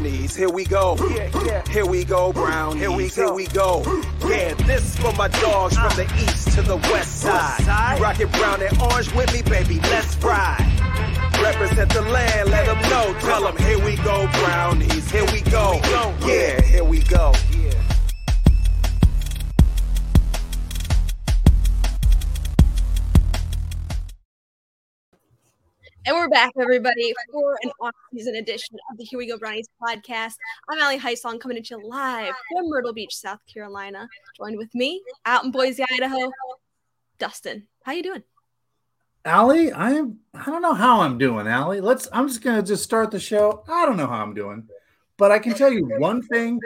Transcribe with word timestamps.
brownies. 0.00 0.36
Here 0.36 0.48
we 0.48 0.64
go. 0.64 0.96
Here 1.70 1.86
we 1.86 2.04
go, 2.04 2.32
brownies. 2.32 2.80
Here 2.80 2.90
we 2.90 3.08
go. 3.08 3.26
Here 3.26 3.32
we 3.32 3.46
go. 3.48 3.82
Yeah, 4.28 4.54
this 4.54 4.96
for 4.96 5.12
my 5.14 5.28
dogs 5.28 5.76
from 5.76 5.94
the 5.96 6.04
east 6.16 6.52
to 6.52 6.62
the 6.62 6.76
west 6.76 7.20
side. 7.20 8.00
Rockin' 8.00 8.28
brown 8.28 8.62
and 8.62 8.80
orange 8.80 9.12
with 9.12 9.32
me, 9.32 9.42
baby. 9.42 9.80
Let's 9.80 10.16
ride. 10.18 10.66
Represent 11.42 11.92
the 11.92 12.02
land, 12.02 12.50
let 12.50 12.66
them 12.66 12.80
know. 12.90 13.18
Tell 13.20 13.42
them, 13.42 13.56
here 13.56 13.82
we 13.84 13.96
go, 13.96 14.28
brownies. 14.32 15.10
Here 15.10 15.24
we 15.32 15.40
go. 15.42 15.80
Yeah, 16.26 16.60
here 16.62 16.84
we 16.84 17.00
go. 17.00 17.32
And 26.10 26.18
we're 26.18 26.28
back, 26.28 26.50
everybody, 26.60 27.14
for 27.30 27.56
an 27.62 27.70
off-season 27.80 28.34
edition 28.34 28.76
of 28.90 28.98
the 28.98 29.04
Here 29.04 29.16
We 29.16 29.28
Go 29.28 29.38
Brownies 29.38 29.68
podcast. 29.80 30.32
I'm 30.68 30.82
Ali 30.82 30.98
Heisong 30.98 31.38
coming 31.38 31.56
at 31.56 31.70
you 31.70 31.80
live 31.86 32.34
from 32.50 32.68
Myrtle 32.68 32.92
Beach, 32.92 33.14
South 33.14 33.38
Carolina. 33.46 34.08
Joined 34.36 34.56
with 34.58 34.74
me 34.74 35.04
out 35.24 35.44
in 35.44 35.52
Boise, 35.52 35.84
Idaho, 35.88 36.32
Dustin. 37.20 37.68
How 37.84 37.92
you 37.92 38.02
doing? 38.02 38.24
Ali, 39.24 39.72
I'm 39.72 40.18
I 40.34 40.46
don't 40.46 40.62
know 40.62 40.74
how 40.74 41.02
I'm 41.02 41.16
doing, 41.16 41.46
Ali. 41.46 41.80
Let's 41.80 42.08
I'm 42.12 42.26
just 42.26 42.42
gonna 42.42 42.64
just 42.64 42.82
start 42.82 43.12
the 43.12 43.20
show. 43.20 43.62
I 43.68 43.86
don't 43.86 43.96
know 43.96 44.08
how 44.08 44.20
I'm 44.20 44.34
doing, 44.34 44.66
but 45.16 45.30
I 45.30 45.38
can 45.38 45.54
tell 45.54 45.72
you 45.72 45.84
one 45.98 46.22
thing 46.22 46.58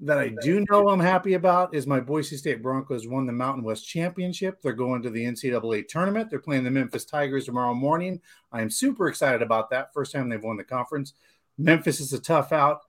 that 0.00 0.18
I 0.18 0.34
do 0.42 0.64
know 0.70 0.88
I'm 0.88 1.00
happy 1.00 1.34
about 1.34 1.74
is 1.74 1.86
my 1.86 2.00
Boise 2.00 2.36
State 2.36 2.62
Broncos 2.62 3.08
won 3.08 3.24
the 3.26 3.32
Mountain 3.32 3.64
West 3.64 3.88
Championship. 3.88 4.60
They're 4.60 4.74
going 4.74 5.02
to 5.02 5.10
the 5.10 5.24
NCAA 5.24 5.88
tournament. 5.88 6.28
They're 6.28 6.38
playing 6.38 6.64
the 6.64 6.70
Memphis 6.70 7.06
Tigers 7.06 7.46
tomorrow 7.46 7.72
morning. 7.72 8.20
I 8.52 8.60
am 8.60 8.70
super 8.70 9.08
excited 9.08 9.40
about 9.40 9.70
that. 9.70 9.94
First 9.94 10.12
time 10.12 10.28
they've 10.28 10.42
won 10.42 10.58
the 10.58 10.64
conference. 10.64 11.14
Memphis 11.56 12.00
is 12.00 12.12
a 12.12 12.20
tough 12.20 12.52
out. 12.52 12.80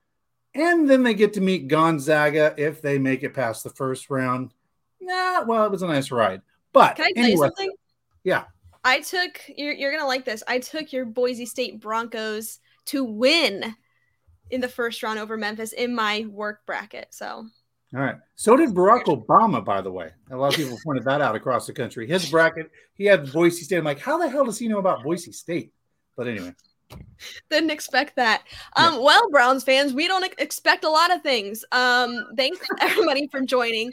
And 0.54 0.88
then 0.88 1.02
they 1.02 1.14
get 1.14 1.32
to 1.34 1.40
meet 1.40 1.68
Gonzaga 1.68 2.54
if 2.58 2.82
they 2.82 2.98
make 2.98 3.22
it 3.22 3.34
past 3.34 3.64
the 3.64 3.70
first 3.70 4.10
round. 4.10 4.52
Nah, 5.00 5.44
well, 5.44 5.64
it 5.64 5.70
was 5.70 5.82
a 5.82 5.86
nice 5.86 6.10
ride. 6.10 6.42
But 6.72 6.96
can 6.96 7.06
I 7.06 7.12
tell 7.12 7.24
anyway, 7.24 7.30
you 7.30 7.38
something? 7.38 7.72
Yeah. 8.24 8.44
I 8.84 9.00
took 9.00 9.40
you're, 9.56 9.72
you're 9.72 9.92
gonna 9.92 10.06
like 10.06 10.24
this. 10.24 10.42
I 10.46 10.58
took 10.58 10.92
your 10.92 11.04
Boise 11.04 11.46
State 11.46 11.80
Broncos 11.80 12.58
to 12.86 13.04
win 13.04 13.74
in 14.50 14.60
the 14.60 14.68
first 14.68 15.02
round 15.02 15.18
over 15.18 15.36
Memphis 15.36 15.72
in 15.72 15.94
my 15.94 16.26
work 16.30 16.64
bracket. 16.66 17.08
So 17.10 17.46
all 17.94 18.00
right. 18.00 18.16
So 18.36 18.56
did 18.56 18.70
Barack 18.70 19.04
Obama, 19.04 19.64
by 19.64 19.80
the 19.80 19.90
way. 19.90 20.10
A 20.30 20.36
lot 20.36 20.52
of 20.52 20.56
people 20.56 20.78
pointed 20.84 21.04
that 21.04 21.22
out 21.22 21.34
across 21.34 21.66
the 21.66 21.72
country. 21.72 22.06
His 22.06 22.30
bracket, 22.30 22.70
he 22.92 23.06
had 23.06 23.32
Boise 23.32 23.62
State. 23.62 23.78
I'm 23.78 23.84
like, 23.84 23.98
how 23.98 24.18
the 24.18 24.28
hell 24.28 24.44
does 24.44 24.58
he 24.58 24.68
know 24.68 24.78
about 24.78 25.02
Boise 25.02 25.32
State? 25.32 25.72
But 26.16 26.28
anyway. 26.28 26.54
Didn't 27.50 27.70
expect 27.70 28.16
that. 28.16 28.42
Um, 28.76 28.94
yeah. 28.94 29.00
Well, 29.00 29.30
Browns 29.30 29.64
fans, 29.64 29.94
we 29.94 30.06
don't 30.06 30.30
expect 30.38 30.84
a 30.84 30.90
lot 30.90 31.14
of 31.14 31.22
things. 31.22 31.64
Um, 31.72 32.14
thanks 32.36 32.58
everybody 32.80 33.26
for 33.28 33.40
joining. 33.40 33.92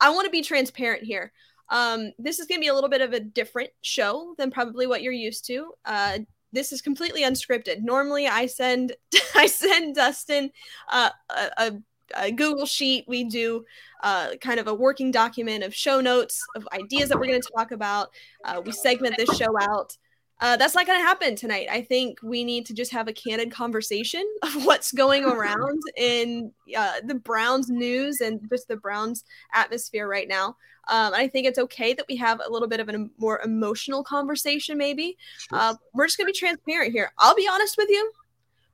I 0.00 0.10
want 0.10 0.24
to 0.24 0.30
be 0.30 0.42
transparent 0.42 1.04
here. 1.04 1.30
Um, 1.68 2.12
this 2.18 2.38
is 2.38 2.46
going 2.46 2.58
to 2.60 2.64
be 2.64 2.68
a 2.68 2.74
little 2.74 2.90
bit 2.90 3.02
of 3.02 3.12
a 3.12 3.20
different 3.20 3.70
show 3.82 4.34
than 4.38 4.50
probably 4.50 4.86
what 4.86 5.02
you're 5.02 5.12
used 5.12 5.46
to. 5.46 5.72
Uh, 5.84 6.18
this 6.54 6.72
is 6.72 6.80
completely 6.80 7.22
unscripted. 7.22 7.82
Normally, 7.82 8.26
I 8.26 8.46
send 8.46 8.92
I 9.34 9.46
send 9.46 9.96
Dustin 9.96 10.50
uh, 10.88 11.10
a, 11.58 11.72
a, 12.16 12.32
Google 12.32 12.66
sheet. 12.66 13.04
We 13.08 13.24
do 13.24 13.64
uh, 14.02 14.36
kind 14.40 14.60
of 14.60 14.68
a 14.68 14.74
working 14.74 15.10
document 15.10 15.64
of 15.64 15.74
show 15.74 16.00
notes 16.00 16.40
of 16.56 16.66
ideas 16.72 17.08
that 17.08 17.18
we're 17.18 17.26
going 17.26 17.42
to 17.42 17.50
talk 17.56 17.72
about. 17.72 18.08
Uh, 18.44 18.62
we 18.64 18.72
segment 18.72 19.16
this 19.16 19.36
show 19.36 19.58
out. 19.60 19.96
Uh, 20.40 20.56
that's 20.56 20.74
not 20.74 20.86
going 20.86 20.98
to 20.98 21.04
happen 21.04 21.36
tonight. 21.36 21.68
I 21.70 21.82
think 21.82 22.18
we 22.22 22.44
need 22.44 22.66
to 22.66 22.74
just 22.74 22.92
have 22.92 23.08
a 23.08 23.12
candid 23.12 23.50
conversation 23.52 24.24
of 24.42 24.66
what's 24.66 24.92
going 24.92 25.24
around 25.24 25.80
in 25.96 26.52
uh, 26.76 26.94
the 27.04 27.14
Browns 27.14 27.70
news 27.70 28.20
and 28.20 28.40
just 28.50 28.68
the 28.68 28.76
Browns 28.76 29.24
atmosphere 29.52 30.08
right 30.08 30.28
now. 30.28 30.56
Um, 30.88 31.14
I 31.14 31.28
think 31.28 31.46
it's 31.46 31.58
okay 31.58 31.94
that 31.94 32.04
we 32.08 32.16
have 32.16 32.42
a 32.44 32.50
little 32.50 32.68
bit 32.68 32.80
of 32.80 32.88
a 32.88 33.08
more 33.16 33.40
emotional 33.40 34.04
conversation, 34.04 34.76
maybe. 34.76 35.16
Sure. 35.38 35.58
Uh, 35.58 35.74
we're 35.94 36.06
just 36.06 36.18
going 36.18 36.26
to 36.26 36.32
be 36.32 36.38
transparent 36.38 36.92
here. 36.92 37.12
I'll 37.18 37.34
be 37.34 37.48
honest 37.50 37.76
with 37.78 37.88
you. 37.88 38.12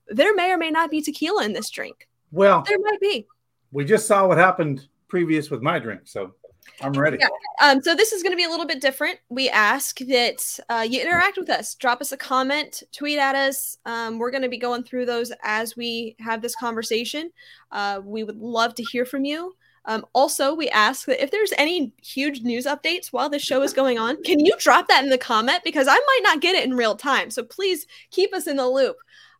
There 0.08 0.34
may 0.34 0.50
or 0.50 0.58
may 0.58 0.70
not 0.70 0.90
be 0.90 1.02
tequila 1.02 1.44
in 1.44 1.52
this 1.52 1.70
drink. 1.70 2.08
Well, 2.32 2.64
there 2.66 2.78
might 2.80 3.00
be. 3.00 3.26
We 3.70 3.84
just 3.84 4.06
saw 4.06 4.26
what 4.26 4.38
happened 4.38 4.88
previous 5.06 5.50
with 5.50 5.62
my 5.62 5.78
drink. 5.78 6.02
So 6.04 6.34
I'm 6.80 6.92
ready. 6.92 7.18
Yeah. 7.20 7.28
Um, 7.62 7.82
so 7.82 7.94
this 7.94 8.12
is 8.12 8.22
going 8.22 8.32
to 8.32 8.36
be 8.36 8.44
a 8.44 8.48
little 8.48 8.66
bit 8.66 8.80
different. 8.80 9.18
We 9.28 9.48
ask 9.48 9.98
that 9.98 10.58
uh, 10.68 10.86
you 10.88 11.00
interact 11.00 11.36
with 11.36 11.50
us, 11.50 11.74
drop 11.74 12.00
us 12.00 12.12
a 12.12 12.16
comment, 12.16 12.82
tweet 12.92 13.18
at 13.18 13.34
us. 13.34 13.78
Um, 13.84 14.18
we're 14.18 14.30
going 14.30 14.42
to 14.42 14.48
be 14.48 14.58
going 14.58 14.82
through 14.82 15.06
those 15.06 15.32
as 15.42 15.76
we 15.76 16.16
have 16.20 16.42
this 16.42 16.56
conversation. 16.56 17.30
Uh, 17.70 18.00
we 18.04 18.24
would 18.24 18.38
love 18.38 18.74
to 18.76 18.82
hear 18.84 19.04
from 19.04 19.24
you. 19.24 19.54
Um, 19.86 20.04
also, 20.12 20.54
we 20.54 20.68
ask 20.68 21.06
that 21.06 21.22
if 21.22 21.30
there's 21.30 21.52
any 21.56 21.92
huge 22.02 22.42
news 22.42 22.66
updates 22.66 23.08
while 23.08 23.30
the 23.30 23.38
show 23.38 23.62
is 23.62 23.72
going 23.72 23.98
on, 23.98 24.22
can 24.22 24.38
you 24.38 24.54
drop 24.58 24.88
that 24.88 25.04
in 25.04 25.10
the 25.10 25.18
comment 25.18 25.60
because 25.64 25.88
I 25.88 25.94
might 25.94 26.20
not 26.22 26.40
get 26.40 26.54
it 26.54 26.64
in 26.64 26.74
real 26.74 26.94
time. 26.94 27.30
So 27.30 27.42
please 27.42 27.86
keep 28.10 28.34
us 28.34 28.46
in 28.46 28.56
the 28.56 28.68
loop. 28.68 28.96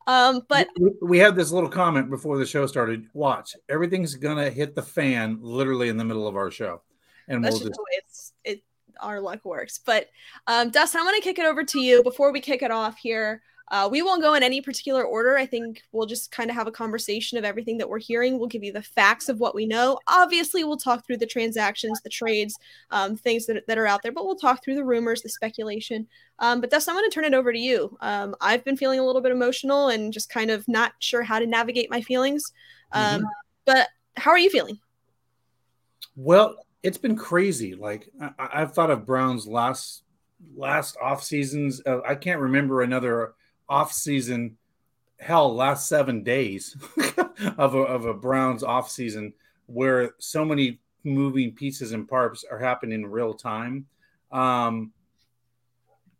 Um, 0.06 0.42
but 0.48 0.68
we 1.02 1.18
had 1.18 1.36
this 1.36 1.52
little 1.52 1.68
comment 1.68 2.10
before 2.10 2.38
the 2.38 2.46
show 2.46 2.66
started. 2.66 3.06
Watch, 3.12 3.54
everything's 3.68 4.14
gonna 4.14 4.50
hit 4.50 4.74
the 4.74 4.82
fan 4.82 5.38
literally 5.40 5.88
in 5.88 5.98
the 5.98 6.04
middle 6.04 6.26
of 6.26 6.36
our 6.36 6.50
show 6.50 6.80
and 7.30 7.44
That's 7.44 7.60
we'll 7.60 7.68
just, 7.68 7.80
it's 7.92 8.32
it 8.44 8.62
our 9.00 9.20
luck 9.20 9.44
works. 9.44 9.78
But 9.78 10.08
um, 10.46 10.70
Dustin, 10.70 11.00
I 11.00 11.04
want 11.04 11.16
to 11.16 11.22
kick 11.22 11.38
it 11.38 11.46
over 11.46 11.64
to 11.64 11.80
you 11.80 12.02
before 12.02 12.32
we 12.32 12.40
kick 12.40 12.62
it 12.62 12.70
off 12.70 12.98
here. 12.98 13.42
Uh, 13.70 13.88
we 13.88 14.02
won't 14.02 14.20
go 14.20 14.34
in 14.34 14.42
any 14.42 14.60
particular 14.60 15.04
order. 15.04 15.38
I 15.38 15.46
think 15.46 15.84
we'll 15.92 16.06
just 16.06 16.32
kind 16.32 16.50
of 16.50 16.56
have 16.56 16.66
a 16.66 16.72
conversation 16.72 17.38
of 17.38 17.44
everything 17.44 17.78
that 17.78 17.88
we're 17.88 18.00
hearing. 18.00 18.36
We'll 18.36 18.48
give 18.48 18.64
you 18.64 18.72
the 18.72 18.82
facts 18.82 19.28
of 19.28 19.38
what 19.38 19.54
we 19.54 19.64
know. 19.64 19.96
Obviously, 20.08 20.64
we'll 20.64 20.76
talk 20.76 21.06
through 21.06 21.18
the 21.18 21.26
transactions, 21.26 22.00
the 22.02 22.10
trades, 22.10 22.58
um, 22.90 23.16
things 23.16 23.46
that, 23.46 23.64
that 23.68 23.78
are 23.78 23.86
out 23.86 24.02
there, 24.02 24.10
but 24.10 24.26
we'll 24.26 24.34
talk 24.34 24.64
through 24.64 24.74
the 24.74 24.84
rumors, 24.84 25.22
the 25.22 25.28
speculation. 25.28 26.08
Um, 26.40 26.60
but 26.60 26.70
Dustin, 26.70 26.92
I'm 26.92 27.00
going 27.00 27.08
to 27.08 27.14
turn 27.14 27.24
it 27.24 27.34
over 27.34 27.52
to 27.52 27.58
you. 27.58 27.96
Um, 28.00 28.34
I've 28.40 28.64
been 28.64 28.76
feeling 28.76 28.98
a 28.98 29.06
little 29.06 29.22
bit 29.22 29.30
emotional 29.30 29.88
and 29.88 30.12
just 30.12 30.30
kind 30.30 30.50
of 30.50 30.66
not 30.66 30.94
sure 30.98 31.22
how 31.22 31.38
to 31.38 31.46
navigate 31.46 31.90
my 31.90 32.00
feelings. 32.00 32.52
Um, 32.90 33.20
mm-hmm. 33.20 33.26
But 33.66 33.88
how 34.16 34.32
are 34.32 34.38
you 34.38 34.50
feeling? 34.50 34.80
Well, 36.16 36.56
it's 36.82 36.98
been 36.98 37.16
crazy. 37.16 37.74
Like 37.74 38.08
I, 38.38 38.60
have 38.60 38.74
thought 38.74 38.90
of 38.90 39.06
Browns 39.06 39.46
last 39.46 40.02
last 40.56 40.96
off 41.02 41.22
seasons. 41.22 41.82
Uh, 41.84 42.00
I 42.06 42.14
can't 42.14 42.40
remember 42.40 42.82
another 42.82 43.34
off 43.68 43.92
season. 43.92 44.56
Hell, 45.18 45.54
last 45.54 45.88
seven 45.88 46.22
days 46.22 46.76
of 47.58 47.74
a, 47.74 47.78
of 47.78 48.06
a 48.06 48.14
Browns 48.14 48.62
off 48.62 48.90
season 48.90 49.34
where 49.66 50.14
so 50.18 50.44
many 50.44 50.80
moving 51.04 51.52
pieces 51.52 51.92
and 51.92 52.08
parts 52.08 52.44
are 52.50 52.58
happening 52.58 53.02
in 53.02 53.10
real 53.10 53.34
time. 53.34 53.86
Um, 54.32 54.92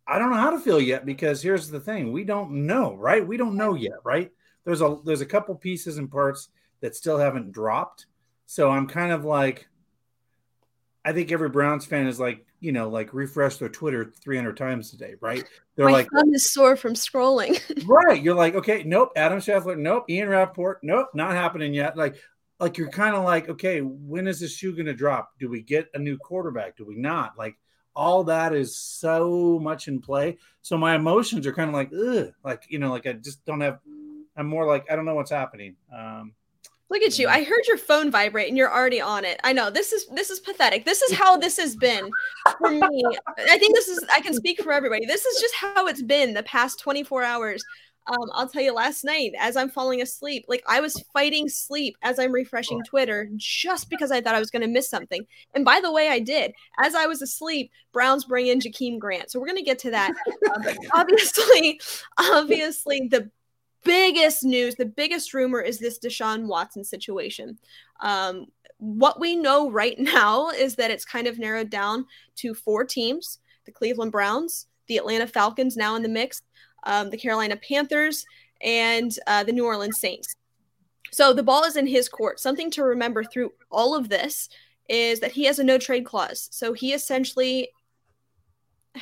I 0.07 0.19
don't 0.19 0.29
know 0.29 0.37
how 0.37 0.51
to 0.51 0.59
feel 0.59 0.79
yet 0.81 1.05
because 1.05 1.41
here's 1.41 1.69
the 1.69 1.79
thing: 1.79 2.11
we 2.11 2.23
don't 2.23 2.51
know, 2.67 2.95
right? 2.95 3.25
We 3.25 3.37
don't 3.37 3.55
know 3.57 3.73
yet, 3.73 3.97
right? 4.03 4.31
There's 4.65 4.81
a 4.81 4.97
there's 5.03 5.21
a 5.21 5.25
couple 5.25 5.55
pieces 5.55 5.97
and 5.97 6.11
parts 6.11 6.49
that 6.81 6.95
still 6.95 7.17
haven't 7.17 7.51
dropped, 7.51 8.05
so 8.45 8.69
I'm 8.69 8.87
kind 8.87 9.11
of 9.11 9.25
like 9.25 9.67
I 11.03 11.13
think 11.13 11.31
every 11.31 11.49
Browns 11.49 11.85
fan 11.85 12.07
is 12.07 12.19
like, 12.19 12.45
you 12.59 12.71
know, 12.71 12.89
like 12.89 13.13
refresh 13.13 13.57
their 13.57 13.69
Twitter 13.69 14.13
300 14.21 14.55
times 14.55 14.93
a 14.93 14.97
day, 14.97 15.15
right? 15.19 15.43
They're 15.75 15.87
My 15.87 15.91
like, 15.91 16.09
thumb 16.11 16.33
is 16.33 16.51
sore 16.51 16.75
from 16.75 16.93
scrolling. 16.93 17.59
right. 17.87 18.21
You're 18.21 18.35
like, 18.35 18.55
okay, 18.55 18.83
nope. 18.83 19.11
Adam 19.15 19.39
Schefter, 19.39 19.77
nope. 19.77 20.05
Ian 20.09 20.29
Rapoport, 20.29 20.79
nope, 20.83 21.07
not 21.13 21.31
happening 21.31 21.73
yet. 21.73 21.97
Like, 21.97 22.15
like 22.59 22.77
you're 22.77 22.89
kind 22.89 23.15
of 23.15 23.23
like, 23.23 23.49
okay, 23.49 23.81
when 23.81 24.27
is 24.27 24.39
this 24.39 24.55
shoe 24.55 24.73
going 24.73 24.85
to 24.85 24.93
drop? 24.93 25.31
Do 25.39 25.49
we 25.49 25.63
get 25.63 25.89
a 25.95 25.99
new 25.99 26.17
quarterback? 26.17 26.77
Do 26.77 26.85
we 26.85 26.95
not? 26.95 27.37
Like, 27.37 27.57
all 27.95 28.23
that 28.25 28.53
is 28.53 28.75
so 28.75 29.59
much 29.59 29.87
in 29.87 29.99
play. 29.99 30.37
So 30.61 30.77
my 30.77 30.95
emotions 30.95 31.45
are 31.47 31.53
kind 31.53 31.69
of 31.69 31.73
like, 31.73 31.91
ugh, 31.93 32.31
like 32.43 32.63
you 32.69 32.79
know, 32.79 32.89
like 32.89 33.07
I 33.07 33.13
just 33.13 33.43
don't 33.45 33.61
have. 33.61 33.79
I'm 34.37 34.47
more 34.47 34.65
like 34.65 34.89
I 34.89 34.95
don't 34.95 35.05
know 35.05 35.15
what's 35.15 35.31
happening. 35.31 35.75
Um, 35.93 36.33
Look 36.91 37.03
at 37.03 37.17
you. 37.17 37.29
I 37.29 37.45
heard 37.45 37.65
your 37.69 37.77
phone 37.77 38.11
vibrate 38.11 38.49
and 38.49 38.57
you're 38.57 38.71
already 38.71 38.99
on 38.99 39.23
it. 39.23 39.39
I 39.45 39.53
know. 39.53 39.69
This 39.71 39.93
is 39.93 40.07
this 40.07 40.29
is 40.29 40.41
pathetic. 40.41 40.83
This 40.83 41.01
is 41.01 41.13
how 41.13 41.37
this 41.37 41.55
has 41.55 41.73
been 41.77 42.09
for 42.57 42.69
me. 42.69 43.03
I 43.49 43.57
think 43.57 43.73
this 43.73 43.87
is 43.87 44.03
I 44.13 44.19
can 44.19 44.33
speak 44.33 44.61
for 44.61 44.73
everybody. 44.73 45.05
This 45.05 45.25
is 45.25 45.39
just 45.39 45.55
how 45.55 45.87
it's 45.87 46.01
been 46.01 46.33
the 46.33 46.43
past 46.43 46.81
24 46.81 47.23
hours. 47.23 47.63
Um, 48.07 48.29
I'll 48.33 48.49
tell 48.49 48.61
you 48.61 48.73
last 48.73 49.05
night 49.05 49.31
as 49.39 49.55
I'm 49.55 49.69
falling 49.69 50.01
asleep, 50.01 50.43
like 50.49 50.63
I 50.67 50.81
was 50.81 51.01
fighting 51.13 51.47
sleep 51.47 51.95
as 52.01 52.19
I'm 52.19 52.33
refreshing 52.33 52.81
Twitter 52.83 53.29
just 53.37 53.89
because 53.89 54.11
I 54.11 54.19
thought 54.19 54.35
I 54.35 54.39
was 54.39 54.51
going 54.51 54.63
to 54.63 54.67
miss 54.67 54.89
something. 54.89 55.25
And 55.53 55.63
by 55.63 55.79
the 55.81 55.93
way, 55.93 56.09
I 56.09 56.19
did. 56.19 56.51
As 56.83 56.93
I 56.93 57.05
was 57.05 57.21
asleep, 57.21 57.71
Browns 57.93 58.25
bring 58.25 58.47
in 58.47 58.59
Jakeem 58.59 58.99
Grant. 58.99 59.31
So 59.31 59.39
we're 59.39 59.45
going 59.45 59.57
to 59.59 59.63
get 59.63 59.79
to 59.79 59.91
that. 59.91 60.11
Um, 60.53 60.63
obviously, 60.93 61.79
obviously, 62.17 63.07
the 63.09 63.31
biggest 63.83 64.43
news, 64.43 64.75
the 64.75 64.85
biggest 64.85 65.33
rumor 65.33 65.61
is 65.61 65.79
this 65.79 65.99
Deshaun 65.99 66.45
Watson 66.45 66.83
situation. 66.83 67.57
Um, 67.99 68.47
what 68.77 69.19
we 69.19 69.35
know 69.35 69.69
right 69.69 69.97
now 69.99 70.49
is 70.49 70.75
that 70.75 70.91
it's 70.91 71.05
kind 71.05 71.27
of 71.27 71.39
narrowed 71.39 71.69
down 71.69 72.05
to 72.37 72.53
four 72.53 72.83
teams 72.83 73.39
the 73.65 73.71
Cleveland 73.71 74.11
Browns, 74.11 74.65
the 74.87 74.97
Atlanta 74.97 75.27
Falcons 75.27 75.77
now 75.77 75.95
in 75.95 76.01
the 76.01 76.09
mix, 76.09 76.41
um, 76.83 77.11
the 77.11 77.17
Carolina 77.17 77.55
Panthers, 77.55 78.25
and 78.59 79.15
uh, 79.27 79.43
the 79.43 79.51
New 79.51 79.65
Orleans 79.65 79.99
Saints. 79.99 80.35
So 81.11 81.31
the 81.31 81.43
ball 81.43 81.63
is 81.63 81.75
in 81.75 81.85
his 81.85 82.09
court. 82.09 82.39
Something 82.39 82.71
to 82.71 82.83
remember 82.83 83.23
through 83.23 83.51
all 83.69 83.95
of 83.95 84.09
this 84.09 84.49
is 84.89 85.19
that 85.19 85.31
he 85.31 85.45
has 85.45 85.59
a 85.59 85.63
no 85.63 85.77
trade 85.77 86.05
clause. 86.05 86.49
So 86.51 86.73
he 86.73 86.93
essentially 86.93 87.69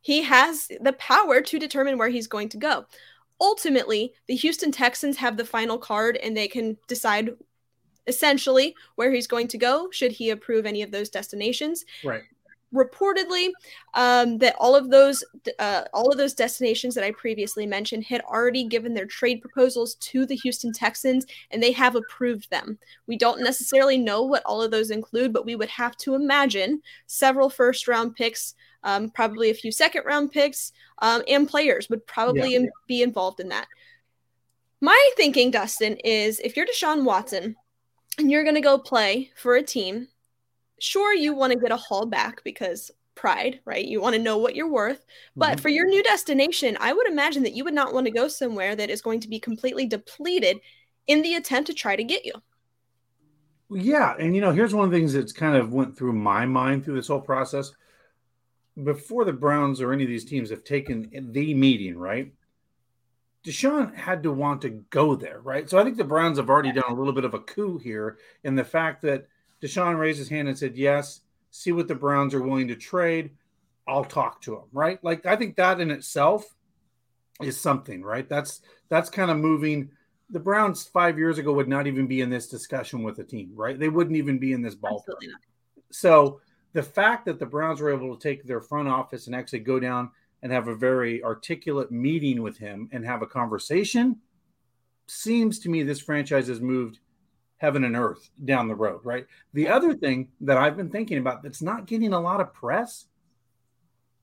he 0.00 0.22
has 0.22 0.68
the 0.80 0.92
power 0.94 1.40
to 1.40 1.58
determine 1.58 1.98
where 1.98 2.08
he's 2.08 2.26
going 2.26 2.48
to 2.50 2.56
go. 2.56 2.86
Ultimately, 3.40 4.12
the 4.26 4.36
Houston 4.36 4.72
Texans 4.72 5.16
have 5.18 5.36
the 5.36 5.44
final 5.44 5.78
card 5.78 6.16
and 6.16 6.36
they 6.36 6.48
can 6.48 6.76
decide 6.88 7.30
essentially 8.06 8.74
where 8.96 9.12
he's 9.12 9.26
going 9.26 9.48
to 9.48 9.58
go 9.58 9.90
should 9.90 10.12
he 10.12 10.30
approve 10.30 10.66
any 10.66 10.82
of 10.82 10.90
those 10.90 11.08
destinations. 11.08 11.84
Right 12.04 12.22
reportedly 12.74 13.50
um, 13.94 14.38
that 14.38 14.56
all 14.58 14.74
of 14.74 14.90
those 14.90 15.24
uh, 15.58 15.84
all 15.94 16.10
of 16.10 16.18
those 16.18 16.34
destinations 16.34 16.94
that 16.94 17.04
I 17.04 17.12
previously 17.12 17.66
mentioned 17.66 18.04
had 18.04 18.20
already 18.22 18.64
given 18.64 18.94
their 18.94 19.06
trade 19.06 19.40
proposals 19.40 19.94
to 19.96 20.26
the 20.26 20.36
Houston 20.36 20.72
Texans 20.72 21.24
and 21.50 21.62
they 21.62 21.72
have 21.72 21.94
approved 21.94 22.50
them. 22.50 22.78
We 23.06 23.16
don't 23.16 23.42
necessarily 23.42 23.96
know 23.96 24.22
what 24.22 24.42
all 24.44 24.60
of 24.60 24.70
those 24.70 24.90
include, 24.90 25.32
but 25.32 25.46
we 25.46 25.56
would 25.56 25.68
have 25.70 25.96
to 25.98 26.14
imagine 26.14 26.82
several 27.06 27.48
first 27.48 27.86
round 27.86 28.16
picks, 28.16 28.54
um, 28.84 29.10
probably 29.10 29.50
a 29.50 29.54
few 29.54 29.72
second 29.72 30.04
round 30.04 30.30
picks, 30.30 30.72
um, 31.02 31.22
and 31.26 31.48
players 31.48 31.88
would 31.90 32.06
probably 32.06 32.54
yeah. 32.54 32.66
be 32.86 33.02
involved 33.02 33.40
in 33.40 33.48
that. 33.48 33.66
My 34.80 35.10
thinking, 35.16 35.50
Dustin, 35.50 35.96
is 36.04 36.40
if 36.40 36.56
you're 36.56 36.66
Deshaun 36.66 37.04
Watson 37.04 37.56
and 38.18 38.30
you're 38.30 38.44
going 38.44 38.54
to 38.54 38.60
go 38.60 38.78
play 38.78 39.30
for 39.36 39.56
a 39.56 39.62
team 39.62 40.08
sure 40.78 41.14
you 41.14 41.34
want 41.34 41.52
to 41.52 41.58
get 41.58 41.72
a 41.72 41.76
haul 41.76 42.06
back 42.06 42.42
because 42.44 42.90
pride, 43.14 43.60
right? 43.64 43.84
You 43.84 44.00
want 44.00 44.16
to 44.16 44.22
know 44.22 44.38
what 44.38 44.54
you're 44.54 44.70
worth. 44.70 45.04
But 45.36 45.52
mm-hmm. 45.52 45.60
for 45.60 45.68
your 45.68 45.86
new 45.86 46.02
destination, 46.02 46.76
I 46.80 46.92
would 46.92 47.06
imagine 47.06 47.42
that 47.44 47.54
you 47.54 47.64
would 47.64 47.74
not 47.74 47.94
want 47.94 48.06
to 48.06 48.12
go 48.12 48.28
somewhere 48.28 48.76
that 48.76 48.90
is 48.90 49.02
going 49.02 49.20
to 49.20 49.28
be 49.28 49.38
completely 49.38 49.86
depleted 49.86 50.60
in 51.06 51.22
the 51.22 51.34
attempt 51.34 51.68
to 51.68 51.74
try 51.74 51.96
to 51.96 52.04
get 52.04 52.24
you. 52.24 52.32
Yeah, 53.70 54.14
and 54.18 54.34
you 54.34 54.40
know, 54.40 54.52
here's 54.52 54.74
one 54.74 54.84
of 54.84 54.90
the 54.90 54.96
things 54.96 55.12
that's 55.12 55.32
kind 55.32 55.56
of 55.56 55.72
went 55.72 55.96
through 55.96 56.12
my 56.12 56.44
mind 56.44 56.84
through 56.84 56.96
this 56.96 57.08
whole 57.08 57.20
process. 57.20 57.72
Before 58.82 59.24
the 59.24 59.32
Browns 59.32 59.80
or 59.80 59.92
any 59.92 60.02
of 60.02 60.08
these 60.08 60.24
teams 60.24 60.50
have 60.50 60.64
taken 60.64 61.08
the 61.32 61.54
meeting, 61.54 61.96
right? 61.96 62.32
Deshaun 63.44 63.94
had 63.94 64.22
to 64.22 64.32
want 64.32 64.62
to 64.62 64.70
go 64.90 65.14
there, 65.14 65.40
right? 65.40 65.68
So 65.68 65.78
I 65.78 65.84
think 65.84 65.96
the 65.96 66.04
Browns 66.04 66.38
have 66.38 66.48
already 66.48 66.72
done 66.72 66.90
a 66.90 66.94
little 66.94 67.12
bit 67.12 67.24
of 67.24 67.34
a 67.34 67.40
coup 67.40 67.78
here 67.78 68.18
in 68.42 68.54
the 68.56 68.64
fact 68.64 69.02
that 69.02 69.28
Deshaun 69.62 69.98
raised 69.98 70.18
his 70.18 70.30
hand 70.30 70.48
and 70.48 70.58
said, 70.58 70.76
Yes, 70.76 71.20
see 71.50 71.70
what 71.70 71.86
the 71.86 71.94
Browns 71.94 72.34
are 72.34 72.42
willing 72.42 72.68
to 72.68 72.74
trade. 72.74 73.30
I'll 73.86 74.04
talk 74.04 74.40
to 74.42 74.54
him, 74.54 74.64
right? 74.72 75.02
Like 75.04 75.26
I 75.26 75.36
think 75.36 75.56
that 75.56 75.80
in 75.80 75.90
itself 75.90 76.54
is 77.42 77.60
something, 77.60 78.02
right? 78.02 78.28
That's 78.28 78.62
that's 78.88 79.10
kind 79.10 79.30
of 79.30 79.36
moving. 79.36 79.90
The 80.30 80.40
Browns 80.40 80.84
five 80.84 81.18
years 81.18 81.36
ago 81.36 81.52
would 81.52 81.68
not 81.68 81.86
even 81.86 82.06
be 82.06 82.22
in 82.22 82.30
this 82.30 82.48
discussion 82.48 83.02
with 83.02 83.16
the 83.16 83.24
team, 83.24 83.52
right? 83.54 83.78
They 83.78 83.90
wouldn't 83.90 84.16
even 84.16 84.38
be 84.38 84.52
in 84.52 84.62
this 84.62 84.74
ballpark. 84.74 85.20
So 85.92 86.40
the 86.74 86.82
fact 86.82 87.24
that 87.24 87.38
the 87.38 87.46
Browns 87.46 87.80
were 87.80 87.92
able 87.92 88.14
to 88.14 88.22
take 88.22 88.44
their 88.44 88.60
front 88.60 88.88
office 88.88 89.26
and 89.26 89.34
actually 89.34 89.60
go 89.60 89.80
down 89.80 90.10
and 90.42 90.52
have 90.52 90.68
a 90.68 90.74
very 90.74 91.24
articulate 91.24 91.90
meeting 91.90 92.42
with 92.42 92.58
him 92.58 92.90
and 92.92 93.06
have 93.06 93.22
a 93.22 93.26
conversation 93.26 94.16
seems 95.06 95.58
to 95.60 95.70
me 95.70 95.82
this 95.82 96.00
franchise 96.00 96.48
has 96.48 96.60
moved 96.60 96.98
heaven 97.58 97.84
and 97.84 97.96
earth 97.96 98.30
down 98.44 98.68
the 98.68 98.74
road, 98.74 99.00
right? 99.04 99.26
The 99.54 99.68
other 99.68 99.94
thing 99.94 100.28
that 100.42 100.58
I've 100.58 100.76
been 100.76 100.90
thinking 100.90 101.18
about 101.18 101.42
that's 101.42 101.62
not 101.62 101.86
getting 101.86 102.12
a 102.12 102.20
lot 102.20 102.40
of 102.40 102.52
press 102.52 103.06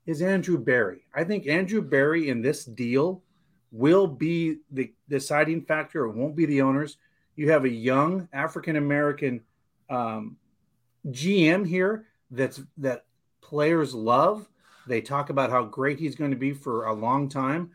is 0.05 0.21
Andrew 0.21 0.57
Berry. 0.57 1.05
I 1.15 1.23
think 1.23 1.47
Andrew 1.47 1.81
Berry 1.81 2.29
in 2.29 2.41
this 2.41 2.65
deal 2.65 3.23
will 3.71 4.07
be 4.07 4.57
the 4.71 4.93
deciding 5.07 5.63
factor. 5.63 6.05
It 6.05 6.15
won't 6.15 6.35
be 6.35 6.45
the 6.45 6.61
owners. 6.61 6.97
You 7.35 7.51
have 7.51 7.63
a 7.63 7.69
young 7.69 8.27
African 8.33 8.75
American 8.75 9.41
um, 9.89 10.35
GM 11.07 11.65
here 11.65 12.07
that's 12.31 12.61
that 12.77 13.05
players 13.41 13.93
love. 13.93 14.47
They 14.87 15.01
talk 15.01 15.29
about 15.29 15.51
how 15.51 15.65
great 15.65 15.99
he's 15.99 16.15
going 16.15 16.31
to 16.31 16.37
be 16.37 16.53
for 16.53 16.85
a 16.85 16.93
long 16.93 17.29
time. 17.29 17.71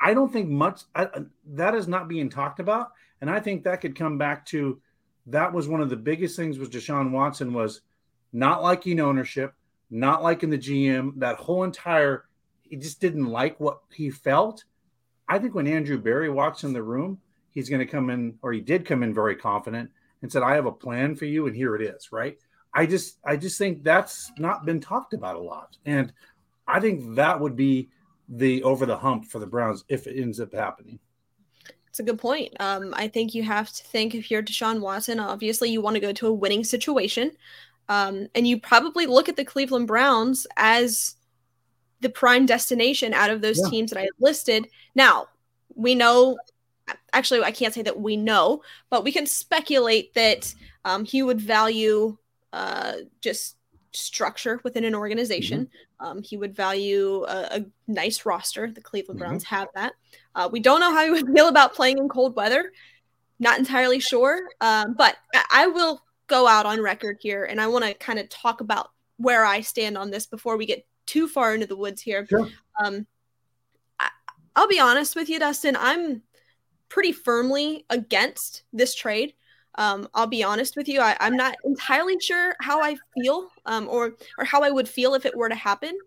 I 0.00 0.12
don't 0.12 0.32
think 0.32 0.50
much 0.50 0.82
I, 0.94 1.04
uh, 1.04 1.20
that 1.52 1.74
is 1.74 1.88
not 1.88 2.08
being 2.08 2.28
talked 2.28 2.60
about, 2.60 2.92
and 3.20 3.30
I 3.30 3.40
think 3.40 3.64
that 3.64 3.80
could 3.80 3.96
come 3.96 4.18
back 4.18 4.44
to 4.46 4.80
that 5.26 5.52
was 5.52 5.68
one 5.68 5.80
of 5.80 5.88
the 5.88 5.96
biggest 5.96 6.36
things 6.36 6.58
was 6.58 6.68
Deshaun 6.68 7.10
Watson 7.10 7.54
was 7.54 7.80
not 8.32 8.62
liking 8.62 9.00
ownership, 9.00 9.54
not 9.90 10.22
liking 10.22 10.50
the 10.50 10.58
GM, 10.58 11.18
that 11.18 11.36
whole 11.36 11.64
entire 11.64 12.26
he 12.62 12.76
just 12.76 13.00
didn't 13.00 13.26
like 13.26 13.60
what 13.60 13.80
he 13.92 14.10
felt. 14.10 14.64
I 15.28 15.38
think 15.38 15.54
when 15.54 15.66
Andrew 15.66 15.98
Berry 15.98 16.28
walks 16.28 16.64
in 16.64 16.72
the 16.72 16.82
room, 16.82 17.20
he's 17.50 17.68
going 17.68 17.80
to 17.80 17.90
come 17.90 18.10
in, 18.10 18.36
or 18.42 18.52
he 18.52 18.60
did 18.60 18.84
come 18.84 19.02
in 19.02 19.14
very 19.14 19.36
confident 19.36 19.90
and 20.22 20.32
said, 20.32 20.42
I 20.42 20.54
have 20.54 20.66
a 20.66 20.72
plan 20.72 21.14
for 21.14 21.24
you, 21.24 21.46
and 21.46 21.54
here 21.54 21.76
it 21.76 21.82
is, 21.82 22.10
right? 22.10 22.36
I 22.74 22.86
just 22.86 23.18
I 23.24 23.36
just 23.36 23.56
think 23.56 23.82
that's 23.84 24.32
not 24.38 24.66
been 24.66 24.80
talked 24.80 25.14
about 25.14 25.36
a 25.36 25.40
lot. 25.40 25.76
And 25.86 26.12
I 26.66 26.80
think 26.80 27.14
that 27.14 27.38
would 27.38 27.56
be 27.56 27.90
the 28.28 28.62
over 28.62 28.86
the 28.86 28.96
hump 28.96 29.26
for 29.26 29.38
the 29.38 29.46
Browns 29.46 29.84
if 29.88 30.06
it 30.06 30.20
ends 30.20 30.40
up 30.40 30.52
happening. 30.52 30.98
It's 31.88 32.00
a 32.00 32.02
good 32.02 32.18
point. 32.18 32.52
Um, 32.58 32.92
I 32.96 33.06
think 33.06 33.34
you 33.34 33.44
have 33.44 33.72
to 33.72 33.84
think 33.84 34.14
if 34.14 34.28
you're 34.30 34.42
Deshaun 34.42 34.80
Watson, 34.80 35.20
obviously 35.20 35.70
you 35.70 35.80
want 35.80 35.94
to 35.94 36.00
go 36.00 36.12
to 36.12 36.26
a 36.26 36.32
winning 36.32 36.64
situation. 36.64 37.30
Um, 37.88 38.28
and 38.34 38.48
you 38.48 38.58
probably 38.58 39.06
look 39.06 39.28
at 39.28 39.36
the 39.36 39.44
Cleveland 39.44 39.86
Browns 39.86 40.46
as 40.56 41.14
the 42.00 42.08
prime 42.08 42.46
destination 42.46 43.14
out 43.14 43.30
of 43.30 43.42
those 43.42 43.60
yeah. 43.60 43.68
teams 43.70 43.90
that 43.92 44.00
I 44.00 44.08
listed. 44.18 44.66
Now, 44.96 45.28
we 45.74 45.94
know, 45.94 46.36
actually, 47.12 47.42
I 47.42 47.52
can't 47.52 47.72
say 47.72 47.82
that 47.82 48.00
we 48.00 48.16
know, 48.16 48.62
but 48.90 49.04
we 49.04 49.12
can 49.12 49.26
speculate 49.26 50.14
that 50.14 50.52
um, 50.84 51.04
he 51.04 51.22
would 51.22 51.40
value 51.40 52.16
uh, 52.54 52.92
just 53.20 53.56
structure 53.92 54.60
within 54.62 54.84
an 54.84 54.94
organization. 54.94 55.66
Mm-hmm. 55.66 56.06
Um, 56.06 56.22
he 56.22 56.36
would 56.36 56.54
value 56.54 57.24
a, 57.24 57.58
a, 57.58 57.64
nice 57.88 58.24
roster. 58.24 58.70
The 58.70 58.80
Cleveland 58.80 59.18
mm-hmm. 59.18 59.28
Browns 59.28 59.44
mm-hmm. 59.44 59.54
have 59.56 59.68
that. 59.74 59.92
Uh, 60.36 60.48
we 60.50 60.60
don't 60.60 60.78
know 60.78 60.94
how 60.94 61.04
he 61.04 61.10
would 61.10 61.26
feel 61.34 61.48
about 61.48 61.74
playing 61.74 61.98
in 61.98 62.08
cold 62.08 62.36
weather. 62.36 62.72
Not 63.40 63.58
entirely 63.58 63.98
sure, 63.98 64.48
um, 64.60 64.94
but 64.96 65.16
I 65.50 65.66
will 65.66 66.00
go 66.28 66.46
out 66.46 66.66
on 66.66 66.80
record 66.80 67.18
here, 67.20 67.44
and 67.44 67.60
I 67.60 67.66
want 67.66 67.84
to 67.84 67.92
kind 67.94 68.20
of 68.20 68.28
talk 68.28 68.60
about 68.60 68.90
where 69.16 69.44
I 69.44 69.60
stand 69.60 69.98
on 69.98 70.10
this 70.12 70.26
before 70.26 70.56
we 70.56 70.66
get 70.66 70.86
too 71.06 71.26
far 71.26 71.52
into 71.52 71.66
the 71.66 71.76
woods 71.76 72.00
here. 72.00 72.24
Sure. 72.28 72.48
Um, 72.82 73.06
I, 73.98 74.08
I'll 74.54 74.68
be 74.68 74.78
honest 74.78 75.16
with 75.16 75.28
you, 75.28 75.40
Dustin. 75.40 75.76
I'm 75.76 76.22
pretty 76.88 77.10
firmly 77.10 77.84
against 77.90 78.62
this 78.72 78.94
trade. 78.94 79.34
Um, 79.76 80.08
I'll 80.14 80.26
be 80.26 80.44
honest 80.44 80.76
with 80.76 80.88
you. 80.88 81.00
I, 81.00 81.16
am 81.20 81.36
not 81.36 81.56
entirely 81.64 82.18
sure 82.20 82.54
how 82.60 82.80
I 82.80 82.96
feel, 83.14 83.48
um, 83.66 83.88
or 83.88 84.14
or 84.38 84.44
how 84.44 84.62
I 84.62 84.70
would 84.70 84.88
feel 84.88 85.14
if 85.14 85.26
it 85.26 85.36
were 85.36 85.48
to 85.48 85.54
happen. 85.54 85.98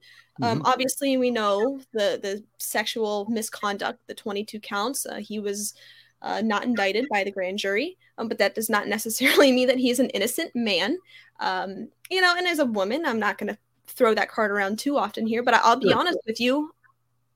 Um, 0.42 0.60
mm-hmm. 0.60 0.68
Obviously, 0.68 1.18
we 1.18 1.32
know 1.32 1.80
the 1.92 2.20
the 2.22 2.44
sexual 2.60 3.26
misconduct, 3.30 4.00
the 4.08 4.14
22 4.14 4.60
counts. 4.60 5.06
Uh, 5.06 5.16
he 5.16 5.40
was 5.40 5.74
uh, 6.22 6.42
not 6.42 6.64
indicted 6.64 7.08
by 7.10 7.24
the 7.24 7.32
grand 7.32 7.60
jury, 7.60 7.98
um, 8.18 8.28
but 8.28 8.38
that 8.38 8.56
does 8.56 8.70
not 8.70 8.88
necessarily 8.88 9.52
mean 9.54 9.68
that 9.68 9.80
he's 9.80 10.00
an 10.00 10.10
innocent 10.12 10.56
man. 10.56 10.98
Um, 11.40 11.90
you 12.10 12.22
know, 12.22 12.36
and 12.38 12.48
as 12.48 12.60
a 12.60 12.66
woman, 12.66 13.06
I'm 13.06 13.20
not 13.20 13.38
going 13.38 13.54
to 13.54 13.58
throw 13.88 14.14
that 14.14 14.30
card 14.30 14.52
around 14.52 14.80
too 14.80 14.98
often 14.98 15.28
here, 15.28 15.44
but 15.44 15.54
I'll 15.54 15.80
be 15.80 15.94
honest 15.94 16.20
with 16.26 16.40
you. 16.40 16.74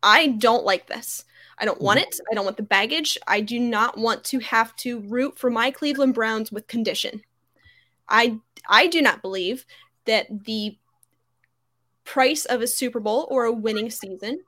I 0.03 0.27
don't 0.27 0.65
like 0.65 0.87
this. 0.87 1.25
I 1.61 1.65
don't 1.65 1.79
want 1.79 1.99
mm-hmm. 1.99 2.07
it. 2.07 2.19
I 2.31 2.35
don't 2.35 2.45
want 2.45 2.57
the 2.57 2.63
baggage. 2.63 3.17
I 3.27 3.39
do 3.39 3.59
not 3.59 3.97
want 3.97 4.23
to 4.25 4.39
have 4.39 4.75
to 4.77 4.99
root 5.01 5.37
for 5.37 5.51
my 5.51 5.69
Cleveland 5.69 6.15
Browns 6.15 6.51
with 6.51 6.67
condition. 6.67 7.21
I 8.09 8.39
I 8.67 8.87
do 8.87 9.01
not 9.01 9.21
believe 9.21 9.65
that 10.05 10.27
the 10.45 10.77
price 12.03 12.45
of 12.45 12.61
a 12.61 12.67
Super 12.67 12.99
Bowl 12.99 13.27
or 13.29 13.45
a 13.45 13.51
winning 13.51 13.91
season 13.91 14.41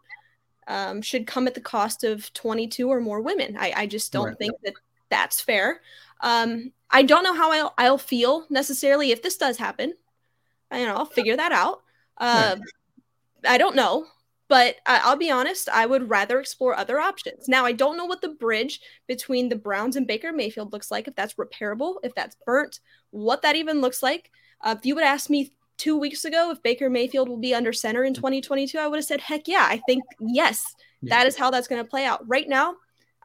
um, 0.67 1.01
should 1.01 1.27
come 1.27 1.47
at 1.47 1.53
the 1.53 1.61
cost 1.61 2.03
of 2.03 2.33
22 2.33 2.89
or 2.89 2.99
more 2.99 3.21
women. 3.21 3.55
I, 3.59 3.73
I 3.75 3.87
just 3.87 4.11
don't 4.11 4.29
right. 4.29 4.37
think 4.37 4.53
that 4.63 4.73
that's 5.09 5.39
fair. 5.39 5.81
Um, 6.21 6.71
I 6.89 7.03
don't 7.03 7.23
know 7.23 7.33
how 7.33 7.51
I'll, 7.51 7.73
I'll, 7.77 7.97
feel 7.97 8.45
necessarily 8.49 9.11
if 9.11 9.21
this 9.21 9.37
does 9.37 9.57
happen. 9.57 9.93
I 10.71 10.79
don't 10.79 10.87
know 10.87 10.95
I'll 10.95 11.05
figure 11.05 11.35
that 11.35 11.51
out. 11.51 11.81
Uh, 12.17 12.55
I 13.45 13.57
don't 13.57 13.75
know, 13.75 14.07
but 14.53 14.75
I'll 14.85 15.15
be 15.15 15.31
honest, 15.31 15.67
I 15.67 15.87
would 15.87 16.11
rather 16.11 16.39
explore 16.39 16.77
other 16.77 16.99
options. 16.99 17.49
Now, 17.49 17.65
I 17.65 17.71
don't 17.71 17.97
know 17.97 18.05
what 18.05 18.21
the 18.21 18.29
bridge 18.29 18.81
between 19.07 19.49
the 19.49 19.55
Browns 19.55 19.95
and 19.95 20.05
Baker 20.05 20.31
Mayfield 20.31 20.71
looks 20.71 20.91
like, 20.91 21.07
if 21.07 21.15
that's 21.15 21.33
repairable, 21.33 21.95
if 22.03 22.13
that's 22.13 22.37
burnt, 22.45 22.79
what 23.09 23.41
that 23.41 23.55
even 23.55 23.81
looks 23.81 24.03
like. 24.03 24.29
Uh, 24.61 24.75
if 24.77 24.85
you 24.85 24.93
would 24.93 25.03
ask 25.03 25.27
me 25.27 25.51
two 25.77 25.97
weeks 25.97 26.23
ago 26.23 26.51
if 26.51 26.61
Baker 26.61 26.87
Mayfield 26.87 27.29
will 27.29 27.39
be 27.39 27.55
under 27.55 27.73
center 27.73 28.03
in 28.03 28.13
2022, 28.13 28.77
I 28.77 28.85
would 28.85 28.97
have 28.97 29.05
said, 29.05 29.21
heck 29.21 29.47
yeah. 29.47 29.65
I 29.67 29.81
think, 29.87 30.03
yes, 30.19 30.63
yeah. 31.01 31.17
that 31.17 31.25
is 31.25 31.35
how 31.35 31.49
that's 31.49 31.67
going 31.67 31.83
to 31.83 31.89
play 31.89 32.05
out. 32.05 32.21
Right 32.27 32.47
now, 32.47 32.75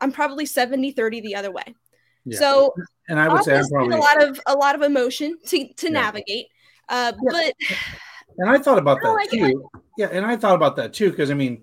I'm 0.00 0.12
probably 0.12 0.47
70 0.47 0.92
30 0.92 1.20
the 1.20 1.35
other 1.35 1.50
way. 1.50 1.75
Yeah. 2.25 2.38
So, 2.38 2.75
and 3.06 3.20
I 3.20 3.28
would 3.28 3.44
say 3.44 3.58
I'm 3.58 3.68
probably 3.68 3.97
a 3.97 4.00
lot 4.00 4.23
of 4.23 4.40
a 4.47 4.54
lot 4.54 4.75
of 4.75 4.80
emotion 4.80 5.37
to 5.49 5.75
to 5.75 5.87
yeah. 5.88 5.92
navigate. 5.92 6.47
Uh, 6.88 7.12
but 7.30 7.54
and 8.38 8.49
I 8.49 8.59
thought 8.59 8.78
about 8.78 9.00
that 9.02 9.12
like 9.12 9.30
too. 9.30 9.68
It. 9.75 9.83
Yeah, 9.97 10.09
and 10.12 10.25
I 10.25 10.37
thought 10.37 10.54
about 10.54 10.76
that 10.76 10.92
too 10.92 11.11
because 11.11 11.30
I 11.30 11.35
mean, 11.35 11.62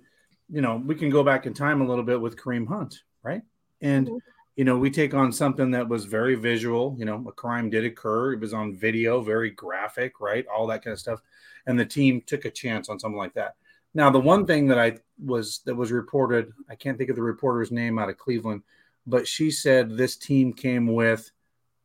you 0.50 0.62
know, 0.62 0.82
we 0.86 0.96
can 0.96 1.10
go 1.10 1.24
back 1.24 1.46
in 1.46 1.53
time 1.53 1.82
a 1.82 1.86
little 1.86 2.03
bit 2.03 2.20
with 2.20 2.38
Kareem 2.38 2.67
Hunt, 2.67 3.01
right? 3.24 3.41
And 3.82 4.08
mm-hmm. 4.08 4.17
you 4.55 4.65
know, 4.65 4.77
we 4.77 4.91
take 4.91 5.13
on 5.13 5.32
something 5.32 5.72
that 5.72 5.88
was 5.88 6.05
very 6.05 6.36
visual. 6.36 6.96
You 6.98 7.05
know, 7.05 7.24
a 7.27 7.32
crime 7.32 7.70
did 7.70 7.86
occur. 7.86 8.34
It 8.34 8.39
was 8.39 8.53
on 8.53 8.75
video, 8.75 9.22
very 9.22 9.51
graphic, 9.51 10.20
right? 10.20 10.46
All 10.48 10.67
that 10.67 10.84
kind 10.84 10.94
of 10.94 11.00
stuff. 11.00 11.22
And 11.65 11.79
the 11.79 11.86
team 11.86 12.22
took 12.25 12.46
a 12.46 12.51
chance 12.51 12.89
on 12.89 13.00
something 13.00 13.17
like 13.17 13.34
that. 13.34 13.55
Now, 13.94 14.10
the 14.10 14.20
one 14.20 14.46
thing 14.46 14.67
that 14.67 14.77
I 14.77 14.98
was 15.24 15.62
that 15.65 15.75
was 15.75 15.91
reported, 15.91 16.51
I 16.70 16.75
can't 16.75 16.98
think 16.98 17.10
of 17.10 17.15
the 17.15 17.22
reporter's 17.22 17.72
name 17.72 17.98
out 17.98 18.10
of 18.10 18.17
Cleveland, 18.17 18.62
but 19.08 19.27
she 19.27 19.50
said 19.50 19.96
this 19.96 20.17
team 20.17 20.51
came 20.51 20.88
with 20.88 21.32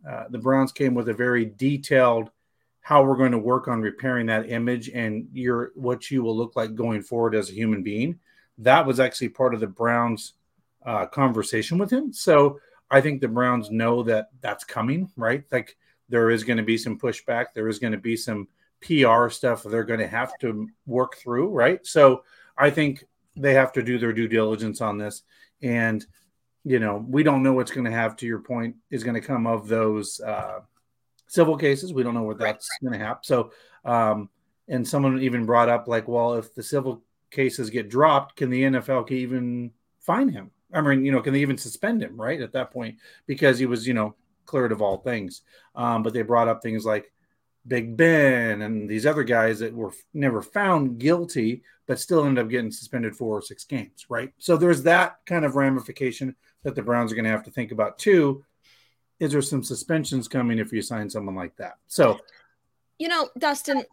uh, 0.08 0.24
the 0.30 0.38
Browns 0.38 0.72
came 0.72 0.94
with 0.94 1.08
a 1.08 1.14
very 1.14 1.44
detailed 1.44 2.30
how 2.80 3.02
we're 3.02 3.16
going 3.16 3.32
to 3.32 3.38
work 3.38 3.68
on 3.68 3.80
repairing 3.80 4.26
that 4.26 4.50
image 4.50 4.88
and 4.88 5.28
your 5.32 5.72
what 5.74 6.10
you 6.10 6.22
will 6.22 6.36
look 6.36 6.56
like 6.56 6.74
going 6.74 7.02
forward 7.02 7.34
as 7.34 7.50
a 7.50 7.54
human 7.54 7.82
being. 7.82 8.18
That 8.58 8.86
was 8.86 9.00
actually 9.00 9.30
part 9.30 9.54
of 9.54 9.60
the 9.60 9.66
Browns 9.66 10.34
uh, 10.84 11.06
conversation 11.06 11.78
with 11.78 11.90
him. 11.90 12.12
So 12.12 12.58
I 12.90 13.00
think 13.00 13.20
the 13.20 13.28
Browns 13.28 13.70
know 13.70 14.02
that 14.04 14.30
that's 14.40 14.64
coming, 14.64 15.10
right? 15.16 15.44
Like 15.52 15.76
there 16.08 16.30
is 16.30 16.44
going 16.44 16.56
to 16.56 16.62
be 16.62 16.76
some 16.76 16.98
pushback. 16.98 17.46
There 17.54 17.68
is 17.68 17.78
going 17.78 17.92
to 17.92 17.98
be 17.98 18.16
some 18.16 18.48
PR 18.80 19.28
stuff 19.28 19.62
they're 19.62 19.84
going 19.84 20.00
to 20.00 20.08
have 20.08 20.36
to 20.38 20.68
work 20.86 21.16
through, 21.16 21.48
right? 21.48 21.86
So 21.86 22.24
I 22.56 22.70
think 22.70 23.04
they 23.36 23.54
have 23.54 23.72
to 23.72 23.82
do 23.82 23.98
their 23.98 24.12
due 24.12 24.28
diligence 24.28 24.80
on 24.80 24.98
this. 24.98 25.22
And, 25.62 26.04
you 26.64 26.78
know, 26.78 27.04
we 27.08 27.22
don't 27.22 27.42
know 27.42 27.52
what's 27.52 27.70
going 27.70 27.84
to 27.84 27.90
have, 27.90 28.16
to 28.16 28.26
your 28.26 28.40
point, 28.40 28.76
is 28.90 29.04
going 29.04 29.14
to 29.14 29.26
come 29.26 29.46
of 29.46 29.68
those 29.68 30.20
uh, 30.20 30.60
civil 31.30 31.56
cases. 31.56 31.92
We 31.92 32.02
don't 32.02 32.14
know 32.14 32.24
what 32.24 32.38
that's 32.38 32.68
right. 32.82 32.88
going 32.90 32.98
to 32.98 33.06
happen. 33.06 33.22
So, 33.22 33.52
um, 33.84 34.28
and 34.68 34.86
someone 34.86 35.22
even 35.22 35.46
brought 35.46 35.68
up, 35.68 35.86
like, 35.86 36.08
well, 36.08 36.34
if 36.34 36.54
the 36.54 36.62
civil 36.62 37.02
cases 37.30 37.70
get 37.70 37.88
dropped, 37.88 38.36
can 38.36 38.50
the 38.50 38.62
NFL 38.62 39.10
even 39.12 39.70
fine 40.00 40.28
him? 40.28 40.50
I 40.72 40.80
mean, 40.80 41.04
you 41.04 41.12
know, 41.12 41.20
can 41.20 41.32
they 41.32 41.40
even 41.40 41.56
suspend 41.56 42.02
him, 42.02 42.20
right? 42.20 42.40
At 42.40 42.52
that 42.52 42.72
point, 42.72 42.96
because 43.26 43.58
he 43.58 43.66
was, 43.66 43.86
you 43.86 43.94
know, 43.94 44.16
cleared 44.44 44.72
of 44.72 44.82
all 44.82 44.98
things. 44.98 45.42
Um, 45.76 46.02
but 46.02 46.12
they 46.12 46.22
brought 46.22 46.48
up 46.48 46.62
things 46.62 46.84
like 46.84 47.12
Big 47.66 47.96
Ben 47.96 48.62
and 48.62 48.88
these 48.88 49.06
other 49.06 49.22
guys 49.22 49.60
that 49.60 49.72
were 49.72 49.92
never 50.12 50.42
found 50.42 50.98
guilty, 50.98 51.62
but 51.86 52.00
still 52.00 52.24
ended 52.24 52.44
up 52.44 52.50
getting 52.50 52.72
suspended 52.72 53.14
four 53.14 53.38
or 53.38 53.42
six 53.42 53.64
games, 53.64 54.06
right? 54.08 54.32
So 54.38 54.56
there's 54.56 54.82
that 54.82 55.18
kind 55.26 55.44
of 55.44 55.54
ramification 55.54 56.34
that 56.64 56.74
the 56.74 56.82
Browns 56.82 57.12
are 57.12 57.14
going 57.14 57.24
to 57.24 57.30
have 57.30 57.44
to 57.44 57.50
think 57.50 57.70
about 57.70 57.98
too. 57.98 58.44
Is 59.20 59.32
there 59.32 59.42
some 59.42 59.62
suspensions 59.62 60.26
coming 60.26 60.58
if 60.58 60.72
you 60.72 60.82
sign 60.82 61.08
someone 61.10 61.36
like 61.36 61.54
that? 61.56 61.76
So, 61.86 62.18
you 62.98 63.08
know, 63.08 63.28
Dustin, 63.38 63.84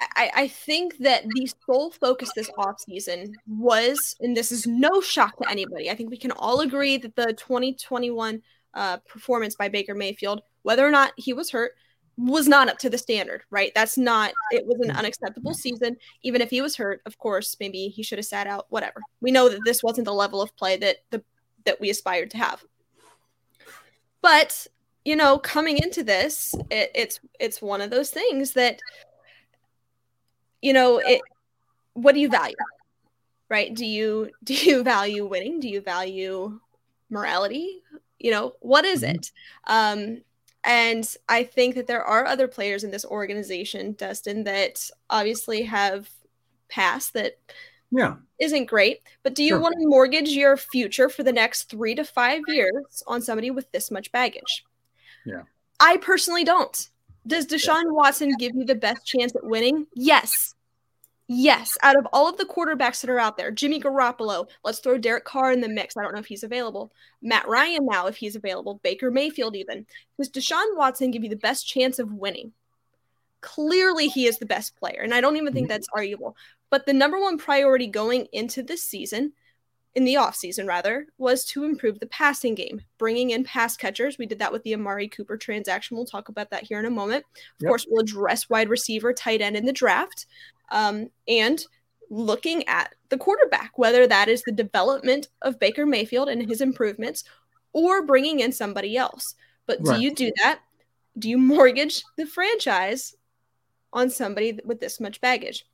I, 0.00 0.30
I 0.34 0.48
think 0.48 0.98
that 0.98 1.24
the 1.24 1.48
sole 1.64 1.90
focus 1.92 2.30
this 2.34 2.50
offseason 2.58 3.32
was, 3.46 4.16
and 4.20 4.36
this 4.36 4.50
is 4.52 4.66
no 4.66 5.00
shock 5.00 5.38
to 5.38 5.48
anybody, 5.48 5.88
I 5.88 5.94
think 5.94 6.10
we 6.10 6.16
can 6.18 6.32
all 6.32 6.60
agree 6.60 6.96
that 6.98 7.14
the 7.14 7.32
2021 7.32 8.42
uh, 8.74 8.98
performance 8.98 9.54
by 9.54 9.68
Baker 9.68 9.94
Mayfield, 9.94 10.42
whether 10.62 10.86
or 10.86 10.90
not 10.90 11.12
he 11.16 11.32
was 11.32 11.50
hurt, 11.50 11.72
was 12.18 12.48
not 12.48 12.68
up 12.68 12.78
to 12.78 12.90
the 12.90 12.98
standard, 12.98 13.42
right? 13.50 13.72
That's 13.74 13.96
not, 13.98 14.32
it 14.50 14.66
was 14.66 14.80
an 14.80 14.90
unacceptable 14.90 15.54
season. 15.54 15.96
Even 16.22 16.40
if 16.40 16.50
he 16.50 16.62
was 16.62 16.74
hurt, 16.74 17.02
of 17.06 17.18
course, 17.18 17.56
maybe 17.60 17.88
he 17.88 18.02
should 18.02 18.18
have 18.18 18.26
sat 18.26 18.46
out, 18.46 18.66
whatever. 18.70 19.00
We 19.20 19.30
know 19.30 19.48
that 19.48 19.60
this 19.64 19.82
wasn't 19.82 20.06
the 20.06 20.14
level 20.14 20.40
of 20.40 20.56
play 20.56 20.76
that 20.78 20.96
the 21.10 21.22
that 21.66 21.80
we 21.80 21.90
aspired 21.90 22.30
to 22.30 22.38
have. 22.38 22.64
But, 24.26 24.66
you 25.04 25.14
know, 25.14 25.38
coming 25.38 25.78
into 25.78 26.02
this, 26.02 26.52
it, 26.68 26.90
it's 26.96 27.20
it's 27.38 27.62
one 27.62 27.80
of 27.80 27.90
those 27.90 28.10
things 28.10 28.54
that 28.54 28.80
you 30.60 30.72
know, 30.72 30.98
it 30.98 31.20
what 31.92 32.16
do 32.16 32.20
you 32.20 32.28
value? 32.28 32.56
Right? 33.48 33.72
Do 33.72 33.86
you 33.86 34.30
do 34.42 34.52
you 34.52 34.82
value 34.82 35.24
winning? 35.26 35.60
Do 35.60 35.68
you 35.68 35.80
value 35.80 36.58
morality? 37.08 37.84
You 38.18 38.32
know, 38.32 38.54
what 38.58 38.84
is 38.84 39.02
mm-hmm. 39.02 39.14
it? 39.14 39.30
Um 39.68 40.22
and 40.64 41.08
I 41.28 41.44
think 41.44 41.76
that 41.76 41.86
there 41.86 42.02
are 42.02 42.26
other 42.26 42.48
players 42.48 42.82
in 42.82 42.90
this 42.90 43.04
organization, 43.04 43.94
Dustin, 43.96 44.42
that 44.42 44.90
obviously 45.08 45.62
have 45.62 46.10
passed 46.68 47.12
that 47.12 47.38
yeah 47.90 48.16
isn't 48.38 48.66
great. 48.66 49.00
But 49.22 49.34
do 49.34 49.42
you 49.42 49.50
sure. 49.50 49.60
want 49.60 49.76
to 49.80 49.86
mortgage 49.86 50.28
your 50.30 50.56
future 50.56 51.08
for 51.08 51.22
the 51.22 51.32
next 51.32 51.64
three 51.64 51.94
to 51.94 52.04
five 52.04 52.42
years 52.48 53.02
on 53.06 53.22
somebody 53.22 53.50
with 53.50 53.70
this 53.72 53.90
much 53.90 54.12
baggage? 54.12 54.64
Yeah. 55.24 55.42
I 55.80 55.96
personally 55.98 56.44
don't. 56.44 56.88
Does 57.26 57.46
Deshaun 57.46 57.84
yeah. 57.84 57.90
Watson 57.92 58.34
give 58.38 58.54
you 58.54 58.64
the 58.64 58.74
best 58.74 59.06
chance 59.06 59.34
at 59.34 59.44
winning? 59.44 59.86
Yes. 59.94 60.54
Yes, 61.28 61.76
out 61.82 61.98
of 61.98 62.06
all 62.12 62.28
of 62.28 62.36
the 62.36 62.44
quarterbacks 62.44 63.00
that 63.00 63.10
are 63.10 63.18
out 63.18 63.36
there, 63.36 63.50
Jimmy 63.50 63.80
Garoppolo, 63.80 64.46
let's 64.62 64.78
throw 64.78 64.96
Derek 64.96 65.24
Carr 65.24 65.50
in 65.50 65.60
the 65.60 65.68
mix. 65.68 65.96
I 65.96 66.02
don't 66.02 66.12
know 66.12 66.20
if 66.20 66.26
he's 66.26 66.44
available. 66.44 66.92
Matt 67.20 67.48
Ryan 67.48 67.84
now, 67.84 68.06
if 68.06 68.16
he's 68.16 68.36
available. 68.36 68.78
Baker 68.84 69.10
Mayfield, 69.10 69.56
even. 69.56 69.86
Does 70.18 70.30
Deshaun 70.30 70.76
Watson 70.76 71.10
give 71.10 71.24
you 71.24 71.28
the 71.28 71.34
best 71.34 71.66
chance 71.66 71.98
of 71.98 72.12
winning? 72.12 72.52
Clearly, 73.40 74.06
he 74.06 74.26
is 74.26 74.38
the 74.38 74.46
best 74.46 74.76
player, 74.76 75.00
and 75.02 75.12
I 75.12 75.20
don't 75.20 75.36
even 75.36 75.52
think 75.52 75.64
mm-hmm. 75.64 75.72
that's 75.72 75.88
arguable. 75.92 76.36
But 76.70 76.86
the 76.86 76.92
number 76.92 77.20
one 77.20 77.38
priority 77.38 77.86
going 77.86 78.26
into 78.32 78.62
this 78.62 78.82
season, 78.82 79.32
in 79.94 80.04
the 80.04 80.14
offseason 80.14 80.66
rather, 80.66 81.06
was 81.16 81.44
to 81.46 81.64
improve 81.64 82.00
the 82.00 82.06
passing 82.06 82.54
game, 82.54 82.82
bringing 82.98 83.30
in 83.30 83.44
pass 83.44 83.76
catchers. 83.76 84.18
We 84.18 84.26
did 84.26 84.38
that 84.40 84.52
with 84.52 84.62
the 84.62 84.74
Amari 84.74 85.08
Cooper 85.08 85.36
transaction. 85.36 85.96
We'll 85.96 86.06
talk 86.06 86.28
about 86.28 86.50
that 86.50 86.64
here 86.64 86.78
in 86.78 86.86
a 86.86 86.90
moment. 86.90 87.24
Of 87.34 87.62
yep. 87.62 87.68
course, 87.68 87.86
we'll 87.88 88.02
address 88.02 88.50
wide 88.50 88.68
receiver, 88.68 89.12
tight 89.12 89.40
end 89.40 89.56
in 89.56 89.64
the 89.64 89.72
draft 89.72 90.26
um, 90.70 91.10
and 91.28 91.64
looking 92.10 92.66
at 92.68 92.94
the 93.08 93.18
quarterback, 93.18 93.78
whether 93.78 94.06
that 94.06 94.28
is 94.28 94.42
the 94.42 94.52
development 94.52 95.28
of 95.42 95.58
Baker 95.58 95.86
Mayfield 95.86 96.28
and 96.28 96.48
his 96.48 96.60
improvements 96.60 97.24
or 97.72 98.02
bringing 98.02 98.40
in 98.40 98.52
somebody 98.52 98.96
else. 98.96 99.34
But 99.66 99.78
right. 99.80 99.96
do 99.96 100.02
you 100.02 100.14
do 100.14 100.32
that? 100.42 100.60
Do 101.18 101.28
you 101.28 101.38
mortgage 101.38 102.02
the 102.16 102.26
franchise 102.26 103.14
on 103.92 104.10
somebody 104.10 104.58
with 104.64 104.80
this 104.80 105.00
much 105.00 105.20
baggage? 105.20 105.66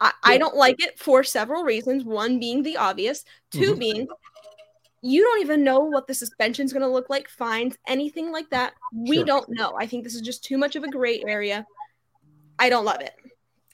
I, 0.00 0.12
I 0.22 0.38
don't 0.38 0.56
like 0.56 0.82
it 0.82 0.98
for 0.98 1.22
several 1.22 1.64
reasons. 1.64 2.04
One 2.04 2.38
being 2.38 2.62
the 2.62 2.76
obvious, 2.76 3.24
2 3.52 3.60
mm-hmm. 3.60 3.78
being 3.78 4.08
you 5.06 5.22
don't 5.22 5.42
even 5.42 5.62
know 5.62 5.80
what 5.80 6.06
the 6.06 6.14
suspension 6.14 6.64
is 6.64 6.72
going 6.72 6.82
to 6.82 6.88
look 6.88 7.10
like, 7.10 7.28
fines, 7.28 7.76
anything 7.86 8.32
like 8.32 8.48
that. 8.48 8.72
We 8.90 9.16
sure. 9.16 9.26
don't 9.26 9.48
know. 9.50 9.74
I 9.78 9.86
think 9.86 10.02
this 10.02 10.14
is 10.14 10.22
just 10.22 10.42
too 10.42 10.56
much 10.56 10.76
of 10.76 10.82
a 10.82 10.88
gray 10.88 11.22
area. 11.28 11.66
I 12.58 12.70
don't 12.70 12.86
love 12.86 13.02
it. 13.02 13.12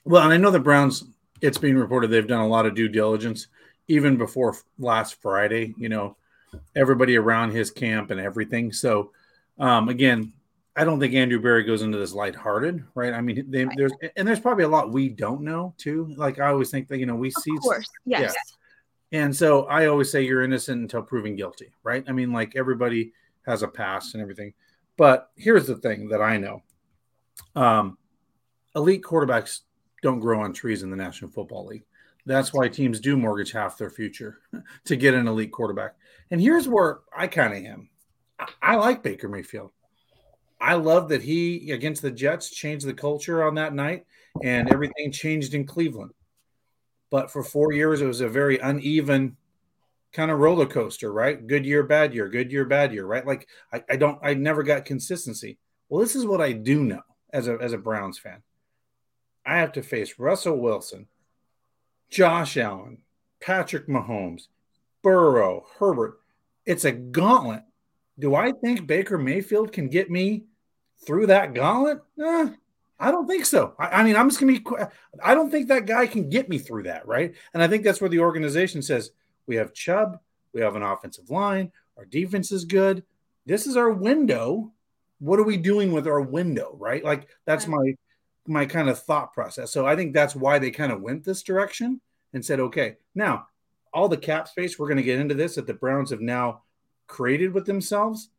Well, 0.03 0.23
and 0.23 0.33
I 0.33 0.37
know 0.37 0.51
the 0.51 0.59
Browns, 0.59 1.05
it's 1.39 1.57
being 1.57 1.77
reported 1.77 2.09
they've 2.09 2.27
done 2.27 2.41
a 2.41 2.47
lot 2.47 2.65
of 2.65 2.75
due 2.75 2.89
diligence 2.89 3.47
even 3.87 4.17
before 4.17 4.57
last 4.77 5.21
Friday, 5.21 5.73
you 5.77 5.87
know, 5.87 6.17
everybody 6.75 7.15
around 7.15 7.51
his 7.51 7.71
camp 7.71 8.11
and 8.11 8.19
everything. 8.19 8.73
So, 8.73 9.11
um, 9.57 9.87
again, 9.87 10.33
I 10.75 10.85
don't 10.85 10.99
think 10.99 11.13
Andrew 11.13 11.41
Berry 11.41 11.63
goes 11.63 11.81
into 11.81 11.97
this 11.97 12.13
lighthearted, 12.13 12.83
right? 12.95 13.13
I 13.13 13.19
mean, 13.19 13.45
they, 13.49 13.67
there's 13.75 13.91
and 14.15 14.27
there's 14.27 14.39
probably 14.39 14.63
a 14.63 14.69
lot 14.69 14.91
we 14.91 15.09
don't 15.09 15.41
know 15.41 15.73
too. 15.77 16.13
Like 16.17 16.39
I 16.39 16.47
always 16.47 16.71
think 16.71 16.87
that 16.87 16.99
you 16.99 17.05
know 17.05 17.15
we 17.15 17.27
of 17.27 17.33
see, 17.43 17.57
course, 17.57 17.85
yes. 18.05 18.33
Yeah. 19.11 19.19
And 19.23 19.35
so 19.35 19.65
I 19.65 19.87
always 19.87 20.09
say 20.09 20.23
you're 20.23 20.43
innocent 20.43 20.81
until 20.81 21.01
proven 21.01 21.35
guilty, 21.35 21.73
right? 21.83 22.03
I 22.07 22.13
mean, 22.13 22.31
like 22.31 22.55
everybody 22.55 23.11
has 23.45 23.63
a 23.63 23.67
past 23.67 24.13
and 24.13 24.21
everything. 24.21 24.53
But 24.95 25.29
here's 25.35 25.67
the 25.67 25.75
thing 25.75 26.07
that 26.09 26.21
I 26.21 26.37
know: 26.37 26.63
um, 27.55 27.97
elite 28.73 29.03
quarterbacks 29.03 29.61
don't 30.01 30.19
grow 30.19 30.41
on 30.41 30.53
trees 30.53 30.83
in 30.83 30.89
the 30.89 30.95
National 30.95 31.31
Football 31.31 31.65
League. 31.65 31.83
That's 32.25 32.53
why 32.53 32.69
teams 32.69 32.99
do 32.99 33.17
mortgage 33.17 33.51
half 33.51 33.77
their 33.77 33.89
future 33.89 34.39
to 34.85 34.95
get 34.95 35.15
an 35.15 35.27
elite 35.27 35.51
quarterback. 35.51 35.95
And 36.29 36.39
here's 36.39 36.67
where 36.67 36.99
I 37.15 37.27
kind 37.27 37.53
of 37.53 37.63
am. 37.71 37.89
I 38.61 38.75
like 38.75 39.03
Baker 39.03 39.27
Mayfield. 39.27 39.71
I 40.61 40.75
love 40.75 41.09
that 41.09 41.23
he 41.23 41.71
against 41.71 42.03
the 42.03 42.11
Jets 42.11 42.49
changed 42.51 42.85
the 42.85 42.93
culture 42.93 43.43
on 43.43 43.55
that 43.55 43.73
night 43.73 44.05
and 44.43 44.71
everything 44.71 45.11
changed 45.11 45.55
in 45.55 45.65
Cleveland. 45.65 46.11
But 47.09 47.31
for 47.31 47.43
four 47.43 47.73
years, 47.73 47.99
it 47.99 48.05
was 48.05 48.21
a 48.21 48.29
very 48.29 48.59
uneven 48.59 49.37
kind 50.13 50.29
of 50.29 50.39
roller 50.39 50.67
coaster, 50.67 51.11
right? 51.11 51.45
Good 51.45 51.65
year, 51.65 51.83
bad 51.83 52.13
year, 52.13 52.29
good 52.29 52.51
year, 52.51 52.65
bad 52.65 52.93
year, 52.93 53.05
right? 53.05 53.25
Like 53.25 53.47
I, 53.73 53.83
I 53.89 53.95
don't, 53.95 54.19
I 54.21 54.35
never 54.35 54.61
got 54.61 54.85
consistency. 54.85 55.57
Well, 55.89 55.99
this 55.99 56.15
is 56.15 56.25
what 56.25 56.41
I 56.41 56.51
do 56.51 56.83
know 56.83 57.01
as 57.33 57.47
a 57.47 57.57
as 57.59 57.73
a 57.73 57.77
Browns 57.77 58.19
fan. 58.19 58.43
I 59.45 59.57
have 59.57 59.71
to 59.73 59.83
face 59.83 60.19
Russell 60.19 60.57
Wilson, 60.57 61.07
Josh 62.09 62.55
Allen, 62.55 62.99
Patrick 63.41 63.87
Mahomes, 63.87 64.43
Burrow, 65.01 65.65
Herbert. 65.79 66.19
It's 66.65 66.85
a 66.85 66.91
gauntlet. 66.91 67.63
Do 68.19 68.35
I 68.35 68.51
think 68.51 68.85
Baker 68.85 69.17
Mayfield 69.17 69.71
can 69.71 69.89
get 69.89 70.11
me 70.11 70.43
through 71.05 71.27
that 71.27 71.53
gauntlet? 71.53 72.01
Eh, 72.21 72.49
I 72.99 73.11
don't 73.11 73.27
think 73.27 73.45
so. 73.45 73.73
I, 73.79 73.87
I 73.87 74.03
mean, 74.03 74.15
I'm 74.15 74.29
just 74.29 74.39
gonna 74.39 74.53
be. 74.53 74.65
I 75.23 75.33
don't 75.33 75.49
think 75.49 75.67
that 75.67 75.85
guy 75.85 76.07
can 76.07 76.29
get 76.29 76.49
me 76.49 76.57
through 76.57 76.83
that, 76.83 77.07
right? 77.07 77.33
And 77.53 77.61
I 77.63 77.67
think 77.67 77.83
that's 77.83 78.01
where 78.01 78.09
the 78.09 78.19
organization 78.19 78.81
says 78.81 79.11
we 79.47 79.55
have 79.55 79.73
Chubb, 79.73 80.19
we 80.53 80.61
have 80.61 80.75
an 80.75 80.83
offensive 80.83 81.29
line, 81.29 81.71
our 81.97 82.05
defense 82.05 82.51
is 82.51 82.65
good. 82.65 83.03
This 83.45 83.67
is 83.67 83.77
our 83.77 83.91
window. 83.91 84.71
What 85.19 85.39
are 85.39 85.43
we 85.43 85.57
doing 85.57 85.91
with 85.91 86.07
our 86.07 86.21
window, 86.21 86.75
right? 86.79 87.03
Like 87.03 87.27
that's 87.45 87.67
my 87.67 87.95
my 88.47 88.65
kind 88.65 88.89
of 88.89 88.99
thought 88.99 89.33
process. 89.33 89.71
So 89.71 89.85
I 89.85 89.95
think 89.95 90.13
that's 90.13 90.35
why 90.35 90.59
they 90.59 90.71
kind 90.71 90.91
of 90.91 91.01
went 91.01 91.23
this 91.23 91.43
direction 91.43 92.01
and 92.33 92.43
said, 92.43 92.59
okay, 92.59 92.97
now 93.13 93.47
all 93.93 94.07
the 94.07 94.17
cap 94.17 94.47
space, 94.47 94.79
we're 94.79 94.87
going 94.87 94.97
to 94.97 95.03
get 95.03 95.19
into 95.19 95.35
this 95.35 95.55
that 95.55 95.67
the 95.67 95.73
Browns 95.73 96.11
have 96.11 96.21
now 96.21 96.63
created 97.07 97.53
with 97.53 97.65
themselves, 97.65 98.29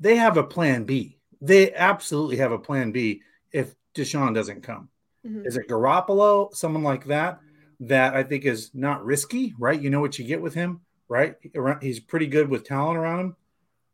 they 0.00 0.16
have 0.16 0.36
a 0.36 0.42
plan 0.42 0.84
B. 0.84 1.18
They 1.42 1.74
absolutely 1.74 2.36
have 2.36 2.52
a 2.52 2.58
plan 2.58 2.92
B 2.92 3.20
if 3.50 3.74
Deshaun 3.94 4.34
doesn't 4.34 4.62
come. 4.62 4.88
Mm-hmm. 5.26 5.44
Is 5.44 5.56
it 5.56 5.68
Garoppolo, 5.68 6.54
someone 6.54 6.84
like 6.84 7.04
that, 7.06 7.40
that 7.80 8.14
I 8.14 8.22
think 8.22 8.44
is 8.44 8.70
not 8.72 9.04
risky, 9.04 9.52
right? 9.58 9.80
You 9.80 9.90
know 9.90 10.00
what 10.00 10.18
you 10.18 10.24
get 10.24 10.40
with 10.40 10.54
him, 10.54 10.80
right? 11.08 11.34
He's 11.80 12.00
pretty 12.00 12.28
good 12.28 12.48
with 12.48 12.64
talent 12.64 12.96
around 12.96 13.20
him. 13.20 13.36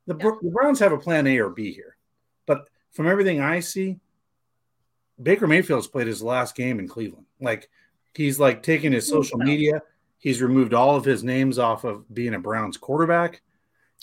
The, 0.06 0.16
yeah. 0.16 0.30
the 0.42 0.50
Browns 0.50 0.78
have 0.80 0.92
a 0.92 0.98
plan 0.98 1.26
A 1.26 1.38
or 1.38 1.50
B 1.50 1.72
here. 1.72 1.96
But 2.46 2.68
from 2.92 3.08
everything 3.08 3.40
I 3.40 3.60
see, 3.60 3.98
Baker 5.20 5.46
Mayfield's 5.46 5.88
played 5.88 6.06
his 6.06 6.22
last 6.22 6.54
game 6.54 6.78
in 6.78 6.86
Cleveland. 6.86 7.26
Like 7.40 7.68
he's 8.14 8.38
like 8.38 8.62
taking 8.62 8.92
his 8.92 9.08
social 9.08 9.38
media, 9.38 9.82
he's 10.18 10.42
removed 10.42 10.74
all 10.74 10.96
of 10.96 11.04
his 11.04 11.24
names 11.24 11.58
off 11.58 11.84
of 11.84 12.12
being 12.12 12.34
a 12.34 12.38
Browns 12.38 12.76
quarterback. 12.76 13.42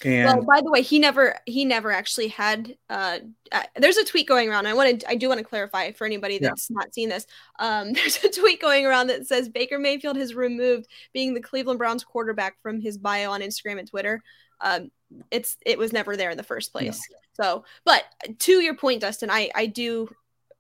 And 0.04 0.26
well, 0.26 0.42
by 0.42 0.62
the 0.62 0.70
way, 0.70 0.82
he 0.82 1.00
never 1.00 1.40
he 1.46 1.64
never 1.64 1.92
actually 1.92 2.28
had. 2.28 2.76
Uh, 2.90 3.20
uh, 3.52 3.64
there's 3.78 3.96
a 3.96 4.04
tweet 4.04 4.28
going 4.28 4.50
around. 4.50 4.68
I 4.68 4.74
wanted 4.74 5.06
I 5.08 5.16
do 5.16 5.30
want 5.30 5.38
to 5.38 5.46
clarify 5.46 5.92
for 5.94 6.06
anybody 6.06 6.38
that's 6.38 6.70
yeah. 6.70 6.76
not 6.76 6.94
seen 6.94 7.08
this. 7.08 7.26
Um, 7.60 7.94
there's 7.94 8.22
a 8.24 8.30
tweet 8.30 8.62
going 8.62 8.86
around 8.86 9.08
that 9.08 9.26
says 9.26 9.48
Baker 9.48 9.80
Mayfield 9.80 10.18
has 10.18 10.36
removed 10.36 10.88
being 11.14 11.34
the 11.34 11.42
Cleveland 11.42 11.80
Browns 11.80 12.04
quarterback 12.04 12.62
from 12.62 12.82
his 12.82 12.98
bio 12.98 13.32
on 13.32 13.42
Instagram 13.42 13.80
and 13.80 13.90
Twitter. 13.90 14.22
Um, 14.60 14.92
it's 15.32 15.56
it 15.66 15.78
was 15.78 15.94
never 15.94 16.18
there 16.18 16.30
in 16.30 16.38
the 16.38 16.44
first 16.44 16.74
place. 16.74 17.02
Yeah. 17.10 17.18
So, 17.34 17.66
but 17.86 18.04
to 18.40 18.52
your 18.52 18.76
point, 18.76 19.02
Dustin, 19.02 19.30
I 19.30 19.50
I 19.56 19.66
do 19.68 20.10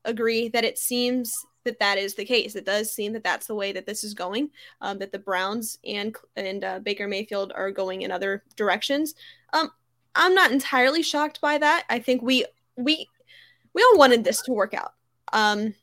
agree 0.05 0.47
that 0.49 0.63
it 0.63 0.77
seems 0.77 1.35
that 1.65 1.79
that 1.79 1.97
is 1.97 2.15
the 2.15 2.25
case. 2.25 2.55
It 2.55 2.65
does 2.65 2.91
seem 2.91 3.13
that 3.13 3.23
that's 3.23 3.47
the 3.47 3.55
way 3.55 3.71
that 3.73 3.85
this 3.85 4.03
is 4.03 4.13
going. 4.13 4.49
Um, 4.81 4.97
that 4.99 5.11
the 5.11 5.19
Browns 5.19 5.77
and 5.85 6.15
and 6.35 6.63
uh, 6.63 6.79
Baker 6.79 7.07
Mayfield 7.07 7.51
are 7.55 7.71
going 7.71 8.03
in 8.03 8.11
other 8.11 8.43
directions. 8.55 9.15
Um, 9.51 9.71
I'm 10.15 10.33
not 10.33 10.51
entirely 10.51 11.03
shocked 11.03 11.41
by 11.41 11.57
that. 11.57 11.83
I 11.89 11.99
think 11.99 12.21
we 12.21 12.45
we 12.77 13.09
we 13.73 13.81
all 13.83 13.97
wanted 13.97 14.23
this 14.23 14.41
to 14.43 14.53
work 14.53 14.73
out 14.73 14.93
um, 15.33 15.75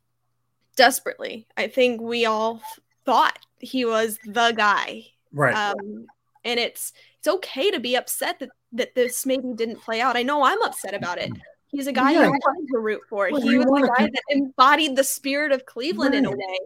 desperately. 0.77 1.47
I 1.57 1.69
think 1.69 2.01
we 2.01 2.25
all 2.25 2.63
thought 3.05 3.39
he 3.59 3.85
was 3.85 4.19
the 4.25 4.53
guy, 4.57 5.05
right? 5.33 5.55
Um, 5.55 6.07
and 6.45 6.59
it's 6.59 6.93
it's 7.19 7.29
okay 7.29 7.71
to 7.71 7.81
be 7.81 7.97
upset 7.97 8.39
that 8.41 8.51
that 8.73 8.95
this 8.95 9.27
maybe 9.27 9.53
didn't 9.55 9.81
play 9.81 10.01
out. 10.01 10.17
I 10.17 10.23
know 10.23 10.43
I'm 10.43 10.63
upset 10.63 10.95
about 10.95 11.19
it. 11.19 11.31
He's 11.73 11.87
a 11.87 11.93
guy 11.93 12.13
yeah. 12.13 12.25
you 12.25 12.31
wanted 12.31 12.69
to 12.71 12.79
root 12.79 13.01
for. 13.09 13.31
Well, 13.33 13.41
he 13.41 13.57
was 13.57 13.65
the 13.65 13.91
guy 13.97 14.05
that 14.05 14.23
embodied 14.29 14.95
the 14.95 15.03
spirit 15.03 15.53
of 15.53 15.65
Cleveland 15.65 16.13
right. 16.13 16.19
in 16.19 16.27
a 16.27 16.31
way. 16.31 16.59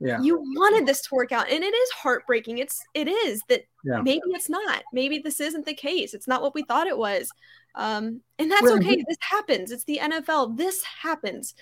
Yeah. 0.00 0.20
You 0.20 0.36
wanted 0.56 0.84
this 0.84 1.00
to 1.02 1.14
work 1.14 1.30
out. 1.30 1.48
And 1.48 1.62
it 1.62 1.72
is 1.72 1.90
heartbreaking. 1.90 2.58
It's 2.58 2.84
it 2.92 3.06
is 3.06 3.40
that 3.48 3.62
yeah. 3.84 4.00
maybe 4.00 4.22
it's 4.26 4.50
not. 4.50 4.82
Maybe 4.92 5.20
this 5.20 5.40
isn't 5.40 5.64
the 5.64 5.74
case. 5.74 6.12
It's 6.12 6.26
not 6.26 6.42
what 6.42 6.56
we 6.56 6.64
thought 6.64 6.88
it 6.88 6.98
was. 6.98 7.30
Um, 7.76 8.20
and 8.40 8.50
that's 8.50 8.62
well, 8.62 8.78
okay. 8.78 8.96
This 9.08 9.18
happens. 9.20 9.70
It's 9.70 9.84
the 9.84 10.00
NFL. 10.02 10.56
This 10.56 10.82
happens. 10.82 11.54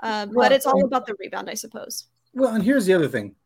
Uh, 0.00 0.26
well, 0.30 0.48
but 0.48 0.52
it's 0.52 0.66
all 0.66 0.84
about 0.84 1.06
the 1.06 1.14
rebound, 1.20 1.48
I 1.48 1.54
suppose. 1.54 2.08
Well, 2.34 2.52
and 2.52 2.64
here's 2.64 2.84
the 2.84 2.94
other 2.94 3.08
thing. 3.08 3.36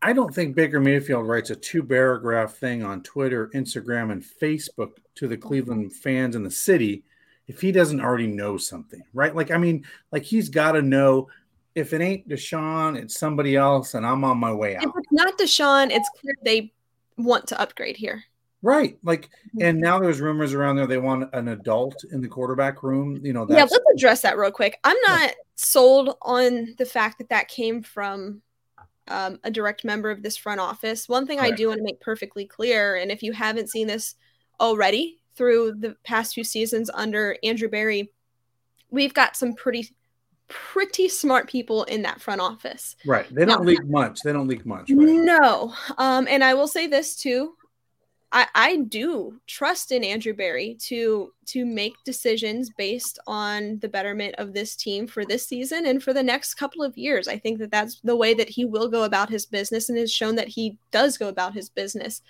I 0.00 0.14
don't 0.14 0.34
think 0.34 0.56
Baker 0.56 0.80
Mayfield 0.80 1.28
writes 1.28 1.50
a 1.50 1.56
two 1.56 1.82
paragraph 1.82 2.54
thing 2.54 2.82
on 2.82 3.02
Twitter, 3.02 3.50
Instagram, 3.54 4.10
and 4.10 4.24
Facebook 4.24 4.92
to 5.16 5.28
the 5.28 5.36
Cleveland 5.36 5.92
fans 5.92 6.34
in 6.34 6.42
the 6.42 6.50
city 6.50 7.04
if 7.50 7.60
he 7.60 7.72
doesn't 7.72 8.00
already 8.00 8.28
know 8.28 8.56
something, 8.56 9.02
right? 9.12 9.34
Like, 9.34 9.50
I 9.50 9.58
mean, 9.58 9.84
like 10.12 10.22
he's 10.22 10.48
got 10.48 10.72
to 10.72 10.82
know 10.82 11.28
if 11.74 11.92
it 11.92 12.00
ain't 12.00 12.28
Deshaun, 12.28 12.96
it's 12.96 13.18
somebody 13.18 13.56
else, 13.56 13.94
and 13.94 14.06
I'm 14.06 14.22
on 14.22 14.38
my 14.38 14.52
way 14.52 14.76
out. 14.76 14.84
If 14.84 14.90
it's 14.96 15.12
not 15.12 15.36
Deshaun, 15.36 15.90
it's 15.90 16.08
clear 16.20 16.34
they 16.44 16.72
want 17.16 17.48
to 17.48 17.60
upgrade 17.60 17.96
here. 17.96 18.22
Right. 18.62 18.98
Like, 19.02 19.22
mm-hmm. 19.22 19.62
and 19.62 19.80
now 19.80 19.98
there's 19.98 20.20
rumors 20.20 20.54
around 20.54 20.76
there 20.76 20.86
they 20.86 20.98
want 20.98 21.28
an 21.34 21.48
adult 21.48 22.04
in 22.12 22.20
the 22.20 22.28
quarterback 22.28 22.84
room. 22.84 23.18
You 23.20 23.32
know, 23.32 23.46
yeah, 23.48 23.62
let's 23.62 23.76
address 23.96 24.22
that 24.22 24.38
real 24.38 24.52
quick. 24.52 24.78
I'm 24.84 24.98
not 25.08 25.32
sold 25.56 26.16
on 26.22 26.76
the 26.78 26.86
fact 26.86 27.18
that 27.18 27.30
that 27.30 27.48
came 27.48 27.82
from 27.82 28.42
um, 29.08 29.40
a 29.42 29.50
direct 29.50 29.84
member 29.84 30.12
of 30.12 30.22
this 30.22 30.36
front 30.36 30.60
office. 30.60 31.08
One 31.08 31.26
thing 31.26 31.38
Correct. 31.38 31.54
I 31.54 31.56
do 31.56 31.66
want 31.66 31.78
to 31.78 31.84
make 31.84 32.00
perfectly 32.00 32.46
clear, 32.46 32.94
and 32.94 33.10
if 33.10 33.24
you 33.24 33.32
haven't 33.32 33.70
seen 33.70 33.88
this 33.88 34.14
already, 34.60 35.19
through 35.40 35.72
the 35.72 35.96
past 36.04 36.34
few 36.34 36.44
seasons 36.44 36.90
under 36.92 37.34
Andrew 37.42 37.66
Berry, 37.66 38.12
we've 38.90 39.14
got 39.14 39.36
some 39.36 39.54
pretty 39.54 39.88
pretty 40.48 41.08
smart 41.08 41.48
people 41.48 41.84
in 41.84 42.02
that 42.02 42.20
front 42.20 42.42
office. 42.42 42.94
Right. 43.06 43.26
They 43.34 43.46
don't 43.46 43.60
now, 43.60 43.66
leak 43.66 43.86
much. 43.86 44.18
They 44.22 44.34
don't 44.34 44.48
leak 44.48 44.66
much. 44.66 44.90
Right? 44.90 44.98
No. 44.98 45.72
Um, 45.96 46.28
and 46.28 46.44
I 46.44 46.52
will 46.52 46.68
say 46.68 46.86
this 46.86 47.16
too. 47.16 47.54
I, 48.32 48.48
I 48.54 48.76
do 48.76 49.40
trust 49.46 49.92
in 49.92 50.04
Andrew 50.04 50.34
Berry 50.34 50.76
to 50.82 51.32
to 51.46 51.64
make 51.64 51.94
decisions 52.04 52.70
based 52.76 53.18
on 53.26 53.78
the 53.78 53.88
betterment 53.88 54.34
of 54.36 54.52
this 54.52 54.76
team 54.76 55.06
for 55.06 55.24
this 55.24 55.46
season 55.46 55.86
and 55.86 56.02
for 56.02 56.12
the 56.12 56.22
next 56.22 56.54
couple 56.54 56.82
of 56.82 56.98
years. 56.98 57.28
I 57.28 57.38
think 57.38 57.60
that 57.60 57.70
that's 57.70 57.98
the 58.04 58.14
way 58.14 58.34
that 58.34 58.50
he 58.50 58.66
will 58.66 58.88
go 58.88 59.04
about 59.04 59.30
his 59.30 59.46
business 59.46 59.88
and 59.88 59.96
has 59.96 60.12
shown 60.12 60.34
that 60.34 60.48
he 60.48 60.76
does 60.90 61.16
go 61.16 61.28
about 61.28 61.54
his 61.54 61.70
business. 61.70 62.20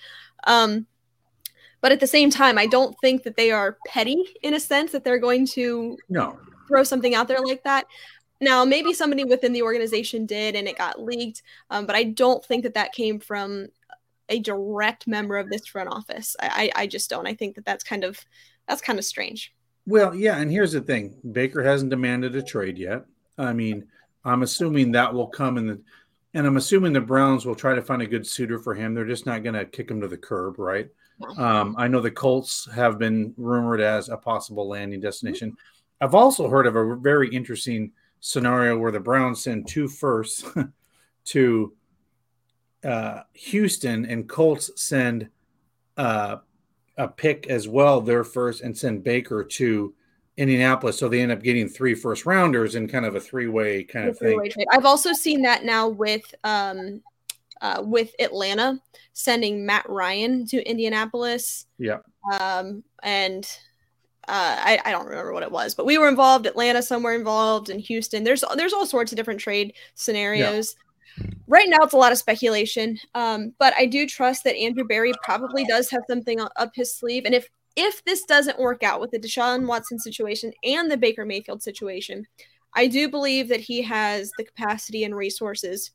Um, 0.46 0.86
but 1.80 1.92
at 1.92 2.00
the 2.00 2.06
same 2.06 2.30
time, 2.30 2.58
I 2.58 2.66
don't 2.66 2.96
think 3.00 3.22
that 3.22 3.36
they 3.36 3.50
are 3.50 3.78
petty 3.86 4.24
in 4.42 4.54
a 4.54 4.60
sense 4.60 4.92
that 4.92 5.04
they're 5.04 5.18
going 5.18 5.46
to 5.48 5.96
no. 6.08 6.38
throw 6.68 6.82
something 6.82 7.14
out 7.14 7.28
there 7.28 7.40
like 7.40 7.64
that. 7.64 7.86
Now, 8.40 8.64
maybe 8.64 8.92
somebody 8.92 9.24
within 9.24 9.52
the 9.52 9.62
organization 9.62 10.24
did 10.24 10.54
and 10.56 10.66
it 10.66 10.78
got 10.78 11.02
leaked, 11.02 11.42
um, 11.68 11.86
but 11.86 11.96
I 11.96 12.04
don't 12.04 12.44
think 12.44 12.62
that 12.62 12.74
that 12.74 12.92
came 12.92 13.18
from 13.18 13.68
a 14.30 14.38
direct 14.38 15.06
member 15.06 15.36
of 15.36 15.50
this 15.50 15.66
front 15.66 15.90
office. 15.90 16.36
I, 16.40 16.70
I, 16.76 16.82
I 16.82 16.86
just 16.86 17.10
don't. 17.10 17.26
I 17.26 17.34
think 17.34 17.56
that 17.56 17.64
that's 17.64 17.84
kind 17.84 18.04
of 18.04 18.24
that's 18.66 18.80
kind 18.80 18.98
of 18.98 19.04
strange. 19.04 19.52
Well, 19.86 20.14
yeah, 20.14 20.38
and 20.38 20.50
here's 20.50 20.72
the 20.72 20.80
thing: 20.80 21.14
Baker 21.32 21.62
hasn't 21.62 21.90
demanded 21.90 22.34
a 22.36 22.42
trade 22.42 22.78
yet. 22.78 23.04
I 23.36 23.52
mean, 23.52 23.86
I'm 24.24 24.42
assuming 24.42 24.92
that 24.92 25.12
will 25.12 25.26
come 25.26 25.58
in 25.58 25.66
the, 25.66 25.80
and 26.34 26.46
I'm 26.46 26.56
assuming 26.56 26.92
the 26.92 27.00
Browns 27.00 27.44
will 27.44 27.54
try 27.54 27.74
to 27.74 27.82
find 27.82 28.02
a 28.02 28.06
good 28.06 28.26
suitor 28.26 28.58
for 28.58 28.74
him. 28.74 28.94
They're 28.94 29.04
just 29.04 29.26
not 29.26 29.42
going 29.42 29.54
to 29.54 29.64
kick 29.64 29.90
him 29.90 30.00
to 30.00 30.08
the 30.08 30.16
curb, 30.16 30.58
right? 30.58 30.88
Um, 31.36 31.74
I 31.76 31.88
know 31.88 32.00
the 32.00 32.10
Colts 32.10 32.68
have 32.72 32.98
been 32.98 33.34
rumored 33.36 33.80
as 33.80 34.08
a 34.08 34.16
possible 34.16 34.68
landing 34.68 35.00
destination. 35.00 35.56
I've 36.00 36.14
also 36.14 36.48
heard 36.48 36.66
of 36.66 36.76
a 36.76 36.96
very 36.96 37.28
interesting 37.28 37.92
scenario 38.20 38.78
where 38.78 38.92
the 38.92 39.00
Browns 39.00 39.42
send 39.42 39.68
two 39.68 39.88
firsts 39.88 40.44
to 41.26 41.74
uh, 42.84 43.20
Houston 43.34 44.06
and 44.06 44.28
Colts 44.28 44.70
send 44.76 45.28
uh, 45.96 46.36
a 46.96 47.08
pick 47.08 47.48
as 47.48 47.68
well, 47.68 48.00
their 48.00 48.24
first, 48.24 48.62
and 48.62 48.76
send 48.76 49.04
Baker 49.04 49.44
to 49.44 49.94
Indianapolis. 50.40 50.98
So 50.98 51.08
they 51.08 51.20
end 51.20 51.30
up 51.30 51.42
getting 51.42 51.68
three 51.68 51.94
first 51.94 52.24
rounders 52.24 52.74
in 52.74 52.88
kind 52.88 53.04
of 53.04 53.14
a 53.14 53.20
three 53.20 53.46
way 53.46 53.84
kind 53.84 54.08
of 54.08 54.18
thing. 54.18 54.40
Trade. 54.50 54.66
I've 54.72 54.86
also 54.86 55.12
seen 55.12 55.42
that 55.42 55.64
now 55.64 55.88
with 55.88 56.34
um, 56.44 57.02
uh, 57.60 57.82
with 57.84 58.12
Atlanta 58.18 58.80
sending 59.12 59.66
Matt 59.66 59.88
Ryan 59.88 60.46
to 60.46 60.66
Indianapolis. 60.66 61.66
Yeah. 61.78 61.98
Um, 62.40 62.82
and 63.02 63.44
uh, 64.28 64.56
I, 64.58 64.80
I 64.86 64.92
don't 64.92 65.06
remember 65.06 65.34
what 65.34 65.42
it 65.42 65.52
was, 65.52 65.74
but 65.74 65.84
we 65.84 65.98
were 65.98 66.08
involved. 66.08 66.46
Atlanta 66.46 66.80
somewhere 66.80 67.14
involved, 67.14 67.68
in 67.68 67.78
Houston. 67.78 68.24
There's 68.24 68.42
there's 68.56 68.72
all 68.72 68.86
sorts 68.86 69.12
of 69.12 69.16
different 69.16 69.40
trade 69.40 69.74
scenarios. 69.94 70.74
Yeah. 71.18 71.26
Right 71.48 71.68
now, 71.68 71.78
it's 71.82 71.92
a 71.92 71.98
lot 71.98 72.12
of 72.12 72.18
speculation, 72.18 72.96
um, 73.14 73.52
but 73.58 73.74
I 73.76 73.84
do 73.84 74.06
trust 74.06 74.44
that 74.44 74.56
Andrew 74.56 74.84
Berry 74.84 75.12
probably 75.22 75.64
does 75.64 75.90
have 75.90 76.02
something 76.08 76.40
up 76.40 76.70
his 76.74 76.94
sleeve. 76.94 77.24
And 77.26 77.34
if 77.34 77.48
if 77.76 78.04
this 78.04 78.24
doesn't 78.24 78.58
work 78.58 78.82
out 78.82 79.00
with 79.00 79.10
the 79.10 79.18
Deshaun 79.18 79.66
Watson 79.66 79.98
situation 79.98 80.52
and 80.64 80.90
the 80.90 80.96
Baker 80.96 81.24
Mayfield 81.24 81.62
situation, 81.62 82.26
I 82.74 82.86
do 82.86 83.08
believe 83.08 83.48
that 83.48 83.60
he 83.60 83.82
has 83.82 84.30
the 84.36 84.44
capacity 84.44 85.04
and 85.04 85.16
resources 85.16 85.92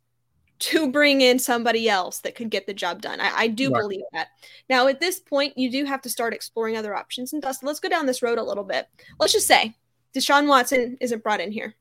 to 0.57 0.89
bring 0.89 1.21
in 1.21 1.37
somebody 1.37 1.89
else 1.89 2.19
that 2.19 2.35
could 2.35 2.49
get 2.49 2.65
the 2.65 2.73
job 2.73 3.01
done. 3.01 3.19
I, 3.19 3.31
I 3.35 3.47
do 3.47 3.69
right. 3.69 3.81
believe 3.81 4.03
that. 4.13 4.29
Now, 4.69 4.87
at 4.87 4.99
this 4.99 5.19
point, 5.19 5.57
you 5.57 5.69
do 5.69 5.83
have 5.85 6.01
to 6.03 6.09
start 6.09 6.33
exploring 6.33 6.77
other 6.77 6.95
options. 6.95 7.33
And 7.33 7.41
Dustin, 7.41 7.67
let's 7.67 7.79
go 7.79 7.89
down 7.89 8.05
this 8.05 8.21
road 8.21 8.37
a 8.37 8.43
little 8.43 8.63
bit. 8.63 8.87
Let's 9.19 9.33
just 9.33 9.47
say 9.47 9.75
Deshaun 10.13 10.47
Watson 10.47 10.97
isn't 11.01 11.23
brought 11.23 11.41
in 11.41 11.51
here. 11.51 11.75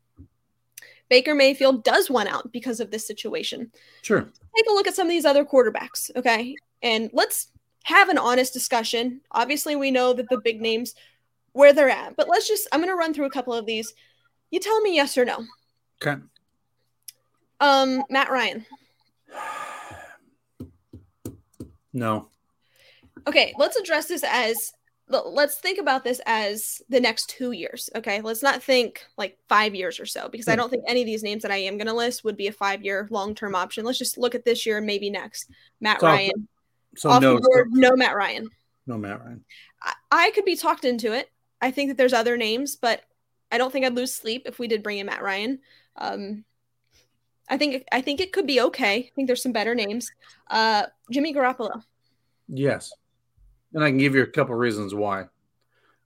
Baker 1.09 1.35
Mayfield 1.35 1.85
does 1.85 2.11
want 2.11 2.29
out 2.29 2.51
because 2.51 2.81
of 2.81 2.91
this 2.91 3.07
situation. 3.07 3.71
Sure. 4.03 4.23
Take 4.57 4.67
a 4.69 4.73
look 4.73 4.89
at 4.89 4.95
some 4.95 5.07
of 5.07 5.11
these 5.11 5.27
other 5.27 5.45
quarterbacks, 5.45 6.11
okay? 6.17 6.57
And 6.83 7.11
let's 7.13 7.49
have 7.85 8.09
an 8.09 8.19
honest 8.19 8.53
discussion. 8.53 9.21
Obviously, 9.31 9.77
we 9.77 9.91
know 9.91 10.13
that 10.13 10.29
the 10.29 10.39
big 10.39 10.61
names 10.61 10.95
where 11.53 11.73
they're 11.73 11.89
at, 11.89 12.17
but 12.17 12.29
let's 12.29 12.49
just 12.49 12.67
I'm 12.73 12.81
going 12.81 12.91
to 12.91 12.97
run 12.97 13.15
through 13.15 13.27
a 13.27 13.31
couple 13.31 13.55
of 13.55 13.67
these. 13.67 13.95
You 14.51 14.61
tell 14.61 14.81
me 14.81 14.95
yes 14.95 15.17
or 15.17 15.25
no. 15.25 15.45
Okay. 16.03 16.21
Um, 17.61 18.03
Matt 18.11 18.31
Ryan. 18.31 18.67
No. 21.97 22.29
Okay, 23.29 23.55
let's 23.57 23.77
address 23.77 24.07
this 24.07 24.25
as 24.27 24.73
let's 25.09 25.57
think 25.57 25.79
about 25.79 26.03
this 26.03 26.21
as 26.27 26.83
the 26.89 27.01
next 27.01 27.29
two 27.29 27.53
years. 27.53 27.89
Okay, 27.95 28.21
let's 28.21 28.43
not 28.43 28.63
think 28.63 29.05
like 29.17 29.39
five 29.49 29.75
years 29.75 30.01
or 30.01 30.07
so 30.07 30.29
because 30.29 30.49
I 30.49 30.57
don't 30.57 30.71
think 30.71 30.85
any 30.89 31.03
of 31.03 31.07
these 31.07 31.23
names 31.23 31.43
that 31.43 31.53
I 31.53 31.59
am 31.59 31.77
going 31.77 31.87
to 31.87 31.95
list 31.95 32.25
would 32.25 32.37
be 32.37 32.49
a 32.49 32.53
five 32.53 32.83
year 32.83 33.07
long 33.11 33.35
term 33.35 33.55
option. 33.55 33.85
Let's 33.85 33.99
just 33.99 34.19
look 34.19 34.35
at 34.35 34.45
this 34.45 34.67
year 34.67 34.79
and 34.79 34.87
maybe 34.87 35.09
next. 35.09 35.51
Matt 35.81 36.01
so, 36.01 36.09
Ryan. 36.09 36.49
So 36.97 37.19
no, 37.19 37.41
board, 37.41 37.69
no 37.73 37.97
Matt 37.97 38.15
Ryan. 38.15 38.51
No 38.87 38.99
Matt 38.99 39.21
Ryan. 39.25 39.45
I, 39.83 39.95
I 40.11 40.31
could 40.33 40.45
be 40.45 40.57
talked 40.57 40.85
into 40.85 41.13
it. 41.13 41.31
I 41.61 41.71
think 41.71 41.91
that 41.91 41.97
there's 41.97 42.13
other 42.13 42.37
names, 42.37 42.77
but 42.77 43.03
I 43.51 43.59
don't 43.59 43.73
think 43.73 43.87
I'd 43.87 43.95
lose 43.95 44.13
sleep 44.13 44.43
if 44.47 44.59
we 44.59 44.69
did 44.69 44.83
bring 44.83 44.99
in 44.99 45.07
Matt 45.07 45.23
Ryan. 45.23 45.61
Um, 45.97 46.45
I 47.49 47.59
think 47.59 47.85
I 47.93 48.01
think 48.01 48.21
it 48.21 48.33
could 48.33 48.47
be 48.47 48.61
okay. 48.61 48.97
I 48.97 49.11
think 49.15 49.27
there's 49.27 49.43
some 49.43 49.53
better 49.53 49.75
names. 49.75 50.11
Uh, 50.49 50.85
Jimmy 51.11 51.35
Garoppolo. 51.35 51.83
Yes, 52.49 52.93
and 53.73 53.85
I 53.85 53.91
can 53.91 53.99
give 53.99 54.15
you 54.15 54.23
a 54.23 54.27
couple 54.27 54.55
reasons 54.55 54.95
why. 54.95 55.23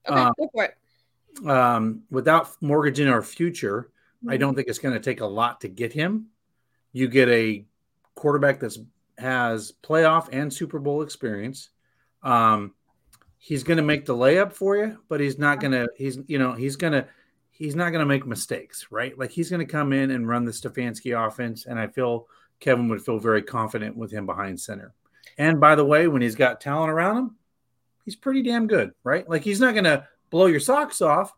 Okay, 0.09 0.20
uh, 0.20 0.33
go 0.38 0.48
for 0.53 0.64
it. 0.64 1.48
Um, 1.48 2.03
without 2.11 2.51
mortgaging 2.61 3.09
our 3.09 3.22
future, 3.22 3.90
mm-hmm. 4.22 4.31
I 4.31 4.37
don't 4.37 4.55
think 4.55 4.68
it's 4.68 4.79
going 4.79 4.94
to 4.94 5.01
take 5.01 5.20
a 5.20 5.27
lot 5.27 5.61
to 5.61 5.68
get 5.68 5.92
him. 5.92 6.27
You 6.92 7.09
get 7.09 7.29
a 7.29 7.64
quarterback 8.14 8.59
that's 8.59 8.79
has 9.19 9.73
playoff 9.83 10.29
and 10.33 10.53
Super 10.53 10.79
Bowl 10.79 11.03
experience. 11.03 11.71
Um, 12.23 12.75
he's 13.39 13.63
going 13.63 13.77
to 13.77 13.83
make 13.83 14.07
the 14.07 14.15
layup 14.15 14.53
for 14.53 14.77
you, 14.77 14.99
but 15.09 15.21
he's 15.21 15.39
not 15.39 15.61
going 15.61 15.73
to. 15.73 15.89
He's 15.97 16.19
you 16.27 16.39
know 16.39 16.53
he's 16.53 16.77
going 16.77 16.93
to 16.93 17.07
he's 17.51 17.77
not 17.77 17.91
going 17.91 18.01
to 18.01 18.07
make 18.07 18.27
mistakes, 18.27 18.87
right? 18.91 19.19
Like 19.19 19.31
he's 19.31 19.51
going 19.51 19.65
to 19.65 19.71
come 19.71 19.93
in 19.93 20.11
and 20.11 20.29
run 20.29 20.45
the 20.45 20.53
Stefanski 20.53 21.27
offense, 21.27 21.67
and 21.67 21.79
I 21.79 21.89
feel 21.89 22.27
Kevin 22.61 22.89
would 22.89 23.05
feel 23.05 23.19
very 23.19 23.43
confident 23.43 23.97
with 23.97 24.11
him 24.11 24.27
behind 24.27 24.61
center. 24.61 24.95
And 25.37 25.61
by 25.61 25.75
the 25.75 25.85
way, 25.85 26.09
when 26.09 26.23
he's 26.23 26.35
got 26.35 26.61
talent 26.61 26.91
around 26.91 27.17
him, 27.17 27.37
he's 28.05 28.17
pretty 28.17 28.43
damn 28.43 28.67
good, 28.67 28.93
right? 29.05 29.29
Like 29.29 29.43
he's 29.43 29.61
not 29.61 29.75
going 29.75 29.85
to 29.85 30.07
blow 30.31 30.47
your 30.47 30.61
socks 30.61 31.01
off, 31.01 31.33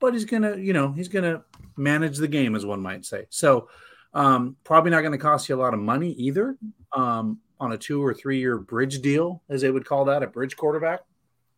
but 0.00 0.12
he's 0.12 0.24
going 0.24 0.42
to, 0.42 0.60
you 0.60 0.72
know, 0.72 0.92
he's 0.92 1.08
going 1.08 1.24
to 1.24 1.42
manage 1.76 2.18
the 2.18 2.28
game, 2.28 2.54
as 2.54 2.66
one 2.66 2.80
might 2.80 3.04
say. 3.04 3.26
So 3.30 3.68
um, 4.16 4.56
probably 4.64 4.90
not 4.90 5.02
going 5.02 5.12
to 5.12 5.18
cost 5.18 5.46
you 5.48 5.54
a 5.54 5.60
lot 5.60 5.74
of 5.74 5.80
money 5.80 6.12
either 6.12 6.56
um, 6.92 7.38
on 7.60 7.72
a 7.72 7.76
two 7.76 8.02
or 8.02 8.14
three 8.14 8.38
year 8.38 8.56
bridge 8.56 9.02
deal, 9.02 9.42
as 9.50 9.60
they 9.60 9.70
would 9.70 9.84
call 9.84 10.06
that, 10.06 10.22
a 10.22 10.26
bridge 10.26 10.56
quarterback. 10.56 11.00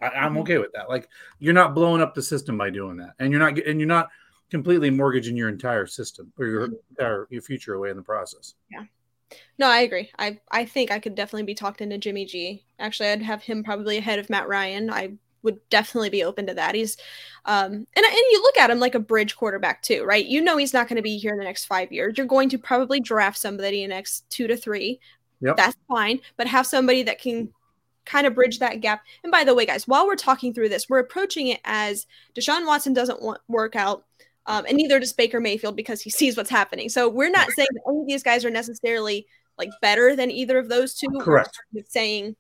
I, 0.00 0.06
am 0.06 0.32
mm-hmm. 0.32 0.38
okay 0.38 0.58
with 0.58 0.72
that. 0.74 0.88
Like 0.88 1.08
you're 1.38 1.54
not 1.54 1.74
blowing 1.74 2.02
up 2.02 2.14
the 2.14 2.22
system 2.22 2.58
by 2.58 2.70
doing 2.70 2.96
that, 2.96 3.14
and 3.20 3.30
you're 3.30 3.40
not 3.40 3.58
and 3.58 3.78
you're 3.78 3.86
not 3.86 4.08
completely 4.50 4.90
mortgaging 4.90 5.36
your 5.36 5.48
entire 5.48 5.86
system 5.86 6.32
or 6.36 6.46
your 6.46 6.66
mm-hmm. 6.66 6.74
entire 6.90 7.28
your 7.30 7.42
future 7.42 7.74
away 7.74 7.90
in 7.90 7.96
the 7.96 8.02
process. 8.02 8.54
Yeah. 8.70 8.84
No, 9.58 9.68
I 9.68 9.80
agree. 9.80 10.10
I 10.18 10.40
I 10.50 10.64
think 10.64 10.90
I 10.90 10.98
could 10.98 11.14
definitely 11.14 11.44
be 11.44 11.54
talked 11.54 11.80
into 11.80 11.96
Jimmy 11.96 12.24
G. 12.24 12.64
Actually, 12.80 13.10
I'd 13.10 13.22
have 13.22 13.42
him 13.42 13.62
probably 13.62 13.98
ahead 13.98 14.18
of 14.18 14.30
Matt 14.30 14.48
Ryan. 14.48 14.90
I 14.90 15.12
would 15.42 15.58
definitely 15.70 16.10
be 16.10 16.24
open 16.24 16.46
to 16.46 16.54
that. 16.54 16.74
He's 16.74 16.96
um 17.44 17.72
and 17.72 17.86
and 17.96 18.14
you 18.30 18.42
look 18.42 18.56
at 18.56 18.70
him 18.70 18.80
like 18.80 18.94
a 18.94 19.00
bridge 19.00 19.36
quarterback 19.36 19.82
too, 19.82 20.04
right? 20.04 20.24
You 20.24 20.40
know 20.40 20.56
he's 20.56 20.72
not 20.72 20.88
going 20.88 20.96
to 20.96 21.02
be 21.02 21.18
here 21.18 21.32
in 21.32 21.38
the 21.38 21.44
next 21.44 21.66
5 21.66 21.92
years. 21.92 22.16
You're 22.16 22.26
going 22.26 22.48
to 22.50 22.58
probably 22.58 23.00
draft 23.00 23.38
somebody 23.38 23.82
in 23.82 23.90
the 23.90 23.96
next 23.96 24.28
2 24.30 24.46
to 24.48 24.56
3. 24.56 25.00
Yep. 25.40 25.56
That's 25.56 25.76
fine, 25.86 26.20
but 26.36 26.46
have 26.48 26.66
somebody 26.66 27.04
that 27.04 27.20
can 27.20 27.52
kind 28.08 28.26
of 28.26 28.34
bridge 28.34 28.58
that 28.58 28.80
gap. 28.80 29.02
And 29.22 29.30
by 29.30 29.44
the 29.44 29.54
way, 29.54 29.66
guys, 29.66 29.86
while 29.86 30.06
we're 30.06 30.16
talking 30.16 30.52
through 30.52 30.70
this, 30.70 30.88
we're 30.88 30.98
approaching 30.98 31.48
it 31.48 31.60
as 31.64 32.06
Deshaun 32.34 32.66
Watson 32.66 32.94
doesn't 32.94 33.22
want, 33.22 33.40
work 33.48 33.76
out, 33.76 34.04
um, 34.46 34.64
and 34.66 34.76
neither 34.76 34.98
does 34.98 35.12
Baker 35.12 35.40
Mayfield 35.40 35.76
because 35.76 36.00
he 36.00 36.10
sees 36.18 36.36
what's 36.36 36.50
happening. 36.50 36.88
So 36.88 37.08
we're 37.08 37.30
not 37.30 37.50
saying 37.50 37.68
that 37.72 37.82
any 37.88 38.00
of 38.00 38.06
these 38.08 38.22
guys 38.22 38.44
are 38.44 38.50
necessarily 38.50 39.26
like 39.58 39.70
better 39.82 40.16
than 40.16 40.30
either 40.30 40.58
of 40.58 40.68
those 40.68 40.94
two. 40.94 41.08
Correct. 41.20 41.56
We're 41.72 41.84
saying 41.88 42.36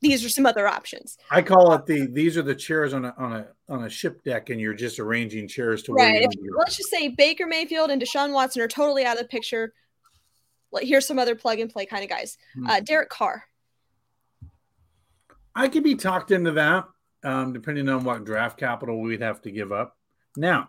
these 0.00 0.24
are 0.24 0.28
some 0.28 0.46
other 0.46 0.68
options. 0.68 1.18
I 1.30 1.42
call 1.42 1.72
it 1.72 1.86
the 1.86 2.06
these 2.06 2.36
are 2.36 2.42
the 2.42 2.54
chairs 2.54 2.94
on 2.94 3.04
a 3.04 3.14
on 3.18 3.32
a 3.32 3.46
on 3.68 3.84
a 3.84 3.90
ship 3.90 4.22
deck, 4.22 4.50
and 4.50 4.60
you're 4.60 4.74
just 4.74 4.98
arranging 4.98 5.48
chairs 5.48 5.82
to 5.84 5.92
right. 5.92 6.22
If, 6.22 6.30
let's 6.56 6.76
just 6.76 6.90
say 6.90 7.08
Baker 7.08 7.46
Mayfield 7.46 7.90
and 7.90 8.00
Deshaun 8.00 8.32
Watson 8.32 8.62
are 8.62 8.68
totally 8.68 9.04
out 9.04 9.16
of 9.16 9.22
the 9.22 9.28
picture. 9.28 9.72
Here's 10.80 11.06
some 11.06 11.18
other 11.18 11.34
plug 11.34 11.58
and 11.60 11.70
play 11.70 11.86
kind 11.86 12.04
of 12.04 12.10
guys. 12.10 12.36
Hmm. 12.54 12.66
Uh, 12.66 12.80
Derek 12.80 13.08
Carr. 13.08 13.44
I 15.54 15.68
could 15.68 15.82
be 15.82 15.96
talked 15.96 16.30
into 16.30 16.52
that, 16.52 16.86
um, 17.24 17.52
depending 17.52 17.88
on 17.88 18.04
what 18.04 18.24
draft 18.24 18.58
capital 18.58 19.00
we'd 19.00 19.22
have 19.22 19.42
to 19.42 19.50
give 19.50 19.72
up. 19.72 19.96
Now, 20.36 20.68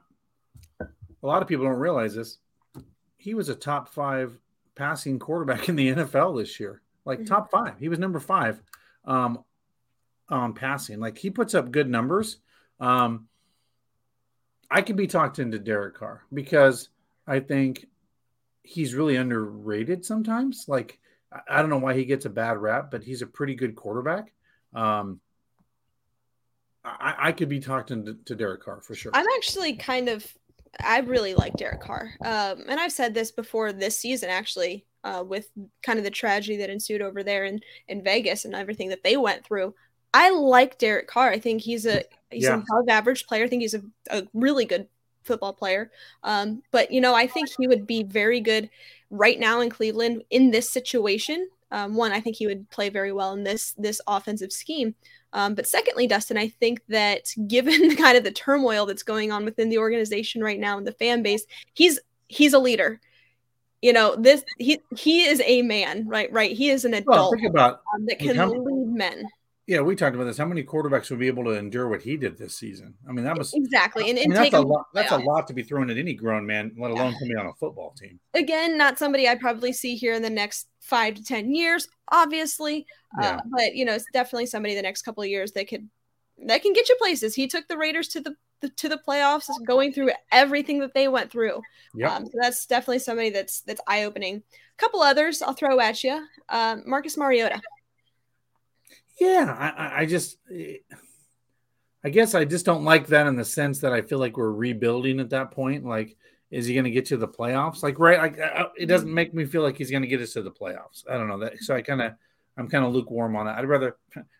a 0.81 0.87
lot 1.27 1.43
of 1.43 1.47
people 1.47 1.65
don't 1.65 1.75
realize 1.75 2.15
this. 2.15 2.37
He 3.17 3.35
was 3.35 3.49
a 3.49 3.55
top 3.55 3.89
five 3.89 4.35
passing 4.75 5.19
quarterback 5.19 5.69
in 5.69 5.75
the 5.75 5.93
NFL 5.93 6.39
this 6.39 6.59
year, 6.59 6.81
like 7.05 7.19
mm-hmm. 7.19 7.27
top 7.27 7.51
five. 7.51 7.77
He 7.77 7.89
was 7.89 7.99
number 7.99 8.19
five 8.19 8.63
um, 9.09 9.43
on 10.29 10.53
passing. 10.53 10.99
Like 10.99 11.17
he 11.17 11.29
puts 11.29 11.53
up 11.53 11.71
good 11.71 11.89
numbers. 11.89 12.37
Um, 12.79 13.27
I 14.71 14.81
could 14.81 14.95
be 14.95 15.07
talked 15.07 15.39
into 15.39 15.59
Derek 15.59 15.95
Carr 15.95 16.21
because 16.31 16.89
I 17.27 17.39
think 17.39 17.87
he's 18.63 18.93
really 18.93 19.15
underrated 19.17 20.05
sometimes. 20.05 20.65
Like 20.67 20.99
I 21.47 21.61
don't 21.61 21.69
know 21.69 21.79
why 21.79 21.95
he 21.95 22.05
gets 22.05 22.25
a 22.25 22.29
bad 22.29 22.57
rap, 22.57 22.89
but 22.91 23.03
he's 23.03 23.21
a 23.21 23.27
pretty 23.27 23.55
good 23.55 23.75
quarterback. 23.75 24.31
Um, 24.73 25.19
I, 26.85 27.15
I 27.19 27.31
could 27.33 27.49
be 27.49 27.59
talking 27.59 28.05
to, 28.05 28.13
to 28.25 28.35
Derek 28.35 28.63
Carr 28.63 28.81
for 28.81 28.95
sure. 28.95 29.11
I'm 29.13 29.25
actually 29.37 29.75
kind 29.75 30.09
of, 30.09 30.25
I 30.79 30.99
really 30.99 31.33
like 31.33 31.53
Derek 31.53 31.81
Carr. 31.81 32.11
Um, 32.23 32.63
and 32.67 32.79
I've 32.79 32.91
said 32.91 33.13
this 33.13 33.31
before 33.31 33.71
this 33.71 33.97
season, 33.97 34.29
actually, 34.29 34.85
uh, 35.03 35.23
with 35.27 35.49
kind 35.83 35.99
of 35.99 36.05
the 36.05 36.11
tragedy 36.11 36.57
that 36.57 36.69
ensued 36.69 37.01
over 37.01 37.23
there 37.23 37.45
in, 37.45 37.59
in 37.87 38.03
Vegas 38.03 38.45
and 38.45 38.55
everything 38.55 38.89
that 38.89 39.03
they 39.03 39.17
went 39.17 39.45
through. 39.45 39.73
I 40.13 40.31
like 40.31 40.77
Derek 40.77 41.07
Carr. 41.07 41.29
I 41.29 41.39
think 41.39 41.61
he's 41.61 41.85
a 41.85 42.03
he's 42.31 42.43
yeah. 42.43 42.55
an 42.55 42.65
above 42.71 42.89
average 42.89 43.27
player. 43.27 43.43
I 43.43 43.47
think 43.47 43.61
he's 43.61 43.75
a, 43.75 43.83
a 44.09 44.27
really 44.33 44.65
good 44.65 44.87
football 45.23 45.53
player. 45.53 45.91
Um, 46.23 46.63
but 46.71 46.91
you 46.91 46.99
know, 46.99 47.13
I 47.13 47.27
think 47.27 47.49
he 47.57 47.67
would 47.67 47.85
be 47.85 48.03
very 48.03 48.41
good 48.41 48.69
right 49.11 49.39
now 49.39 49.61
in 49.61 49.69
Cleveland 49.69 50.23
in 50.31 50.49
this 50.49 50.71
situation 50.71 51.47
um, 51.71 51.95
one, 51.95 52.11
I 52.11 52.19
think 52.19 52.35
he 52.35 52.47
would 52.47 52.69
play 52.69 52.89
very 52.89 53.11
well 53.11 53.33
in 53.33 53.43
this 53.43 53.73
this 53.77 54.01
offensive 54.07 54.51
scheme. 54.51 54.95
Um, 55.33 55.55
but 55.55 55.67
secondly, 55.67 56.07
Dustin, 56.07 56.37
I 56.37 56.47
think 56.47 56.81
that 56.89 57.33
given 57.47 57.87
the 57.89 57.95
kind 57.95 58.17
of 58.17 58.23
the 58.23 58.31
turmoil 58.31 58.85
that's 58.85 59.03
going 59.03 59.31
on 59.31 59.45
within 59.45 59.69
the 59.69 59.77
organization 59.77 60.43
right 60.43 60.59
now 60.59 60.77
and 60.77 60.87
the 60.87 60.91
fan 60.93 61.23
base, 61.23 61.45
he's 61.73 61.99
he's 62.27 62.53
a 62.53 62.59
leader. 62.59 62.99
You 63.81 63.93
know, 63.93 64.15
this 64.17 64.43
he 64.57 64.81
he 64.97 65.25
is 65.25 65.41
a 65.45 65.61
man, 65.61 66.07
right? 66.07 66.31
Right. 66.31 66.51
He 66.55 66.69
is 66.69 66.83
an 66.83 66.93
adult 66.93 67.07
well, 67.15 67.31
think 67.31 67.47
about, 67.47 67.81
um, 67.93 68.05
that 68.07 68.19
can 68.19 68.35
lead 68.37 68.93
men. 68.93 69.23
Yeah, 69.69 69.81
we 69.81 69.95
talked 69.95 70.15
about 70.15 70.23
this. 70.23 70.39
How 70.39 70.45
many 70.45 70.63
quarterbacks 70.63 71.11
would 71.11 71.19
be 71.19 71.27
able 71.27 71.43
to 71.43 71.51
endure 71.51 71.87
what 71.87 72.01
he 72.01 72.17
did 72.17 72.39
this 72.39 72.57
season? 72.57 72.95
I 73.07 73.11
mean, 73.11 73.23
that 73.23 73.37
was 73.37 73.53
exactly. 73.53 74.09
And, 74.09 74.17
I 74.17 74.21
mean, 74.23 74.31
that's 74.31 74.55
a 74.55 74.61
lot. 74.61 74.87
That's 74.95 75.11
a 75.11 75.17
lot 75.17 75.45
to 75.45 75.53
be 75.53 75.61
thrown 75.61 75.91
at 75.91 75.97
any 75.99 76.15
grown 76.15 76.43
man, 76.43 76.75
let 76.75 76.89
alone 76.89 77.11
yeah. 77.11 77.19
somebody 77.19 77.39
on 77.39 77.45
a 77.45 77.53
football 77.53 77.91
team. 77.91 78.19
Again, 78.33 78.79
not 78.79 78.97
somebody 78.97 79.27
I'd 79.27 79.39
probably 79.39 79.71
see 79.71 79.95
here 79.95 80.13
in 80.13 80.23
the 80.23 80.29
next 80.31 80.69
five 80.81 81.13
to 81.13 81.23
ten 81.23 81.53
years, 81.53 81.87
obviously. 82.11 82.87
Uh, 83.19 83.21
yeah. 83.21 83.35
Uh, 83.35 83.41
but 83.51 83.75
you 83.75 83.85
know, 83.85 83.93
it's 83.93 84.05
definitely 84.11 84.47
somebody 84.47 84.73
the 84.73 84.81
next 84.81 85.03
couple 85.03 85.21
of 85.21 85.29
years 85.29 85.51
that 85.51 85.67
could 85.67 85.87
that 86.47 86.63
can 86.63 86.73
get 86.73 86.89
you 86.89 86.95
places. 86.95 87.35
He 87.35 87.47
took 87.47 87.67
the 87.67 87.77
Raiders 87.77 88.07
to 88.07 88.21
the, 88.21 88.33
the 88.61 88.69
to 88.69 88.89
the 88.89 88.99
playoffs, 89.07 89.45
going 89.67 89.93
through 89.93 90.13
everything 90.31 90.79
that 90.79 90.95
they 90.95 91.07
went 91.07 91.31
through. 91.31 91.61
Yeah, 91.93 92.15
um, 92.15 92.25
so 92.25 92.31
that's 92.41 92.65
definitely 92.65 92.99
somebody 92.99 93.29
that's 93.29 93.61
that's 93.61 93.81
eye 93.85 94.05
opening. 94.05 94.37
A 94.37 94.81
couple 94.81 95.01
others 95.01 95.43
I'll 95.43 95.53
throw 95.53 95.79
at 95.79 96.03
you. 96.03 96.25
Um, 96.49 96.81
Marcus 96.87 97.17
Mariota. 97.17 97.61
Yeah, 99.19 99.55
I, 99.57 100.01
I 100.01 100.05
just, 100.05 100.37
I 102.03 102.09
guess 102.09 102.35
I 102.35 102.45
just 102.45 102.65
don't 102.65 102.85
like 102.85 103.07
that 103.07 103.27
in 103.27 103.35
the 103.35 103.45
sense 103.45 103.79
that 103.79 103.91
I 103.91 104.01
feel 104.01 104.19
like 104.19 104.37
we're 104.37 104.51
rebuilding 104.51 105.19
at 105.19 105.31
that 105.31 105.51
point. 105.51 105.85
Like, 105.85 106.15
is 106.51 106.65
he 106.65 106.73
going 106.73 106.85
to 106.85 106.91
get 106.91 107.05
to 107.07 107.17
the 107.17 107.27
playoffs? 107.27 107.83
Like, 107.83 107.99
right? 107.99 108.17
Like, 108.17 108.39
it 108.77 108.85
doesn't 108.85 109.13
make 109.13 109.33
me 109.33 109.45
feel 109.45 109.61
like 109.61 109.77
he's 109.77 109.91
going 109.91 110.03
to 110.03 110.07
get 110.07 110.21
us 110.21 110.33
to 110.33 110.41
the 110.41 110.51
playoffs. 110.51 111.03
I 111.09 111.17
don't 111.17 111.27
know 111.27 111.39
that. 111.39 111.59
So 111.59 111.75
I 111.75 111.81
kind 111.81 112.01
of, 112.01 112.13
I'm 112.57 112.69
kind 112.69 112.85
of 112.85 112.93
lukewarm 112.93 113.35
on 113.35 113.47
it. 113.47 113.51
I'd 113.51 113.67
rather, 113.67 113.97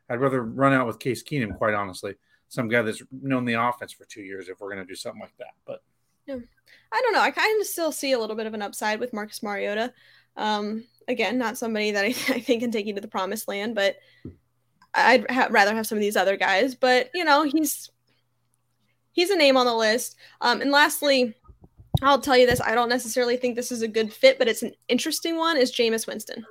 I'd 0.10 0.22
rather 0.22 0.44
run 0.44 0.74
out 0.74 0.88
with 0.88 1.00
Case 1.00 1.24
Keenum, 1.24 1.58
quite 1.58 1.74
honestly. 1.74 2.16
Some 2.48 2.68
guy 2.68 2.82
that's 2.82 3.04
known 3.12 3.46
the 3.46 3.62
offense 3.62 3.92
for 3.92 4.06
two 4.06 4.22
years 4.22 4.50
if 4.50 4.60
we're 4.60 4.74
going 4.74 4.86
to 4.86 4.92
do 4.92 4.96
something 4.96 5.22
like 5.22 5.38
that. 5.38 5.54
But 5.66 5.84
yeah. 6.26 6.38
I 6.92 7.02
don't 7.02 7.14
know. 7.14 7.22
I 7.22 7.32
kind 7.32 7.62
of 7.62 7.68
still 7.68 7.92
see 7.92 8.14
a 8.14 8.20
little 8.20 8.36
bit 8.36 8.48
of 8.48 8.54
an 8.54 8.62
upside 8.62 9.00
with 9.00 9.14
Marcus 9.14 9.44
Mariota. 9.44 9.94
Um, 10.36 10.86
again, 11.08 11.38
not 11.38 11.58
somebody 11.58 11.92
that 11.92 12.06
I, 12.06 12.08
I 12.30 12.40
think 12.40 12.62
can 12.62 12.72
take 12.72 12.88
you 12.88 12.96
to 12.96 13.02
the 13.02 13.08
promised 13.08 13.48
land, 13.48 13.76
but 13.76 13.98
I'd 14.94 15.30
ha- 15.30 15.48
rather 15.50 15.76
have 15.76 15.88
some 15.88 15.98
of 15.98 16.02
these 16.02 16.18
other 16.18 16.38
guys, 16.38 16.76
but 16.76 17.10
you 17.14 17.24
know, 17.24 17.44
he's 17.44 17.90
he's 19.12 19.30
a 19.30 19.36
name 19.36 19.58
on 19.58 19.66
the 19.66 19.76
list. 19.76 20.16
Um, 20.42 20.62
and 20.62 20.72
lastly, 20.72 21.36
I'll 22.02 22.22
tell 22.22 22.38
you 22.38 22.46
this: 22.46 22.62
I 22.62 22.76
don't 22.76 22.90
necessarily 22.90 23.38
think 23.38 23.56
this 23.56 23.72
is 23.72 23.82
a 23.82 23.88
good 23.88 24.12
fit, 24.12 24.40
but 24.40 24.48
it's 24.48 24.64
an 24.64 24.74
interesting 24.88 25.38
one. 25.38 25.58
Is 25.58 25.72
Jameis 25.72 26.08
Winston? 26.08 26.46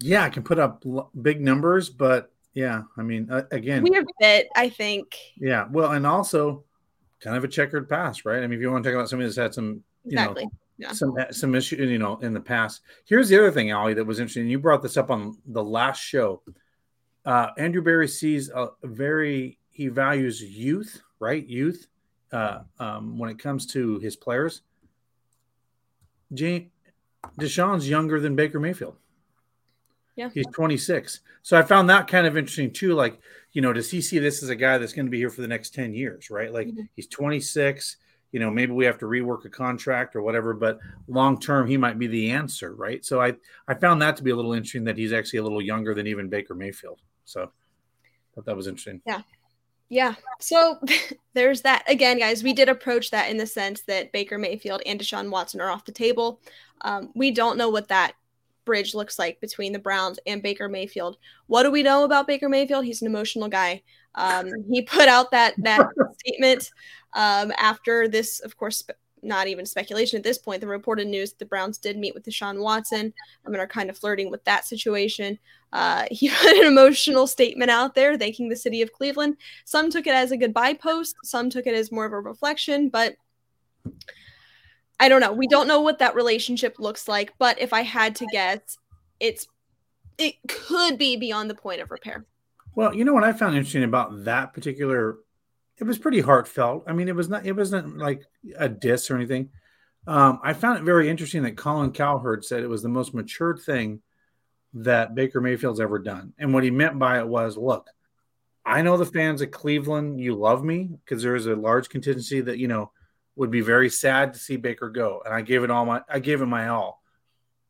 Yeah, 0.00 0.22
I 0.22 0.30
can 0.30 0.42
put 0.42 0.58
up 0.58 0.84
l- 0.86 1.10
big 1.20 1.40
numbers, 1.40 1.90
but 1.90 2.32
yeah, 2.54 2.82
I 2.96 3.02
mean, 3.02 3.28
uh, 3.30 3.42
again, 3.50 3.82
weird 3.82 4.06
fit, 4.20 4.48
I 4.56 4.68
think. 4.68 5.16
Yeah, 5.36 5.66
well, 5.70 5.92
and 5.92 6.06
also 6.06 6.64
kind 7.20 7.36
of 7.36 7.44
a 7.44 7.48
checkered 7.48 7.88
past, 7.88 8.24
right? 8.24 8.42
I 8.42 8.46
mean, 8.46 8.54
if 8.54 8.60
you 8.60 8.70
want 8.70 8.84
to 8.84 8.90
talk 8.90 8.96
about 8.96 9.08
somebody 9.08 9.26
that's 9.26 9.36
had 9.36 9.54
some, 9.54 9.82
you 10.04 10.12
exactly. 10.12 10.44
know, 10.44 10.50
yeah. 10.78 10.92
some 10.92 11.14
some 11.30 11.54
issue, 11.54 11.76
you 11.76 11.98
know, 11.98 12.16
in 12.18 12.32
the 12.32 12.40
past. 12.40 12.82
Here's 13.04 13.28
the 13.28 13.38
other 13.38 13.50
thing, 13.50 13.72
Ali, 13.72 13.94
that 13.94 14.04
was 14.04 14.20
interesting. 14.20 14.48
You 14.48 14.58
brought 14.58 14.82
this 14.82 14.96
up 14.96 15.10
on 15.10 15.36
the 15.46 15.62
last 15.62 16.00
show 16.00 16.42
uh, 17.28 17.50
Andrew 17.58 17.82
Berry 17.82 18.08
sees 18.08 18.48
a 18.48 18.68
very 18.84 19.58
he 19.70 19.88
values 19.88 20.42
youth, 20.42 21.02
right? 21.20 21.46
Youth 21.46 21.86
uh, 22.32 22.60
um, 22.80 23.18
when 23.18 23.28
it 23.28 23.38
comes 23.38 23.66
to 23.66 23.98
his 23.98 24.16
players. 24.16 24.62
Jane, 26.32 26.70
Deshaun's 27.38 27.88
younger 27.88 28.18
than 28.18 28.34
Baker 28.34 28.58
Mayfield. 28.58 28.96
Yeah. 30.16 30.30
He's 30.32 30.46
26. 30.54 31.20
So 31.42 31.58
I 31.58 31.62
found 31.62 31.90
that 31.90 32.08
kind 32.08 32.26
of 32.26 32.36
interesting 32.36 32.72
too. 32.72 32.94
Like, 32.94 33.20
you 33.52 33.60
know, 33.60 33.74
does 33.74 33.90
he 33.90 34.00
see 34.00 34.18
this 34.18 34.42
as 34.42 34.48
a 34.48 34.56
guy 34.56 34.78
that's 34.78 34.94
going 34.94 35.06
to 35.06 35.10
be 35.10 35.18
here 35.18 35.30
for 35.30 35.42
the 35.42 35.48
next 35.48 35.74
10 35.74 35.92
years, 35.92 36.30
right? 36.30 36.50
Like 36.52 36.68
Mhm. 36.68 36.88
he's 36.96 37.08
26. 37.08 37.98
You 38.32 38.40
know, 38.40 38.50
maybe 38.50 38.72
we 38.72 38.86
have 38.86 38.98
to 38.98 39.06
rework 39.06 39.44
a 39.44 39.50
contract 39.50 40.16
or 40.16 40.22
whatever, 40.22 40.54
but 40.54 40.80
long 41.08 41.38
term, 41.38 41.66
he 41.66 41.76
might 41.76 41.98
be 41.98 42.06
the 42.06 42.30
answer, 42.30 42.74
right? 42.74 43.04
So 43.04 43.20
I 43.20 43.36
I 43.68 43.74
found 43.74 44.00
that 44.00 44.16
to 44.16 44.22
be 44.22 44.30
a 44.30 44.36
little 44.36 44.54
interesting 44.54 44.84
that 44.84 44.96
he's 44.96 45.12
actually 45.12 45.40
a 45.40 45.42
little 45.42 45.62
younger 45.62 45.92
than 45.94 46.06
even 46.06 46.28
Baker 46.30 46.54
Mayfield. 46.54 47.00
So 47.28 47.50
thought 48.34 48.46
that 48.46 48.56
was 48.56 48.66
interesting. 48.66 49.02
Yeah. 49.06 49.22
Yeah. 49.88 50.14
So 50.40 50.78
there's 51.34 51.62
that. 51.62 51.84
Again, 51.88 52.18
guys, 52.18 52.42
we 52.42 52.52
did 52.52 52.68
approach 52.68 53.10
that 53.10 53.30
in 53.30 53.36
the 53.36 53.46
sense 53.46 53.82
that 53.82 54.12
Baker 54.12 54.38
Mayfield 54.38 54.82
and 54.86 54.98
Deshaun 54.98 55.30
Watson 55.30 55.60
are 55.60 55.70
off 55.70 55.84
the 55.84 55.92
table. 55.92 56.40
Um, 56.80 57.10
we 57.14 57.30
don't 57.30 57.58
know 57.58 57.68
what 57.68 57.88
that 57.88 58.12
bridge 58.64 58.94
looks 58.94 59.18
like 59.18 59.40
between 59.40 59.72
the 59.72 59.78
Browns 59.78 60.18
and 60.26 60.42
Baker 60.42 60.68
Mayfield. 60.68 61.18
What 61.46 61.64
do 61.64 61.70
we 61.70 61.82
know 61.82 62.04
about 62.04 62.26
Baker 62.26 62.48
Mayfield? 62.48 62.84
He's 62.84 63.02
an 63.02 63.08
emotional 63.08 63.48
guy. 63.48 63.82
Um, 64.14 64.48
he 64.70 64.82
put 64.82 65.08
out 65.08 65.30
that 65.30 65.54
that 65.58 65.86
statement 66.18 66.70
um, 67.12 67.52
after 67.58 68.08
this, 68.08 68.40
of 68.40 68.56
course, 68.56 68.84
not 69.22 69.46
even 69.48 69.66
speculation 69.66 70.16
at 70.16 70.24
this 70.24 70.38
point. 70.38 70.60
The 70.60 70.66
reported 70.66 71.06
news 71.08 71.32
the 71.32 71.44
Browns 71.44 71.78
did 71.78 71.98
meet 71.98 72.14
with 72.14 72.24
Deshaun 72.24 72.62
Watson. 72.62 73.12
I 73.46 73.50
mean, 73.50 73.60
are 73.60 73.66
kind 73.66 73.90
of 73.90 73.98
flirting 73.98 74.30
with 74.30 74.44
that 74.44 74.64
situation. 74.64 75.38
Uh, 75.72 76.06
he 76.10 76.28
put 76.28 76.56
an 76.56 76.66
emotional 76.66 77.26
statement 77.26 77.70
out 77.70 77.94
there 77.94 78.16
thanking 78.16 78.48
the 78.48 78.56
city 78.56 78.82
of 78.82 78.92
Cleveland. 78.92 79.36
Some 79.64 79.90
took 79.90 80.06
it 80.06 80.14
as 80.14 80.30
a 80.30 80.36
goodbye 80.36 80.74
post, 80.74 81.16
some 81.24 81.50
took 81.50 81.66
it 81.66 81.74
as 81.74 81.92
more 81.92 82.04
of 82.04 82.12
a 82.12 82.20
reflection, 82.20 82.88
but 82.88 83.16
I 85.00 85.08
don't 85.08 85.20
know. 85.20 85.32
We 85.32 85.46
don't 85.46 85.68
know 85.68 85.80
what 85.80 86.00
that 86.00 86.14
relationship 86.14 86.76
looks 86.78 87.06
like, 87.06 87.32
but 87.38 87.60
if 87.60 87.72
I 87.72 87.82
had 87.82 88.16
to 88.16 88.26
guess, 88.32 88.78
it's 89.20 89.46
it 90.18 90.34
could 90.48 90.98
be 90.98 91.16
beyond 91.16 91.48
the 91.48 91.54
point 91.54 91.80
of 91.80 91.90
repair. 91.90 92.24
Well, 92.74 92.94
you 92.94 93.04
know 93.04 93.14
what 93.14 93.24
I 93.24 93.32
found 93.32 93.56
interesting 93.56 93.84
about 93.84 94.24
that 94.24 94.52
particular 94.52 95.18
it 95.80 95.84
was 95.84 95.98
pretty 95.98 96.20
heartfelt. 96.20 96.84
I 96.86 96.92
mean, 96.92 97.08
it 97.08 97.14
was 97.14 97.28
not 97.28 97.46
it 97.46 97.52
wasn't 97.52 97.98
like 97.98 98.24
a 98.56 98.68
diss 98.68 99.10
or 99.10 99.16
anything. 99.16 99.50
Um, 100.06 100.40
I 100.42 100.52
found 100.54 100.78
it 100.78 100.84
very 100.84 101.08
interesting 101.08 101.42
that 101.42 101.56
Colin 101.56 101.92
Cowherd 101.92 102.44
said 102.44 102.62
it 102.62 102.68
was 102.68 102.82
the 102.82 102.88
most 102.88 103.14
matured 103.14 103.60
thing 103.60 104.00
that 104.74 105.14
Baker 105.14 105.40
Mayfield's 105.40 105.80
ever 105.80 105.98
done. 105.98 106.32
And 106.38 106.54
what 106.54 106.64
he 106.64 106.70
meant 106.70 106.98
by 106.98 107.18
it 107.18 107.28
was, 107.28 107.56
look, 107.56 107.88
I 108.64 108.82
know 108.82 108.96
the 108.96 109.06
fans 109.06 109.40
of 109.40 109.50
Cleveland, 109.50 110.20
you 110.20 110.34
love 110.34 110.64
me 110.64 110.90
because 111.04 111.22
there 111.22 111.36
is 111.36 111.46
a 111.46 111.56
large 111.56 111.88
contingency 111.88 112.40
that, 112.42 112.58
you 112.58 112.68
know, 112.68 112.92
would 113.36 113.50
be 113.50 113.60
very 113.60 113.88
sad 113.88 114.32
to 114.32 114.38
see 114.38 114.56
Baker 114.56 114.90
go. 114.90 115.22
And 115.24 115.32
I 115.32 115.42
gave 115.42 115.62
it 115.62 115.70
all 115.70 115.84
my 115.84 116.02
I 116.08 116.18
gave 116.18 116.42
it 116.42 116.46
my 116.46 116.68
all. 116.68 117.02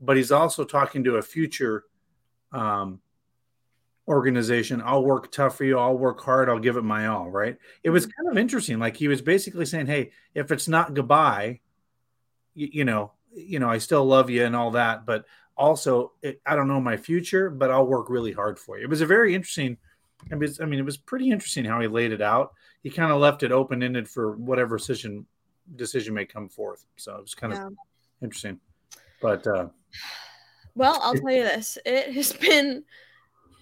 But 0.01 0.17
he's 0.17 0.33
also 0.33 0.65
talking 0.65 1.05
to 1.05 1.17
a 1.17 1.23
future 1.23 1.85
um 2.53 3.01
organization. 4.09 4.83
I'll 4.85 5.05
work 5.05 5.31
tough 5.31 5.57
for 5.57 5.65
you. 5.65 5.79
I'll 5.79 5.97
work 5.97 6.21
hard. 6.21 6.49
I'll 6.49 6.59
give 6.59 6.77
it 6.77 6.83
my 6.83 7.07
all. 7.07 7.31
Right. 7.31 7.57
It 7.85 7.91
was 7.91 8.07
kind 8.07 8.29
of 8.31 8.39
interesting. 8.39 8.79
Like 8.79 8.97
he 8.97 9.07
was 9.07 9.21
basically 9.21 9.67
saying, 9.67 9.87
Hey, 9.87 10.11
if 10.35 10.51
it's 10.51 10.67
not 10.67 10.95
goodbye, 10.95 11.61
you, 12.55 12.69
you 12.73 12.85
know, 12.85 13.13
you 13.33 13.59
know, 13.59 13.69
I 13.69 13.79
still 13.79 14.05
love 14.05 14.31
you 14.31 14.45
and 14.45 14.57
all 14.57 14.73
that, 14.73 15.05
but 15.05 15.27
also 15.57 16.13
it, 16.23 16.41
I 16.47 16.57
don't 16.57 16.69
know 16.69 16.81
my 16.81 16.97
future, 16.97 17.51
but 17.51 17.71
I'll 17.71 17.87
work 17.87 18.09
really 18.09 18.33
hard 18.33 18.59
for 18.59 18.79
you. 18.79 18.85
It 18.85 18.91
was 18.91 19.03
a 19.03 19.07
very 19.07 19.35
interesting. 19.35 19.77
I 20.33 20.35
mean, 20.35 20.51
I 20.61 20.65
mean, 20.65 20.81
it 20.81 20.85
was 20.85 20.97
pretty 20.97 21.31
interesting 21.31 21.65
how 21.65 21.81
he 21.81 21.87
laid 21.87 22.11
it 22.11 22.23
out. 22.23 22.55
He 22.83 22.91
kind 22.91 23.13
of 23.13 23.21
left 23.21 23.43
it 23.43 23.53
open 23.53 23.83
ended 23.83 24.09
for 24.09 24.37
whatever 24.37 24.79
decision 24.79 25.27
decision 25.77 26.15
may 26.15 26.25
come 26.25 26.49
forth. 26.49 26.87
So 26.97 27.15
it 27.17 27.21
was 27.21 27.35
kind 27.35 27.53
of 27.53 27.75
interesting. 28.23 28.59
But 29.21 29.47
uh, 29.47 29.69
Well, 30.75 30.99
I'll 31.03 31.15
tell 31.15 31.31
you 31.31 31.43
this. 31.43 31.77
It 31.85 32.15
has 32.15 32.33
been 32.33 32.85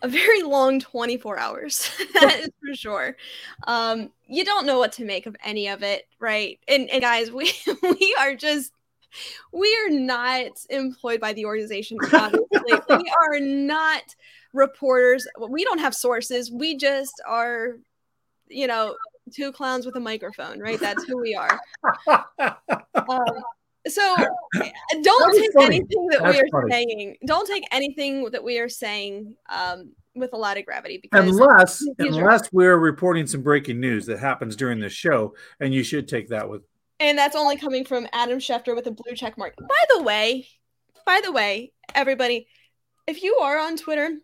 a 0.02 0.09
very 0.09 0.42
long 0.42 0.80
24 0.80 1.38
hours. 1.38 1.90
that 2.20 2.40
is 2.40 2.50
for 2.61 2.74
sure. 2.74 3.16
Um, 3.66 4.11
you 4.26 4.44
don't 4.44 4.66
know 4.66 4.78
what 4.78 4.92
to 4.92 5.04
make 5.04 5.26
of 5.26 5.37
any 5.44 5.68
of 5.68 5.82
it, 5.82 6.06
right? 6.18 6.59
And, 6.68 6.90
and 6.90 7.02
guys, 7.02 7.30
we 7.30 7.52
we 7.82 8.16
are 8.18 8.35
just 8.35 8.72
we 9.52 9.74
are 9.87 9.90
not 9.90 10.52
employed 10.70 11.20
by 11.20 11.32
the 11.32 11.44
organization. 11.46 11.96
Obviously, 12.12 12.46
we 12.88 13.12
are 13.22 13.40
not 13.40 14.02
reporters. 14.52 15.26
We 15.48 15.64
don't 15.64 15.78
have 15.78 15.94
sources. 15.94 16.50
We 16.50 16.76
just 16.76 17.14
are, 17.26 17.76
you 18.48 18.66
know, 18.66 18.94
two 19.32 19.52
clowns 19.52 19.87
with 19.87 19.96
a 19.96 20.00
microphone, 20.00 20.61
right? 20.61 20.78
That's 20.78 21.04
who 21.04 21.20
we 21.20 21.35
are. 21.35 21.61
Um, 23.09 23.42
so 23.88 24.16
don't 25.03 25.38
take 25.38 25.53
funny. 25.53 25.77
anything 25.77 26.07
that 26.09 26.20
That's 26.22 26.37
we 26.37 26.42
are 26.42 26.49
funny. 26.51 26.70
saying. 26.70 27.16
Don't 27.27 27.46
take 27.46 27.64
anything 27.70 28.31
that 28.31 28.42
we 28.42 28.59
are 28.59 28.68
saying 28.68 29.35
um, 29.49 29.92
with 30.14 30.33
a 30.33 30.37
lot 30.37 30.59
of 30.59 30.64
gravity 30.64 30.99
because 31.01 31.29
unless 31.29 31.85
unless 31.99 32.53
we're 32.53 32.77
reporting 32.77 33.27
some 33.27 33.42
breaking 33.42 33.81
news 33.81 34.07
that 34.07 34.18
happens 34.18 34.57
during 34.57 34.81
the 34.81 34.88
show, 34.88 35.35
and 35.61 35.72
you 35.72 35.83
should 35.83 36.09
take 36.09 36.29
that 36.29 36.49
with 36.49 36.62
and 36.99 37.18
that's 37.18 37.37
only 37.37 37.57
coming 37.57 37.85
from 37.85 38.07
Adam 38.12 38.38
Schefter 38.38 38.75
with 38.75 38.87
a 38.87 38.90
blue 38.90 39.14
check 39.14 39.37
mark. 39.37 39.55
By 39.57 39.85
the 39.94 40.03
way, 40.03 40.49
by 41.05 41.20
the 41.22 41.33
way, 41.33 41.72
everybody, 41.94 42.46
if 43.07 43.22
you 43.22 43.37
are 43.37 43.59
on 43.59 43.77
Twitter, 43.77 44.16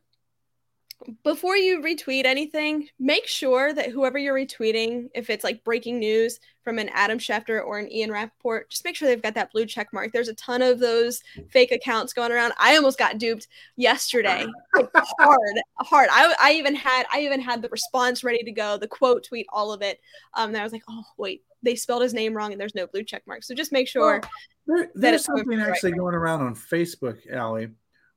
before 1.24 1.56
you 1.56 1.80
retweet 1.80 2.24
anything, 2.24 2.88
make 2.98 3.26
sure 3.26 3.72
that 3.72 3.90
whoever 3.90 4.18
you're 4.18 4.34
retweeting, 4.34 5.08
if 5.14 5.30
it's 5.30 5.44
like 5.44 5.64
breaking 5.64 5.98
news 5.98 6.38
from 6.62 6.78
an 6.78 6.88
Adam 6.90 7.18
Schefter 7.18 7.64
or 7.64 7.78
an 7.78 7.90
Ian 7.90 8.10
Rapoport, 8.10 8.70
just 8.70 8.84
make 8.84 8.94
sure 8.94 9.08
they've 9.08 9.22
got 9.22 9.34
that 9.34 9.52
blue 9.52 9.66
check 9.66 9.88
mark. 9.92 10.12
There's 10.12 10.28
a 10.28 10.34
ton 10.34 10.62
of 10.62 10.78
those 10.78 11.22
fake 11.50 11.72
accounts 11.72 12.12
going 12.12 12.32
around. 12.32 12.52
I 12.58 12.76
almost 12.76 12.98
got 12.98 13.18
duped 13.18 13.48
yesterday. 13.76 14.46
Hard, 15.20 15.60
hard. 15.78 16.08
I, 16.10 16.34
I 16.40 16.52
even 16.52 16.74
had 16.74 17.04
I 17.12 17.20
even 17.20 17.40
had 17.40 17.62
the 17.62 17.68
response 17.68 18.24
ready 18.24 18.42
to 18.42 18.52
go, 18.52 18.76
the 18.76 18.88
quote 18.88 19.24
tweet, 19.24 19.46
all 19.52 19.72
of 19.72 19.82
it. 19.82 20.00
Um, 20.34 20.48
and 20.48 20.56
I 20.56 20.62
was 20.62 20.72
like, 20.72 20.82
oh 20.88 21.04
wait, 21.16 21.42
they 21.62 21.74
spelled 21.74 22.02
his 22.02 22.14
name 22.14 22.34
wrong 22.34 22.52
and 22.52 22.60
there's 22.60 22.74
no 22.74 22.86
blue 22.86 23.04
check 23.04 23.22
mark. 23.26 23.42
So 23.42 23.54
just 23.54 23.72
make 23.72 23.88
sure. 23.88 24.20
There, 24.66 24.78
That 24.78 24.90
there's 24.94 25.14
it's 25.16 25.26
something 25.26 25.48
the 25.48 25.56
right 25.56 25.70
actually 25.70 25.92
going 25.92 26.14
around 26.14 26.42
on 26.42 26.54
Facebook, 26.54 27.18
Allie, 27.32 27.70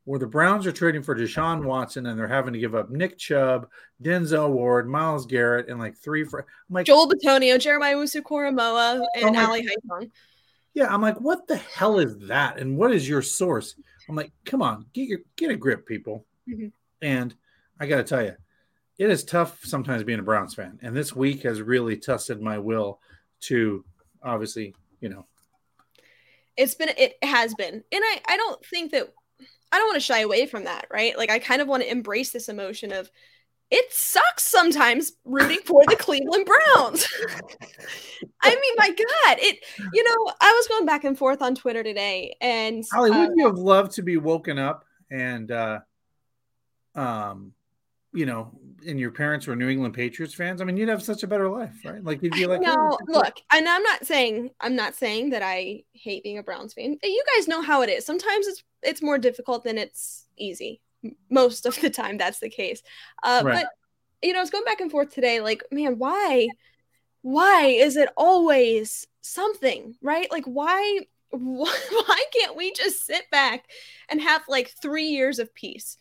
where 0.05 0.19
the 0.19 0.27
Browns 0.27 0.65
are 0.67 0.71
trading 0.71 1.01
for 1.03 1.15
Deshaun 1.15 1.63
Watson 1.65 2.05
and 2.05 2.17
they're 2.17 2.27
having 2.27 2.53
to 2.53 2.59
give 2.59 2.75
up 2.75 2.89
Nick 2.89 3.17
Chubb, 3.17 3.67
Denzel 4.01 4.51
Ward, 4.51 4.87
Myles 4.87 5.25
Garrett, 5.25 5.67
and 5.67 5.79
like 5.79 5.97
three. 5.97 6.23
For, 6.23 6.39
I'm 6.41 6.73
like, 6.73 6.85
Joel 6.85 7.09
Bitonio, 7.09 7.59
Jeremiah 7.59 7.95
Owusu-Koramoah, 7.95 9.03
and 9.15 9.35
my- 9.35 9.43
Ali 9.45 9.67
Haifong. 9.67 10.11
yeah, 10.75 10.93
I'm 10.93 11.01
like, 11.01 11.19
what 11.19 11.47
the 11.47 11.57
hell 11.57 11.99
is 11.99 12.17
that? 12.27 12.59
And 12.59 12.77
what 12.77 12.93
is 12.93 13.09
your 13.09 13.21
source? 13.23 13.75
I'm 14.07 14.15
like, 14.15 14.31
come 14.45 14.61
on, 14.61 14.85
get 14.93 15.07
your 15.07 15.19
get 15.35 15.49
a 15.51 15.55
grip, 15.55 15.87
people. 15.87 16.25
Mhm. 16.47 16.71
And 17.01 17.33
I 17.79 17.87
got 17.87 17.97
to 17.97 18.03
tell 18.03 18.23
you, 18.23 18.35
it 18.99 19.09
is 19.09 19.23
tough 19.23 19.65
sometimes 19.65 20.03
being 20.03 20.19
a 20.19 20.23
Browns 20.23 20.53
fan, 20.53 20.79
and 20.83 20.95
this 20.95 21.15
week 21.15 21.41
has 21.43 21.61
really 21.61 21.97
tested 21.97 22.39
my 22.41 22.59
will 22.59 22.99
to 23.41 23.83
obviously, 24.23 24.75
you 25.01 25.09
know, 25.09 25.25
It's 26.55 26.75
been 26.75 26.89
it 26.95 27.15
has 27.23 27.55
been. 27.55 27.73
And 27.73 27.83
I 28.03 28.21
I 28.27 28.37
don't 28.37 28.63
think 28.67 28.91
that 28.91 29.11
I 29.71 29.77
don't 29.77 29.87
want 29.87 29.95
to 29.95 30.01
shy 30.01 30.21
away 30.21 30.45
from 30.45 30.65
that, 30.65 30.87
right? 30.91 31.17
Like 31.17 31.29
I 31.29 31.39
kind 31.39 31.61
of 31.61 31.67
want 31.67 31.83
to 31.83 31.91
embrace 31.91 32.31
this 32.31 32.49
emotion 32.49 32.91
of 32.91 33.09
it 33.71 33.91
sucks 33.91 34.43
sometimes 34.43 35.13
rooting 35.25 35.59
for 35.65 35.83
the 35.87 35.95
Cleveland 35.95 36.45
Browns. 36.45 37.07
I 38.41 38.49
mean, 38.49 38.73
my 38.77 38.89
God, 38.89 39.37
it. 39.39 39.59
You 39.91 40.03
know, 40.03 40.33
I 40.39 40.51
was 40.51 40.67
going 40.67 40.85
back 40.85 41.03
and 41.03 41.17
forth 41.17 41.41
on 41.41 41.55
Twitter 41.55 41.83
today, 41.83 42.35
and 42.41 42.83
Holly, 42.91 43.11
uh, 43.11 43.19
wouldn't 43.19 43.37
you 43.37 43.47
have 43.47 43.57
loved 43.57 43.93
to 43.93 44.03
be 44.03 44.17
woken 44.17 44.59
up 44.59 44.85
and, 45.09 45.51
uh, 45.51 45.79
um, 46.93 47.53
you 48.13 48.25
know, 48.25 48.51
and 48.87 48.99
your 48.99 49.11
parents 49.11 49.47
were 49.47 49.55
New 49.55 49.69
England 49.69 49.93
Patriots 49.93 50.33
fans? 50.33 50.61
I 50.61 50.65
mean, 50.65 50.77
you'd 50.77 50.89
have 50.89 51.03
such 51.03 51.23
a 51.23 51.27
better 51.27 51.49
life, 51.49 51.73
right? 51.83 52.03
Like 52.03 52.21
you'd 52.21 52.33
be 52.33 52.45
like, 52.45 52.61
no, 52.61 52.75
"Oh, 52.77 52.97
look, 53.07 53.35
and 53.51 53.67
I'm 53.67 53.83
not 53.83 54.05
saying 54.05 54.51
I'm 54.59 54.75
not 54.75 54.95
saying 54.95 55.31
that 55.31 55.41
I 55.43 55.83
hate 55.93 56.23
being 56.23 56.37
a 56.37 56.43
Browns 56.43 56.73
fan. 56.73 56.97
You 57.03 57.23
guys 57.35 57.47
know 57.47 57.61
how 57.61 57.81
it 57.81 57.89
is. 57.89 58.05
Sometimes 58.05 58.47
it's 58.47 58.63
it's 58.81 59.01
more 59.01 59.17
difficult 59.17 59.63
than 59.63 59.77
it's 59.77 60.25
easy. 60.37 60.81
Most 61.29 61.65
of 61.65 61.79
the 61.81 61.89
time, 61.89 62.17
that's 62.17 62.39
the 62.39 62.49
case. 62.49 62.81
Uh, 63.23 63.41
Right. 63.43 63.63
But 63.63 63.67
you 64.21 64.33
know, 64.33 64.39
I 64.39 64.41
was 64.41 64.49
going 64.49 64.63
back 64.65 64.81
and 64.81 64.91
forth 64.91 65.13
today. 65.13 65.39
Like, 65.41 65.63
man, 65.71 65.97
why, 65.97 66.47
why 67.21 67.65
is 67.65 67.95
it 67.95 68.09
always 68.17 69.07
something, 69.21 69.95
right? 70.01 70.31
Like, 70.31 70.45
why, 70.45 71.01
why, 71.29 71.79
why 71.91 72.25
can't 72.33 72.55
we 72.55 72.73
just 72.73 73.05
sit 73.05 73.29
back 73.31 73.65
and 74.09 74.21
have 74.21 74.41
like 74.47 74.73
three 74.81 75.07
years 75.07 75.39
of 75.39 75.53
peace? 75.53 75.97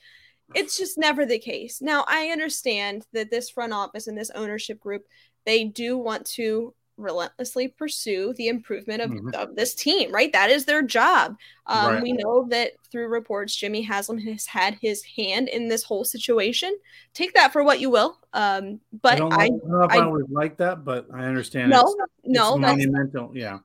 It's 0.55 0.77
just 0.77 0.99
never 0.99 1.25
the 1.25 1.39
case. 1.39 1.81
Now, 1.81 2.05
I 2.09 2.29
understand 2.29 3.07
that 3.13 3.31
this 3.31 3.51
front 3.51 3.73
office 3.73 4.07
and 4.07 4.17
this 4.19 4.31
ownership 4.31 4.81
group 4.81 5.07
they 5.47 5.65
do 5.65 5.99
want 5.99 6.25
to 6.25 6.73
relentlessly 6.97 7.69
pursue 7.69 8.33
the 8.35 8.49
improvement 8.49 9.03
of, 9.03 9.11
Mhm. 9.11 9.35
of 9.35 9.57
this 9.57 9.75
team, 9.75 10.11
right? 10.13 10.33
That 10.33 10.49
is 10.49 10.65
their 10.65 10.81
job. 10.81 11.37
Um, 11.67 11.95
Right. 11.95 12.03
We 12.03 12.13
know 12.13 12.47
that 12.51 12.73
through 12.91 13.09
reports, 13.09 13.55
Jimmy 13.55 13.83
Haslam 13.83 14.19
has 14.19 14.47
had 14.47 14.79
his 14.81 15.03
hand 15.03 15.49
in 15.49 15.69
this 15.69 15.83
whole 15.83 16.05
situation. 16.05 16.75
Take 17.13 17.35
that 17.35 17.53
for 17.53 17.63
what 17.65 17.81
you 17.81 17.91
will. 17.91 18.17
Um, 18.33 18.81
but 19.03 19.19
don't, 19.19 19.33
I, 19.35 19.37
know, 19.37 19.43
I 19.45 19.49
don't 19.49 19.69
know 19.69 19.83
if 19.83 19.91
I, 19.93 19.97
I- 19.99 20.07
would 20.07 20.31
like 20.31 20.57
that, 20.59 20.85
but 20.85 21.09
I 21.13 21.25
understand. 21.25 21.71
no, 21.71 21.81
it's, 21.83 21.97
no, 22.25 22.55
it's 22.55 22.61
that's 22.63 22.77
monumental. 22.79 23.33
Yeah. 23.35 23.59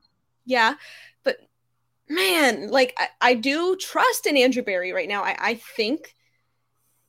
yeah, 0.44 0.74
but 1.22 1.38
man, 2.08 2.68
like 2.68 2.94
I, 2.98 3.08
I 3.20 3.34
do 3.34 3.76
trust 3.76 4.26
in 4.26 4.36
Andrew 4.36 4.62
Berry 4.62 4.92
right 4.92 5.08
now. 5.08 5.22
I, 5.22 5.36
I 5.38 5.54
think 5.76 6.14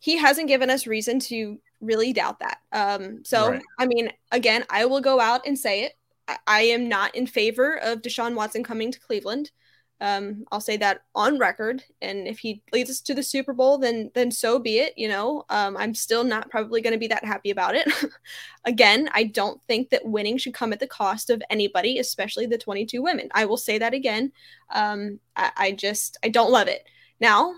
he 0.02 0.18
hasn't 0.18 0.48
given 0.48 0.72
us 0.72 0.88
reason 0.88 1.20
to 1.20 1.60
really 1.80 2.12
doubt 2.12 2.40
that. 2.40 2.58
Um, 2.72 3.24
so, 3.24 3.52
right. 3.52 3.62
I 3.78 3.86
mean, 3.86 4.12
again, 4.32 4.66
I 4.68 4.86
will 4.86 5.00
go 5.00 5.20
out 5.20 5.46
and 5.46 5.58
say 5.58 5.84
it. 5.84 5.94
I, 6.28 6.38
I 6.48 6.62
am 6.64 6.90
not 6.90 7.16
in 7.16 7.28
favor 7.28 7.78
of 7.78 8.02
Deshaun 8.02 8.34
Watson 8.34 8.64
coming 8.64 8.92
to 8.92 9.00
Cleveland. 9.00 9.52
Um, 10.00 10.46
I'll 10.52 10.60
say 10.60 10.78
that 10.78 11.02
on 11.14 11.38
record. 11.38 11.84
And 12.02 12.28
if 12.28 12.40
he 12.40 12.64
leads 12.74 12.90
us 12.90 13.00
to 13.02 13.14
the 13.14 13.22
Super 13.22 13.54
Bowl, 13.54 13.78
then 13.78 14.10
then 14.16 14.32
so 14.32 14.58
be 14.58 14.80
it. 14.80 14.98
You 14.98 15.08
know, 15.08 15.46
um, 15.50 15.78
I'm 15.78 15.94
still 15.94 16.24
not 16.24 16.50
probably 16.50 16.82
going 16.82 16.94
to 16.94 17.00
be 17.00 17.10
that 17.10 17.24
happy 17.24 17.52
about 17.52 17.76
it. 17.76 17.88
Again, 18.66 19.08
I 19.14 19.26
don't 19.26 19.62
think 19.68 19.92
that 19.92 20.04
winning 20.04 20.40
should 20.40 20.56
come 20.56 20.74
at 20.74 20.80
the 20.80 20.88
cost 20.88 21.30
of 21.30 21.44
anybody, 21.52 22.00
especially 22.00 22.48
the 22.48 22.58
22 22.58 23.04
women. 23.04 23.30
I 23.34 23.46
will 23.46 23.58
say 23.58 23.78
that 23.78 23.94
again. 23.94 24.32
Um, 24.72 25.20
I, 25.36 25.52
I 25.56 25.72
just 25.74 26.18
I 26.24 26.30
don't 26.30 26.52
love 26.52 26.68
it. 26.68 26.84
Now, 27.20 27.54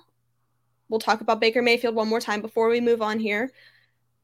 we'll 0.94 1.00
talk 1.00 1.22
about 1.22 1.42
Baker 1.42 1.64
Mayfield 1.64 1.96
one 1.96 2.08
more 2.08 2.20
time 2.20 2.40
before 2.40 2.70
we 2.70 2.80
move 2.80 3.02
on 3.02 3.20
here. 3.20 3.52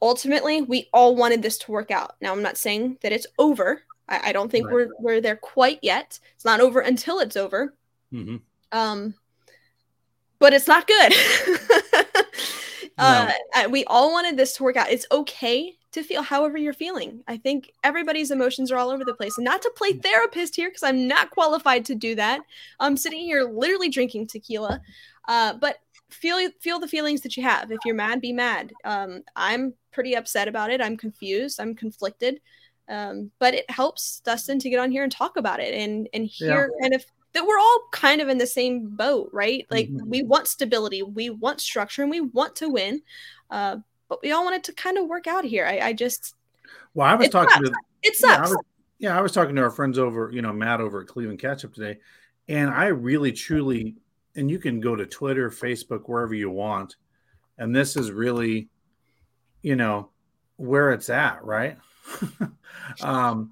Ultimately, 0.04 0.62
we 0.62 0.88
all 0.94 1.16
wanted 1.16 1.42
this 1.42 1.58
to 1.58 1.72
work 1.72 1.90
out. 1.90 2.16
Now, 2.22 2.32
I'm 2.32 2.44
not 2.44 2.58
saying 2.58 3.00
that 3.02 3.12
it's 3.12 3.26
over. 3.40 3.82
I, 4.08 4.30
I 4.30 4.32
don't 4.34 4.52
think 4.52 4.68
right. 4.68 4.74
we're 4.74 4.90
we're 5.00 5.22
there 5.22 5.36
quite 5.36 5.80
yet. 5.82 6.20
It's 6.36 6.46
not 6.46 6.62
over 6.62 6.80
until 6.80 7.18
it's 7.20 7.36
over 7.36 7.74
Mm-hmm. 8.14 8.38
Um, 8.72 9.14
but 10.40 10.54
it's 10.54 10.68
not 10.68 10.88
good. 10.88 11.14
uh, 12.98 13.32
no. 13.56 13.70
we 13.70 13.84
all 13.86 14.12
wanted 14.12 14.38
this 14.38 14.54
to 14.54 14.64
work 14.64 14.78
out. 14.78 14.90
It's 14.90 15.06
okay 15.12 15.76
to 15.92 16.04
feel 16.04 16.22
however 16.22 16.58
you're 16.58 16.74
feeling. 16.74 17.24
I 17.28 17.38
think 17.38 17.72
everybody's 17.84 18.32
emotions 18.32 18.72
are 18.72 18.78
all 18.78 18.90
over 18.90 19.04
the 19.04 19.14
place. 19.14 19.38
And 19.38 19.46
not 19.46 19.62
to 19.64 19.72
play 19.76 19.94
mm. 19.94 20.02
therapist 20.02 20.56
here 20.56 20.70
because 20.70 20.84
I'm 20.84 21.08
not 21.08 21.32
qualified 21.32 21.86
to 21.86 21.96
do 21.96 22.16
that. 22.16 22.42
I'm 22.80 22.96
sitting 22.96 23.22
here 23.22 23.44
literally 23.44 23.90
drinking 23.90 24.28
tequila. 24.28 24.82
Uh, 25.28 25.54
but 25.54 25.78
feel 26.10 26.50
feel 26.60 26.80
the 26.80 26.88
feelings 26.88 27.22
that 27.22 27.38
you 27.38 27.44
have. 27.44 27.72
If 27.72 27.80
you're 27.86 27.96
mad, 27.96 28.22
be 28.22 28.34
mad. 28.34 28.74
Um, 28.84 29.24
I'm 29.36 29.74
pretty 29.92 30.16
upset 30.16 30.48
about 30.48 30.72
it. 30.72 30.82
I'm 30.82 30.98
confused. 30.98 31.60
I'm 31.60 31.76
conflicted. 31.76 32.42
Um, 32.88 33.32
but 33.40 33.54
it 33.54 33.70
helps 33.70 34.20
Dustin 34.22 34.58
to 34.60 34.70
get 34.70 34.80
on 34.80 34.92
here 34.92 35.04
and 35.04 35.12
talk 35.12 35.38
about 35.38 35.60
it 35.60 35.74
and 35.74 36.10
and 36.14 36.26
hear 36.26 36.72
yeah. 36.74 36.82
kind 36.82 36.94
of 36.94 37.06
that 37.34 37.46
we're 37.46 37.60
all 37.60 37.88
kind 37.92 38.22
of 38.22 38.30
in 38.30 38.40
the 38.40 38.48
same 38.48 38.90
boat, 38.90 39.30
right? 39.32 39.66
Like 39.70 39.90
mm-hmm. 39.90 40.10
we 40.10 40.24
want 40.24 40.48
stability, 40.48 41.04
we 41.04 41.30
want 41.30 41.62
structure, 41.62 42.02
and 42.02 42.10
we 42.10 42.22
want 42.22 42.56
to 42.58 42.70
win. 42.70 43.02
Uh, 43.52 43.78
but 44.08 44.22
we 44.24 44.32
all 44.32 44.44
want 44.44 44.56
it 44.56 44.64
to 44.66 44.74
kind 44.74 44.98
of 44.98 45.08
work 45.08 45.28
out 45.28 45.46
here. 45.46 45.66
I, 45.66 45.80
I 45.80 45.94
just 45.94 46.36
well, 46.94 47.08
I 47.08 47.16
was 47.16 47.30
talking 47.30 47.66
sucks. 47.66 47.70
to 47.70 47.76
it 48.02 48.16
sucks. 48.16 48.38
Yeah 48.38 48.38
I, 48.38 48.50
was, 48.50 48.58
yeah, 48.98 49.18
I 49.18 49.22
was 49.22 49.32
talking 49.32 49.56
to 49.56 49.62
our 49.62 49.70
friends 49.70 50.00
over, 50.00 50.32
you 50.34 50.42
know, 50.42 50.52
Matt 50.52 50.82
over 50.82 51.02
at 51.02 51.08
Cleveland 51.08 51.40
Ketchup 51.40 51.74
today, 51.74 52.00
and 52.48 52.70
I 52.70 52.88
really 52.88 53.32
truly, 53.32 53.96
and 54.36 54.50
you 54.50 54.60
can 54.60 54.80
go 54.80 54.96
to 54.96 55.06
Twitter, 55.06 55.50
Facebook, 55.50 56.04
wherever 56.06 56.34
you 56.34 56.50
want, 56.50 56.96
and 57.58 57.76
this 57.76 57.96
is 57.96 58.12
really, 58.12 58.70
you 59.62 59.76
know, 59.76 60.10
where 60.58 60.92
it's 60.92 61.10
at, 61.10 61.44
right? 61.44 61.78
um, 63.02 63.52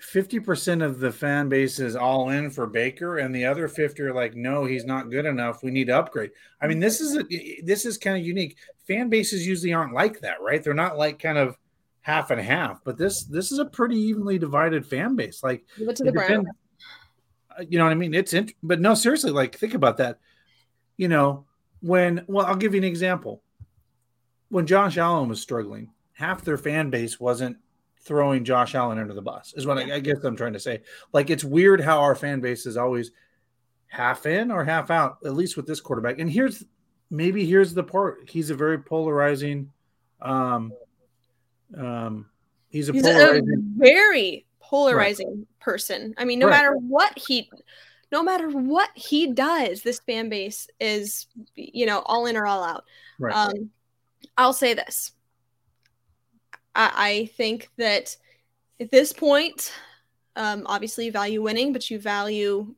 50% 0.00 0.82
of 0.82 0.98
the 0.98 1.12
fan 1.12 1.48
base 1.48 1.78
is 1.78 1.94
all 1.94 2.30
in 2.30 2.50
for 2.50 2.66
Baker 2.66 3.18
and 3.18 3.34
the 3.34 3.44
other 3.44 3.68
50 3.68 4.02
are 4.02 4.14
like 4.14 4.34
no 4.34 4.64
he's 4.64 4.84
not 4.84 5.10
good 5.10 5.26
enough 5.26 5.62
we 5.62 5.70
need 5.70 5.88
to 5.88 5.98
upgrade. 5.98 6.30
I 6.60 6.66
mean 6.66 6.80
this 6.80 7.00
is 7.00 7.16
a, 7.16 7.24
this 7.62 7.84
is 7.84 7.98
kind 7.98 8.16
of 8.16 8.24
unique. 8.24 8.56
Fan 8.86 9.08
bases 9.08 9.46
usually 9.46 9.72
aren't 9.72 9.92
like 9.92 10.20
that, 10.20 10.40
right? 10.40 10.62
They're 10.62 10.74
not 10.74 10.96
like 10.96 11.18
kind 11.18 11.38
of 11.38 11.58
half 12.00 12.30
and 12.30 12.40
half, 12.40 12.80
but 12.82 12.96
this 12.96 13.24
this 13.24 13.52
is 13.52 13.58
a 13.58 13.64
pretty 13.64 13.96
evenly 13.96 14.38
divided 14.38 14.86
fan 14.86 15.16
base. 15.16 15.42
Like 15.42 15.64
to 15.76 15.84
the 15.84 16.12
depends, 16.12 16.48
uh, 16.48 16.52
you 17.68 17.78
know 17.78 17.84
what 17.84 17.92
I 17.92 17.96
mean? 17.96 18.14
It's 18.14 18.32
int- 18.32 18.54
but 18.62 18.80
no 18.80 18.94
seriously 18.94 19.30
like 19.30 19.56
think 19.56 19.74
about 19.74 19.98
that. 19.98 20.18
You 20.96 21.08
know, 21.08 21.46
when 21.80 22.24
well 22.26 22.46
I'll 22.46 22.56
give 22.56 22.74
you 22.74 22.78
an 22.80 22.84
example. 22.84 23.42
When 24.48 24.66
Josh 24.66 24.98
Allen 24.98 25.28
was 25.28 25.40
struggling, 25.40 25.90
half 26.12 26.42
their 26.42 26.58
fan 26.58 26.90
base 26.90 27.20
wasn't 27.20 27.56
throwing 28.00 28.44
Josh 28.44 28.74
Allen 28.74 28.98
under 28.98 29.14
the 29.14 29.22
bus, 29.22 29.54
is 29.56 29.64
what 29.66 29.78
I, 29.78 29.94
I, 29.94 30.00
guess 30.00 30.24
I'm 30.24 30.36
trying 30.36 30.54
to 30.54 30.58
say. 30.58 30.82
Like 31.12 31.30
it's 31.30 31.44
weird 31.44 31.80
how 31.80 32.00
our 32.00 32.16
fan 32.16 32.40
base 32.40 32.66
is 32.66 32.76
always 32.76 33.12
half 33.86 34.26
in 34.26 34.50
or 34.50 34.64
half 34.64 34.90
out, 34.90 35.18
at 35.24 35.34
least 35.34 35.56
with 35.56 35.66
this 35.66 35.80
quarterback. 35.80 36.18
And 36.18 36.30
here's 36.30 36.64
maybe 37.10 37.46
here's 37.46 37.74
the 37.74 37.84
part. 37.84 38.28
He's 38.28 38.50
a 38.50 38.54
very 38.54 38.78
polarizing 38.78 39.70
um 40.22 40.72
um 41.76 42.26
he's 42.68 42.88
a, 42.88 42.92
he's 42.92 43.02
polarizing, 43.02 43.74
a 43.76 43.78
very 43.78 44.46
polarizing 44.70 45.28
right. 45.28 45.60
person. 45.60 46.14
I 46.16 46.24
mean, 46.24 46.38
no 46.38 46.46
right. 46.46 46.52
matter 46.52 46.76
what 46.76 47.18
he 47.18 47.50
no 48.12 48.22
matter 48.22 48.48
what 48.48 48.90
he 48.94 49.32
does, 49.32 49.82
this 49.82 50.00
fan 50.00 50.28
base 50.28 50.68
is, 50.80 51.26
you 51.54 51.86
know, 51.86 52.00
all 52.06 52.26
in 52.26 52.36
or 52.36 52.46
all 52.46 52.64
out. 52.64 52.84
Right. 53.18 53.34
Um, 53.34 53.70
I'll 54.36 54.52
say 54.52 54.74
this. 54.74 55.12
I, 56.74 56.92
I 56.96 57.26
think 57.36 57.70
that 57.76 58.16
at 58.80 58.90
this 58.90 59.12
point, 59.12 59.72
um, 60.34 60.64
obviously 60.66 61.06
you 61.06 61.12
value 61.12 61.40
winning, 61.40 61.72
but 61.72 61.88
you 61.88 62.00
value 62.00 62.74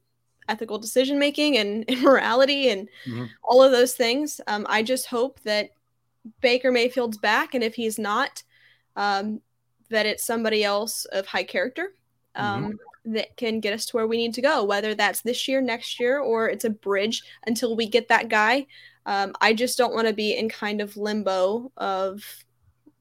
ethical 0.49 0.79
decision 0.79 1.19
making 1.19 1.57
and, 1.57 1.85
and, 1.89 2.03
morality 2.03 2.69
and 2.69 2.89
mm-hmm. 3.07 3.25
all 3.43 3.63
of 3.63 3.73
those 3.73 3.95
things. 3.95 4.41
Um, 4.47 4.67
I 4.69 4.83
just 4.83 5.07
hope 5.07 5.41
that 5.45 5.71
Baker 6.41 6.71
Mayfield's 6.71 7.19
back, 7.19 7.55
and 7.55 7.65
if 7.65 7.75
he's 7.75 7.99
not, 7.99 8.43
um, 8.97 9.41
that 9.93 10.07
it's 10.07 10.25
somebody 10.25 10.65
else 10.65 11.05
of 11.07 11.27
high 11.27 11.45
character 11.45 11.95
um, 12.35 12.65
mm-hmm. 12.65 13.13
that 13.15 13.37
can 13.37 13.61
get 13.61 13.73
us 13.73 13.87
to 13.87 13.97
where 13.97 14.07
we 14.07 14.17
need 14.17 14.35
to 14.35 14.43
go, 14.43 14.65
whether 14.65 14.95
that's 14.95 15.23
this 15.23 15.47
year, 15.49 15.61
next 15.61 16.01
year, 16.01 16.19
or 16.19 16.49
it's 16.49 16.65
a 16.65 16.71
bridge 16.71 17.23
until 17.47 17.77
we 17.77 17.87
get 17.87 18.09
that 18.09 18.29
guy. 18.29 18.67
Um, 19.07 19.35
I 19.41 19.53
just 19.53 19.79
don't 19.79 19.95
want 19.95 20.09
to 20.09 20.15
be 20.15 20.37
in 20.37 20.49
kind 20.49 20.81
of 20.81 20.97
limbo 20.97 21.73
of 21.77 22.25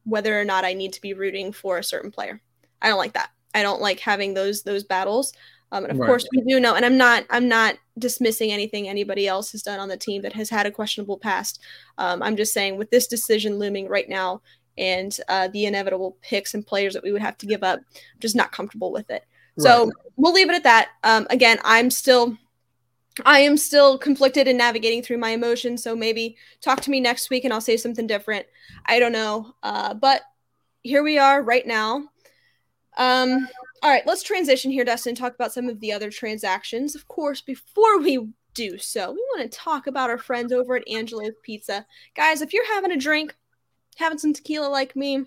whether 0.03 0.39
or 0.39 0.45
not 0.45 0.65
I 0.65 0.73
need 0.73 0.93
to 0.93 1.01
be 1.01 1.13
rooting 1.13 1.51
for 1.51 1.77
a 1.77 1.83
certain 1.83 2.11
player. 2.11 2.41
I 2.81 2.87
don't 2.87 2.97
like 2.97 3.13
that. 3.13 3.29
I 3.53 3.61
don't 3.63 3.81
like 3.81 3.99
having 3.99 4.33
those 4.33 4.63
those 4.63 4.83
battles. 4.83 5.33
Um, 5.73 5.85
and 5.85 5.93
of 5.93 5.99
right. 5.99 6.07
course, 6.07 6.27
we 6.35 6.41
do 6.41 6.59
know, 6.59 6.75
and 6.75 6.85
I'm 6.85 6.97
not 6.97 7.25
I'm 7.29 7.47
not 7.47 7.75
dismissing 7.97 8.51
anything 8.51 8.87
anybody 8.87 9.27
else 9.27 9.51
has 9.51 9.61
done 9.61 9.79
on 9.79 9.89
the 9.89 9.97
team 9.97 10.21
that 10.23 10.33
has 10.33 10.49
had 10.49 10.65
a 10.65 10.71
questionable 10.71 11.17
past. 11.17 11.59
Um, 11.97 12.21
I'm 12.23 12.35
just 12.35 12.53
saying 12.53 12.77
with 12.77 12.89
this 12.89 13.07
decision 13.07 13.57
looming 13.57 13.87
right 13.87 14.09
now 14.09 14.41
and 14.77 15.17
uh, 15.27 15.47
the 15.49 15.65
inevitable 15.65 16.17
picks 16.21 16.53
and 16.53 16.65
players 16.65 16.93
that 16.93 17.03
we 17.03 17.11
would 17.11 17.21
have 17.21 17.37
to 17.39 17.45
give 17.45 17.63
up, 17.63 17.79
I'm 17.79 18.19
just 18.19 18.35
not 18.35 18.51
comfortable 18.51 18.91
with 18.91 19.09
it. 19.09 19.25
Right. 19.57 19.63
So 19.63 19.91
we'll 20.15 20.33
leave 20.33 20.49
it 20.49 20.55
at 20.55 20.63
that. 20.63 20.89
Um, 21.03 21.27
again, 21.29 21.59
I'm 21.63 21.89
still 21.89 22.37
I 23.25 23.39
am 23.39 23.57
still 23.57 23.97
conflicted 23.97 24.47
and 24.47 24.57
navigating 24.57 25.01
through 25.01 25.17
my 25.17 25.31
emotions. 25.31 25.83
So 25.83 25.95
maybe 25.95 26.37
talk 26.61 26.81
to 26.81 26.91
me 26.91 26.99
next 26.99 27.29
week 27.29 27.43
and 27.43 27.53
I'll 27.53 27.61
say 27.61 27.77
something 27.77 28.07
different. 28.07 28.45
I 28.85 28.99
don't 28.99 29.11
know. 29.11 29.53
Uh, 29.61 29.93
but 29.93 30.21
here 30.81 31.03
we 31.03 31.17
are 31.17 31.43
right 31.43 31.67
now. 31.67 32.09
Um, 32.97 33.47
all 33.83 33.89
right, 33.89 34.05
let's 34.05 34.23
transition 34.23 34.71
here, 34.71 34.85
Dustin, 34.85 35.15
talk 35.15 35.33
about 35.33 35.53
some 35.53 35.67
of 35.67 35.79
the 35.79 35.91
other 35.91 36.09
transactions. 36.09 36.95
Of 36.95 37.07
course, 37.07 37.41
before 37.41 37.99
we 37.99 38.27
do 38.53 38.77
so, 38.77 39.11
we 39.11 39.25
want 39.35 39.51
to 39.51 39.57
talk 39.57 39.87
about 39.87 40.09
our 40.09 40.17
friends 40.17 40.51
over 40.51 40.75
at 40.75 40.87
Angelo's 40.87 41.33
Pizza. 41.41 41.85
Guys, 42.15 42.41
if 42.41 42.53
you're 42.53 42.73
having 42.73 42.91
a 42.91 42.97
drink, 42.97 43.35
having 43.97 44.17
some 44.17 44.33
tequila 44.33 44.67
like 44.67 44.95
me, 44.95 45.25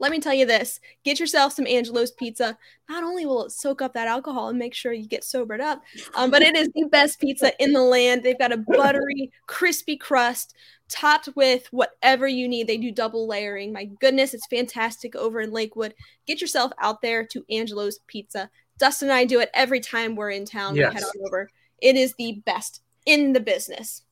let 0.00 0.12
me 0.12 0.20
tell 0.20 0.34
you 0.34 0.46
this 0.46 0.80
get 1.04 1.18
yourself 1.18 1.52
some 1.52 1.66
Angelo's 1.66 2.12
pizza. 2.12 2.56
Not 2.88 3.02
only 3.02 3.26
will 3.26 3.46
it 3.46 3.52
soak 3.52 3.82
up 3.82 3.94
that 3.94 4.08
alcohol 4.08 4.48
and 4.48 4.58
make 4.58 4.74
sure 4.74 4.92
you 4.92 5.08
get 5.08 5.24
sobered 5.24 5.60
up, 5.60 5.82
um, 6.14 6.30
but 6.30 6.42
it 6.42 6.56
is 6.56 6.68
the 6.74 6.84
best 6.84 7.20
pizza 7.20 7.52
in 7.62 7.72
the 7.72 7.82
land. 7.82 8.22
They've 8.22 8.38
got 8.38 8.52
a 8.52 8.56
buttery, 8.56 9.32
crispy 9.46 9.96
crust 9.96 10.54
topped 10.88 11.28
with 11.34 11.66
whatever 11.70 12.26
you 12.26 12.48
need. 12.48 12.66
They 12.66 12.78
do 12.78 12.90
double 12.90 13.26
layering. 13.26 13.72
My 13.72 13.84
goodness, 14.00 14.34
it's 14.34 14.46
fantastic 14.46 15.14
over 15.16 15.40
in 15.40 15.50
Lakewood. 15.50 15.94
Get 16.26 16.40
yourself 16.40 16.72
out 16.78 17.02
there 17.02 17.26
to 17.26 17.44
Angelo's 17.50 17.98
Pizza. 18.06 18.50
Dustin 18.78 19.08
and 19.08 19.16
I 19.16 19.24
do 19.24 19.40
it 19.40 19.50
every 19.54 19.80
time 19.80 20.14
we're 20.14 20.30
in 20.30 20.44
town. 20.44 20.76
Yes. 20.76 20.94
We 20.94 20.94
head 20.94 21.04
on 21.04 21.26
over. 21.26 21.50
It 21.82 21.96
is 21.96 22.14
the 22.14 22.40
best 22.46 22.82
in 23.06 23.32
the 23.32 23.40
business. 23.40 24.02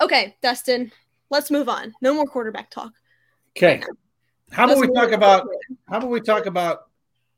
Okay, 0.00 0.36
Dustin, 0.42 0.92
let's 1.30 1.50
move 1.50 1.68
on. 1.68 1.92
No 2.00 2.14
more 2.14 2.26
quarterback 2.26 2.70
talk. 2.70 2.92
Okay. 3.56 3.82
How 4.50 4.64
about 4.64 4.78
we 4.78 4.88
talk 4.92 5.12
about 5.12 5.48
how 5.88 5.98
about 5.98 6.10
we 6.10 6.20
talk 6.20 6.46
about 6.46 6.86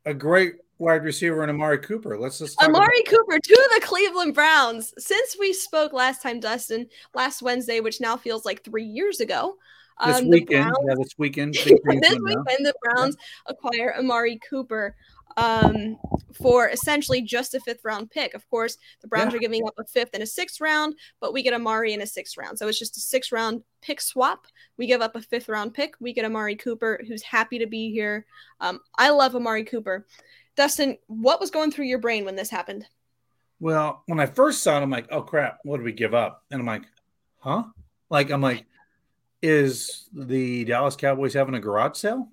a 0.05 0.14
great 0.14 0.55
wide 0.78 1.03
receiver 1.05 1.43
in 1.43 1.51
Amari 1.51 1.78
Cooper? 1.78 2.18
Let's 2.18 2.38
just 2.38 2.61
Amari 2.62 3.03
Cooper 3.03 3.38
to 3.38 3.70
the 3.74 3.80
Cleveland 3.82 4.34
Browns. 4.34 4.95
Since 4.99 5.36
we 5.38 5.53
spoke 5.53 5.93
last 5.93 6.22
time, 6.22 6.41
Dustin, 6.41 6.88
last 7.14 7.43
Wednesday, 7.43 7.80
which 7.80 8.01
now 8.01 8.16
feels 8.16 8.45
like 8.45 8.64
three 8.64 8.84
years 8.84 9.20
ago. 9.20 9.57
This 10.05 10.18
um, 10.18 10.28
weekend, 10.28 10.70
Browns, 10.70 10.78
yeah, 10.88 10.95
this 10.95 11.18
weekend. 11.18 11.55
this 11.55 11.66
weekend, 11.66 12.47
the 12.66 12.74
Browns 12.82 13.16
acquire 13.47 13.95
Amari 13.99 14.38
Cooper 14.49 14.97
um, 15.37 15.97
for 16.35 16.68
essentially 16.68 17.22
just 17.22 17.55
a 17.55 17.61
fifth 17.61 17.81
round 17.85 18.11
pick. 18.11 18.35
Of 18.35 18.49
course, 18.49 18.76
the 19.01 19.09
Browns 19.09 19.33
yeah. 19.33 19.37
are 19.37 19.41
giving 19.41 19.66
up 19.66 19.74
a 19.78 19.85
fifth 19.85 20.11
and 20.14 20.22
a 20.22 20.26
sixth 20.26 20.61
round, 20.61 20.95
but 21.20 21.33
we 21.33 21.43
get 21.43 21.55
Amari 21.55 21.93
in 21.93 22.03
a 22.03 22.07
sixth 22.07 22.37
round. 22.37 22.59
So 22.59 22.68
it's 22.68 22.78
just 22.78 22.97
a 22.97 23.01
six 23.01 23.33
round 23.33 23.62
pick 23.83 24.01
swap. 24.01 24.47
We 24.76 24.87
give 24.87 25.01
up 25.01 25.16
a 25.16 25.22
fifth 25.22 25.49
round 25.49 25.74
pick. 25.74 25.95
We 26.01 26.12
get 26.12 26.24
Amari 26.24 26.57
Cooper, 26.57 27.01
who's 27.07 27.22
happy 27.22 27.59
to 27.59 27.66
be 27.66 27.91
here. 27.91 28.26
Um, 28.61 28.81
I 28.97 29.11
love 29.11 29.35
Amari 29.37 29.64
Cooper. 29.64 30.07
Dustin, 30.57 30.99
what 31.07 31.41
was 31.41 31.51
going 31.51 31.70
through 31.70 31.87
your 31.87 32.01
brain 32.01 32.24
when 32.24 32.37
this 32.37 32.51
happened? 32.51 32.87
Well, 33.61 34.03
when 34.07 34.20
I 34.20 34.26
first 34.26 34.62
saw 34.62 34.78
it, 34.78 34.83
I'm 34.83 34.91
like, 34.91 35.07
oh 35.11 35.22
crap, 35.22 35.59
what 35.64 35.76
did 35.76 35.85
we 35.85 35.93
give 35.93 36.14
up? 36.14 36.45
And 36.51 36.61
I'm 36.61 36.66
like, 36.66 36.83
huh? 37.39 37.64
Like, 38.09 38.31
I'm 38.31 38.41
like, 38.41 38.64
is 39.43 40.09
the 40.12 40.64
Dallas 40.64 40.97
Cowboys 40.97 41.35
having 41.35 41.55
a 41.55 41.61
garage 41.61 41.97
sale? 41.97 42.28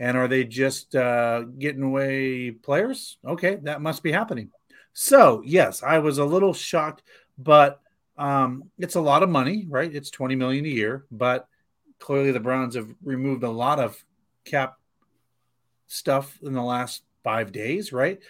And 0.00 0.16
are 0.16 0.26
they 0.26 0.44
just 0.44 0.96
uh, 0.96 1.42
getting 1.42 1.82
away 1.82 2.50
players? 2.50 3.18
Okay, 3.24 3.56
that 3.62 3.82
must 3.82 4.02
be 4.02 4.10
happening. 4.10 4.50
So, 4.94 5.42
yes, 5.44 5.82
I 5.82 5.98
was 5.98 6.18
a 6.18 6.24
little 6.24 6.54
shocked, 6.54 7.02
but 7.38 7.80
um, 8.16 8.64
it's 8.78 8.96
a 8.96 9.00
lot 9.00 9.22
of 9.22 9.28
money, 9.28 9.66
right? 9.68 9.94
It's 9.94 10.10
20 10.10 10.36
million 10.36 10.64
a 10.64 10.68
year, 10.68 11.04
but 11.12 11.46
clearly 11.98 12.32
the 12.32 12.40
Browns 12.40 12.74
have 12.74 12.92
removed 13.04 13.44
a 13.44 13.50
lot 13.50 13.78
of 13.78 14.02
cap 14.44 14.78
stuff 15.86 16.38
in 16.42 16.54
the 16.54 16.62
last 16.62 17.02
five 17.22 17.52
days, 17.52 17.92
right? 17.92 18.20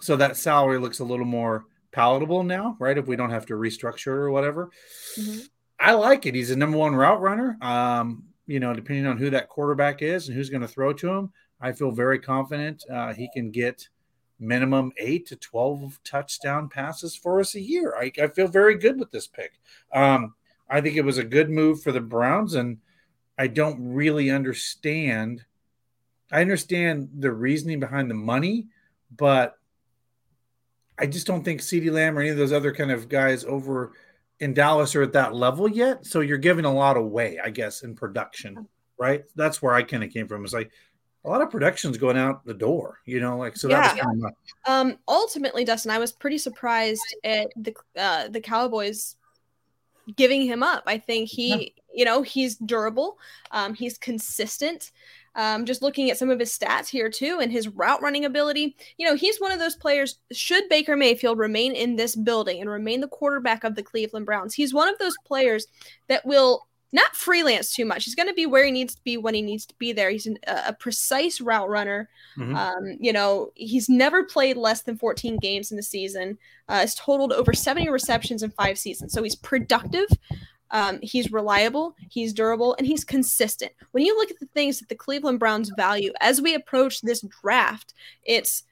So 0.00 0.16
that 0.16 0.36
salary 0.36 0.78
looks 0.78 1.00
a 1.00 1.04
little 1.04 1.26
more 1.26 1.64
palatable 1.90 2.44
now, 2.44 2.76
right? 2.78 2.96
If 2.96 3.08
we 3.08 3.16
don't 3.16 3.30
have 3.30 3.46
to 3.46 3.54
restructure 3.54 4.08
or 4.08 4.30
whatever. 4.30 4.70
Mm-hmm. 5.18 5.40
I 5.78 5.92
like 5.92 6.24
it. 6.24 6.34
He's 6.34 6.50
a 6.50 6.56
number 6.56 6.78
one 6.78 6.94
route 6.94 7.20
runner. 7.20 7.58
Um, 7.60 8.24
you 8.46 8.60
know, 8.60 8.72
depending 8.74 9.06
on 9.06 9.18
who 9.18 9.30
that 9.30 9.48
quarterback 9.48 10.02
is 10.02 10.28
and 10.28 10.36
who's 10.36 10.50
going 10.50 10.62
to 10.62 10.68
throw 10.68 10.92
to 10.92 11.08
him, 11.08 11.32
I 11.60 11.72
feel 11.72 11.90
very 11.90 12.18
confident 12.18 12.84
uh, 12.90 13.12
he 13.12 13.28
can 13.32 13.50
get 13.50 13.88
minimum 14.38 14.92
eight 14.98 15.26
to 15.26 15.36
12 15.36 15.98
touchdown 16.04 16.68
passes 16.68 17.16
for 17.16 17.40
us 17.40 17.54
a 17.54 17.60
year. 17.60 17.94
I, 17.98 18.12
I 18.22 18.28
feel 18.28 18.48
very 18.48 18.76
good 18.76 18.98
with 18.98 19.10
this 19.10 19.26
pick. 19.26 19.58
Um, 19.92 20.34
I 20.68 20.80
think 20.80 20.96
it 20.96 21.04
was 21.04 21.18
a 21.18 21.24
good 21.24 21.50
move 21.50 21.82
for 21.82 21.92
the 21.92 22.00
Browns, 22.00 22.54
and 22.54 22.78
I 23.38 23.46
don't 23.46 23.78
really 23.80 24.30
understand. 24.30 25.44
I 26.30 26.40
understand 26.40 27.08
the 27.18 27.32
reasoning 27.32 27.80
behind 27.80 28.10
the 28.10 28.14
money, 28.14 28.66
but 29.16 29.56
I 30.98 31.06
just 31.06 31.26
don't 31.26 31.44
think 31.44 31.60
CeeDee 31.60 31.92
Lamb 31.92 32.18
or 32.18 32.20
any 32.20 32.30
of 32.30 32.36
those 32.36 32.52
other 32.52 32.74
kind 32.74 32.90
of 32.90 33.08
guys 33.08 33.44
over 33.44 33.92
in 34.40 34.54
Dallas 34.54 34.94
are 34.94 35.02
at 35.02 35.12
that 35.12 35.34
level 35.34 35.68
yet. 35.68 36.06
So 36.06 36.20
you're 36.20 36.38
giving 36.38 36.64
a 36.64 36.72
lot 36.72 36.96
away, 36.96 37.38
I 37.42 37.50
guess, 37.50 37.82
in 37.82 37.94
production, 37.94 38.66
right? 38.98 39.24
That's 39.34 39.62
where 39.62 39.74
I 39.74 39.82
kind 39.82 40.04
of 40.04 40.10
came 40.10 40.28
from. 40.28 40.44
It's 40.44 40.52
like 40.52 40.70
a 41.24 41.28
lot 41.28 41.42
of 41.42 41.50
production's 41.50 41.98
going 41.98 42.16
out 42.16 42.44
the 42.44 42.54
door, 42.54 43.00
you 43.04 43.20
know, 43.20 43.36
like 43.36 43.56
so. 43.56 43.68
Yeah. 43.68 43.96
Kind 43.96 44.24
of 44.24 44.32
um. 44.66 44.98
Ultimately, 45.08 45.64
Dustin, 45.64 45.90
I 45.90 45.98
was 45.98 46.12
pretty 46.12 46.38
surprised 46.38 47.02
at 47.24 47.48
the 47.56 47.74
uh, 47.98 48.28
the 48.28 48.40
Cowboys 48.40 49.16
giving 50.14 50.42
him 50.42 50.62
up. 50.62 50.84
I 50.86 50.98
think 50.98 51.28
he, 51.28 51.48
yeah. 51.48 51.68
you 51.92 52.04
know, 52.04 52.22
he's 52.22 52.56
durable. 52.56 53.18
Um, 53.50 53.74
he's 53.74 53.98
consistent. 53.98 54.92
Um, 55.36 55.66
just 55.66 55.82
looking 55.82 56.10
at 56.10 56.16
some 56.16 56.30
of 56.30 56.40
his 56.40 56.56
stats 56.56 56.88
here 56.88 57.10
too, 57.10 57.38
and 57.40 57.52
his 57.52 57.68
route 57.68 58.02
running 58.02 58.24
ability. 58.24 58.74
You 58.96 59.06
know, 59.06 59.14
he's 59.14 59.38
one 59.38 59.52
of 59.52 59.58
those 59.58 59.76
players. 59.76 60.18
Should 60.32 60.68
Baker 60.68 60.96
Mayfield 60.96 61.38
remain 61.38 61.72
in 61.72 61.96
this 61.96 62.16
building 62.16 62.60
and 62.60 62.70
remain 62.70 63.00
the 63.00 63.08
quarterback 63.08 63.62
of 63.62 63.74
the 63.74 63.82
Cleveland 63.82 64.26
Browns, 64.26 64.54
he's 64.54 64.74
one 64.74 64.88
of 64.88 64.98
those 64.98 65.14
players 65.26 65.66
that 66.08 66.24
will 66.24 66.66
not 66.92 67.14
freelance 67.14 67.74
too 67.74 67.84
much. 67.84 68.04
He's 68.04 68.14
going 68.14 68.28
to 68.28 68.34
be 68.34 68.46
where 68.46 68.64
he 68.64 68.70
needs 68.70 68.94
to 68.94 69.02
be 69.02 69.16
when 69.16 69.34
he 69.34 69.42
needs 69.42 69.66
to 69.66 69.74
be 69.74 69.92
there. 69.92 70.10
He's 70.10 70.26
an, 70.26 70.38
a 70.46 70.72
precise 70.72 71.40
route 71.40 71.68
runner. 71.68 72.08
Mm-hmm. 72.38 72.56
Um, 72.56 72.96
you 73.00 73.12
know, 73.12 73.50
he's 73.54 73.88
never 73.88 74.24
played 74.24 74.56
less 74.56 74.82
than 74.82 74.96
14 74.96 75.38
games 75.38 75.70
in 75.70 75.76
the 75.76 75.82
season. 75.82 76.38
Uh, 76.68 76.80
has 76.80 76.94
totaled 76.94 77.32
over 77.32 77.52
70 77.52 77.90
receptions 77.90 78.42
in 78.42 78.50
five 78.50 78.78
seasons. 78.78 79.12
So 79.12 79.22
he's 79.22 79.36
productive. 79.36 80.08
Um, 80.70 80.98
he's 81.02 81.30
reliable, 81.30 81.94
he's 82.08 82.32
durable, 82.32 82.74
and 82.78 82.86
he's 82.86 83.04
consistent. 83.04 83.72
When 83.92 84.04
you 84.04 84.16
look 84.16 84.30
at 84.30 84.40
the 84.40 84.46
things 84.46 84.78
that 84.80 84.88
the 84.88 84.94
Cleveland 84.94 85.38
Browns 85.38 85.70
value 85.76 86.12
as 86.20 86.40
we 86.40 86.54
approach 86.54 87.00
this 87.00 87.24
draft, 87.42 87.94
it's 88.24 88.64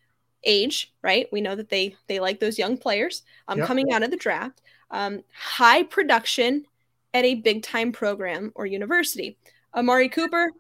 age, 0.45 0.93
right? 1.03 1.29
We 1.33 1.41
know 1.41 1.55
that 1.55 1.69
they 1.69 1.97
they 2.07 2.21
like 2.21 2.41
those 2.41 2.59
young 2.59 2.77
players 2.77 3.23
um, 3.49 3.59
yep. 3.59 3.67
coming 3.67 3.93
out 3.93 4.03
of 4.03 4.11
the 4.11 4.17
draft. 4.17 4.63
Um, 4.91 5.23
high 5.33 5.83
production 5.85 6.67
at 7.15 7.25
a 7.25 7.37
big 7.37 7.63
time 7.63 7.93
program 7.93 8.53
or 8.55 8.67
university. 8.67 9.39
Amari 9.75 10.09
Cooper 10.09 10.51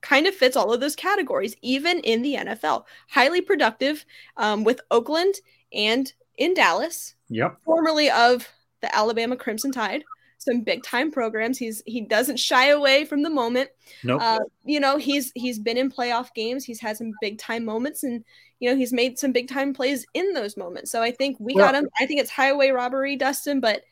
kind 0.00 0.26
of 0.26 0.34
fits 0.34 0.56
all 0.56 0.72
of 0.72 0.80
those 0.80 0.96
categories, 0.96 1.56
even 1.62 2.00
in 2.00 2.22
the 2.22 2.34
NFL. 2.34 2.84
Highly 3.08 3.40
productive 3.40 4.04
um, 4.36 4.64
with 4.64 4.80
Oakland 4.90 5.34
and 5.72 6.12
in 6.38 6.54
Dallas. 6.54 7.14
Yep. 7.28 7.58
Formerly 7.64 8.10
of 8.10 8.48
the 8.82 8.94
Alabama 8.94 9.36
Crimson 9.36 9.72
Tide 9.72 10.04
some 10.46 10.62
big 10.62 10.82
time 10.82 11.10
programs. 11.10 11.58
He's 11.58 11.82
he 11.86 12.00
doesn't 12.00 12.38
shy 12.38 12.68
away 12.68 13.04
from 13.04 13.22
the 13.22 13.30
moment. 13.30 13.70
Nope. 14.02 14.20
Uh, 14.22 14.40
you 14.64 14.80
know, 14.80 14.96
he's 14.96 15.32
he's 15.34 15.58
been 15.58 15.76
in 15.76 15.90
playoff 15.90 16.32
games. 16.34 16.64
He's 16.64 16.80
had 16.80 16.96
some 16.96 17.12
big 17.20 17.38
time 17.38 17.64
moments, 17.64 18.02
and 18.02 18.24
you 18.60 18.70
know 18.70 18.76
he's 18.76 18.92
made 18.92 19.18
some 19.18 19.32
big 19.32 19.48
time 19.48 19.74
plays 19.74 20.06
in 20.14 20.32
those 20.32 20.56
moments. 20.56 20.90
So 20.90 21.02
I 21.02 21.10
think 21.10 21.36
we 21.38 21.54
well, 21.54 21.66
got 21.66 21.74
him. 21.74 21.88
I 22.00 22.06
think 22.06 22.20
it's 22.20 22.30
highway 22.30 22.70
robbery, 22.70 23.16
Dustin. 23.16 23.60
But 23.60 23.82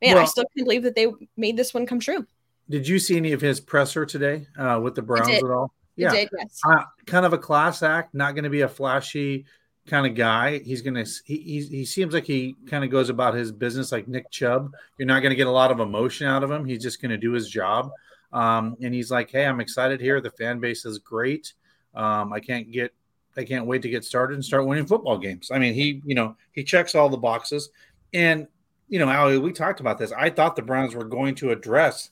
man, 0.00 0.14
well, 0.14 0.18
I 0.22 0.26
still 0.26 0.44
can't 0.56 0.66
believe 0.66 0.84
that 0.84 0.94
they 0.94 1.08
made 1.36 1.56
this 1.56 1.74
one 1.74 1.86
come 1.86 1.98
true. 1.98 2.26
Did 2.70 2.86
you 2.86 2.98
see 2.98 3.16
any 3.16 3.32
of 3.32 3.40
his 3.40 3.60
presser 3.60 4.06
today 4.06 4.46
uh, 4.56 4.78
with 4.82 4.94
the 4.94 5.02
Browns 5.02 5.28
at 5.28 5.42
all? 5.42 5.74
Yeah, 5.96 6.12
did, 6.12 6.28
yes. 6.38 6.60
Uh, 6.66 6.84
kind 7.06 7.26
of 7.26 7.32
a 7.32 7.38
class 7.38 7.82
act. 7.82 8.14
Not 8.14 8.34
going 8.34 8.44
to 8.44 8.50
be 8.50 8.62
a 8.62 8.68
flashy 8.68 9.44
kind 9.86 10.06
of 10.06 10.14
guy. 10.14 10.58
He's 10.58 10.82
gonna 10.82 11.04
he 11.24 11.66
he 11.68 11.84
seems 11.84 12.14
like 12.14 12.24
he 12.24 12.56
kind 12.66 12.84
of 12.84 12.90
goes 12.90 13.08
about 13.08 13.34
his 13.34 13.52
business 13.52 13.92
like 13.92 14.08
Nick 14.08 14.30
Chubb. 14.30 14.72
You're 14.98 15.06
not 15.06 15.22
gonna 15.22 15.34
get 15.34 15.46
a 15.46 15.52
lot 15.52 15.70
of 15.70 15.80
emotion 15.80 16.26
out 16.26 16.44
of 16.44 16.50
him. 16.50 16.64
He's 16.64 16.82
just 16.82 17.02
gonna 17.02 17.18
do 17.18 17.32
his 17.32 17.48
job. 17.48 17.90
Um, 18.32 18.76
and 18.80 18.94
he's 18.94 19.10
like, 19.10 19.30
hey, 19.30 19.44
I'm 19.44 19.60
excited 19.60 20.00
here. 20.00 20.20
The 20.20 20.30
fan 20.30 20.58
base 20.58 20.86
is 20.86 20.98
great. 20.98 21.52
Um, 21.94 22.32
I 22.32 22.40
can't 22.40 22.70
get 22.70 22.94
I 23.36 23.44
can't 23.44 23.66
wait 23.66 23.82
to 23.82 23.88
get 23.88 24.04
started 24.04 24.34
and 24.34 24.44
start 24.44 24.66
winning 24.66 24.86
football 24.86 25.18
games. 25.18 25.50
I 25.50 25.58
mean, 25.58 25.74
he 25.74 26.02
you 26.04 26.14
know 26.14 26.36
he 26.52 26.64
checks 26.64 26.94
all 26.94 27.08
the 27.08 27.16
boxes. 27.16 27.70
And 28.14 28.46
you 28.88 28.98
know, 28.98 29.08
Ali, 29.08 29.38
we 29.38 29.52
talked 29.52 29.80
about 29.80 29.98
this. 29.98 30.12
I 30.12 30.30
thought 30.30 30.54
the 30.54 30.62
Browns 30.62 30.94
were 30.94 31.04
going 31.04 31.34
to 31.36 31.50
address, 31.50 32.10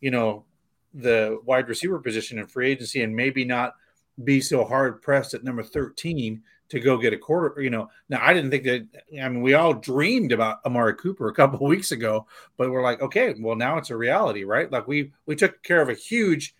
you 0.00 0.10
know, 0.10 0.44
the 0.92 1.40
wide 1.44 1.68
receiver 1.68 1.98
position 1.98 2.38
in 2.38 2.46
free 2.46 2.70
agency 2.70 3.02
and 3.02 3.16
maybe 3.16 3.44
not 3.44 3.74
be 4.22 4.40
so 4.40 4.64
hard 4.64 5.00
pressed 5.00 5.34
at 5.34 5.44
number 5.44 5.62
13 5.62 6.42
to 6.70 6.80
go 6.80 6.96
get 6.96 7.12
a 7.12 7.18
quarter. 7.18 7.60
You 7.60 7.70
know, 7.70 7.90
now 8.08 8.20
I 8.22 8.32
didn't 8.32 8.50
think 8.50 8.64
that. 8.64 8.86
I 9.20 9.28
mean, 9.28 9.42
we 9.42 9.54
all 9.54 9.74
dreamed 9.74 10.32
about 10.32 10.64
Amari 10.64 10.94
Cooper 10.94 11.28
a 11.28 11.34
couple 11.34 11.66
weeks 11.66 11.92
ago, 11.92 12.26
but 12.56 12.70
we're 12.70 12.82
like, 12.82 13.02
okay, 13.02 13.34
well 13.38 13.56
now 13.56 13.78
it's 13.78 13.90
a 13.90 13.96
reality, 13.96 14.44
right? 14.44 14.70
Like 14.70 14.88
we 14.88 15.12
we 15.26 15.36
took 15.36 15.62
care 15.62 15.82
of 15.82 15.88
a 15.88 15.94
huge, 15.94 16.54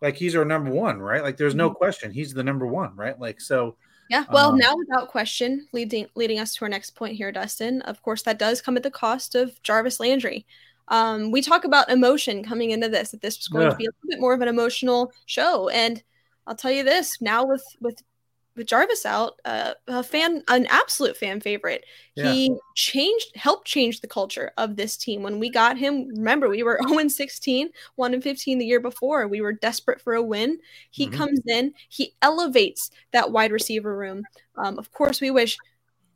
like 0.00 0.16
he's 0.16 0.36
our 0.36 0.44
number 0.44 0.70
one, 0.70 0.98
right? 0.98 1.22
Like 1.22 1.36
there's 1.36 1.54
no 1.54 1.68
mm-hmm. 1.68 1.76
question, 1.76 2.10
he's 2.10 2.34
the 2.34 2.44
number 2.44 2.66
one, 2.66 2.96
right? 2.96 3.18
Like 3.18 3.40
so. 3.40 3.76
Yeah, 4.08 4.24
well, 4.32 4.50
um, 4.50 4.58
now 4.58 4.74
without 4.76 5.06
question, 5.06 5.68
leading 5.72 6.08
leading 6.16 6.40
us 6.40 6.54
to 6.56 6.64
our 6.64 6.68
next 6.68 6.96
point 6.96 7.14
here, 7.14 7.30
Dustin. 7.30 7.80
Of 7.82 8.02
course, 8.02 8.22
that 8.22 8.40
does 8.40 8.60
come 8.60 8.76
at 8.76 8.82
the 8.82 8.90
cost 8.90 9.36
of 9.36 9.62
Jarvis 9.62 10.00
Landry. 10.00 10.46
Um, 10.88 11.30
we 11.30 11.40
talk 11.40 11.64
about 11.64 11.88
emotion 11.88 12.42
coming 12.42 12.72
into 12.72 12.88
this, 12.88 13.12
that 13.12 13.22
this 13.22 13.38
was 13.38 13.46
going 13.46 13.66
yeah. 13.66 13.70
to 13.70 13.76
be 13.76 13.84
a 13.84 13.90
little 13.90 14.08
bit 14.08 14.20
more 14.20 14.34
of 14.34 14.40
an 14.40 14.48
emotional 14.48 15.12
show. 15.26 15.68
And 15.68 16.02
I'll 16.48 16.56
tell 16.56 16.72
you 16.72 16.82
this 16.82 17.20
now 17.20 17.44
with 17.46 17.64
with 17.80 18.02
with 18.56 18.66
Jarvis 18.66 19.06
out, 19.06 19.40
uh, 19.44 19.74
a 19.86 20.02
fan, 20.02 20.42
an 20.48 20.66
absolute 20.66 21.16
fan 21.16 21.40
favorite. 21.40 21.84
Yeah. 22.14 22.32
He 22.32 22.54
changed, 22.74 23.36
helped 23.36 23.66
change 23.66 24.00
the 24.00 24.08
culture 24.08 24.52
of 24.56 24.76
this 24.76 24.96
team. 24.96 25.22
When 25.22 25.38
we 25.38 25.50
got 25.50 25.78
him, 25.78 26.08
remember 26.08 26.48
we 26.48 26.62
were 26.62 26.78
0 26.88 27.08
16, 27.08 27.70
1 27.96 28.14
and 28.14 28.22
15 28.22 28.58
the 28.58 28.66
year 28.66 28.80
before. 28.80 29.28
We 29.28 29.40
were 29.40 29.52
desperate 29.52 30.00
for 30.00 30.14
a 30.14 30.22
win. 30.22 30.58
He 30.90 31.06
mm-hmm. 31.06 31.16
comes 31.16 31.40
in, 31.46 31.74
he 31.88 32.14
elevates 32.22 32.90
that 33.12 33.32
wide 33.32 33.52
receiver 33.52 33.96
room. 33.96 34.24
Um, 34.56 34.78
of 34.78 34.92
course, 34.92 35.20
we 35.20 35.30
wish 35.30 35.56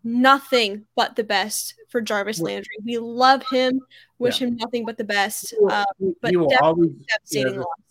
nothing 0.02 0.84
but 0.94 1.16
the 1.16 1.24
best 1.24 1.74
for 1.88 2.00
Jarvis 2.00 2.40
Landry. 2.40 2.76
We 2.84 2.98
love 2.98 3.42
him, 3.50 3.80
wish 4.18 4.40
yeah. 4.40 4.48
him 4.48 4.56
nothing 4.56 4.84
but 4.84 4.98
the 4.98 5.04
best. 5.04 5.54
Uh, 5.70 5.84
but 6.20 6.30
he 6.30 6.36
will 6.36 6.52
always, 6.60 6.90
devastating 7.08 7.54
yeah, 7.54 7.60
loss 7.60 7.83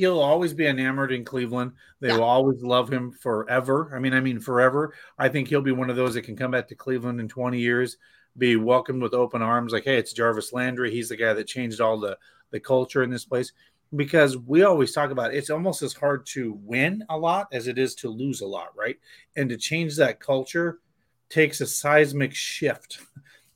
he'll 0.00 0.20
always 0.20 0.54
be 0.54 0.66
enamored 0.66 1.12
in 1.12 1.26
Cleveland. 1.26 1.72
They 2.00 2.08
yeah. 2.08 2.16
will 2.16 2.24
always 2.24 2.62
love 2.62 2.90
him 2.90 3.12
forever. 3.12 3.92
I 3.94 3.98
mean, 3.98 4.14
I 4.14 4.20
mean 4.20 4.40
forever. 4.40 4.94
I 5.18 5.28
think 5.28 5.46
he'll 5.46 5.60
be 5.60 5.72
one 5.72 5.90
of 5.90 5.96
those 5.96 6.14
that 6.14 6.22
can 6.22 6.36
come 6.36 6.52
back 6.52 6.68
to 6.68 6.74
Cleveland 6.74 7.20
in 7.20 7.28
20 7.28 7.60
years, 7.60 7.98
be 8.38 8.56
welcomed 8.56 9.02
with 9.02 9.12
open 9.12 9.42
arms. 9.42 9.74
Like, 9.74 9.84
hey, 9.84 9.98
it's 9.98 10.14
Jarvis 10.14 10.54
Landry. 10.54 10.90
He's 10.90 11.10
the 11.10 11.16
guy 11.16 11.34
that 11.34 11.46
changed 11.46 11.82
all 11.82 12.00
the 12.00 12.16
the 12.50 12.58
culture 12.58 13.02
in 13.02 13.10
this 13.10 13.26
place. 13.26 13.52
Because 13.94 14.38
we 14.38 14.62
always 14.62 14.92
talk 14.92 15.10
about 15.10 15.34
it, 15.34 15.36
it's 15.36 15.50
almost 15.50 15.82
as 15.82 15.92
hard 15.92 16.24
to 16.26 16.58
win 16.62 17.04
a 17.10 17.18
lot 17.18 17.48
as 17.52 17.66
it 17.66 17.76
is 17.76 17.94
to 17.96 18.08
lose 18.08 18.40
a 18.40 18.46
lot, 18.46 18.68
right? 18.74 18.98
And 19.36 19.50
to 19.50 19.58
change 19.58 19.96
that 19.96 20.18
culture 20.18 20.78
takes 21.28 21.60
a 21.60 21.66
seismic 21.66 22.34
shift. 22.34 23.00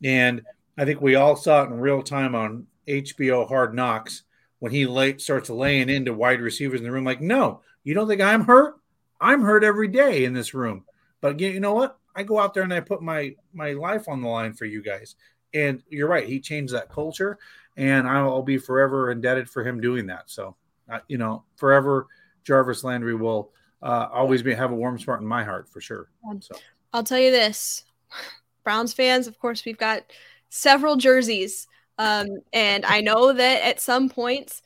And 0.03 0.43
I 0.77 0.85
think 0.85 1.01
we 1.01 1.15
all 1.15 1.37
saw 1.37 1.63
it 1.63 1.71
in 1.71 1.81
real 1.81 2.03
time 2.03 2.35
on 2.35 2.67
HBO 2.87 3.49
Hard 3.49 3.75
Knocks 3.75 4.25
when 4.59 4.73
he 4.73 4.87
lay, 4.87 5.19
starts 5.19 5.51
laying 5.51 5.89
into 5.89 6.15
wide 6.15 6.41
receivers 6.41 6.81
in 6.81 6.87
the 6.87 6.93
room. 6.93 7.05
Like, 7.05 7.21
no, 7.21 7.61
you 7.83 7.95
don't 7.95 8.09
think 8.09 8.21
I'm 8.21 8.45
hurt? 8.45 8.77
I'm 9.21 9.43
hurt 9.43 9.65
every 9.65 9.89
day 9.89 10.25
in 10.25 10.33
this 10.33 10.55
room. 10.55 10.85
But 11.21 11.41
you 11.41 11.61
know 11.61 11.75
what? 11.75 11.99
I 12.15 12.23
go 12.23 12.39
out 12.39 12.55
there 12.55 12.63
and 12.63 12.73
I 12.73 12.81
put 12.81 13.03
my 13.03 13.35
my 13.53 13.73
life 13.73 14.09
on 14.09 14.21
the 14.21 14.29
line 14.29 14.53
for 14.53 14.67
you 14.67 14.83
guys. 14.83 15.17
And 15.53 15.83
you're 15.89 16.09
right. 16.09 16.27
He 16.27 16.41
changed 16.41 16.75
that 16.75 16.91
culture, 16.91 17.39
and 17.77 18.09
I'll 18.09 18.43
be 18.43 18.59
forever 18.59 19.11
indebted 19.11 19.49
for 19.49 19.65
him 19.65 19.81
doing 19.81 20.07
that. 20.07 20.29
So, 20.29 20.57
uh, 20.93 20.99
you 21.09 21.17
know, 21.17 21.45
forever, 21.57 22.09
Jarvis 22.43 22.85
Landry 22.85 23.15
will 23.15 23.53
uh, 23.83 24.09
always 24.13 24.43
be 24.43 24.53
have 24.53 24.73
a 24.73 24.75
warm 24.75 24.99
spot 24.99 25.21
in 25.21 25.27
my 25.27 25.45
heart 25.45 25.69
for 25.69 25.81
sure. 25.81 26.11
So, 26.41 26.57
I'll 26.93 27.05
tell 27.05 27.21
you 27.21 27.31
this, 27.31 27.85
Browns 28.65 28.93
fans. 28.93 29.27
Of 29.27 29.39
course, 29.39 29.65
we've 29.65 29.79
got 29.79 30.03
several 30.49 30.97
jerseys 30.97 31.69
um, 31.99 32.29
and 32.53 32.85
I 32.85 33.01
know 33.01 33.33
that 33.33 33.63
at 33.63 33.81
some 33.81 34.09
points, 34.09 34.63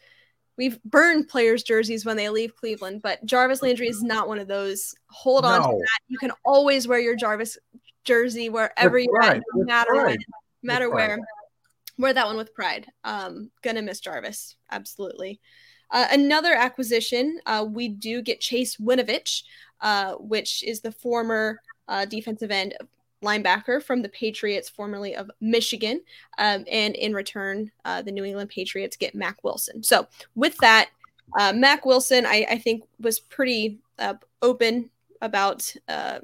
we've 0.56 0.82
burned 0.82 1.28
players' 1.28 1.62
jerseys 1.62 2.04
when 2.04 2.16
they 2.16 2.28
leave 2.28 2.56
Cleveland, 2.56 3.02
but 3.02 3.24
Jarvis 3.24 3.62
Landry 3.62 3.88
is 3.88 4.02
not 4.02 4.28
one 4.28 4.38
of 4.38 4.48
those. 4.48 4.94
Hold 5.08 5.44
on 5.44 5.60
No. 5.60 5.70
to 5.70 5.76
that. 5.76 6.00
You 6.08 6.18
can 6.18 6.32
always 6.44 6.88
wear 6.88 6.98
your 6.98 7.16
Jarvis 7.16 7.58
jersey 8.04 8.48
wherever 8.48 8.98
you're 8.98 9.22
at, 9.22 9.42
no 9.54 9.64
matter 9.64 9.94
when, 9.94 10.16
no 10.16 10.16
matter 10.62 10.90
where. 10.90 11.18
Wear 11.98 12.12
that 12.12 12.26
one 12.26 12.36
with 12.36 12.54
pride. 12.54 12.86
Um, 13.04 13.50
gonna 13.62 13.82
miss 13.82 14.00
Jarvis, 14.00 14.56
absolutely. 14.70 15.40
Uh, 15.90 16.06
another 16.10 16.54
acquisition, 16.54 17.40
uh, 17.46 17.66
we 17.68 17.88
do 17.88 18.22
get 18.22 18.40
Chase 18.40 18.76
Winovich, 18.76 19.42
uh, 19.80 20.14
which 20.14 20.62
is 20.62 20.80
the 20.80 20.92
former 20.92 21.60
uh, 21.88 22.04
defensive 22.04 22.50
end 22.50 22.74
linebacker 23.22 23.82
from 23.82 24.02
the 24.02 24.08
Patriots, 24.08 24.68
formerly 24.68 25.14
of 25.14 25.30
Michigan. 25.40 26.00
Um, 26.38 26.64
and 26.70 26.94
in 26.94 27.14
return, 27.14 27.70
uh, 27.84 28.02
the 28.02 28.12
New 28.12 28.24
England 28.24 28.50
Patriots 28.50 28.96
get 28.96 29.14
Mac 29.14 29.42
Wilson. 29.42 29.82
So 29.82 30.06
with 30.34 30.56
that, 30.58 30.90
uh, 31.38 31.52
Mac 31.52 31.84
Wilson, 31.84 32.26
I, 32.26 32.46
I 32.50 32.58
think, 32.58 32.84
was 33.00 33.20
pretty 33.20 33.78
uh, 33.98 34.14
open 34.42 34.90
about 35.20 35.74
uh, 35.88 36.20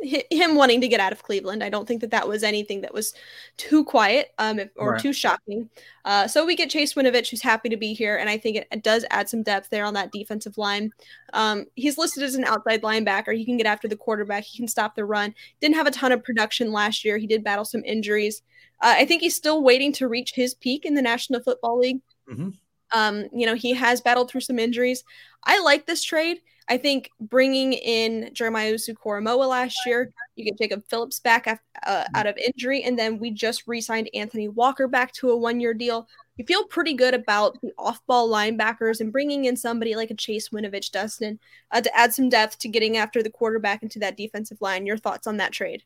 him 0.00 0.54
wanting 0.54 0.80
to 0.80 0.88
get 0.88 1.00
out 1.00 1.12
of 1.12 1.22
Cleveland. 1.22 1.62
I 1.64 1.68
don't 1.68 1.86
think 1.86 2.00
that 2.02 2.10
that 2.12 2.28
was 2.28 2.42
anything 2.42 2.82
that 2.82 2.94
was 2.94 3.14
too 3.56 3.84
quiet 3.84 4.28
um, 4.38 4.58
if, 4.58 4.70
or 4.76 4.92
Right. 4.92 5.00
too 5.00 5.12
shocking. 5.12 5.68
Uh, 6.04 6.28
so 6.28 6.46
we 6.46 6.54
get 6.54 6.70
Chase 6.70 6.94
Winovich, 6.94 7.30
who's 7.30 7.42
happy 7.42 7.68
to 7.68 7.76
be 7.76 7.94
here, 7.94 8.16
and 8.16 8.30
I 8.30 8.38
think 8.38 8.56
it, 8.56 8.68
it 8.70 8.82
does 8.82 9.04
add 9.10 9.28
some 9.28 9.42
depth 9.42 9.70
there 9.70 9.84
on 9.84 9.94
that 9.94 10.12
defensive 10.12 10.56
line. 10.56 10.92
Um, 11.32 11.66
he's 11.74 11.98
listed 11.98 12.22
as 12.22 12.34
an 12.36 12.44
outside 12.44 12.82
linebacker. 12.82 13.36
He 13.36 13.44
can 13.44 13.56
get 13.56 13.66
after 13.66 13.88
the 13.88 13.96
quarterback. 13.96 14.44
He 14.44 14.56
can 14.58 14.68
stop 14.68 14.94
the 14.94 15.04
run. 15.04 15.34
Didn't 15.60 15.74
have 15.76 15.86
a 15.88 15.90
ton 15.92 16.12
of 16.12 16.22
production 16.22 16.72
last 16.72 17.04
year. 17.04 17.18
He 17.18 17.26
did 17.26 17.42
battle 17.44 17.64
some 17.64 17.84
injuries. 17.84 18.42
Uh, 18.80 18.94
I 18.98 19.04
think 19.04 19.22
he's 19.22 19.34
still 19.34 19.62
waiting 19.62 19.92
to 19.94 20.06
reach 20.06 20.32
his 20.32 20.54
peak 20.54 20.84
in 20.86 20.94
the 20.94 21.02
National 21.02 21.42
Football 21.42 21.78
League. 21.80 22.00
Mhm. 22.30 22.54
Um, 22.92 23.24
you 23.34 23.44
know, 23.46 23.54
he 23.54 23.74
has 23.74 24.00
battled 24.00 24.30
through 24.30 24.40
some 24.42 24.58
injuries. 24.58 25.02
I 25.44 25.60
like 25.60 25.86
this 25.86 26.02
trade. 26.02 26.40
I 26.68 26.76
think 26.76 27.10
bringing 27.20 27.72
in 27.72 28.30
Jeremiah 28.34 28.74
Owusu-Koramoah 28.74 29.48
last 29.48 29.78
year, 29.86 30.12
you 30.36 30.44
get 30.44 30.58
Jacob 30.58 30.84
Phillips 30.88 31.18
back 31.18 31.62
uh, 31.86 32.04
out 32.14 32.26
of 32.26 32.36
injury, 32.36 32.82
and 32.82 32.98
then 32.98 33.18
we 33.18 33.30
just 33.30 33.64
re-signed 33.66 34.10
Anthony 34.12 34.48
Walker 34.48 34.86
back 34.86 35.12
to 35.14 35.30
a 35.30 35.36
one-year 35.36 35.74
deal. 35.74 36.08
You 36.36 36.44
feel 36.44 36.64
pretty 36.64 36.92
good 36.94 37.14
about 37.14 37.60
the 37.62 37.72
off-ball 37.78 38.28
linebackers 38.28 39.00
and 39.00 39.10
bringing 39.10 39.46
in 39.46 39.56
somebody 39.56 39.96
like 39.96 40.10
a 40.10 40.14
Chase 40.14 40.50
Winovich, 40.50 40.90
Dustin, 40.90 41.38
uh, 41.70 41.80
to 41.80 41.96
add 41.96 42.12
some 42.12 42.28
depth 42.28 42.58
to 42.60 42.68
getting 42.68 42.96
after 42.96 43.22
the 43.22 43.30
quarterback 43.30 43.82
into 43.82 43.98
that 44.00 44.16
defensive 44.16 44.60
line. 44.60 44.86
Your 44.86 44.98
thoughts 44.98 45.26
on 45.26 45.38
that 45.38 45.52
trade? 45.52 45.82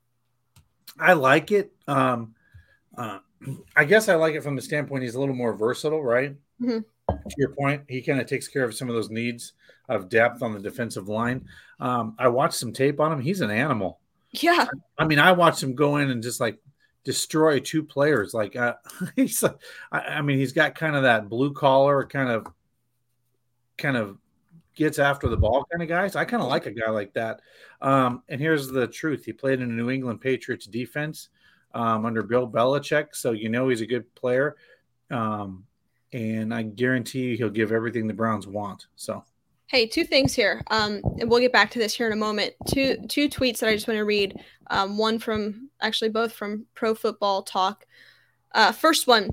I 0.98 1.12
like 1.14 1.52
it. 1.52 1.72
Um, 1.86 2.34
uh, 2.96 3.20
I 3.76 3.84
guess 3.84 4.08
I 4.08 4.16
like 4.16 4.34
it 4.34 4.42
from 4.42 4.56
the 4.56 4.62
standpoint 4.62 5.04
he's 5.04 5.14
a 5.14 5.20
little 5.20 5.34
more 5.34 5.54
versatile, 5.54 6.02
right? 6.02 6.36
Mhm. 6.60 6.84
To 7.28 7.34
your 7.38 7.50
point, 7.50 7.82
he 7.88 8.02
kind 8.02 8.20
of 8.20 8.26
takes 8.26 8.48
care 8.48 8.64
of 8.64 8.74
some 8.74 8.88
of 8.88 8.94
those 8.94 9.10
needs 9.10 9.52
of 9.88 10.08
depth 10.08 10.42
on 10.42 10.52
the 10.52 10.60
defensive 10.60 11.08
line. 11.08 11.46
Um, 11.80 12.14
I 12.18 12.28
watched 12.28 12.54
some 12.54 12.72
tape 12.72 13.00
on 13.00 13.12
him. 13.12 13.20
He's 13.20 13.40
an 13.40 13.50
animal. 13.50 14.00
Yeah, 14.30 14.66
I 14.98 15.04
mean, 15.04 15.18
I 15.18 15.32
watched 15.32 15.62
him 15.62 15.74
go 15.74 15.98
in 15.98 16.10
and 16.10 16.22
just 16.22 16.40
like 16.40 16.58
destroy 17.04 17.58
two 17.58 17.82
players. 17.82 18.32
Like 18.32 18.56
uh, 18.56 18.74
he's, 19.16 19.44
I, 19.92 19.98
I 20.00 20.22
mean, 20.22 20.38
he's 20.38 20.52
got 20.52 20.74
kind 20.74 20.96
of 20.96 21.02
that 21.02 21.28
blue 21.28 21.52
collar 21.52 22.06
kind 22.06 22.30
of, 22.30 22.46
kind 23.76 23.96
of 23.96 24.18
gets 24.74 24.98
after 24.98 25.28
the 25.28 25.36
ball 25.36 25.66
kind 25.70 25.82
of 25.82 25.88
guys. 25.88 26.16
I 26.16 26.24
kind 26.24 26.42
of 26.42 26.48
like 26.48 26.66
a 26.66 26.70
guy 26.70 26.90
like 26.90 27.12
that. 27.14 27.40
Um, 27.80 28.22
and 28.28 28.40
here's 28.40 28.68
the 28.68 28.86
truth: 28.86 29.24
he 29.24 29.32
played 29.32 29.60
in 29.60 29.70
a 29.70 29.74
New 29.74 29.90
England 29.90 30.20
Patriots 30.20 30.66
defense 30.66 31.28
um, 31.74 32.06
under 32.06 32.22
Bill 32.22 32.48
Belichick, 32.48 33.08
so 33.12 33.32
you 33.32 33.48
know 33.48 33.68
he's 33.68 33.80
a 33.80 33.86
good 33.86 34.12
player. 34.14 34.56
Um, 35.10 35.64
and 36.12 36.52
I 36.52 36.62
guarantee 36.62 37.22
you 37.22 37.36
he'll 37.36 37.50
give 37.50 37.72
everything 37.72 38.06
the 38.06 38.14
Browns 38.14 38.46
want. 38.46 38.86
So 38.96 39.24
Hey, 39.72 39.86
two 39.86 40.04
things 40.04 40.34
here. 40.34 40.60
Um, 40.66 41.00
and 41.18 41.30
we'll 41.30 41.40
get 41.40 41.50
back 41.50 41.70
to 41.70 41.78
this 41.78 41.94
here 41.94 42.06
in 42.06 42.12
a 42.12 42.16
moment. 42.16 42.52
Two 42.68 42.98
two 43.08 43.26
tweets 43.30 43.60
that 43.60 43.70
I 43.70 43.74
just 43.74 43.88
want 43.88 43.96
to 43.96 44.04
read. 44.04 44.38
Um, 44.70 44.98
one 44.98 45.18
from 45.18 45.70
actually 45.80 46.10
both 46.10 46.34
from 46.34 46.66
Pro 46.74 46.94
Football 46.94 47.42
Talk. 47.42 47.86
Uh, 48.54 48.72
first 48.72 49.06
one. 49.06 49.30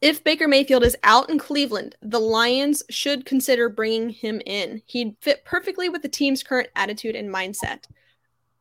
If 0.00 0.22
Baker 0.22 0.46
Mayfield 0.46 0.84
is 0.84 0.96
out 1.02 1.28
in 1.28 1.40
Cleveland, 1.40 1.96
the 2.02 2.20
Lions 2.20 2.84
should 2.88 3.26
consider 3.26 3.68
bringing 3.68 4.10
him 4.10 4.40
in. 4.46 4.80
He'd 4.86 5.16
fit 5.20 5.44
perfectly 5.44 5.88
with 5.88 6.02
the 6.02 6.08
team's 6.08 6.44
current 6.44 6.68
attitude 6.76 7.16
and 7.16 7.28
mindset. 7.28 7.86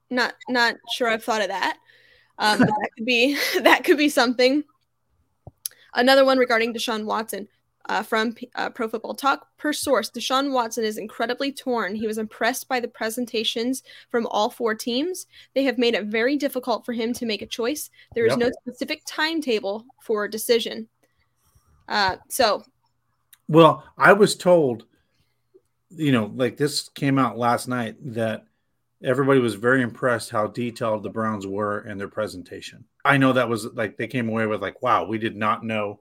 Not 0.09 0.33
not 0.49 0.77
sure 0.95 1.07
I've 1.07 1.23
thought 1.23 1.43
of 1.43 1.49
that. 1.49 1.77
Um, 2.39 2.57
that 2.57 2.89
could 2.97 3.05
be 3.05 3.37
that 3.61 3.83
could 3.83 3.99
be 3.99 4.09
something. 4.09 4.63
Another 5.93 6.25
one 6.25 6.37
regarding 6.37 6.73
Deshaun 6.73 7.05
Watson 7.05 7.47
uh, 7.89 8.03
from 8.03 8.35
uh, 8.55 8.69
Pro 8.69 8.87
Football 8.87 9.15
Talk. 9.15 9.47
Per 9.57 9.73
source, 9.73 10.09
Deshaun 10.09 10.51
Watson 10.51 10.83
is 10.83 10.97
incredibly 10.97 11.51
torn. 11.51 11.95
He 11.95 12.07
was 12.07 12.17
impressed 12.17 12.67
by 12.67 12.79
the 12.79 12.87
presentations 12.87 13.83
from 14.09 14.27
all 14.27 14.49
four 14.49 14.75
teams. 14.75 15.27
They 15.53 15.63
have 15.63 15.77
made 15.77 15.95
it 15.95 16.05
very 16.05 16.37
difficult 16.37 16.85
for 16.85 16.93
him 16.93 17.13
to 17.13 17.25
make 17.25 17.41
a 17.41 17.47
choice. 17.47 17.89
There 18.15 18.25
is 18.25 18.31
Yep. 18.31 18.39
no 18.39 18.51
specific 18.61 19.01
timetable 19.05 19.85
for 20.01 20.23
a 20.23 20.31
decision. 20.31 20.87
Uh, 21.87 22.17
so, 22.29 22.63
Well, 23.47 23.83
I 23.97 24.13
was 24.13 24.35
told, 24.35 24.85
you 25.89 26.13
know, 26.13 26.31
like 26.35 26.55
this 26.55 26.87
came 26.87 27.19
out 27.19 27.37
last 27.37 27.67
night 27.67 27.97
that 28.13 28.45
everybody 29.03 29.41
was 29.41 29.55
very 29.55 29.81
impressed 29.81 30.29
how 30.29 30.47
detailed 30.47 31.03
the 31.03 31.09
Browns 31.09 31.45
were 31.45 31.81
in 31.81 31.97
their 31.97 32.07
presentation. 32.07 32.85
I 33.03 33.17
know 33.17 33.33
that 33.33 33.49
was 33.49 33.65
like 33.73 33.97
they 33.97 34.07
came 34.07 34.29
away 34.29 34.45
with 34.45 34.61
like, 34.61 34.81
wow, 34.81 35.05
we 35.05 35.17
did 35.17 35.35
not 35.35 35.63
know 35.63 35.99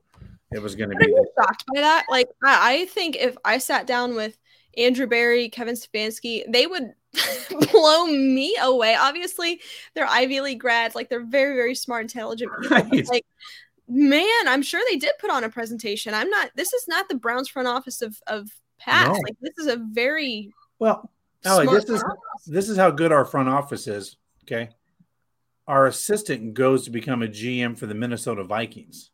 it 0.52 0.60
was 0.60 0.74
going 0.74 0.90
to 0.90 0.96
be. 0.96 1.14
shocked 1.38 1.64
by 1.72 1.80
that. 1.80 2.06
Like, 2.10 2.28
I, 2.44 2.74
I 2.74 2.84
think 2.86 3.16
if 3.16 3.36
I 3.44 3.58
sat 3.58 3.86
down 3.86 4.14
with 4.14 4.36
Andrew 4.76 5.06
Berry, 5.06 5.48
Kevin 5.48 5.74
Stefanski, 5.74 6.42
they 6.48 6.66
would 6.66 6.92
blow 7.70 8.06
me 8.06 8.56
away. 8.60 8.96
Obviously, 8.96 9.60
they're 9.94 10.08
Ivy 10.08 10.40
League 10.40 10.60
grads. 10.60 10.94
Like, 10.94 11.08
they're 11.08 11.24
very, 11.24 11.54
very 11.54 11.74
smart, 11.74 12.02
intelligent 12.02 12.50
people. 12.60 12.76
Right. 12.76 13.08
Like, 13.08 13.26
man, 13.88 14.48
I'm 14.48 14.62
sure 14.62 14.80
they 14.90 14.96
did 14.96 15.12
put 15.20 15.30
on 15.30 15.44
a 15.44 15.48
presentation. 15.48 16.14
I'm 16.14 16.30
not. 16.30 16.50
This 16.56 16.72
is 16.72 16.86
not 16.88 17.08
the 17.08 17.16
Browns 17.16 17.48
front 17.48 17.68
office 17.68 18.02
of 18.02 18.20
of 18.26 18.50
past. 18.78 19.08
No. 19.08 19.20
Like, 19.24 19.36
this 19.40 19.58
is 19.58 19.66
a 19.66 19.76
very 19.76 20.52
Well, 20.78 21.10
Allie, 21.44 21.66
this 21.66 21.88
is 21.88 22.00
front 22.00 22.18
this 22.46 22.68
is 22.68 22.76
how 22.76 22.90
good 22.90 23.12
our 23.12 23.24
front 23.24 23.48
office 23.48 23.86
is. 23.86 24.16
Okay, 24.44 24.70
our 25.70 25.86
assistant 25.86 26.52
goes 26.52 26.84
to 26.84 26.90
become 26.90 27.22
a 27.22 27.28
GM 27.28 27.78
for 27.78 27.86
the 27.86 27.94
Minnesota 27.94 28.42
Vikings. 28.42 29.12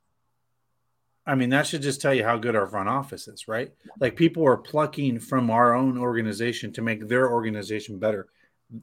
I 1.27 1.35
mean, 1.35 1.51
that 1.51 1.67
should 1.67 1.83
just 1.83 2.01
tell 2.01 2.15
you 2.15 2.25
how 2.25 2.39
good 2.39 2.57
our 2.57 2.67
front 2.67 2.89
office 2.89 3.29
is, 3.29 3.47
right? 3.47 3.75
Like 4.01 4.17
people 4.17 4.47
are 4.47 4.57
plucking 4.57 5.21
from 5.21 5.51
our 5.51 5.75
own 5.75 5.99
organization 5.99 6.73
to 6.73 6.81
make 6.81 7.09
their 7.09 7.31
organization 7.31 7.99
better. 7.99 8.29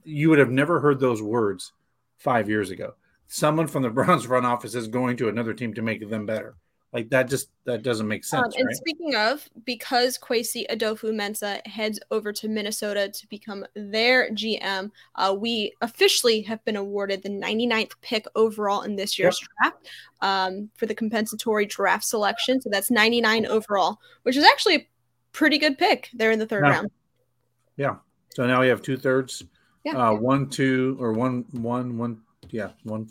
You 0.04 0.30
would 0.30 0.38
have 0.38 0.52
never 0.52 0.82
heard 0.82 1.00
those 1.00 1.20
words 1.20 1.74
five 2.20 2.48
years 2.48 2.70
ago. 2.70 2.94
Someone 3.26 3.66
from 3.66 3.82
the 3.82 3.90
Browns 3.98 4.26
front 4.26 4.46
office 4.46 4.76
is 4.76 4.88
going 4.88 5.18
to 5.18 5.30
another 5.30 5.56
team 5.56 5.74
to 5.74 5.82
make 5.82 6.08
them 6.08 6.28
better. 6.28 6.56
Like 6.94 7.10
that 7.10 7.28
just 7.28 7.50
that 7.66 7.82
doesn't 7.82 8.08
make 8.08 8.22
Um, 8.22 8.44
sense, 8.44 8.56
and 8.56 8.68
right? 8.68 8.76
speaking 8.76 9.16
of, 9.16 9.50
because 9.66 10.20
Kwesi 10.20 10.68
Adofo-Mensah 10.70 11.66
heads 11.66 12.00
over 12.12 12.32
to 12.34 12.48
Minnesota 12.48 13.10
to 13.10 13.28
become 13.30 13.66
their 13.74 14.30
GM, 14.30 14.92
uh, 15.16 15.36
we 15.38 15.74
officially 15.82 16.42
have 16.44 16.64
been 16.66 16.76
awarded 16.76 17.24
the 17.24 17.30
99th 17.30 17.94
pick 18.02 18.26
overall 18.36 18.84
in 18.84 18.96
this 18.96 19.18
year's 19.18 19.40
draft 19.40 19.88
um, 20.22 20.70
for 20.76 20.86
the 20.86 20.94
compensatory 20.94 21.66
draft 21.66 22.04
selection. 22.06 22.62
So 22.62 22.70
that's 22.70 22.92
99 22.92 23.48
overall, 23.48 24.00
which 24.22 24.38
is 24.38 24.44
actually 24.44 24.76
a 24.76 24.88
pretty 25.32 25.58
good 25.58 25.80
pick 25.80 26.10
there 26.14 26.30
in 26.32 26.38
the 26.38 26.46
third 26.46 26.64
Yeah. 26.64 26.72
round. 26.72 26.92
Yeah. 27.76 27.96
So 28.36 28.46
now 28.46 28.62
we 28.62 28.68
have 28.68 28.84
two 28.84 28.98
thirds, 28.98 29.44
Yeah. 29.84 29.98
uh, 29.98 30.14
one, 30.14 30.48
two, 30.48 30.96
or 31.00 31.14
one, 31.14 31.46
one, 31.54 31.98
one. 31.98 32.22
Yeah, 32.52 32.72
one. 32.84 33.10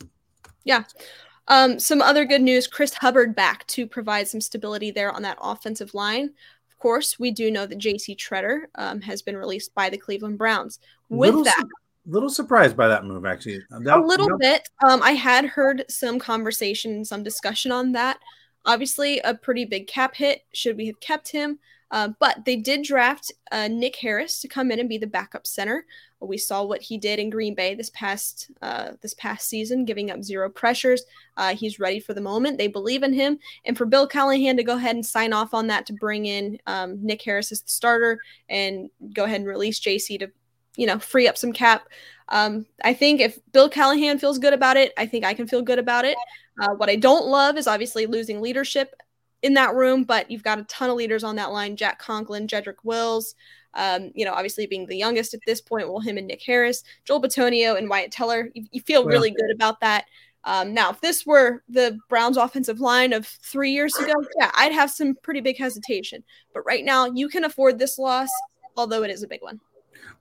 Um, 1.49 1.79
some 1.79 2.01
other 2.01 2.25
good 2.25 2.43
news 2.43 2.67
Chris 2.67 2.95
Hubbard 2.95 3.35
back 3.35 3.67
to 3.69 3.87
provide 3.87 4.29
some 4.29 4.41
stability 4.41 4.91
there 4.91 5.13
on 5.13 5.23
that 5.23 5.39
offensive 5.41 5.95
line. 5.95 6.31
Of 6.71 6.79
course, 6.79 7.19
we 7.19 7.31
do 7.31 7.51
know 7.51 7.67
that 7.67 7.79
JC 7.79 8.17
Tretter 8.17 8.63
um, 8.77 9.01
has 9.01 9.23
been 9.23 9.37
released 9.37 9.75
by 9.75 9.91
the 9.91 9.99
Cleveland 9.99 10.39
Browns. 10.39 10.79
With 11.09 11.31
little, 11.31 11.45
that, 11.45 11.65
little 12.07 12.31
surprised 12.31 12.77
by 12.77 12.89
that 12.89 13.05
move, 13.05 13.27
actually. 13.27 13.63
That- 13.71 13.99
a 13.99 14.05
little 14.05 14.39
bit. 14.39 14.69
Um, 14.87 15.03
I 15.03 15.13
had 15.13 15.45
heard 15.45 15.85
some 15.89 16.19
conversation, 16.19 17.05
some 17.05 17.23
discussion 17.23 17.73
on 17.73 17.93
that. 17.93 18.19
Obviously, 18.65 19.19
a 19.21 19.35
pretty 19.35 19.65
big 19.65 19.89
cap 19.89 20.15
hit. 20.15 20.43
Should 20.53 20.77
we 20.77 20.87
have 20.87 21.01
kept 21.01 21.29
him? 21.29 21.59
Uh, 21.91 22.09
but 22.21 22.45
they 22.47 22.57
did 22.57 22.83
draft 22.83 23.31
uh, 23.51 23.69
Nick 23.69 23.97
Harris 23.97 24.41
to 24.41 24.49
come 24.49 24.71
in 24.71 24.81
and 24.81 24.89
be 24.89 24.99
the 24.99 25.07
backup 25.07 25.47
center. 25.47 25.85
We 26.27 26.39
saw 26.39 26.63
what 26.63 26.83
he 26.83 26.99
did 26.99 27.19
in 27.19 27.31
Green 27.31 27.55
Bay 27.55 27.75
this 27.75 27.91
past 27.91 28.51
uh, 28.63 28.93
this 29.01 29.15
past 29.15 29.49
season, 29.49 29.85
giving 29.85 30.11
up 30.11 30.23
zero 30.23 30.49
pressures. 30.49 31.03
Uh, 31.37 31.55
he's 31.55 31.81
ready 31.81 32.01
for 32.01 32.15
the 32.15 32.21
moment. 32.21 32.59
They 32.59 32.69
believe 32.69 33.03
in 33.03 33.13
him, 33.13 33.39
and 33.65 33.77
for 33.77 33.87
Bill 33.87 34.07
Callahan 34.07 34.57
to 34.57 34.63
go 34.63 34.77
ahead 34.77 34.95
and 34.95 35.05
sign 35.05 35.33
off 35.33 35.55
on 35.55 35.67
that 35.69 35.87
to 35.87 35.93
bring 35.93 36.27
in 36.27 36.59
um, 36.67 37.05
Nick 37.05 37.23
Harris 37.23 37.53
as 37.53 37.63
the 37.63 37.71
starter 37.71 38.21
and 38.49 38.91
go 39.13 39.25
ahead 39.25 39.41
and 39.41 39.49
release 39.49 39.81
JC 39.81 40.19
to, 40.21 40.31
you 40.77 40.87
know, 40.87 40.99
free 40.99 41.27
up 41.27 41.37
some 41.37 41.53
cap. 41.53 41.89
Um, 42.29 42.67
I 42.85 42.95
think 42.95 43.21
if 43.21 43.39
Bill 43.53 43.69
Callahan 43.69 44.19
feels 44.19 44.39
good 44.39 44.55
about 44.55 44.77
it, 44.77 44.93
I 44.97 45.07
think 45.07 45.25
I 45.25 45.35
can 45.35 45.47
feel 45.47 45.63
good 45.63 45.79
about 45.79 46.05
it. 46.05 46.17
Uh, 46.61 46.75
what 46.75 46.89
I 46.89 46.97
don't 46.97 47.27
love 47.27 47.57
is 47.57 47.67
obviously 47.67 48.07
losing 48.07 48.41
leadership 48.41 48.95
in 49.43 49.55
that 49.55 49.75
room, 49.75 50.05
but 50.05 50.31
you've 50.31 50.45
got 50.45 50.59
a 50.59 50.65
ton 50.65 50.89
of 50.89 50.97
leaders 50.97 51.25
on 51.25 51.37
that 51.37 51.53
line: 51.53 51.77
Jack 51.77 51.99
Conklin, 51.99 52.47
Jedrick 52.47 52.77
Wills. 52.85 53.35
Um, 53.75 54.13
you 54.15 54.25
know, 54.25 54.33
obviously 54.33 54.67
being 54.67 54.87
the 54.87 54.97
youngest 54.97 55.35
at 55.35 55.41
this 55.47 55.61
point, 55.61 55.89
well, 55.89 56.01
him 56.01 56.19
and 56.19 56.27
Nick 56.27 56.43
Harris, 56.43 56.85
Joel 57.05 57.23
Bitonio, 57.23 57.77
and 57.77 57.89
Wyatt 57.89 58.13
Teller. 58.13 58.51
You, 58.55 58.65
you 58.71 58.81
feel 58.81 59.05
really 59.05 59.31
good 59.31 59.51
about 59.55 59.81
that. 59.81 60.07
Um, 60.45 60.75
now, 60.75 60.91
if 60.91 61.01
this 61.01 61.25
were 61.25 61.63
the 61.69 61.99
Browns' 62.09 62.37
offensive 62.37 62.81
line 62.81 63.13
of 63.13 63.27
three 63.27 63.71
years 63.71 63.95
ago, 63.97 64.13
yeah, 64.39 64.51
I'd 64.55 64.73
have 64.73 64.91
some 64.91 65.15
pretty 65.23 65.41
big 65.41 65.57
hesitation. 65.57 66.25
But 66.53 66.65
right 66.67 66.85
now, 66.85 67.07
you 67.07 67.29
can 67.29 67.45
afford 67.45 67.79
this 67.79 67.99
loss, 67.99 68.29
although 68.77 69.05
it 69.05 69.11
is 69.11 69.23
a 69.23 69.29
big 69.29 69.43
one. 69.43 69.61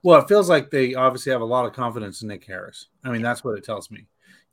Well, 0.02 0.20
it 0.20 0.28
feels 0.28 0.48
like 0.48 0.70
they 0.70 0.94
obviously 0.94 1.32
have 1.32 1.40
a 1.40 1.46
lot 1.46 1.66
of 1.66 1.72
confidence 1.72 2.22
in 2.22 2.28
Nick 2.28 2.44
Harris. 2.44 2.88
I 3.04 3.10
mean, 3.10 3.22
that's 3.22 3.42
what 3.42 3.58
it 3.58 3.64
tells 3.64 3.90
me. 3.90 4.06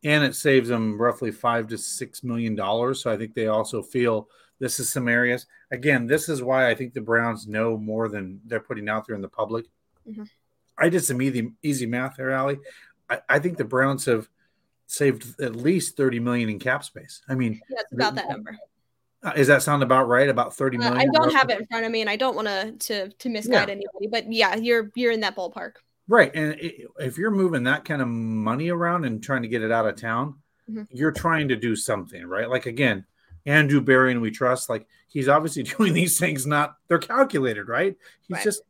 And 0.03 0.23
it 0.23 0.35
saves 0.35 0.69
them 0.69 0.99
roughly 0.99 1.31
five 1.31 1.67
to 1.67 1.77
six 1.77 2.23
million 2.23 2.55
dollars. 2.55 3.01
So 3.01 3.11
I 3.11 3.17
think 3.17 3.33
they 3.33 3.47
also 3.47 3.81
feel 3.81 4.29
this 4.59 4.79
is 4.79 4.91
some 4.91 5.07
areas. 5.07 5.45
Again, 5.71 6.07
this 6.07 6.29
is 6.29 6.43
why 6.43 6.69
I 6.69 6.75
think 6.75 6.93
the 6.93 7.01
Browns 7.01 7.47
know 7.47 7.77
more 7.77 8.09
than 8.09 8.41
they're 8.45 8.59
putting 8.59 8.89
out 8.89 9.07
there 9.07 9.15
in 9.15 9.21
the 9.21 9.29
public. 9.29 9.65
Mm-hmm. 10.07 10.23
I 10.77 10.89
did 10.89 11.03
some 11.03 11.21
easy, 11.21 11.51
easy 11.61 11.85
math 11.85 12.17
there, 12.17 12.35
Ali. 12.35 12.59
I, 13.09 13.19
I 13.27 13.39
think 13.39 13.57
the 13.57 13.65
Browns 13.65 14.05
have 14.05 14.29
saved 14.87 15.39
at 15.41 15.55
least 15.55 15.97
30 15.97 16.19
million 16.19 16.49
in 16.49 16.59
cap 16.59 16.83
space. 16.83 17.21
I 17.27 17.35
mean, 17.35 17.61
yeah, 17.69 17.79
it's 17.81 17.93
about 17.93 18.15
that 18.15 18.29
number. 18.29 18.57
Uh, 19.21 19.33
is 19.35 19.47
that 19.47 19.61
sound 19.61 19.83
about 19.83 20.07
right? 20.07 20.29
About 20.29 20.55
30 20.55 20.77
million? 20.77 20.97
Uh, 20.97 21.01
I 21.01 21.05
don't 21.05 21.33
have 21.33 21.49
it 21.49 21.59
in 21.59 21.65
front 21.67 21.85
of 21.85 21.91
me 21.91 22.01
and 22.01 22.09
I 22.09 22.15
don't 22.15 22.35
want 22.35 22.47
to 22.47 22.71
to 22.71 23.09
to 23.09 23.29
misguide 23.29 23.67
yeah. 23.67 23.75
anybody, 23.75 24.07
but 24.09 24.31
yeah, 24.31 24.55
you're 24.55 24.91
you're 24.95 25.11
in 25.11 25.19
that 25.21 25.35
ballpark. 25.35 25.73
Right. 26.07 26.31
And 26.33 26.55
if 26.59 27.17
you're 27.17 27.29
moving 27.29 27.65
that 27.65 27.85
kind 27.85 28.01
of 28.01 28.07
money 28.07 28.69
around 28.69 29.05
and 29.05 29.21
trying 29.21 29.43
to 29.43 29.47
get 29.47 29.61
it 29.61 29.71
out 29.71 29.85
of 29.85 29.95
town, 29.95 30.35
mm-hmm. 30.69 30.83
you're 30.89 31.11
trying 31.11 31.49
to 31.49 31.55
do 31.55 31.75
something, 31.75 32.25
right? 32.25 32.49
Like 32.49 32.65
again, 32.65 33.05
Andrew 33.45 33.81
Berry 33.81 34.11
and 34.11 34.21
we 34.21 34.31
trust, 34.31 34.69
like 34.69 34.87
he's 35.07 35.27
obviously 35.27 35.63
doing 35.77 35.93
these 35.93 36.19
things 36.19 36.45
not 36.45 36.75
they're 36.87 36.99
calculated, 36.99 37.67
right? 37.67 37.95
He's 38.27 38.35
right. 38.35 38.43
just 38.43 38.61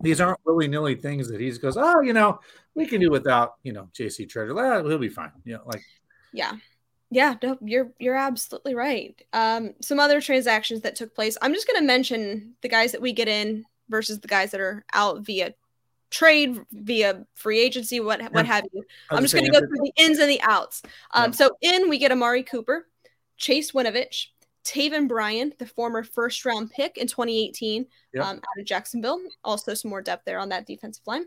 these 0.00 0.20
aren't 0.20 0.40
willy 0.44 0.68
nilly 0.68 0.96
things 0.96 1.28
that 1.28 1.40
he 1.40 1.48
just 1.48 1.62
goes, 1.62 1.76
oh, 1.76 2.00
you 2.00 2.12
know, 2.12 2.40
we 2.74 2.86
can 2.86 3.00
do 3.00 3.10
without, 3.10 3.54
you 3.62 3.72
know, 3.72 3.88
JC 3.94 4.28
Tretter. 4.28 4.56
Ah, 4.58 4.86
he'll 4.86 4.98
be 4.98 5.08
fine. 5.08 5.30
You 5.44 5.54
know, 5.54 5.62
like, 5.66 5.82
yeah. 6.32 6.52
Yeah, 7.08 7.36
no, 7.40 7.56
you're 7.60 7.92
you're 8.00 8.16
absolutely 8.16 8.74
right. 8.74 9.14
Um, 9.32 9.74
some 9.80 10.00
other 10.00 10.20
transactions 10.20 10.80
that 10.80 10.96
took 10.96 11.14
place. 11.14 11.38
I'm 11.40 11.54
just 11.54 11.68
going 11.68 11.80
to 11.80 11.86
mention 11.86 12.54
the 12.62 12.68
guys 12.68 12.90
that 12.92 13.00
we 13.00 13.12
get 13.12 13.28
in 13.28 13.64
versus 13.88 14.18
the 14.18 14.26
guys 14.26 14.50
that 14.50 14.60
are 14.60 14.84
out 14.92 15.20
via 15.24 15.54
trade, 16.10 16.60
via 16.72 17.24
free 17.34 17.60
agency, 17.60 18.00
what 18.00 18.20
what 18.32 18.44
have 18.46 18.64
you. 18.72 18.82
I'm 19.10 19.22
just 19.22 19.34
going 19.34 19.46
to 19.46 19.52
go 19.52 19.60
through 19.60 19.78
the 19.84 19.92
ins 19.96 20.18
and 20.18 20.28
the 20.28 20.40
outs. 20.42 20.82
Um, 21.12 21.30
yeah. 21.30 21.36
So 21.36 21.50
in 21.62 21.88
we 21.88 21.98
get 21.98 22.10
Amari 22.10 22.42
Cooper, 22.42 22.86
Chase 23.36 23.72
Winovich, 23.72 24.26
Taven 24.64 25.08
Bryan, 25.08 25.52
the 25.58 25.66
former 25.66 26.02
first 26.02 26.44
round 26.44 26.70
pick 26.70 26.98
in 26.98 27.06
2018 27.06 27.86
yep. 28.14 28.24
um, 28.24 28.36
out 28.36 28.60
of 28.60 28.64
Jacksonville. 28.64 29.20
Also, 29.44 29.74
some 29.74 29.90
more 29.90 30.02
depth 30.02 30.24
there 30.24 30.38
on 30.38 30.48
that 30.48 30.66
defensive 30.66 31.06
line. 31.06 31.26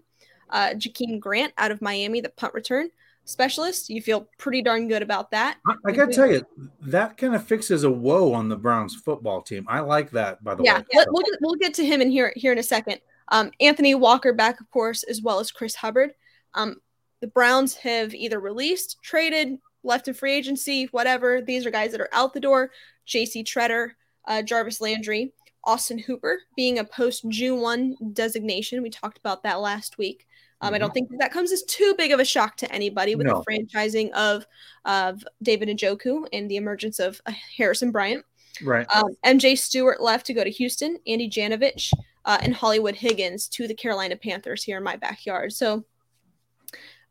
Uh, 0.50 0.70
Jakeem 0.72 1.20
Grant 1.20 1.54
out 1.58 1.72
of 1.72 1.82
Miami, 1.82 2.22
the 2.22 2.30
punt 2.30 2.54
return 2.54 2.90
specialist. 3.24 3.90
You 3.90 4.02
feel 4.02 4.28
pretty 4.38 4.62
darn 4.62 4.88
good 4.88 5.02
about 5.02 5.32
that. 5.32 5.58
I, 5.68 5.76
I 5.86 5.92
got 5.92 6.08
to 6.08 6.14
tell 6.14 6.30
you, 6.30 6.46
that 6.82 7.18
kind 7.18 7.36
of 7.36 7.46
fixes 7.46 7.84
a 7.84 7.92
woe 7.92 8.34
on 8.34 8.50
the 8.50 8.58
Browns 8.58 8.96
football 8.96 9.42
team. 9.42 9.66
I 9.70 9.80
like 9.80 10.12
that, 10.12 10.44
by 10.44 10.56
the 10.56 10.64
yeah, 10.64 10.80
way. 10.80 10.86
Yeah, 10.92 11.06
we'll, 11.10 11.24
get, 11.24 11.40
we'll 11.42 11.56
get 11.56 11.74
to 11.76 11.86
him 11.86 12.02
in 12.02 12.10
here, 12.10 12.34
here 12.36 12.52
in 12.52 12.58
a 12.58 12.64
second. 12.64 13.00
Um, 13.30 13.52
Anthony 13.60 13.96
Walker 13.96 14.34
back, 14.34 14.60
of 14.60 14.70
course, 14.72 15.04
as 15.04 15.22
well 15.22 15.40
as 15.40 15.52
Chris 15.52 15.76
Hubbard. 15.76 16.14
Um, 16.56 16.78
the 17.22 17.28
Browns 17.28 17.76
have 17.76 18.14
either 18.14 18.40
released, 18.40 18.98
traded, 19.04 19.60
left 19.84 20.08
in 20.08 20.14
free 20.14 20.34
agency, 20.34 20.86
whatever. 20.92 21.42
These 21.42 21.66
are 21.66 21.72
guys 21.72 21.92
that 21.92 22.02
are 22.02 22.10
out 22.14 22.34
the 22.34 22.40
door. 22.40 22.72
J.C. 23.06 23.44
Tretter, 23.44 23.92
uh, 24.28 24.42
Jarvis 24.42 24.82
Landry, 24.82 25.34
Austin 25.64 26.00
Hooper 26.00 26.42
being 26.56 26.80
a 26.80 26.84
post 26.84 27.28
June 27.30 27.62
1 27.62 27.96
designation. 28.14 28.82
We 28.82 28.90
talked 28.90 29.18
about 29.18 29.44
that 29.44 29.60
last 29.60 29.98
week. 29.98 30.28
Um, 30.62 30.68
mm-hmm. 30.68 30.76
I 30.76 30.78
don't 30.80 30.94
think 30.94 31.10
that, 31.10 31.20
that 31.20 31.32
comes 31.32 31.52
as 31.52 31.64
too 31.64 31.96
big 31.98 32.12
of 32.12 32.20
a 32.20 32.26
shock 32.26 32.58
to 32.58 32.72
anybody 32.72 33.16
with 33.16 33.28
no. 33.28 33.42
the 33.46 33.52
franchising 33.52 34.12
of 34.12 34.46
of 34.86 35.24
David 35.42 35.70
Njoku 35.70 36.28
and 36.34 36.50
the 36.50 36.58
emergence 36.58 37.00
of 37.00 37.22
uh, 37.26 37.32
Harrison 37.58 37.92
Bryant. 37.92 38.26
Right. 38.64 38.86
Um, 38.94 39.16
MJ 39.26 39.58
Stewart 39.58 40.02
left 40.02 40.26
to 40.28 40.34
go 40.34 40.44
to 40.44 40.50
Houston. 40.50 40.98
Andy 41.08 41.30
Janovich 41.30 41.94
uh, 42.26 42.38
and 42.42 42.54
Hollywood 42.54 42.96
Higgins 42.96 43.48
to 43.50 43.68
the 43.68 43.74
Carolina 43.74 44.16
Panthers 44.16 44.64
here 44.64 44.78
in 44.78 44.84
my 44.84 44.98
backyard. 44.98 45.54
So, 45.54 45.86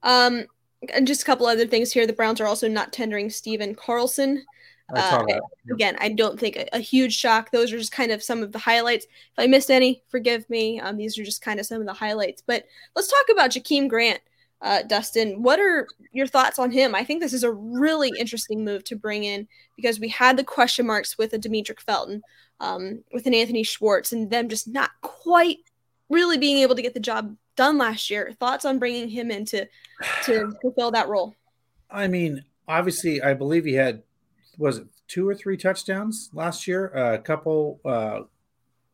um, 0.02 0.44
and 0.92 1.06
just 1.06 1.22
a 1.22 1.24
couple 1.24 1.46
other 1.46 1.66
things 1.66 1.92
here. 1.92 2.06
The 2.06 2.12
Browns 2.12 2.40
are 2.40 2.46
also 2.46 2.68
not 2.68 2.92
tendering 2.92 3.30
Stephen 3.30 3.74
Carlson. 3.74 4.44
Uh, 4.94 5.22
again, 5.70 5.96
I 6.00 6.08
don't 6.08 6.40
think 6.40 6.56
a, 6.56 6.66
a, 6.76 6.78
huge 6.78 7.14
shock. 7.14 7.50
Those 7.50 7.72
are 7.72 7.78
just 7.78 7.92
kind 7.92 8.10
of 8.10 8.22
some 8.22 8.42
of 8.42 8.52
the 8.52 8.58
highlights. 8.58 9.04
If 9.04 9.38
I 9.38 9.46
missed 9.46 9.70
any, 9.70 10.02
forgive 10.08 10.48
me. 10.48 10.80
Um, 10.80 10.96
these 10.96 11.18
are 11.18 11.24
just 11.24 11.42
kind 11.42 11.60
of 11.60 11.66
some 11.66 11.80
of 11.82 11.86
the 11.86 11.92
highlights. 11.92 12.42
But 12.46 12.64
let's 12.96 13.08
talk 13.08 13.26
about 13.30 13.50
Jakeem 13.50 13.88
Grant, 13.88 14.20
uh, 14.62 14.82
Dustin. 14.84 15.42
What 15.42 15.60
are 15.60 15.86
your 16.12 16.26
thoughts 16.26 16.58
on 16.58 16.70
him? 16.70 16.94
I 16.94 17.04
think 17.04 17.20
this 17.20 17.34
is 17.34 17.44
a 17.44 17.52
really 17.52 18.10
interesting 18.18 18.64
move 18.64 18.82
to 18.84 18.96
bring 18.96 19.24
in 19.24 19.46
because 19.76 20.00
we 20.00 20.08
had 20.08 20.38
the 20.38 20.44
question 20.44 20.86
marks 20.86 21.18
with 21.18 21.34
a 21.34 21.38
Demetric 21.38 21.80
Felton, 21.80 22.22
um, 22.60 23.04
with 23.12 23.26
an 23.26 23.34
Anthony 23.34 23.64
Schwartz, 23.64 24.12
and 24.12 24.30
them 24.30 24.48
just 24.48 24.68
not 24.68 24.92
quite 25.02 25.58
really 26.08 26.38
being 26.38 26.58
able 26.58 26.74
to 26.74 26.82
get 26.82 26.94
the 26.94 27.00
job 27.00 27.36
done 27.58 27.76
last 27.76 28.08
year. 28.08 28.32
Thoughts 28.40 28.64
on 28.64 28.78
bringing 28.78 29.08
him 29.08 29.30
in 29.30 29.44
to 29.46 29.66
to 30.24 30.52
fulfill 30.62 30.90
that 30.92 31.08
role? 31.08 31.34
I 31.90 32.06
mean, 32.08 32.44
obviously, 32.66 33.20
I 33.20 33.34
believe 33.34 33.66
he 33.66 33.74
had 33.74 34.02
was 34.56 34.78
it 34.78 34.86
two 35.08 35.28
or 35.28 35.34
three 35.34 35.56
touchdowns 35.56 36.30
last 36.32 36.66
year. 36.66 36.96
Uh, 36.96 37.14
a 37.14 37.18
couple. 37.18 37.80
Uh, 37.84 38.20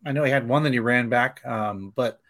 I 0.06 0.12
know 0.12 0.24
he 0.24 0.30
had 0.30 0.48
one 0.48 0.64
that 0.64 0.72
he 0.72 0.78
ran 0.78 1.08
back, 1.08 1.44
um, 1.46 1.92
but 1.94 2.20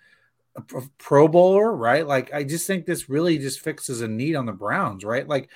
a 0.56 0.62
Pro 0.98 1.26
Bowler, 1.26 1.74
right? 1.74 2.06
Like 2.06 2.32
I 2.32 2.44
just 2.44 2.66
think 2.66 2.86
this 2.86 3.08
really 3.08 3.38
just 3.38 3.60
fixes 3.60 4.00
a 4.00 4.08
need 4.08 4.36
on 4.36 4.46
the 4.46 4.52
Browns, 4.52 5.04
right? 5.04 5.26
Like 5.26 5.48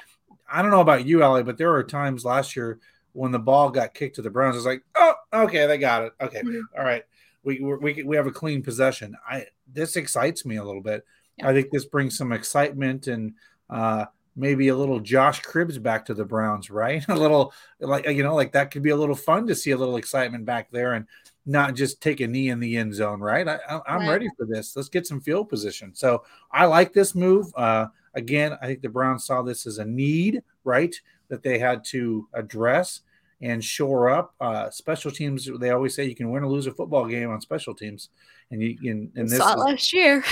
I 0.50 0.62
don't 0.62 0.70
know 0.70 0.80
about 0.80 1.06
you, 1.06 1.22
Ali, 1.22 1.42
but 1.42 1.58
there 1.58 1.70
were 1.70 1.84
times 1.84 2.24
last 2.24 2.56
year 2.56 2.78
when 3.12 3.32
the 3.32 3.38
ball 3.38 3.70
got 3.70 3.94
kicked 3.94 4.16
to 4.16 4.22
the 4.22 4.30
Browns. 4.30 4.54
I 4.54 4.58
was 4.58 4.66
like, 4.66 4.82
oh, 4.96 5.14
okay, 5.32 5.66
they 5.66 5.78
got 5.78 6.04
it. 6.04 6.12
Okay, 6.20 6.40
mm-hmm. 6.40 6.60
All 6.76 6.84
right, 6.84 7.04
we 7.42 7.60
we 7.60 8.02
we 8.02 8.16
have 8.16 8.26
a 8.26 8.32
clean 8.32 8.62
possession. 8.62 9.16
I 9.28 9.46
this 9.72 9.96
excites 9.96 10.44
me 10.44 10.56
a 10.56 10.64
little 10.64 10.82
bit. 10.82 11.04
Yeah. 11.36 11.48
I 11.48 11.52
think 11.52 11.70
this 11.70 11.84
brings 11.84 12.16
some 12.16 12.32
excitement 12.32 13.06
and 13.06 13.34
uh, 13.70 14.06
maybe 14.36 14.68
a 14.68 14.76
little 14.76 15.00
Josh 15.00 15.42
Cribbs 15.42 15.82
back 15.82 16.06
to 16.06 16.14
the 16.14 16.24
Browns, 16.24 16.70
right? 16.70 17.04
A 17.08 17.14
little 17.14 17.52
like 17.80 18.06
you 18.06 18.22
know, 18.22 18.34
like 18.34 18.52
that 18.52 18.70
could 18.70 18.82
be 18.82 18.90
a 18.90 18.96
little 18.96 19.14
fun 19.14 19.46
to 19.48 19.54
see 19.54 19.72
a 19.72 19.76
little 19.76 19.96
excitement 19.96 20.44
back 20.44 20.70
there 20.70 20.94
and 20.94 21.06
not 21.44 21.74
just 21.74 22.02
take 22.02 22.20
a 22.20 22.26
knee 22.26 22.50
in 22.50 22.60
the 22.60 22.76
end 22.76 22.94
zone, 22.94 23.20
right? 23.20 23.48
I, 23.48 23.58
am 23.86 24.00
right. 24.00 24.10
ready 24.10 24.28
for 24.36 24.46
this. 24.46 24.76
Let's 24.76 24.90
get 24.90 25.06
some 25.06 25.20
field 25.20 25.48
position. 25.48 25.94
So 25.94 26.24
I 26.52 26.66
like 26.66 26.92
this 26.92 27.14
move. 27.14 27.46
Uh, 27.56 27.86
again, 28.14 28.56
I 28.60 28.66
think 28.66 28.82
the 28.82 28.90
Browns 28.90 29.24
saw 29.24 29.40
this 29.42 29.66
as 29.66 29.78
a 29.78 29.84
need, 29.84 30.42
right? 30.64 30.94
That 31.28 31.42
they 31.42 31.58
had 31.58 31.84
to 31.86 32.28
address 32.34 33.00
and 33.40 33.64
shore 33.64 34.10
up. 34.10 34.34
Uh, 34.40 34.68
special 34.70 35.10
teams, 35.10 35.48
they 35.58 35.70
always 35.70 35.94
say 35.94 36.04
you 36.04 36.14
can 36.14 36.30
win 36.30 36.42
or 36.42 36.48
lose 36.48 36.66
a 36.66 36.72
football 36.72 37.06
game 37.06 37.30
on 37.30 37.40
special 37.40 37.74
teams, 37.74 38.10
and 38.50 38.62
you 38.62 38.76
can. 38.76 39.12
And 39.16 39.28
this 39.28 39.38
saw 39.38 39.54
is, 39.54 39.56
last 39.56 39.92
year. 39.92 40.24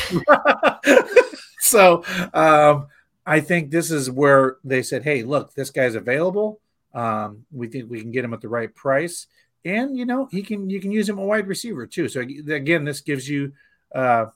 so 1.61 2.05
um, 2.35 2.87
I 3.25 3.41
think 3.41 3.71
this 3.71 3.91
is 3.91 4.11
where 4.11 4.57
they 4.65 4.83
said, 4.83 5.03
"Hey, 5.03 5.23
look, 5.23 5.55
this 5.55 5.71
guy's 5.71 5.95
available. 5.95 6.61
Um, 6.95 7.45
we 7.53 7.69
think 7.69 7.91
we 7.91 8.01
can 8.01 8.11
get 8.11 8.25
him 8.25 8.35
at 8.35 8.41
the 8.41 8.49
right 8.49 8.75
price, 8.75 9.27
and 9.65 9.97
you 9.97 10.07
know, 10.07 10.27
he 10.31 10.43
can. 10.43 10.71
You 10.71 10.81
can 10.81 10.93
use 10.93 11.09
him 11.09 11.19
a 11.19 11.25
wide 11.25 11.47
receiver 11.47 11.87
too. 11.87 12.09
So 12.09 12.21
again, 12.21 12.85
this 12.85 13.01
gives 13.01 13.29
you." 13.29 13.53
Uh, 13.95 14.27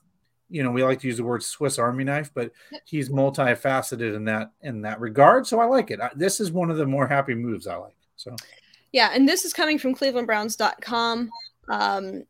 you 0.50 0.64
know, 0.64 0.72
we 0.72 0.82
like 0.82 1.00
to 1.00 1.06
use 1.06 1.16
the 1.16 1.24
word 1.24 1.42
Swiss 1.42 1.78
Army 1.78 2.02
knife, 2.02 2.30
but 2.34 2.50
he's 2.84 3.08
multifaceted 3.08 4.14
in 4.16 4.24
that 4.24 4.50
in 4.62 4.82
that 4.82 5.00
regard. 5.00 5.46
So 5.46 5.60
I 5.60 5.64
like 5.64 5.90
it. 5.90 6.00
I, 6.00 6.10
this 6.14 6.40
is 6.40 6.50
one 6.50 6.70
of 6.70 6.76
the 6.76 6.86
more 6.86 7.06
happy 7.06 7.34
moves 7.34 7.68
I 7.68 7.76
like. 7.76 7.96
So, 8.16 8.34
yeah, 8.92 9.10
and 9.14 9.28
this 9.28 9.44
is 9.44 9.52
coming 9.52 9.78
from 9.78 9.94
ClevelandBrowns.com. 9.94 11.30
Um, 11.68 12.24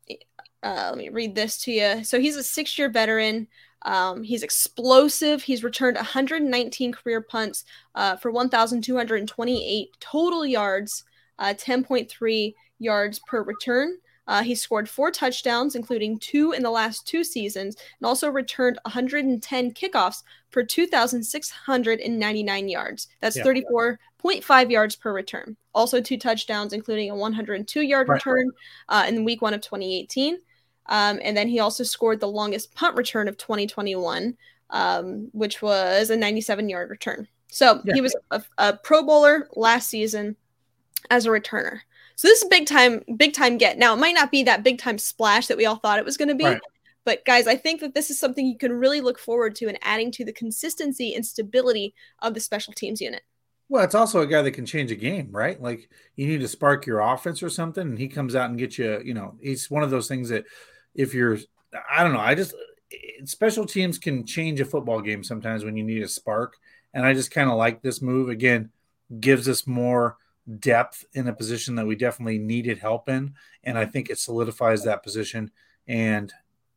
uh, 0.62 0.88
let 0.90 0.98
me 0.98 1.08
read 1.08 1.34
this 1.34 1.58
to 1.62 1.72
you. 1.72 2.04
So 2.04 2.20
he's 2.20 2.36
a 2.36 2.42
six-year 2.42 2.90
veteran. 2.90 3.48
Um, 3.82 4.22
he's 4.22 4.42
explosive. 4.42 5.42
He's 5.42 5.64
returned 5.64 5.96
119 5.96 6.92
career 6.92 7.20
punts 7.20 7.64
uh, 7.94 8.16
for 8.16 8.30
1,228 8.30 9.88
total 10.00 10.44
yards, 10.44 11.04
uh, 11.38 11.54
10.3 11.56 12.54
yards 12.78 13.18
per 13.20 13.42
return. 13.42 13.96
Uh, 14.26 14.42
he 14.42 14.54
scored 14.54 14.88
four 14.88 15.10
touchdowns, 15.10 15.74
including 15.74 16.18
two 16.18 16.52
in 16.52 16.62
the 16.62 16.70
last 16.70 17.04
two 17.04 17.24
seasons, 17.24 17.76
and 17.98 18.06
also 18.06 18.28
returned 18.28 18.78
110 18.84 19.72
kickoffs 19.72 20.22
for 20.50 20.62
2,699 20.62 22.68
yards. 22.68 23.08
That's 23.20 23.36
yeah. 23.36 23.44
34.5 23.44 24.70
yards 24.70 24.94
per 24.94 25.12
return. 25.12 25.56
Also, 25.74 26.00
two 26.00 26.16
touchdowns, 26.16 26.72
including 26.72 27.10
a 27.10 27.16
102 27.16 27.80
yard 27.80 28.08
right. 28.08 28.14
return 28.14 28.52
uh, 28.88 29.06
in 29.08 29.24
week 29.24 29.42
one 29.42 29.54
of 29.54 29.62
2018. 29.62 30.38
Um, 30.90 31.20
and 31.22 31.36
then 31.36 31.48
he 31.48 31.60
also 31.60 31.84
scored 31.84 32.20
the 32.20 32.28
longest 32.28 32.74
punt 32.74 32.96
return 32.96 33.28
of 33.28 33.38
2021, 33.38 34.36
um, 34.70 35.28
which 35.32 35.62
was 35.62 36.10
a 36.10 36.16
97 36.16 36.68
yard 36.68 36.90
return. 36.90 37.28
So 37.48 37.80
yeah. 37.84 37.94
he 37.94 38.00
was 38.00 38.14
a, 38.30 38.42
a, 38.58 38.76
Pro 38.76 39.02
Bowler 39.04 39.48
last 39.54 39.88
season 39.88 40.36
as 41.08 41.26
a 41.26 41.30
returner. 41.30 41.80
So 42.16 42.28
this 42.28 42.42
is 42.42 42.48
big 42.48 42.66
time, 42.66 43.02
big 43.16 43.32
time 43.32 43.56
get. 43.56 43.78
Now 43.78 43.94
it 43.94 43.98
might 43.98 44.14
not 44.14 44.30
be 44.30 44.42
that 44.42 44.62
big 44.62 44.78
time 44.78 44.98
splash 44.98 45.46
that 45.46 45.56
we 45.56 45.64
all 45.64 45.76
thought 45.76 45.98
it 45.98 46.04
was 46.04 46.16
going 46.16 46.28
to 46.28 46.34
be, 46.34 46.44
right. 46.44 46.60
but 47.04 47.24
guys, 47.24 47.46
I 47.46 47.56
think 47.56 47.80
that 47.80 47.94
this 47.94 48.10
is 48.10 48.18
something 48.18 48.44
you 48.44 48.58
can 48.58 48.72
really 48.72 49.00
look 49.00 49.18
forward 49.18 49.54
to 49.56 49.68
and 49.68 49.78
adding 49.82 50.10
to 50.12 50.24
the 50.24 50.32
consistency 50.32 51.14
and 51.14 51.24
stability 51.24 51.94
of 52.20 52.34
the 52.34 52.40
special 52.40 52.72
teams 52.72 53.00
unit. 53.00 53.22
Well, 53.68 53.84
it's 53.84 53.94
also 53.94 54.20
a 54.20 54.26
guy 54.26 54.42
that 54.42 54.50
can 54.50 54.66
change 54.66 54.90
a 54.90 54.96
game, 54.96 55.28
right? 55.30 55.60
Like 55.60 55.88
you 56.16 56.26
need 56.26 56.40
to 56.40 56.48
spark 56.48 56.86
your 56.86 56.98
offense 56.98 57.40
or 57.40 57.48
something, 57.48 57.86
and 57.86 57.98
he 57.98 58.08
comes 58.08 58.34
out 58.34 58.50
and 58.50 58.58
gets 58.58 58.76
you. 58.78 59.00
You 59.04 59.14
know, 59.14 59.36
he's 59.40 59.70
one 59.70 59.84
of 59.84 59.90
those 59.90 60.08
things 60.08 60.28
that 60.30 60.44
if 60.94 61.14
you're, 61.14 61.38
I 61.90 62.02
don't 62.02 62.12
know, 62.12 62.20
I 62.20 62.34
just 62.34 62.54
special 63.24 63.66
teams 63.66 63.98
can 63.98 64.26
change 64.26 64.60
a 64.60 64.64
football 64.64 65.00
game 65.00 65.22
sometimes 65.22 65.64
when 65.64 65.76
you 65.76 65.84
need 65.84 66.02
a 66.02 66.08
spark, 66.08 66.56
and 66.94 67.04
I 67.06 67.14
just 67.14 67.30
kind 67.30 67.50
of 67.50 67.56
like 67.56 67.82
this 67.82 68.02
move. 68.02 68.28
Again, 68.28 68.70
gives 69.20 69.48
us 69.48 69.66
more 69.66 70.16
depth 70.58 71.04
in 71.12 71.28
a 71.28 71.32
position 71.32 71.74
that 71.76 71.86
we 71.86 71.94
definitely 71.94 72.38
needed 72.38 72.78
help 72.78 73.08
in, 73.08 73.34
and 73.64 73.78
I 73.78 73.86
think 73.86 74.10
it 74.10 74.18
solidifies 74.18 74.84
that 74.84 75.02
position 75.02 75.50
and 75.86 76.32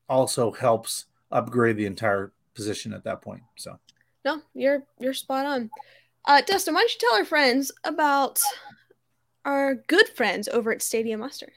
also 0.10 0.52
helps 0.52 1.06
upgrade 1.32 1.78
the 1.78 1.86
entire 1.86 2.32
position 2.54 2.94
at 2.94 3.04
that 3.04 3.22
point. 3.22 3.42
So, 3.56 3.80
no, 4.26 4.42
you're 4.54 4.84
you're 5.00 5.14
spot 5.14 5.46
on. 5.46 5.70
Uh, 6.26 6.42
Dustin, 6.42 6.74
why 6.74 6.82
don't 6.82 6.94
you 6.94 7.00
tell 7.00 7.18
our 7.18 7.26
friends 7.26 7.72
about 7.84 8.40
our 9.46 9.76
good 9.76 10.08
friends 10.10 10.48
over 10.48 10.72
at 10.72 10.82
Stadium 10.82 11.20
Mustard? 11.20 11.52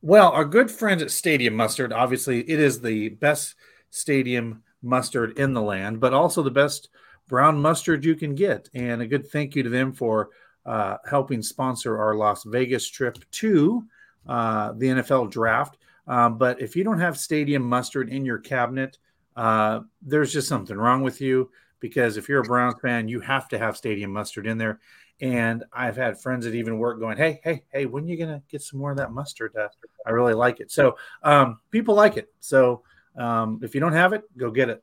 Well, 0.00 0.30
our 0.30 0.44
good 0.44 0.70
friends 0.70 1.02
at 1.02 1.10
Stadium 1.10 1.56
Mustard, 1.56 1.92
obviously, 1.92 2.48
it 2.48 2.60
is 2.60 2.80
the 2.80 3.08
best 3.08 3.56
stadium 3.90 4.62
mustard 4.80 5.36
in 5.38 5.54
the 5.54 5.62
land, 5.62 5.98
but 5.98 6.14
also 6.14 6.42
the 6.42 6.50
best 6.52 6.88
brown 7.26 7.60
mustard 7.60 8.04
you 8.04 8.14
can 8.14 8.36
get. 8.36 8.68
And 8.74 9.02
a 9.02 9.06
good 9.08 9.28
thank 9.28 9.56
you 9.56 9.64
to 9.64 9.68
them 9.68 9.92
for 9.92 10.30
uh, 10.64 10.98
helping 11.08 11.42
sponsor 11.42 11.98
our 11.98 12.14
Las 12.14 12.44
Vegas 12.44 12.88
trip 12.88 13.18
to 13.32 13.84
uh, 14.28 14.72
the 14.72 14.86
NFL 14.86 15.32
draft. 15.32 15.78
Um, 16.06 16.38
but 16.38 16.60
if 16.60 16.76
you 16.76 16.84
don't 16.84 17.00
have 17.00 17.18
stadium 17.18 17.62
mustard 17.62 18.08
in 18.08 18.24
your 18.24 18.38
cabinet, 18.38 18.98
uh, 19.36 19.80
there's 20.00 20.32
just 20.32 20.48
something 20.48 20.76
wrong 20.76 21.02
with 21.02 21.20
you 21.20 21.50
because 21.80 22.16
if 22.16 22.28
you're 22.28 22.40
a 22.40 22.44
Browns 22.44 22.76
fan, 22.80 23.08
you 23.08 23.20
have 23.20 23.48
to 23.48 23.58
have 23.58 23.76
stadium 23.76 24.12
mustard 24.12 24.46
in 24.46 24.58
there. 24.58 24.80
And 25.20 25.64
I've 25.72 25.96
had 25.96 26.20
friends 26.20 26.44
that 26.44 26.54
even 26.54 26.78
work 26.78 27.00
going, 27.00 27.16
"Hey, 27.16 27.40
hey, 27.42 27.64
hey, 27.72 27.86
when 27.86 28.04
are 28.04 28.06
you 28.06 28.16
gonna 28.16 28.42
get 28.48 28.62
some 28.62 28.78
more 28.78 28.92
of 28.92 28.98
that 28.98 29.10
mustard? 29.10 29.54
Uh, 29.56 29.68
I 30.06 30.10
really 30.10 30.34
like 30.34 30.60
it." 30.60 30.70
So 30.70 30.96
um, 31.22 31.58
people 31.70 31.94
like 31.94 32.16
it. 32.16 32.32
So 32.40 32.82
um, 33.16 33.58
if 33.62 33.74
you 33.74 33.80
don't 33.80 33.92
have 33.92 34.12
it, 34.12 34.22
go 34.36 34.50
get 34.50 34.68
it. 34.68 34.82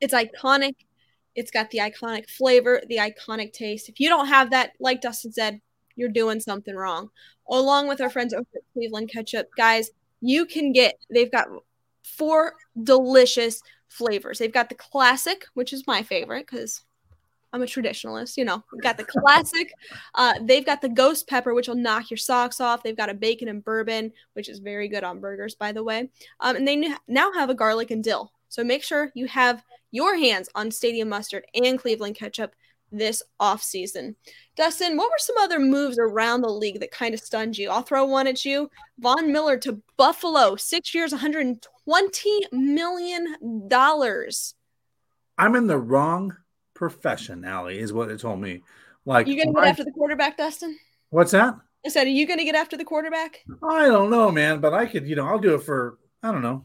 It's 0.00 0.14
iconic. 0.14 0.74
It's 1.34 1.50
got 1.50 1.70
the 1.70 1.78
iconic 1.78 2.28
flavor, 2.28 2.82
the 2.88 2.96
iconic 2.96 3.52
taste. 3.52 3.88
If 3.88 4.00
you 4.00 4.08
don't 4.08 4.26
have 4.26 4.50
that, 4.50 4.72
like 4.80 5.00
Dustin 5.00 5.32
said, 5.32 5.60
you're 5.96 6.08
doing 6.08 6.40
something 6.40 6.74
wrong. 6.74 7.10
Along 7.48 7.88
with 7.88 8.00
our 8.00 8.10
friends 8.10 8.32
over 8.32 8.46
at 8.54 8.62
Cleveland 8.72 9.10
Ketchup, 9.10 9.48
guys, 9.56 9.90
you 10.20 10.46
can 10.46 10.72
get. 10.72 10.96
They've 11.10 11.30
got 11.30 11.48
four 12.02 12.54
delicious 12.82 13.62
flavors. 13.88 14.38
They've 14.38 14.52
got 14.52 14.68
the 14.68 14.74
classic, 14.74 15.44
which 15.54 15.72
is 15.72 15.86
my 15.86 16.02
favorite 16.02 16.46
because 16.46 16.82
I'm 17.52 17.62
a 17.62 17.66
traditionalist, 17.66 18.36
you 18.36 18.44
know. 18.44 18.64
Got 18.80 18.96
the 18.96 19.04
classic. 19.04 19.72
Uh, 20.14 20.34
they've 20.40 20.64
got 20.64 20.80
the 20.80 20.88
ghost 20.88 21.28
pepper, 21.28 21.54
which 21.54 21.68
will 21.68 21.74
knock 21.74 22.10
your 22.10 22.16
socks 22.16 22.60
off. 22.60 22.82
They've 22.82 22.96
got 22.96 23.10
a 23.10 23.14
bacon 23.14 23.48
and 23.48 23.62
bourbon, 23.64 24.12
which 24.32 24.48
is 24.48 24.58
very 24.58 24.88
good 24.88 25.04
on 25.04 25.20
burgers, 25.20 25.54
by 25.54 25.72
the 25.72 25.84
way. 25.84 26.08
Um, 26.40 26.56
and 26.56 26.66
they 26.66 26.94
now 27.06 27.32
have 27.32 27.50
a 27.50 27.54
garlic 27.54 27.90
and 27.90 28.02
dill. 28.02 28.32
So 28.48 28.64
make 28.64 28.82
sure 28.82 29.12
you 29.14 29.26
have 29.28 29.62
your 29.90 30.16
hands 30.16 30.48
on 30.54 30.70
Stadium 30.70 31.08
Mustard 31.08 31.44
and 31.54 31.78
Cleveland 31.78 32.16
Ketchup 32.16 32.54
this 32.90 33.22
offseason. 33.40 34.14
Dustin, 34.56 34.96
what 34.96 35.10
were 35.10 35.18
some 35.18 35.36
other 35.38 35.58
moves 35.58 35.98
around 35.98 36.42
the 36.42 36.48
league 36.48 36.80
that 36.80 36.90
kind 36.90 37.14
of 37.14 37.20
stunned 37.20 37.56
you? 37.56 37.70
I'll 37.70 37.82
throw 37.82 38.04
one 38.04 38.26
at 38.26 38.44
you. 38.44 38.70
Von 38.98 39.32
Miller 39.32 39.56
to 39.58 39.80
Buffalo, 39.96 40.56
six 40.56 40.94
years, 40.94 41.12
$120 41.12 41.58
million. 42.52 43.36
I'm 45.38 45.56
in 45.56 45.66
the 45.66 45.78
wrong 45.78 46.36
profession, 46.82 47.44
Allie, 47.44 47.78
is 47.78 47.92
what 47.92 48.10
it 48.10 48.18
told 48.18 48.40
me. 48.40 48.60
Like, 49.04 49.28
you 49.28 49.36
gonna 49.36 49.54
get 49.54 49.68
after 49.68 49.84
the 49.84 49.92
quarterback, 49.92 50.36
Dustin? 50.36 50.76
What's 51.10 51.30
that? 51.30 51.54
I 51.86 51.90
said, 51.90 52.08
are 52.08 52.10
you 52.10 52.26
gonna 52.26 52.42
get 52.42 52.56
after 52.56 52.76
the 52.76 52.84
quarterback? 52.84 53.44
I 53.62 53.86
don't 53.86 54.10
know, 54.10 54.32
man, 54.32 54.60
but 54.60 54.74
I 54.74 54.86
could, 54.86 55.06
you 55.06 55.14
know, 55.14 55.24
I'll 55.24 55.38
do 55.38 55.54
it 55.54 55.62
for 55.62 55.98
I 56.24 56.32
don't 56.32 56.42
know, 56.42 56.64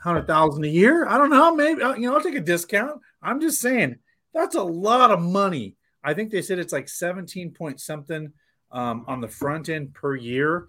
hundred 0.00 0.28
thousand 0.28 0.62
a 0.64 0.68
year. 0.68 1.08
I 1.08 1.18
don't 1.18 1.30
know, 1.30 1.56
maybe 1.56 1.82
uh, 1.82 1.94
you 1.94 2.08
know, 2.08 2.14
I'll 2.14 2.22
take 2.22 2.36
a 2.36 2.40
discount. 2.40 3.00
I'm 3.20 3.40
just 3.40 3.60
saying 3.60 3.96
that's 4.32 4.54
a 4.54 4.62
lot 4.62 5.10
of 5.10 5.20
money. 5.20 5.74
I 6.04 6.14
think 6.14 6.30
they 6.30 6.42
said 6.42 6.60
it's 6.60 6.72
like 6.72 6.88
17 6.88 7.50
point 7.50 7.80
something 7.80 8.32
um, 8.70 9.04
on 9.08 9.20
the 9.20 9.26
front 9.26 9.68
end 9.68 9.92
per 9.92 10.14
year. 10.14 10.68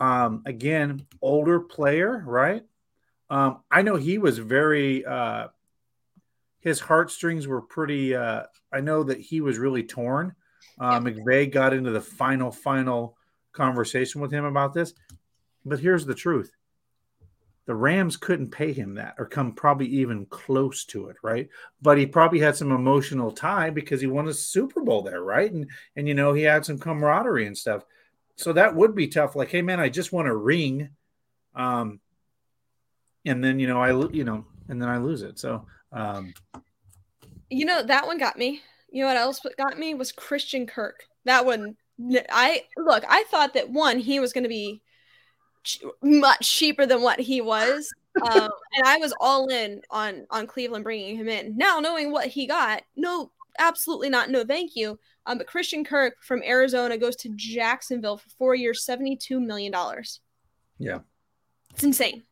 Um, 0.00 0.42
again, 0.46 1.06
older 1.22 1.60
player, 1.60 2.24
right? 2.26 2.64
Um, 3.30 3.60
I 3.70 3.82
know 3.82 3.94
he 3.94 4.18
was 4.18 4.38
very, 4.38 5.04
uh, 5.04 5.46
his 6.66 6.80
heartstrings 6.80 7.46
were 7.46 7.62
pretty, 7.62 8.12
uh, 8.12 8.42
I 8.72 8.80
know 8.80 9.04
that 9.04 9.20
he 9.20 9.40
was 9.40 9.56
really 9.56 9.84
torn. 9.84 10.34
Uh, 10.80 10.98
McVay 10.98 11.48
got 11.48 11.72
into 11.72 11.92
the 11.92 12.00
final, 12.00 12.50
final 12.50 13.16
conversation 13.52 14.20
with 14.20 14.32
him 14.32 14.44
about 14.44 14.74
this. 14.74 14.92
But 15.64 15.78
here's 15.78 16.04
the 16.04 16.14
truth 16.14 16.50
the 17.66 17.74
Rams 17.74 18.16
couldn't 18.16 18.50
pay 18.50 18.72
him 18.72 18.94
that 18.94 19.14
or 19.16 19.26
come 19.26 19.52
probably 19.52 19.86
even 19.86 20.26
close 20.26 20.84
to 20.86 21.06
it, 21.08 21.16
right? 21.22 21.48
But 21.80 21.98
he 21.98 22.06
probably 22.06 22.40
had 22.40 22.56
some 22.56 22.72
emotional 22.72 23.30
tie 23.30 23.70
because 23.70 24.00
he 24.00 24.08
won 24.08 24.26
a 24.26 24.34
Super 24.34 24.80
Bowl 24.80 25.02
there, 25.02 25.22
right? 25.22 25.52
And 25.52 25.70
and 25.94 26.08
you 26.08 26.14
know 26.14 26.32
he 26.32 26.42
had 26.42 26.66
some 26.66 26.78
camaraderie 26.78 27.46
and 27.46 27.56
stuff. 27.56 27.84
So 28.34 28.52
that 28.54 28.74
would 28.74 28.96
be 28.96 29.06
tough. 29.06 29.36
Like, 29.36 29.50
hey 29.50 29.62
man, 29.62 29.78
I 29.78 29.88
just 29.88 30.12
want 30.12 30.26
a 30.26 30.36
ring, 30.36 30.90
um, 31.54 32.00
and 33.24 33.42
then 33.42 33.60
you 33.60 33.68
know 33.68 33.80
I 33.80 33.90
you 34.10 34.24
know 34.24 34.44
and 34.68 34.80
then 34.80 34.88
I 34.88 34.98
lose 34.98 35.22
it. 35.22 35.38
So, 35.38 35.66
um, 35.96 36.34
you 37.48 37.64
know 37.64 37.82
that 37.82 38.06
one 38.06 38.18
got 38.18 38.38
me. 38.38 38.60
You 38.90 39.02
know 39.02 39.08
what 39.08 39.16
else 39.16 39.40
got 39.58 39.78
me 39.78 39.94
was 39.94 40.12
Christian 40.12 40.66
Kirk. 40.66 41.04
That 41.24 41.44
one, 41.44 41.76
I 42.30 42.64
look. 42.76 43.04
I 43.08 43.24
thought 43.30 43.54
that 43.54 43.70
one 43.70 43.98
he 43.98 44.20
was 44.20 44.32
going 44.32 44.44
to 44.44 44.48
be 44.48 44.82
much 46.02 46.48
cheaper 46.48 46.86
than 46.86 47.02
what 47.02 47.20
he 47.20 47.40
was. 47.40 47.92
Um, 48.16 48.48
and 48.72 48.86
I 48.86 48.96
was 48.96 49.12
all 49.20 49.48
in 49.48 49.82
on 49.90 50.26
on 50.30 50.46
Cleveland 50.46 50.84
bringing 50.84 51.18
him 51.18 51.28
in. 51.28 51.54
Now 51.54 51.80
knowing 51.80 52.10
what 52.10 52.28
he 52.28 52.46
got, 52.46 52.80
no, 52.96 53.30
absolutely 53.58 54.08
not. 54.08 54.30
No, 54.30 54.42
thank 54.42 54.74
you. 54.74 54.98
Um, 55.26 55.36
but 55.36 55.46
Christian 55.46 55.84
Kirk 55.84 56.14
from 56.22 56.42
Arizona 56.42 56.96
goes 56.96 57.14
to 57.16 57.28
Jacksonville 57.36 58.16
for 58.16 58.30
four 58.38 58.54
years, 58.54 58.86
seventy 58.86 59.16
two 59.16 59.38
million 59.38 59.70
dollars. 59.70 60.20
Yeah, 60.78 61.00
it's 61.74 61.84
insane. 61.84 62.22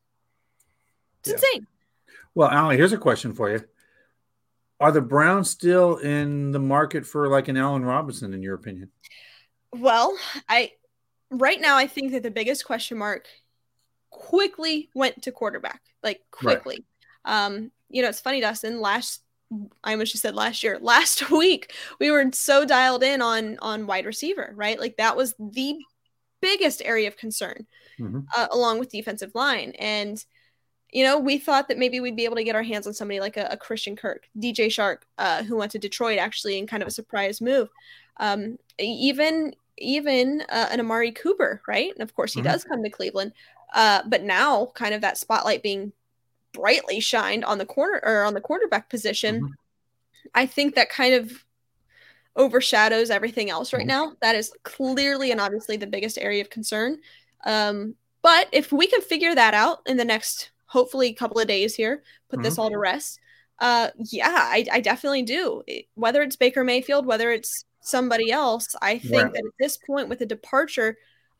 It's 1.21 1.29
yeah. 1.29 1.35
insane. 1.35 1.67
Well, 2.35 2.49
Allie, 2.49 2.77
here's 2.77 2.93
a 2.93 2.99
question 2.99 3.35
for 3.35 3.51
you: 3.51 3.61
Are 4.81 4.93
the 4.93 5.01
Browns 5.01 5.51
still 5.51 5.97
in 5.97 6.51
the 6.51 6.59
market 6.59 7.07
for 7.07 7.29
like 7.29 7.49
an 7.49 7.57
Allen 7.57 7.85
Robinson, 7.85 8.35
in 8.35 8.43
your 8.43 8.55
opinion? 8.55 8.91
Well, 9.73 10.17
I 10.49 10.73
right 11.31 11.61
now, 11.61 11.77
I 11.77 11.87
think 11.87 12.13
that 12.13 12.23
the 12.23 12.31
biggest 12.31 12.65
question 12.65 12.99
mark 12.99 13.27
quickly 14.11 14.91
went 14.95 15.23
to 15.23 15.33
quarterback, 15.33 15.83
like 16.03 16.21
quickly. 16.31 16.85
Right. 17.25 17.47
Um, 17.47 17.73
you 17.89 18.03
know, 18.03 18.09
it's 18.09 18.21
funny, 18.21 18.41
Dustin. 18.41 18.81
Last, 18.81 19.23
I 19.83 19.93
almost 19.93 20.13
just 20.13 20.23
said 20.23 20.35
last 20.35 20.63
year. 20.63 20.79
Last 20.83 21.31
week, 21.31 21.73
we 22.01 22.11
were 22.11 22.25
so 22.33 22.65
dialed 22.65 23.03
in 23.03 23.23
on 23.23 23.59
on 23.61 23.87
wide 23.87 24.07
receiver, 24.07 24.53
right? 24.57 24.79
Like 24.79 24.97
that 24.97 25.17
was 25.17 25.35
the 25.39 25.77
biggest 26.41 26.83
area 26.85 27.09
of 27.09 27.17
concern, 27.17 27.67
mm-hmm. 27.99 28.21
uh, 28.37 28.49
along 28.53 28.79
with 28.79 28.91
defensive 28.91 29.33
line. 29.35 29.73
And 29.79 30.23
you 30.95 31.03
know, 31.03 31.19
we 31.19 31.39
thought 31.39 31.67
that 31.69 31.77
maybe 31.77 31.99
we'd 31.99 32.15
be 32.15 32.25
able 32.25 32.37
to 32.37 32.45
get 32.45 32.55
our 32.55 32.63
hands 32.63 32.87
on 32.87 32.95
somebody 32.95 33.19
like 33.19 33.37
a, 33.37 33.49
a 33.51 33.57
Christian 33.57 33.97
Kirk, 33.97 34.29
DJ 34.39 34.69
Chark, 34.69 34.99
uh, 35.19 35.43
who 35.43 35.57
went 35.57 35.73
to 35.73 35.79
Detroit 35.79 36.19
actually 36.19 36.57
in 36.57 36.69
kind 36.69 36.85
of 36.85 36.89
a 36.89 36.93
surprise 36.93 37.41
move. 37.41 37.69
Um, 38.19 38.59
even 38.79 39.55
even 39.77 40.43
uh, 40.49 40.69
an 40.71 40.79
Amari 40.79 41.11
Cooper, 41.11 41.61
right? 41.67 41.93
And 41.93 42.03
of 42.03 42.15
course, 42.15 42.33
he 42.33 42.41
mm-hmm. 42.41 42.49
does 42.49 42.63
come 42.63 42.81
to 42.85 42.91
Cleveland. 42.91 43.33
Uh, 43.75 44.03
but 44.07 44.23
now, 44.23 44.67
kind 44.75 44.95
of 44.95 45.01
that 45.01 45.19
spotlight 45.19 45.65
being 45.65 45.93
brightly 46.53 47.01
shined 47.01 47.45
on 47.45 47.59
the 47.59 47.67
corner 47.67 48.01
or 48.05 48.23
on 48.23 48.35
the 48.35 48.41
quarterback 48.41 48.89
position, 48.89 49.37
mm-hmm. 49.37 49.53
I 50.33 50.47
think 50.47 50.77
that 50.77 50.91
kind 50.91 51.15
of 51.15 51.45
overshadows 52.37 53.11
everything 53.11 53.51
else 53.51 53.73
right 53.73 53.81
mm-hmm. 53.81 53.89
now. 53.89 54.13
That 54.21 54.37
is 54.37 54.53
clearly 54.63 55.33
and 55.33 55.41
obviously 55.41 55.77
the 55.77 55.89
biggest 55.89 56.19
area 56.19 56.41
of 56.41 56.51
concern. 56.51 56.99
Um, 57.45 57.97
but 58.23 58.49
if 58.53 58.71
we 58.71 58.87
can 58.87 59.01
figure 59.01 59.35
that 59.35 59.55
out 59.55 59.81
in 59.87 59.97
the 59.97 60.05
next, 60.05 60.53
hopefully, 60.75 61.09
a 61.09 61.15
couple 61.15 61.41
of 61.41 61.49
days 61.49 61.75
here, 61.75 62.03
put 62.29 62.43
this 62.43 62.55
mm-hmm. 62.55 62.61
all 62.63 62.71
to 62.71 62.79
rest. 62.79 63.21
Uh, 63.61 63.89
yeah, 64.11 64.27
I, 64.29 64.67
I 64.71 64.81
definitely 64.81 65.23
do. 65.23 65.63
Whether 65.95 66.21
it's 66.23 66.37
Baker 66.37 66.65
Mayfield, 66.65 67.07
whether 67.07 67.31
it's 67.31 67.65
somebody 67.81 68.33
else. 68.33 68.75
I 68.83 68.99
think 68.99 69.23
right. 69.23 69.33
that 69.33 69.45
at 69.47 69.59
this 69.61 69.79
point, 69.79 70.09
with 70.09 70.19
the 70.19 70.27
departure 70.27 70.97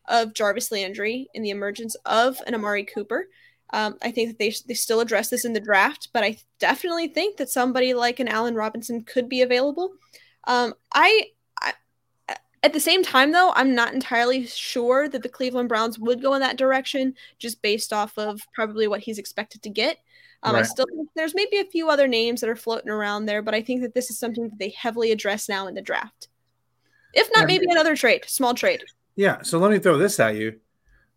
of 0.07 0.35
Jarvis 0.35 0.71
Landry 0.71 1.27
and 1.35 1.45
the 1.45 1.51
emergence 1.51 1.97
of 2.07 2.39
an 2.47 2.55
Amari 2.55 2.85
Cooper, 2.85 3.27
um, 3.71 3.97
I 4.03 4.13
think 4.13 4.29
that 4.29 4.39
they 4.39 4.55
they 4.69 4.75
still 4.75 5.01
address 5.01 5.29
this 5.29 5.45
in 5.45 5.53
the 5.53 5.61
draft. 5.61 6.11
But 6.13 6.23
I 6.23 6.39
definitely 6.61 7.09
think 7.09 7.39
that 7.39 7.51
somebody 7.51 7.93
like 7.93 8.21
an 8.21 8.29
Allen 8.29 8.55
Robinson 8.55 9.03
could 9.03 9.29
be 9.29 9.43
available. 9.43 9.95
Um, 10.47 10.75
I 10.95 11.31
At 12.65 12.73
the 12.73 12.81
same 12.81 13.03
time, 13.03 13.31
though, 13.31 13.53
I'm 13.55 13.75
not 13.75 13.93
entirely 13.93 14.47
sure 14.47 15.07
that 15.11 15.23
the 15.23 15.29
Cleveland 15.29 15.69
Browns 15.69 15.99
would 15.99 16.23
go 16.23 16.33
in 16.33 16.41
that 16.41 16.57
direction 16.57 17.15
just 17.39 17.61
based 17.61 17.93
off 17.93 18.17
of 18.17 18.41
probably 18.55 18.89
what 18.89 19.01
he's 19.01 19.19
expected 19.19 19.63
to 19.65 19.69
get. 19.69 19.99
Um, 20.43 20.55
right. 20.55 20.61
I 20.61 20.63
still 20.63 20.87
think 20.87 21.11
there's 21.15 21.35
maybe 21.35 21.59
a 21.59 21.67
few 21.67 21.91
other 21.91 22.09
names 22.09 22.41
that 22.41 22.49
are 22.49 22.57
floating 22.57 22.89
around 22.89 23.27
there, 23.27 23.43
but 23.43 23.53
I 23.55 23.61
think 23.61 23.83
that 23.83 23.93
this 23.93 24.09
is 24.09 24.19
something 24.19 24.45
that 24.45 24.59
they 24.59 24.71
heavily 24.71 25.13
address 25.13 25.47
now 25.47 25.67
in 25.67 25.75
the 25.75 25.83
draft. 25.83 26.29
If 27.13 27.29
not, 27.37 27.47
maybe 27.47 27.67
another 27.69 27.97
trade, 27.97 28.25
small 28.27 28.55
trade. 28.55 28.83
Yeah. 29.15 29.43
So 29.43 29.59
let 29.59 29.71
me 29.71 29.79
throw 29.79 29.99
this 29.99 30.19
at 30.19 30.35
you. 30.35 30.59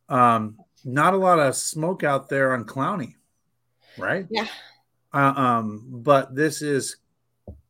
Um, 0.09 0.57
not 0.83 1.13
a 1.13 1.17
lot 1.17 1.39
of 1.39 1.55
smoke 1.55 2.03
out 2.03 2.27
there 2.27 2.53
on 2.53 2.65
Clowney, 2.65 3.15
right? 3.97 4.27
Yeah. 4.29 4.47
Uh, 5.13 5.33
um, 5.33 5.85
but 5.87 6.35
this 6.35 6.61
is 6.61 6.97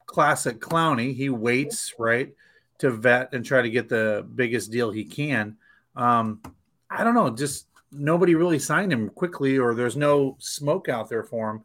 classic 0.07 0.59
Clowney. 0.59 1.15
He 1.15 1.29
waits, 1.29 1.93
right, 1.99 2.33
to 2.79 2.91
vet 2.91 3.33
and 3.33 3.45
try 3.45 3.61
to 3.61 3.69
get 3.69 3.89
the 3.89 4.25
biggest 4.35 4.71
deal 4.71 4.91
he 4.91 5.03
can. 5.03 5.57
Um, 5.95 6.41
I 6.89 7.03
don't 7.03 7.15
know, 7.15 7.29
just 7.29 7.67
nobody 7.91 8.35
really 8.35 8.59
signed 8.59 8.91
him 8.91 9.09
quickly, 9.09 9.57
or 9.57 9.73
there's 9.73 9.97
no 9.97 10.35
smoke 10.39 10.89
out 10.89 11.09
there 11.09 11.23
for 11.23 11.49
him. 11.49 11.63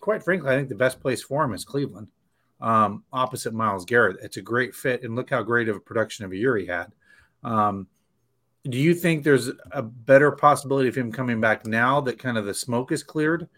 Quite 0.00 0.22
frankly, 0.22 0.50
I 0.50 0.56
think 0.56 0.68
the 0.68 0.74
best 0.74 1.00
place 1.00 1.22
for 1.22 1.44
him 1.44 1.54
is 1.54 1.64
Cleveland, 1.64 2.08
um, 2.60 3.04
opposite 3.12 3.54
Myles 3.54 3.84
Garrett. 3.84 4.18
It's 4.22 4.36
a 4.36 4.42
great 4.42 4.74
fit, 4.74 5.02
and 5.02 5.16
look 5.16 5.30
how 5.30 5.42
great 5.42 5.68
of 5.68 5.76
a 5.76 5.80
production 5.80 6.24
of 6.24 6.32
a 6.32 6.36
year 6.36 6.56
he 6.56 6.66
had. 6.66 6.92
Um, 7.44 7.86
do 8.68 8.78
you 8.78 8.94
think 8.94 9.24
there's 9.24 9.50
a 9.72 9.82
better 9.82 10.30
possibility 10.30 10.88
of 10.88 10.94
him 10.94 11.10
coming 11.10 11.40
back 11.40 11.66
now 11.66 12.00
that 12.02 12.18
kind 12.18 12.38
of 12.38 12.44
the 12.44 12.54
smoke 12.54 12.92
is 12.92 13.02
cleared 13.02 13.48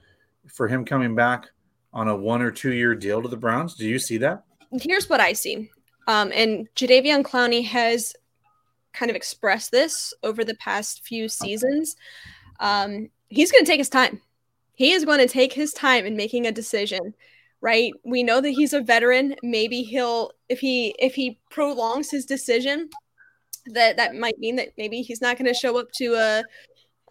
for 0.47 0.69
him 0.69 0.85
coming 0.85 1.15
back 1.15 1.51
on 1.93 2.09
a 2.09 2.17
one 2.17 2.41
or 2.41 2.51
two 2.51 2.73
year 2.73 2.95
deal 2.95 3.21
to 3.21 3.29
the 3.29 3.37
Browns? 3.37 3.75
Do 3.75 3.87
you 3.87 3.99
see 3.99 4.17
that? 4.19 4.45
Here's 4.73 5.09
what 5.09 5.21
I 5.21 5.35
see. 5.35 5.71
Um, 6.07 6.33
and 6.35 6.69
Jadeveon 6.75 7.23
Clowney 7.23 7.65
has 7.67 8.15
kind 8.93 9.11
of 9.11 9.17
expressed 9.17 9.71
this 9.73 10.15
over 10.23 10.45
the 10.45 10.55
past 10.57 11.05
few 11.05 11.29
seasons. 11.29 11.97
Um, 12.61 13.11
he's 13.29 13.51
going 13.51 13.65
to 13.65 13.71
take 13.71 13.81
his 13.81 13.89
time. 13.89 14.21
He 14.75 14.93
is 14.93 15.05
going 15.05 15.21
to 15.21 15.29
take 15.29 15.53
his 15.53 15.73
time 15.73 16.05
in 16.07 16.17
making 16.17 16.47
a 16.47 16.53
decision 16.53 17.15
right 17.61 17.93
we 18.05 18.23
know 18.23 18.43
that 18.43 18.51
he's 18.51 18.75
a 18.75 18.81
veteran 18.81 19.35
maybe 19.43 19.83
he'll 19.83 20.33
if 20.51 20.61
he 20.61 20.95
if 20.99 21.15
he 21.15 21.41
prolongs 21.49 22.11
his 22.11 22.27
decision 22.27 22.91
that 23.67 23.97
that 23.97 24.15
might 24.15 24.39
mean 24.39 24.57
that 24.57 24.69
maybe 24.77 25.01
he's 25.01 25.23
not 25.23 25.39
going 25.39 25.47
to 25.47 25.59
show 25.59 25.79
up 25.79 25.91
to 25.93 26.15
a 26.15 26.43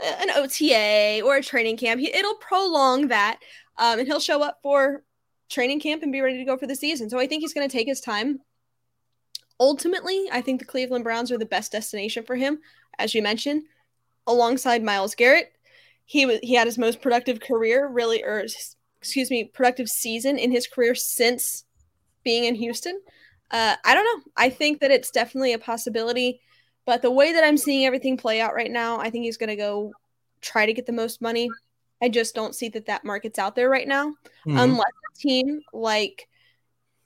an 0.01 0.29
OTA 0.35 1.21
or 1.23 1.37
a 1.37 1.43
training 1.43 1.77
camp. 1.77 1.99
He, 1.99 2.13
it'll 2.13 2.35
prolong 2.35 3.07
that, 3.07 3.39
um, 3.77 3.99
and 3.99 4.07
he'll 4.07 4.19
show 4.19 4.41
up 4.41 4.59
for 4.61 5.03
training 5.49 5.79
camp 5.79 6.03
and 6.03 6.11
be 6.11 6.21
ready 6.21 6.37
to 6.37 6.45
go 6.45 6.57
for 6.57 6.67
the 6.67 6.75
season. 6.75 7.09
So 7.09 7.19
I 7.19 7.27
think 7.27 7.41
he's 7.41 7.53
going 7.53 7.67
to 7.67 7.71
take 7.71 7.87
his 7.87 8.01
time. 8.01 8.39
Ultimately, 9.63 10.27
I 10.31 10.41
think 10.41 10.59
the 10.59 10.65
Cleveland 10.65 11.03
Browns 11.03 11.31
are 11.31 11.37
the 11.37 11.45
best 11.45 11.71
destination 11.71 12.23
for 12.23 12.35
him, 12.35 12.59
as 12.99 13.15
you 13.15 13.21
mentioned, 13.21 13.63
alongside 14.27 14.83
Myles 14.83 15.15
Garrett. 15.15 15.53
He 16.05 16.25
was 16.25 16.39
he 16.43 16.55
had 16.55 16.67
his 16.67 16.77
most 16.77 17.01
productive 17.01 17.39
career, 17.39 17.87
really, 17.87 18.23
or 18.23 18.45
excuse 18.99 19.31
me, 19.31 19.45
productive 19.45 19.87
season 19.87 20.37
in 20.37 20.51
his 20.51 20.67
career 20.67 20.95
since 20.95 21.63
being 22.23 22.43
in 22.43 22.55
Houston 22.55 22.99
uh, 23.53 23.75
I 23.85 23.93
don't 23.93 24.03
know. 24.05 24.31
I 24.35 24.49
think 24.49 24.81
that 24.81 24.91
it's 24.91 25.11
definitely 25.11 25.53
a 25.53 25.59
possibility, 25.59 26.41
but 26.85 27.03
the 27.03 27.11
way 27.11 27.33
that 27.33 27.43
I'm 27.43 27.55
seeing 27.55 27.85
everything 27.85 28.17
play 28.17 28.41
out 28.41 28.55
right 28.55 28.71
now, 28.71 28.99
I 28.99 29.11
think 29.11 29.25
he's 29.25 29.37
going 29.37 29.49
to 29.51 29.55
go 29.55 29.93
try 30.41 30.65
to 30.65 30.73
get 30.73 30.87
the 30.87 30.91
most 30.91 31.21
money. 31.21 31.49
I 32.01 32.09
just 32.09 32.33
don't 32.33 32.55
see 32.55 32.69
that 32.69 32.87
that 32.87 33.05
market's 33.05 33.37
out 33.37 33.55
there 33.55 33.69
right 33.69 33.87
now, 33.87 34.09
mm-hmm. 34.09 34.57
unless 34.57 34.89
a 34.89 35.17
team 35.17 35.61
like 35.71 36.27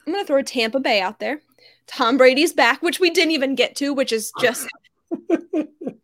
I'm 0.06 0.14
going 0.14 0.24
to 0.24 0.28
throw 0.28 0.42
Tampa 0.42 0.80
Bay 0.80 1.02
out 1.02 1.20
there. 1.20 1.42
Tom 1.88 2.18
Brady's 2.18 2.54
back, 2.54 2.82
which 2.82 3.00
we 3.00 3.10
didn't 3.10 3.32
even 3.32 3.56
get 3.56 3.76
to, 3.78 3.94
which 3.94 4.12
is 4.12 4.32
just 4.40 4.68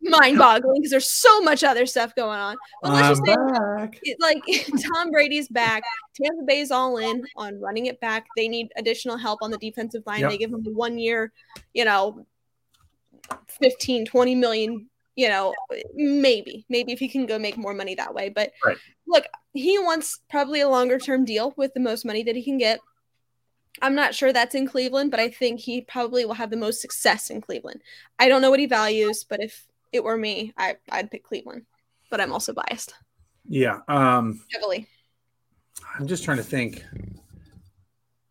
mind 0.02 0.38
boggling 0.38 0.80
because 0.80 0.90
there's 0.90 1.08
so 1.08 1.40
much 1.42 1.64
other 1.64 1.86
stuff 1.86 2.14
going 2.14 2.38
on. 2.38 2.56
But 2.82 2.92
let's 2.92 3.20
I'm 3.20 3.26
just 3.26 4.02
say, 4.04 4.16
like 4.20 4.42
Tom 4.94 5.10
Brady's 5.10 5.48
back. 5.48 5.82
Tampa 6.20 6.42
Bay's 6.46 6.70
all 6.70 6.96
in 6.98 7.24
on 7.36 7.60
running 7.60 7.86
it 7.86 8.00
back. 8.00 8.26
They 8.36 8.48
need 8.48 8.68
additional 8.76 9.16
help 9.16 9.40
on 9.42 9.50
the 9.50 9.58
defensive 9.58 10.02
line. 10.06 10.20
Yep. 10.20 10.30
They 10.30 10.38
give 10.38 10.52
him 10.52 10.64
one 10.74 10.98
year, 10.98 11.32
you 11.72 11.84
know, 11.84 12.26
15, 13.48 14.06
20 14.06 14.34
million, 14.34 14.86
you 15.16 15.28
know, 15.28 15.54
maybe, 15.94 16.64
maybe 16.68 16.92
if 16.92 16.98
he 16.98 17.08
can 17.08 17.26
go 17.26 17.38
make 17.38 17.56
more 17.56 17.74
money 17.74 17.94
that 17.94 18.14
way. 18.14 18.28
But 18.28 18.52
right. 18.64 18.76
look, 19.06 19.24
he 19.52 19.78
wants 19.78 20.20
probably 20.30 20.60
a 20.60 20.68
longer 20.68 20.98
term 20.98 21.24
deal 21.24 21.54
with 21.56 21.74
the 21.74 21.80
most 21.80 22.04
money 22.04 22.22
that 22.22 22.36
he 22.36 22.42
can 22.42 22.58
get. 22.58 22.80
I'm 23.82 23.94
not 23.94 24.14
sure 24.14 24.32
that's 24.32 24.54
in 24.54 24.66
Cleveland, 24.66 25.10
but 25.10 25.20
I 25.20 25.28
think 25.28 25.60
he 25.60 25.80
probably 25.80 26.24
will 26.24 26.34
have 26.34 26.50
the 26.50 26.56
most 26.56 26.80
success 26.80 27.30
in 27.30 27.40
Cleveland. 27.40 27.82
I 28.18 28.28
don't 28.28 28.42
know 28.42 28.50
what 28.50 28.60
he 28.60 28.66
values, 28.66 29.24
but 29.28 29.40
if 29.42 29.66
it 29.92 30.04
were 30.04 30.16
me, 30.16 30.52
I 30.56 30.76
I'd 30.90 31.10
pick 31.10 31.24
Cleveland, 31.24 31.62
but 32.10 32.20
I'm 32.20 32.32
also 32.32 32.52
biased. 32.52 32.94
Yeah, 33.48 33.80
um, 33.88 34.40
heavily. 34.52 34.86
I'm 35.98 36.06
just 36.06 36.24
trying 36.24 36.38
to 36.38 36.42
think. 36.42 36.84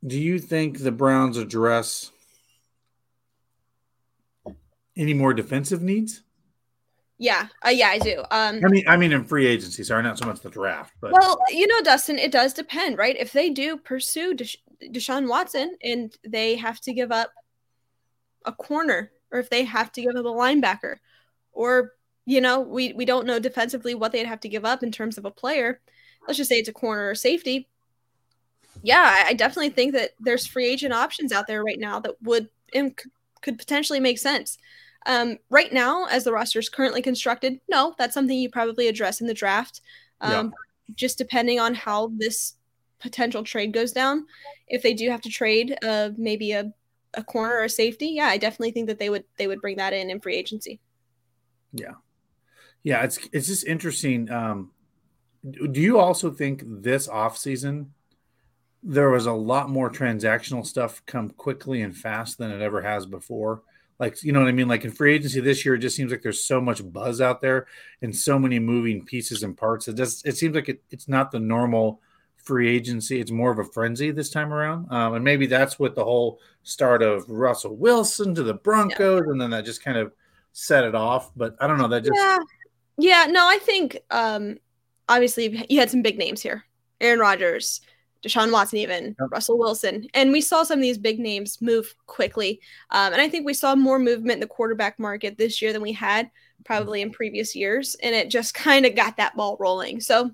Do 0.06 0.20
you 0.20 0.40
think 0.40 0.80
the 0.80 0.92
Browns 0.92 1.38
address 1.38 2.12
any 4.98 5.14
more 5.14 5.34
defensive 5.34 5.82
needs? 5.82 6.22
Yeah, 7.20 7.48
uh, 7.66 7.70
yeah, 7.70 7.88
I 7.88 8.00
do. 8.00 8.20
Um, 8.32 8.60
I 8.66 8.68
mean, 8.68 8.84
I 8.88 8.98
mean, 8.98 9.14
in 9.14 9.24
free 9.24 9.46
agency, 9.46 9.84
sorry, 9.84 10.04
not 10.04 10.18
so 10.18 10.26
much 10.26 10.42
the 10.42 10.50
draft, 10.50 10.94
but 11.00 11.14
well, 11.14 11.40
you 11.50 11.68
know, 11.68 11.82
Dustin, 11.82 12.20
it 12.20 12.32
does 12.32 12.54
depend, 12.54 12.98
right? 12.98 13.16
If 13.18 13.32
they 13.32 13.50
do 13.50 13.78
pursue 13.78 14.36
Deshaun 14.82 15.28
Watson 15.28 15.76
and 15.84 16.16
they 16.26 16.56
have 16.56 16.80
to 16.82 16.94
give 16.94 17.12
up 17.12 17.32
a 18.46 18.52
corner, 18.52 19.12
or 19.32 19.40
if 19.40 19.50
they 19.50 19.64
have 19.64 19.92
to 19.94 20.02
give 20.02 20.16
up 20.16 20.26
a 20.26 20.30
linebacker, 20.30 20.98
or 21.52 21.94
you 22.26 22.42
know, 22.42 22.62
we 22.62 22.94
we 22.94 23.06
don't 23.06 23.28
know 23.28 23.40
defensively 23.40 23.96
what 23.96 24.12
they'd 24.12 24.26
have 24.26 24.42
to 24.42 24.50
give 24.50 24.66
up 24.66 24.84
in 24.84 24.92
terms 24.92 25.18
of 25.18 25.26
a 25.26 25.32
player. 25.32 25.80
Let's 26.28 26.38
just 26.38 26.50
say 26.50 26.60
it's 26.60 26.70
a 26.70 26.74
corner 26.74 27.10
or 27.10 27.16
safety. 27.16 27.68
Yeah, 28.82 29.26
I, 29.28 29.34
definitely 29.34 29.70
think 29.70 29.94
that 29.94 30.12
there's 30.20 30.48
free 30.48 30.68
agent 30.68 30.94
options 30.94 31.32
out 31.32 31.48
there 31.48 31.64
right 31.64 31.80
now 31.80 32.00
that 32.00 32.16
would 32.22 32.50
and 32.74 32.98
could 33.42 33.58
potentially 33.58 34.00
make 34.00 34.18
sense. 34.18 34.58
Um, 35.06 35.38
right 35.50 35.72
now, 35.72 36.06
as 36.06 36.24
the 36.24 36.32
roster 36.32 36.60
is 36.60 36.70
currently 36.70 37.02
constructed, 37.02 37.60
no, 37.70 37.94
that's 37.98 38.14
something 38.14 38.38
you 38.38 38.50
probably 38.50 38.88
address 38.88 39.22
in 39.22 39.28
the 39.28 39.34
draft. 39.34 39.82
Um, 40.22 40.32
yeah. 40.32 40.96
Just 40.96 41.18
depending 41.18 41.60
on 41.60 41.76
how 41.76 42.12
this 42.18 42.56
potential 43.04 43.44
trade 43.44 43.74
goes 43.74 43.92
down, 43.92 44.26
if 44.68 44.82
they 44.82 44.96
do 44.96 45.12
have 45.12 45.22
to 45.22 45.30
trade, 45.30 45.78
uh, 45.84 46.10
maybe 46.18 46.54
a, 46.54 46.74
a 47.14 47.24
corner 47.24 47.56
or 47.56 47.66
a 47.66 47.70
safety, 47.70 48.08
yeah, 48.08 48.26
I 48.26 48.38
definitely 48.38 48.72
think 48.72 48.88
that 48.88 48.98
they 48.98 49.10
would 49.10 49.26
they 49.38 49.46
would 49.46 49.62
bring 49.62 49.78
that 49.78 49.94
in 49.94 50.10
in 50.10 50.20
free 50.20 50.36
agency. 50.36 50.80
Yeah. 51.74 51.94
Yeah, 52.82 53.04
it's 53.04 53.20
it's 53.32 53.48
just 53.48 53.68
interesting. 53.68 54.32
Um, 54.32 54.72
do 55.50 55.80
you 55.80 56.00
also 56.00 56.32
think 56.32 56.64
this 56.66 57.08
offseason 57.08 57.88
there 58.86 59.10
was 59.10 59.26
a 59.26 59.32
lot 59.32 59.70
more 59.70 59.90
transactional 59.90 60.66
stuff 60.66 61.02
come 61.06 61.30
quickly 61.30 61.82
and 61.82 61.96
fast 61.96 62.38
than 62.38 62.52
it 62.52 62.62
ever 62.62 62.82
has 62.82 63.06
before? 63.06 63.62
Like, 64.00 64.22
you 64.24 64.34
know 64.34 64.40
what 64.42 64.50
I 64.50 64.54
mean? 64.54 64.68
Like 64.68 64.84
in 64.84 64.92
free 64.92 65.14
agency 65.14 65.40
this 65.40 65.64
year, 65.64 65.76
it 65.76 65.80
just 65.80 65.96
seems 65.96 66.12
like 66.12 66.22
there's 66.22 66.44
so 66.44 66.60
much 66.60 66.82
buzz 66.92 67.22
out 67.22 67.42
there 67.42 67.68
and 68.02 68.14
so 68.14 68.38
many 68.38 68.60
moving 68.60 69.06
pieces 69.06 69.44
and 69.44 69.56
parts. 69.56 69.88
It 69.88 69.96
just 69.96 70.26
it 70.26 70.36
seems 70.36 70.56
like 70.56 70.68
it, 70.68 70.82
it's 70.90 71.08
not 71.08 71.32
the 71.32 71.40
normal 71.40 72.02
free 72.44 72.70
agency. 72.70 73.20
It's 73.20 73.32
more 73.32 73.52
of 73.52 73.60
a 73.60 73.64
frenzy 73.64 74.12
this 74.12 74.30
time 74.30 74.54
around. 74.54 74.92
Um, 74.92 75.16
and 75.16 75.24
maybe 75.24 75.48
that's 75.48 75.80
what 75.80 75.96
the 75.96 76.04
whole 76.04 76.40
start 76.64 77.02
of 77.02 77.30
Russell 77.30 77.76
Wilson 77.76 78.36
to 78.36 78.44
the 78.44 78.54
Broncos, 78.54 79.24
yeah. 79.26 79.32
and 79.32 79.42
then 79.42 79.50
that 79.52 79.66
just 79.66 79.84
kind 79.84 79.98
of 79.98 80.14
set 80.52 80.84
it 80.84 80.96
off. 80.96 81.32
But 81.36 81.56
I 81.60 81.68
don't 81.68 81.78
know. 81.78 81.88
That 81.88 82.04
just 82.04 82.16
yeah, 82.16 82.40
yeah. 82.98 83.26
No, 83.30 83.48
I 83.48 83.58
think 83.58 83.98
um, 84.12 84.58
obviously 85.10 85.66
you 85.70 85.80
had 85.80 85.90
some 85.90 86.02
big 86.02 86.18
names 86.18 86.42
here: 86.42 86.64
Aaron 87.02 87.20
Rodgers, 87.20 87.82
Deshaun 88.24 88.52
Watson, 88.52 88.80
even 88.80 89.16
yep. 89.20 89.32
Russell 89.32 89.58
Wilson, 89.58 90.08
and 90.14 90.32
we 90.32 90.42
saw 90.42 90.64
some 90.64 90.80
of 90.80 90.84
these 90.84 90.98
big 90.98 91.20
names 91.20 91.62
move 91.62 91.94
quickly. 92.08 92.62
Um, 92.92 93.14
and 93.14 93.22
I 93.22 93.30
think 93.30 93.46
we 93.46 93.54
saw 93.54 93.76
more 93.76 94.00
movement 94.00 94.34
in 94.34 94.40
the 94.40 94.48
quarterback 94.48 95.00
market 95.00 95.38
this 95.38 95.62
year 95.62 95.74
than 95.74 95.82
we 95.82 95.94
had 95.94 96.30
probably 96.66 97.02
in 97.02 97.12
previous 97.12 97.56
years, 97.56 97.96
and 98.02 98.16
it 98.16 98.30
just 98.30 98.54
kind 98.54 98.86
of 98.86 98.96
got 98.96 99.18
that 99.18 99.36
ball 99.36 99.58
rolling. 99.60 100.00
So 100.02 100.32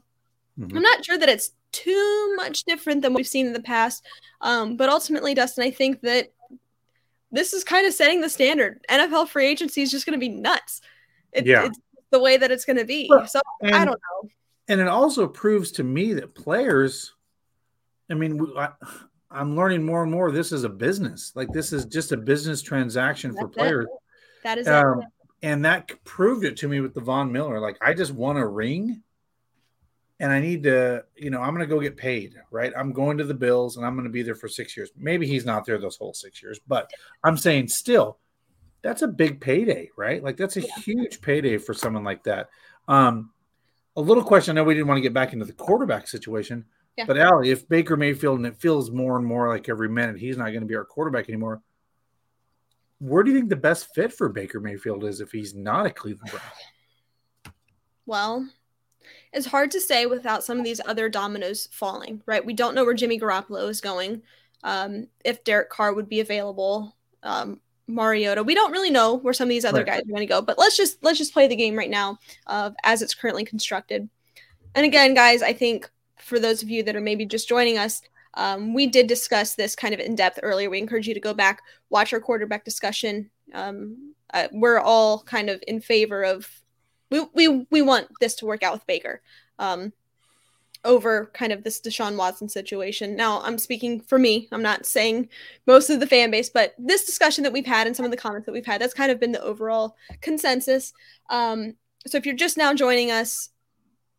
mm-hmm. 0.60 0.76
I'm 0.76 0.84
not 0.84 1.06
sure 1.06 1.18
that 1.18 1.30
it's 1.30 1.52
too 1.72 2.34
much 2.36 2.64
different 2.64 3.02
than 3.02 3.14
we've 3.14 3.28
seen 3.28 3.48
in 3.48 3.54
the 3.54 3.62
past. 3.62 4.06
Um, 4.42 4.78
but 4.78 4.90
ultimately, 4.90 5.34
Dustin, 5.34 5.64
I 5.64 5.72
think 5.72 6.02
that 6.02 6.32
this 7.32 7.54
is 7.54 7.64
kind 7.64 7.86
of 7.86 7.94
setting 7.94 8.22
the 8.22 8.30
standard. 8.30 8.84
NFL 8.90 9.30
free 9.30 9.48
agency 9.48 9.82
is 9.82 9.92
just 9.92 10.06
going 10.06 10.20
to 10.20 10.26
be 10.26 10.30
nuts. 10.30 10.82
It, 11.32 11.46
yeah. 11.46 11.66
It's 11.66 11.80
the 12.12 12.20
way 12.20 12.38
that 12.38 12.52
it's 12.52 12.66
going 12.66 12.78
to 12.78 12.86
be. 12.86 13.08
Well, 13.10 13.28
so 13.28 13.42
and, 13.62 13.76
I 13.76 13.86
don't 13.86 14.00
know. 14.00 14.30
And 14.68 14.82
it 14.82 14.88
also 14.88 15.28
proves 15.28 15.72
to 15.74 15.84
me 15.84 16.14
that 16.14 16.34
players, 16.36 17.14
I 18.10 18.16
mean, 18.16 18.46
I, 18.58 18.70
am 19.32 19.56
learning 19.56 19.84
more 19.84 20.04
and 20.04 20.12
more. 20.12 20.32
This 20.32 20.52
is 20.52 20.64
a 20.64 20.70
business. 20.70 21.32
Like 21.36 21.52
this 21.52 21.74
is 21.74 21.86
just 21.86 22.12
a 22.12 22.18
business 22.18 22.62
transaction 22.62 23.32
That's 23.32 23.42
for 23.42 23.48
players. 23.48 23.86
It. 23.86 24.44
That 24.44 24.58
is 24.58 24.68
um, 24.68 25.04
And 25.44 25.66
that 25.66 26.04
proved 26.04 26.46
it 26.46 26.58
to 26.58 26.68
me 26.68 26.80
with 26.80 26.94
the 26.94 27.02
Von 27.02 27.32
Miller. 27.32 27.60
Like 27.60 27.78
I 27.82 27.94
just 27.94 28.14
want 28.14 28.40
a 28.40 28.48
ring 28.48 29.04
and 30.20 30.32
I 30.32 30.40
need 30.40 30.64
to, 30.64 31.04
you 31.16 31.30
know, 31.30 31.42
I'm 31.42 31.56
going 31.56 31.68
to 31.68 31.74
go 31.74 31.80
get 31.80 31.96
paid, 31.96 32.36
right? 32.52 32.74
I'm 32.78 32.92
going 32.92 33.18
to 33.18 33.24
the 33.24 33.34
Bills 33.34 33.78
and 33.78 33.86
I'm 33.86 33.96
going 33.96 34.06
to 34.06 34.12
be 34.12 34.22
there 34.22 34.36
for 34.36 34.50
six 34.50 34.76
years. 34.76 34.92
Maybe 34.98 35.26
he's 35.26 35.46
not 35.46 35.66
there 35.66 35.78
those 35.78 35.96
whole 35.96 36.14
six 36.14 36.44
years, 36.44 36.60
but 36.68 36.92
I'm 37.24 37.38
saying 37.38 37.70
still, 37.70 38.18
that's 38.82 39.02
a 39.02 39.08
big 39.08 39.40
payday, 39.40 39.90
right? 39.98 40.22
Like 40.22 40.38
that's 40.38 40.58
a 40.58 40.62
yeah. 40.62 40.76
huge 40.84 41.22
payday 41.22 41.58
for 41.58 41.74
someone 41.74 42.04
like 42.04 42.24
that. 42.24 42.50
Um, 42.88 43.32
a 43.96 44.02
little 44.02 44.24
question. 44.24 44.58
I 44.58 44.62
know 44.62 44.66
we 44.66 44.74
didn't 44.74 44.88
want 44.88 44.98
to 44.98 45.02
get 45.02 45.14
back 45.14 45.34
into 45.34 45.46
the 45.46 45.54
quarterback 45.54 46.08
situation, 46.08 46.66
yeah. 46.98 47.06
but 47.06 47.18
Allie, 47.18 47.52
if 47.52 47.68
Baker 47.68 47.98
Mayfield 47.98 48.38
and 48.38 48.48
it 48.48 48.58
feels 48.58 48.92
more 48.92 49.18
and 49.18 49.26
more 49.26 49.48
like 49.48 49.70
every 49.70 49.90
minute 49.90 50.18
he's 50.18 50.38
not 50.38 50.50
going 50.50 50.62
to 50.62 50.66
be 50.66 50.76
our 50.76 50.86
quarterback 50.86 51.30
anymore, 51.30 51.62
where 53.00 53.24
do 53.24 53.32
you 53.32 53.38
think 53.38 53.50
the 53.50 53.56
best 53.56 53.94
fit 53.96 54.12
for 54.12 54.28
Baker 54.30 54.60
Mayfield 54.60 55.06
is 55.06 55.22
if 55.22 55.32
he's 55.32 55.56
not 55.56 55.86
a 55.86 55.90
Cleveland 55.90 56.32
Brown? 56.32 56.44
Well, 58.06 58.50
it's 59.34 59.46
hard 59.46 59.72
to 59.72 59.82
say 59.82 60.06
without 60.06 60.44
some 60.44 60.58
of 60.58 60.64
these 60.64 60.82
other 60.86 61.10
dominoes 61.10 61.68
falling, 61.72 62.22
right? 62.26 62.46
We 62.46 62.54
don't 62.54 62.76
know 62.76 62.84
where 62.84 62.94
Jimmy 62.94 63.20
Garoppolo 63.20 63.70
is 63.70 63.82
going, 63.82 64.24
um, 64.64 65.08
if 65.24 65.44
Derek 65.44 65.70
Carr 65.70 65.94
would 65.94 66.10
be 66.10 66.20
available, 66.20 66.96
um, 67.24 67.60
Mariota. 67.88 68.44
We 68.44 68.56
don't 68.56 68.72
really 68.72 68.92
know 68.92 69.16
where 69.16 69.34
some 69.34 69.48
of 69.48 69.50
these 69.50 69.66
other 69.66 69.80
right. 69.80 69.88
guys 69.88 70.02
are 70.02 70.12
going 70.12 70.20
to 70.20 70.26
go, 70.26 70.42
but 70.42 70.58
let's 70.58 70.78
just 70.78 71.04
let's 71.04 71.18
just 71.18 71.34
play 71.34 71.48
the 71.48 71.56
game 71.56 71.76
right 71.76 71.90
now 71.90 72.20
uh, 72.48 72.72
as 72.84 73.02
it's 73.02 73.16
currently 73.16 73.44
constructed. 73.44 74.08
And 74.76 74.86
again, 74.86 75.14
guys, 75.14 75.42
I 75.42 75.54
think 75.54 75.90
for 76.18 76.40
those 76.40 76.62
of 76.62 76.70
you 76.70 76.84
that 76.84 76.96
are 76.96 77.02
maybe 77.02 77.26
just 77.26 77.50
joining 77.50 77.78
us, 77.78 78.02
um, 78.36 78.74
we 78.74 78.86
did 78.86 79.08
discuss 79.08 79.56
this 79.56 79.76
kind 79.76 79.94
of 79.94 80.00
in 80.00 80.16
depth 80.16 80.40
earlier. 80.44 80.70
We 80.70 80.78
encourage 80.78 81.08
you 81.08 81.16
to 81.16 81.20
go 81.20 81.34
back, 81.34 81.62
watch 81.90 82.14
our 82.14 82.20
quarterback 82.20 82.64
discussion. 82.64 83.30
Um, 83.54 84.14
uh, 84.34 84.48
we're 84.52 84.80
all 84.80 85.24
kind 85.24 85.50
of 85.50 85.64
in 85.68 85.82
favor 85.82 86.24
of 86.24 86.59
we 87.10 87.26
we 87.34 87.68
we 87.70 87.82
want 87.82 88.08
this 88.20 88.36
to 88.36 88.46
work 88.46 88.64
out 88.64 88.74
with 88.74 88.88
Baker 88.88 89.22
um, 89.58 89.94
over 90.86 91.30
kind 91.34 91.52
of 91.52 91.64
this 91.64 91.82
Deshaun 91.82 92.16
Watson 92.16 92.48
situation. 92.50 93.16
Now, 93.16 93.42
I'm 93.42 93.58
speaking 93.58 94.00
for 94.00 94.18
me. 94.18 94.48
I'm 94.52 94.62
not 94.62 94.86
saying 94.86 95.30
most 95.68 95.90
of 95.90 96.00
the 96.00 96.08
fan 96.08 96.32
base, 96.32 96.50
but 96.50 96.74
this 96.78 97.06
discussion 97.06 97.44
that 97.44 97.54
we've 97.54 97.66
had 97.66 97.88
and 97.88 97.96
some 97.96 98.06
of 98.06 98.12
the 98.12 98.18
comments 98.18 98.46
that 98.46 98.54
we've 98.54 98.66
had, 98.66 98.82
that's 98.82 98.94
kind 98.94 99.12
of 99.12 99.20
been 99.20 99.32
the 99.32 99.44
overall 99.44 99.96
consensus. 100.22 100.94
Um, 101.30 101.76
so 102.08 102.18
if 102.18 102.26
you're 102.26 102.36
just 102.36 102.58
now 102.58 102.74
joining 102.74 103.12
us, 103.12 103.50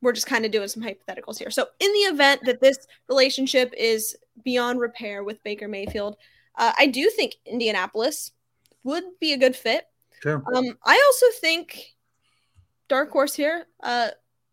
we're 0.03 0.13
just 0.13 0.27
kind 0.27 0.45
of 0.45 0.51
doing 0.51 0.69
some 0.69 0.83
hypotheticals 0.83 1.39
here. 1.39 1.51
So, 1.51 1.67
in 1.79 1.93
the 1.93 1.99
event 2.01 2.43
that 2.45 2.61
this 2.61 2.79
relationship 3.09 3.73
is 3.77 4.17
beyond 4.45 4.81
repair 4.81 5.25
with 5.25 5.43
Baker 5.45 5.69
Mayfield, 5.69 6.17
uh, 6.57 6.73
I 6.79 6.87
do 6.87 7.11
think 7.11 7.37
Indianapolis 7.45 8.33
would 8.83 9.05
be 9.21 9.33
a 9.33 9.39
good 9.39 9.55
fit. 9.55 9.85
Sure. 10.23 10.43
Um, 10.55 10.79
I 10.85 11.03
also 11.07 11.27
think 11.41 11.95
dark 12.91 13.11
horse 13.11 13.35
here, 13.35 13.67
uh, 13.83 14.09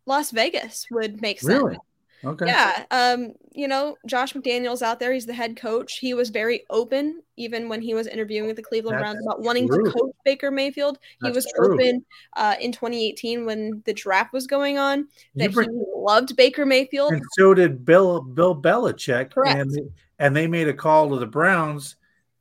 Las 0.06 0.30
Vegas 0.30 0.86
would 0.90 1.20
make 1.20 1.40
sense. 1.40 1.62
Really? 1.62 1.78
Okay. 2.24 2.46
Yeah. 2.46 2.84
Um, 2.90 3.34
you 3.52 3.68
know, 3.68 3.96
Josh 4.06 4.32
McDaniels 4.32 4.82
out 4.82 4.98
there, 4.98 5.12
he's 5.12 5.26
the 5.26 5.34
head 5.34 5.56
coach. 5.56 5.98
He 5.98 6.14
was 6.14 6.30
very 6.30 6.64
open, 6.70 7.22
even 7.36 7.68
when 7.68 7.80
he 7.80 7.94
was 7.94 8.06
interviewing 8.06 8.48
with 8.48 8.56
the 8.56 8.62
Cleveland 8.62 8.96
That's 8.96 9.02
Browns 9.02 9.26
about 9.26 9.42
wanting 9.42 9.68
true. 9.68 9.84
to 9.84 9.90
coach 9.92 10.14
Baker 10.24 10.50
Mayfield. 10.50 10.98
He 11.22 11.30
was 11.30 11.46
true. 11.54 11.74
open 11.74 12.04
uh, 12.36 12.56
in 12.60 12.72
2018 12.72 13.46
when 13.46 13.82
the 13.84 13.92
draft 13.92 14.32
was 14.32 14.46
going 14.46 14.78
on 14.78 15.06
that 15.36 15.52
bring, 15.52 15.70
he 15.70 15.84
loved 15.94 16.34
Baker 16.34 16.66
Mayfield. 16.66 17.12
And 17.12 17.22
so 17.32 17.54
did 17.54 17.84
Bill 17.84 18.20
Bill 18.20 18.60
Belichick. 18.60 19.32
Correct. 19.32 19.60
And, 19.60 19.90
and 20.18 20.34
they 20.34 20.48
made 20.48 20.66
a 20.66 20.74
call 20.74 21.10
to 21.10 21.18
the 21.18 21.26
Browns 21.26 21.96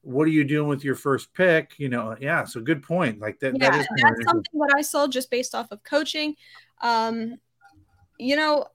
what 0.08 0.24
are 0.24 0.32
you 0.32 0.46
doing 0.46 0.70
with 0.70 0.86
your 0.86 0.96
first 0.96 1.34
pick? 1.34 1.74
You 1.78 1.90
know, 1.90 2.16
yeah. 2.20 2.46
So 2.46 2.62
good 2.62 2.82
point. 2.82 3.20
Like 3.20 3.40
that. 3.42 3.60
Yeah, 3.60 3.72
that 3.72 3.82
is 3.82 3.88
that's 4.02 4.24
something 4.24 4.60
that 4.60 4.74
I 4.76 4.82
saw 4.82 5.06
just 5.06 5.30
based 5.30 5.54
off 5.54 5.68
of 5.72 5.84
coaching. 5.84 6.36
Um, 6.80 7.36
you 8.18 8.38
know, 8.38 8.68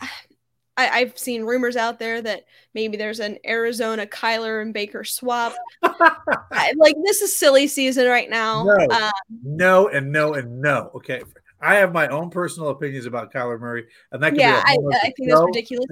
I, 0.76 1.00
have 1.00 1.16
seen 1.16 1.44
rumors 1.44 1.76
out 1.76 2.00
there 2.00 2.20
that 2.20 2.46
maybe 2.72 2.96
there's 2.96 3.20
an 3.20 3.38
Arizona 3.46 4.06
Kyler 4.06 4.60
and 4.60 4.74
Baker 4.74 5.04
swap. 5.04 5.54
I, 5.82 6.72
like 6.76 6.96
this 7.04 7.20
is 7.20 7.38
silly 7.38 7.68
season 7.68 8.08
right 8.08 8.28
now. 8.28 8.64
No, 8.64 8.88
um, 8.90 9.12
no, 9.44 9.88
and 9.88 10.10
no, 10.10 10.34
and 10.34 10.60
no. 10.60 10.90
Okay, 10.96 11.22
I 11.60 11.76
have 11.76 11.92
my 11.92 12.08
own 12.08 12.30
personal 12.30 12.70
opinions 12.70 13.06
about 13.06 13.32
Kyler 13.32 13.60
Murray, 13.60 13.86
and 14.10 14.22
that 14.22 14.30
could 14.30 14.40
yeah, 14.40 14.64
be 14.64 14.70
I, 14.70 14.96
I 14.96 15.00
think 15.00 15.28
show. 15.28 15.36
that's 15.36 15.46
ridiculous. 15.46 15.86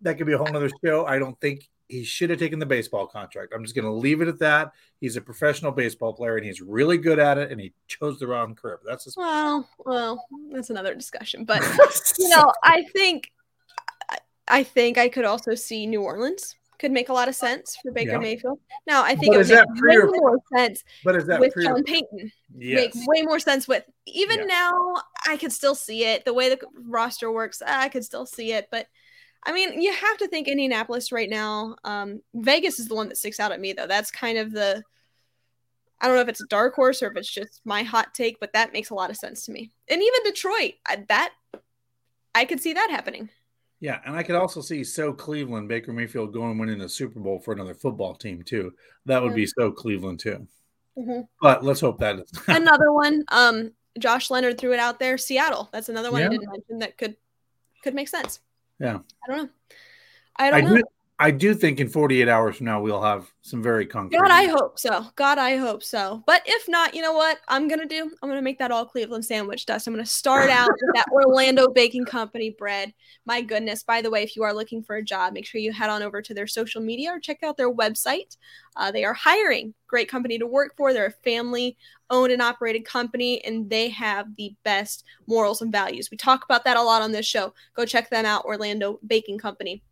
That 0.00 0.16
could 0.16 0.26
be 0.26 0.32
a 0.32 0.38
whole 0.38 0.56
other 0.56 0.70
show. 0.84 1.06
I 1.06 1.18
don't 1.18 1.38
think 1.40 1.68
he 1.88 2.04
should 2.04 2.30
have 2.30 2.38
taken 2.38 2.58
the 2.58 2.66
baseball 2.66 3.06
contract. 3.06 3.52
I'm 3.54 3.62
just 3.62 3.74
going 3.74 3.84
to 3.84 3.92
leave 3.92 4.20
it 4.20 4.28
at 4.28 4.38
that. 4.40 4.72
He's 5.00 5.16
a 5.16 5.20
professional 5.20 5.72
baseball 5.72 6.12
player 6.12 6.36
and 6.36 6.44
he's 6.44 6.60
really 6.60 6.98
good 6.98 7.18
at 7.18 7.38
it, 7.38 7.52
and 7.52 7.60
he 7.60 7.72
chose 7.86 8.18
the 8.18 8.26
wrong 8.26 8.54
career. 8.54 8.80
That's 8.84 9.04
just 9.04 9.16
well, 9.16 9.68
well, 9.84 10.26
that's 10.50 10.70
another 10.70 10.94
discussion. 10.94 11.44
But 11.44 11.62
you 12.18 12.28
know, 12.28 12.52
I 12.62 12.84
think, 12.94 13.30
I 14.48 14.62
think 14.62 14.98
I 14.98 15.08
could 15.08 15.24
also 15.24 15.54
see 15.54 15.86
New 15.86 16.02
Orleans 16.02 16.56
could 16.78 16.92
make 16.92 17.08
a 17.08 17.12
lot 17.12 17.28
of 17.28 17.34
sense 17.34 17.76
for 17.82 17.90
Baker 17.90 18.12
yeah. 18.12 18.18
Mayfield. 18.18 18.58
Now, 18.86 19.02
I 19.02 19.14
think 19.14 19.34
but 19.34 19.40
it 19.40 19.48
would 19.48 19.82
make 19.82 19.82
way 19.82 19.96
or, 19.96 20.10
more 20.10 20.38
sense 20.54 20.84
but 21.04 21.16
is 21.16 21.26
that 21.26 21.40
with 21.40 21.54
Sean 21.58 21.82
Payton. 21.84 22.30
Yes. 22.56 22.94
Make 22.94 23.08
way 23.08 23.22
more 23.22 23.38
sense 23.38 23.66
with 23.66 23.84
even 24.06 24.40
yeah. 24.40 24.46
now. 24.46 24.94
I 25.26 25.36
could 25.36 25.52
still 25.52 25.74
see 25.74 26.04
it 26.04 26.24
the 26.24 26.34
way 26.34 26.48
the 26.48 26.58
roster 26.86 27.32
works. 27.32 27.62
I 27.66 27.88
could 27.88 28.04
still 28.04 28.26
see 28.26 28.52
it, 28.52 28.68
but 28.70 28.86
I 29.46 29.52
mean, 29.52 29.80
you 29.80 29.92
have 29.92 30.18
to 30.18 30.28
think 30.28 30.48
Indianapolis 30.48 31.12
right 31.12 31.30
now. 31.30 31.76
Um, 31.84 32.20
Vegas 32.34 32.80
is 32.80 32.88
the 32.88 32.96
one 32.96 33.08
that 33.08 33.16
sticks 33.16 33.38
out 33.38 33.52
at 33.52 33.60
me, 33.60 33.72
though. 33.72 33.86
That's 33.86 34.10
kind 34.10 34.38
of 34.38 34.52
the. 34.52 34.82
I 36.00 36.06
don't 36.06 36.16
know 36.16 36.22
if 36.22 36.28
it's 36.28 36.42
a 36.42 36.48
dark 36.48 36.74
horse 36.74 37.02
or 37.02 37.10
if 37.10 37.16
it's 37.16 37.32
just 37.32 37.60
my 37.64 37.82
hot 37.82 38.12
take, 38.12 38.38
but 38.38 38.52
that 38.52 38.72
makes 38.72 38.90
a 38.90 38.94
lot 38.94 39.08
of 39.08 39.16
sense 39.16 39.46
to 39.46 39.52
me. 39.52 39.70
And 39.88 40.02
even 40.02 40.20
Detroit, 40.24 40.74
I, 40.86 41.04
that 41.08 41.32
I 42.34 42.44
could 42.44 42.60
see 42.60 42.74
that 42.74 42.90
happening. 42.90 43.30
Yeah, 43.80 44.00
and 44.04 44.14
I 44.14 44.22
could 44.22 44.34
also 44.34 44.60
see 44.60 44.84
so 44.84 45.12
Cleveland, 45.12 45.68
Baker 45.68 45.92
Mayfield 45.92 46.34
going 46.34 46.58
winning 46.58 46.82
a 46.82 46.88
Super 46.88 47.20
Bowl 47.20 47.38
for 47.38 47.52
another 47.52 47.72
football 47.72 48.14
team 48.14 48.42
too. 48.42 48.74
That 49.06 49.22
would 49.22 49.34
be 49.34 49.46
so 49.46 49.70
Cleveland 49.70 50.20
too. 50.20 50.46
Mm-hmm. 50.98 51.20
But 51.40 51.64
let's 51.64 51.80
hope 51.80 51.98
that 52.00 52.18
is 52.18 52.32
another 52.48 52.92
one. 52.92 53.24
Um, 53.28 53.72
Josh 53.98 54.30
Leonard 54.30 54.58
threw 54.58 54.72
it 54.72 54.78
out 54.78 54.98
there. 54.98 55.16
Seattle. 55.16 55.68
That's 55.72 55.88
another 55.88 56.10
one 56.10 56.22
yeah. 56.22 56.26
I 56.26 56.30
didn't 56.30 56.50
mention 56.50 56.78
that 56.80 56.98
could 56.98 57.16
could 57.82 57.94
make 57.94 58.08
sense. 58.08 58.40
Yeah. 58.78 58.98
I 59.24 59.32
don't 59.32 59.36
know. 59.44 59.48
I 60.36 60.50
don't 60.50 60.58
I 60.58 60.60
know. 60.62 60.76
Do, 60.76 60.82
I 61.18 61.30
do 61.30 61.54
think 61.54 61.80
in 61.80 61.88
48 61.88 62.28
hours 62.28 62.56
from 62.56 62.66
now 62.66 62.80
we'll 62.80 63.00
have 63.00 63.32
some 63.40 63.62
very 63.62 63.86
concrete. 63.86 64.18
God, 64.18 64.30
I 64.30 64.44
hope 64.44 64.78
so. 64.78 65.06
God, 65.14 65.38
I 65.38 65.56
hope 65.56 65.82
so. 65.82 66.22
But 66.26 66.42
if 66.44 66.68
not, 66.68 66.94
you 66.94 67.00
know 67.00 67.14
what 67.14 67.38
I'm 67.48 67.68
gonna 67.68 67.86
do? 67.86 68.10
I'm 68.22 68.28
gonna 68.28 68.42
make 68.42 68.58
that 68.58 68.70
all 68.70 68.84
Cleveland 68.84 69.24
sandwich 69.24 69.64
dust. 69.64 69.86
I'm 69.86 69.94
gonna 69.94 70.04
start 70.04 70.50
out 70.50 70.68
with 70.68 70.94
that 70.94 71.06
Orlando 71.12 71.68
Baking 71.68 72.04
Company 72.04 72.50
bread. 72.50 72.92
My 73.24 73.40
goodness. 73.40 73.82
By 73.82 74.02
the 74.02 74.10
way, 74.10 74.24
if 74.24 74.36
you 74.36 74.42
are 74.42 74.52
looking 74.52 74.82
for 74.82 74.96
a 74.96 75.02
job, 75.02 75.32
make 75.32 75.46
sure 75.46 75.58
you 75.58 75.72
head 75.72 75.88
on 75.88 76.02
over 76.02 76.20
to 76.20 76.34
their 76.34 76.46
social 76.46 76.82
media 76.82 77.12
or 77.12 77.18
check 77.18 77.42
out 77.42 77.56
their 77.56 77.72
website. 77.72 78.36
Uh, 78.76 78.90
they 78.90 79.04
are 79.04 79.14
hiring. 79.14 79.72
Great 79.86 80.10
company 80.10 80.38
to 80.38 80.46
work 80.46 80.76
for. 80.76 80.92
They're 80.92 81.06
a 81.06 81.24
family 81.24 81.78
owned 82.10 82.30
and 82.30 82.42
operated 82.42 82.84
company, 82.84 83.42
and 83.44 83.70
they 83.70 83.88
have 83.88 84.36
the 84.36 84.54
best 84.64 85.04
morals 85.26 85.62
and 85.62 85.72
values. 85.72 86.10
We 86.10 86.18
talk 86.18 86.44
about 86.44 86.64
that 86.64 86.76
a 86.76 86.82
lot 86.82 87.00
on 87.00 87.10
this 87.10 87.26
show. 87.26 87.54
Go 87.74 87.86
check 87.86 88.10
them 88.10 88.26
out, 88.26 88.44
Orlando 88.44 89.00
Baking 89.06 89.38
Company. 89.38 89.82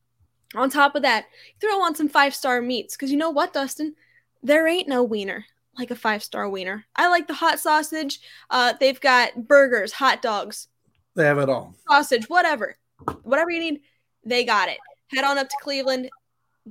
On 0.55 0.71
top 0.71 0.95
of 0.95 1.03
that, 1.03 1.27
throw 1.61 1.83
on 1.83 1.95
some 1.95 2.09
five 2.09 2.35
star 2.35 2.61
meats 2.63 2.97
because 2.97 3.11
you 3.11 3.17
know 3.17 3.31
what, 3.31 3.53
Dustin? 3.53 3.95
There 4.43 4.69
ain't 4.69 4.89
no 4.89 5.03
wiener 5.03 5.45
like 5.79 5.91
a 5.91 5.97
five 5.97 6.23
star 6.23 6.49
wiener. 6.49 6.85
I 6.97 7.09
like 7.09 7.27
the 7.27 7.35
hot 7.35 7.59
sausage. 7.59 8.21
Uh, 8.51 8.75
they've 8.79 9.01
got 9.01 9.49
burgers, 9.49 9.93
hot 9.93 10.23
dogs. 10.23 10.69
They 11.15 11.25
have 11.25 11.39
it 11.39 11.49
all. 11.49 11.75
Sausage, 11.89 12.29
whatever. 12.29 12.77
Whatever 13.23 13.51
you 13.51 13.61
need, 13.61 13.81
they 14.25 14.45
got 14.45 14.69
it. 14.69 14.79
Head 15.09 15.25
on 15.25 15.39
up 15.39 15.49
to 15.49 15.57
Cleveland, 15.63 16.09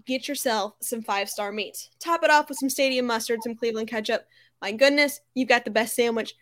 get 0.05 0.27
yourself 0.27 0.73
some 0.81 1.01
five 1.01 1.29
star 1.29 1.51
meats. 1.51 1.89
Top 1.99 2.23
it 2.23 2.31
off 2.31 2.49
with 2.49 2.57
some 2.57 2.69
stadium 2.69 3.05
mustard, 3.05 3.39
some 3.43 3.55
Cleveland 3.55 3.87
ketchup. 3.87 4.25
My 4.61 4.71
goodness, 4.71 5.21
you've 5.33 5.49
got 5.49 5.65
the 5.65 5.71
best 5.71 5.95
sandwich 5.95 6.33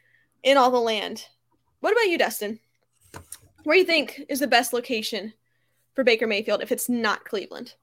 in 0.44 0.58
all 0.58 0.72
the 0.72 0.80
land. 0.80 1.26
What 1.80 1.94
about 1.94 2.10
you, 2.10 2.18
Dustin? 2.18 2.60
Where 3.64 3.76
do 3.76 3.80
you 3.80 3.86
think 3.86 4.24
is 4.30 4.39
the 4.39 4.48
best 4.48 4.74
location 4.74 5.34
for 5.94 6.04
Baker 6.04 6.28
Mayfield 6.28 6.62
if 6.62 6.72
it's 6.72 6.89
not 6.89 7.26
Cleveland? 7.26 7.76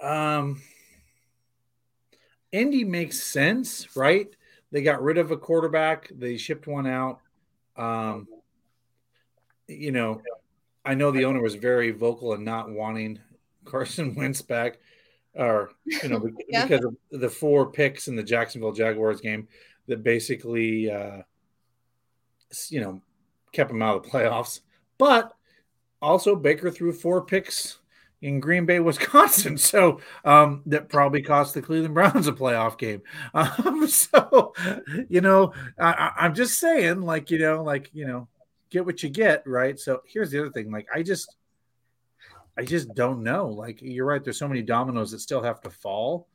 Um, 0.00 0.62
Indy 2.52 2.84
makes 2.84 3.20
sense, 3.20 3.96
right? 3.96 4.28
They 4.70 4.82
got 4.82 5.02
rid 5.02 5.18
of 5.18 5.30
a 5.30 5.36
quarterback. 5.36 6.10
They 6.14 6.36
shipped 6.36 6.66
one 6.66 6.86
out. 6.86 7.20
Um, 7.76 8.28
you 9.66 9.92
know, 9.92 10.22
I 10.84 10.94
know 10.94 11.10
the 11.10 11.24
owner 11.24 11.42
was 11.42 11.54
very 11.54 11.90
vocal 11.90 12.34
in 12.34 12.44
not 12.44 12.70
wanting 12.70 13.18
Carson 13.64 14.14
Wentz 14.16 14.42
back, 14.42 14.78
or 15.34 15.70
you 15.84 16.08
know, 16.08 16.28
yeah. 16.48 16.66
because 16.66 16.84
of 16.84 16.96
the 17.10 17.28
four 17.28 17.70
picks 17.70 18.08
in 18.08 18.16
the 18.16 18.22
Jacksonville 18.22 18.72
Jaguars 18.72 19.20
game 19.20 19.48
that 19.86 20.02
basically, 20.02 20.90
uh, 20.90 21.22
you 22.68 22.80
know, 22.80 23.02
kept 23.52 23.70
him 23.70 23.82
out 23.82 23.96
of 23.96 24.02
the 24.02 24.10
playoffs. 24.10 24.60
But 24.98 25.32
also 26.00 26.36
Baker 26.36 26.70
threw 26.70 26.92
four 26.92 27.24
picks 27.24 27.78
in 28.22 28.40
Green 28.40 28.66
Bay, 28.66 28.80
Wisconsin. 28.80 29.58
So 29.58 30.00
um, 30.24 30.62
that 30.66 30.88
probably 30.88 31.22
cost 31.22 31.54
the 31.54 31.62
Cleveland 31.62 31.94
Browns 31.94 32.26
a 32.26 32.32
playoff 32.32 32.78
game. 32.78 33.02
Um, 33.34 33.86
so, 33.86 34.52
you 35.08 35.20
know, 35.20 35.52
I, 35.78 36.12
I'm 36.18 36.34
just 36.34 36.58
saying, 36.58 37.02
like, 37.02 37.30
you 37.30 37.38
know, 37.38 37.62
like, 37.62 37.90
you 37.92 38.06
know, 38.06 38.28
get 38.70 38.84
what 38.84 39.02
you 39.02 39.08
get, 39.08 39.46
right? 39.46 39.78
So 39.78 40.02
here's 40.06 40.30
the 40.30 40.40
other 40.40 40.50
thing. 40.50 40.70
Like, 40.70 40.86
I 40.94 41.02
just, 41.02 41.36
I 42.56 42.64
just 42.64 42.94
don't 42.94 43.22
know. 43.22 43.48
Like, 43.48 43.80
you're 43.80 44.06
right. 44.06 44.22
There's 44.22 44.38
so 44.38 44.48
many 44.48 44.62
dominoes 44.62 45.12
that 45.12 45.20
still 45.20 45.42
have 45.42 45.60
to 45.62 45.70
fall. 45.70 46.26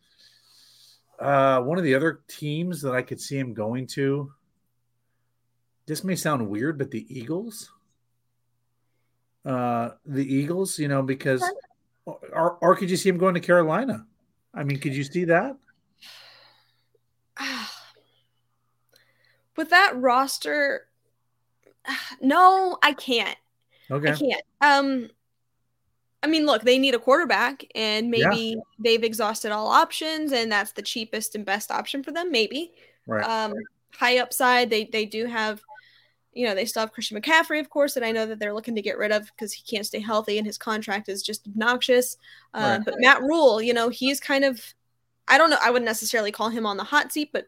Uh, 1.19 1.61
one 1.61 1.77
of 1.77 1.83
the 1.83 1.95
other 1.95 2.21
teams 2.27 2.81
that 2.81 2.93
I 2.93 3.01
could 3.01 3.19
see 3.19 3.37
him 3.37 3.53
going 3.53 3.87
to. 3.87 4.31
This 5.85 6.03
may 6.03 6.15
sound 6.15 6.47
weird, 6.47 6.77
but 6.77 6.91
the 6.91 7.05
Eagles. 7.09 7.71
Uh, 9.45 9.89
the 10.05 10.23
Eagles, 10.23 10.79
you 10.79 10.87
know, 10.87 11.03
because, 11.03 11.43
or, 12.05 12.57
or 12.61 12.75
could 12.75 12.89
you 12.89 12.97
see 12.97 13.09
him 13.09 13.17
going 13.17 13.33
to 13.33 13.39
Carolina? 13.39 14.05
I 14.53 14.63
mean, 14.63 14.79
could 14.79 14.95
you 14.95 15.03
see 15.03 15.25
that? 15.25 15.57
With 19.57 19.69
that 19.69 19.93
roster, 19.95 20.87
no, 22.21 22.77
I 22.81 22.93
can't. 22.93 23.37
Okay. 23.91 24.11
I 24.11 24.15
can't. 24.15 24.43
Um, 24.61 25.09
I 26.21 26.27
mean, 26.27 26.45
look, 26.45 26.61
they 26.61 26.79
need 26.79 26.95
a 26.95 26.99
quarterback, 26.99 27.65
and 27.75 28.09
maybe 28.09 28.55
yeah. 28.55 28.61
they've 28.79 29.03
exhausted 29.03 29.51
all 29.51 29.67
options, 29.67 30.31
and 30.31 30.49
that's 30.49 30.71
the 30.71 30.81
cheapest 30.81 31.35
and 31.35 31.45
best 31.45 31.69
option 31.69 32.01
for 32.01 32.11
them. 32.11 32.31
Maybe. 32.31 32.73
Right. 33.05 33.23
Um, 33.25 33.53
high 33.93 34.19
upside. 34.19 34.69
They 34.69 34.85
they 34.85 35.05
do 35.05 35.25
have, 35.25 35.61
you 36.33 36.47
know, 36.47 36.55
they 36.55 36.65
still 36.65 36.81
have 36.81 36.91
Christian 36.91 37.21
McCaffrey, 37.21 37.59
of 37.59 37.69
course, 37.69 37.93
that 37.93 38.03
I 38.03 38.11
know 38.11 38.25
that 38.25 38.39
they're 38.39 38.53
looking 38.53 38.75
to 38.75 38.81
get 38.81 38.97
rid 38.97 39.11
of 39.11 39.25
because 39.27 39.53
he 39.53 39.63
can't 39.63 39.85
stay 39.85 39.99
healthy, 39.99 40.37
and 40.37 40.47
his 40.47 40.57
contract 40.57 41.09
is 41.09 41.23
just 41.23 41.47
obnoxious. 41.47 42.17
Uh, 42.53 42.77
right. 42.77 42.85
But 42.85 42.95
Matt 42.99 43.21
Rhule, 43.21 43.61
you 43.61 43.73
know, 43.73 43.89
he's 43.89 44.19
kind 44.19 44.43
of, 44.43 44.61
I 45.27 45.37
don't 45.37 45.49
know, 45.49 45.57
I 45.61 45.69
wouldn't 45.69 45.85
necessarily 45.85 46.31
call 46.31 46.49
him 46.49 46.65
on 46.65 46.77
the 46.77 46.83
hot 46.83 47.11
seat, 47.11 47.29
but 47.31 47.47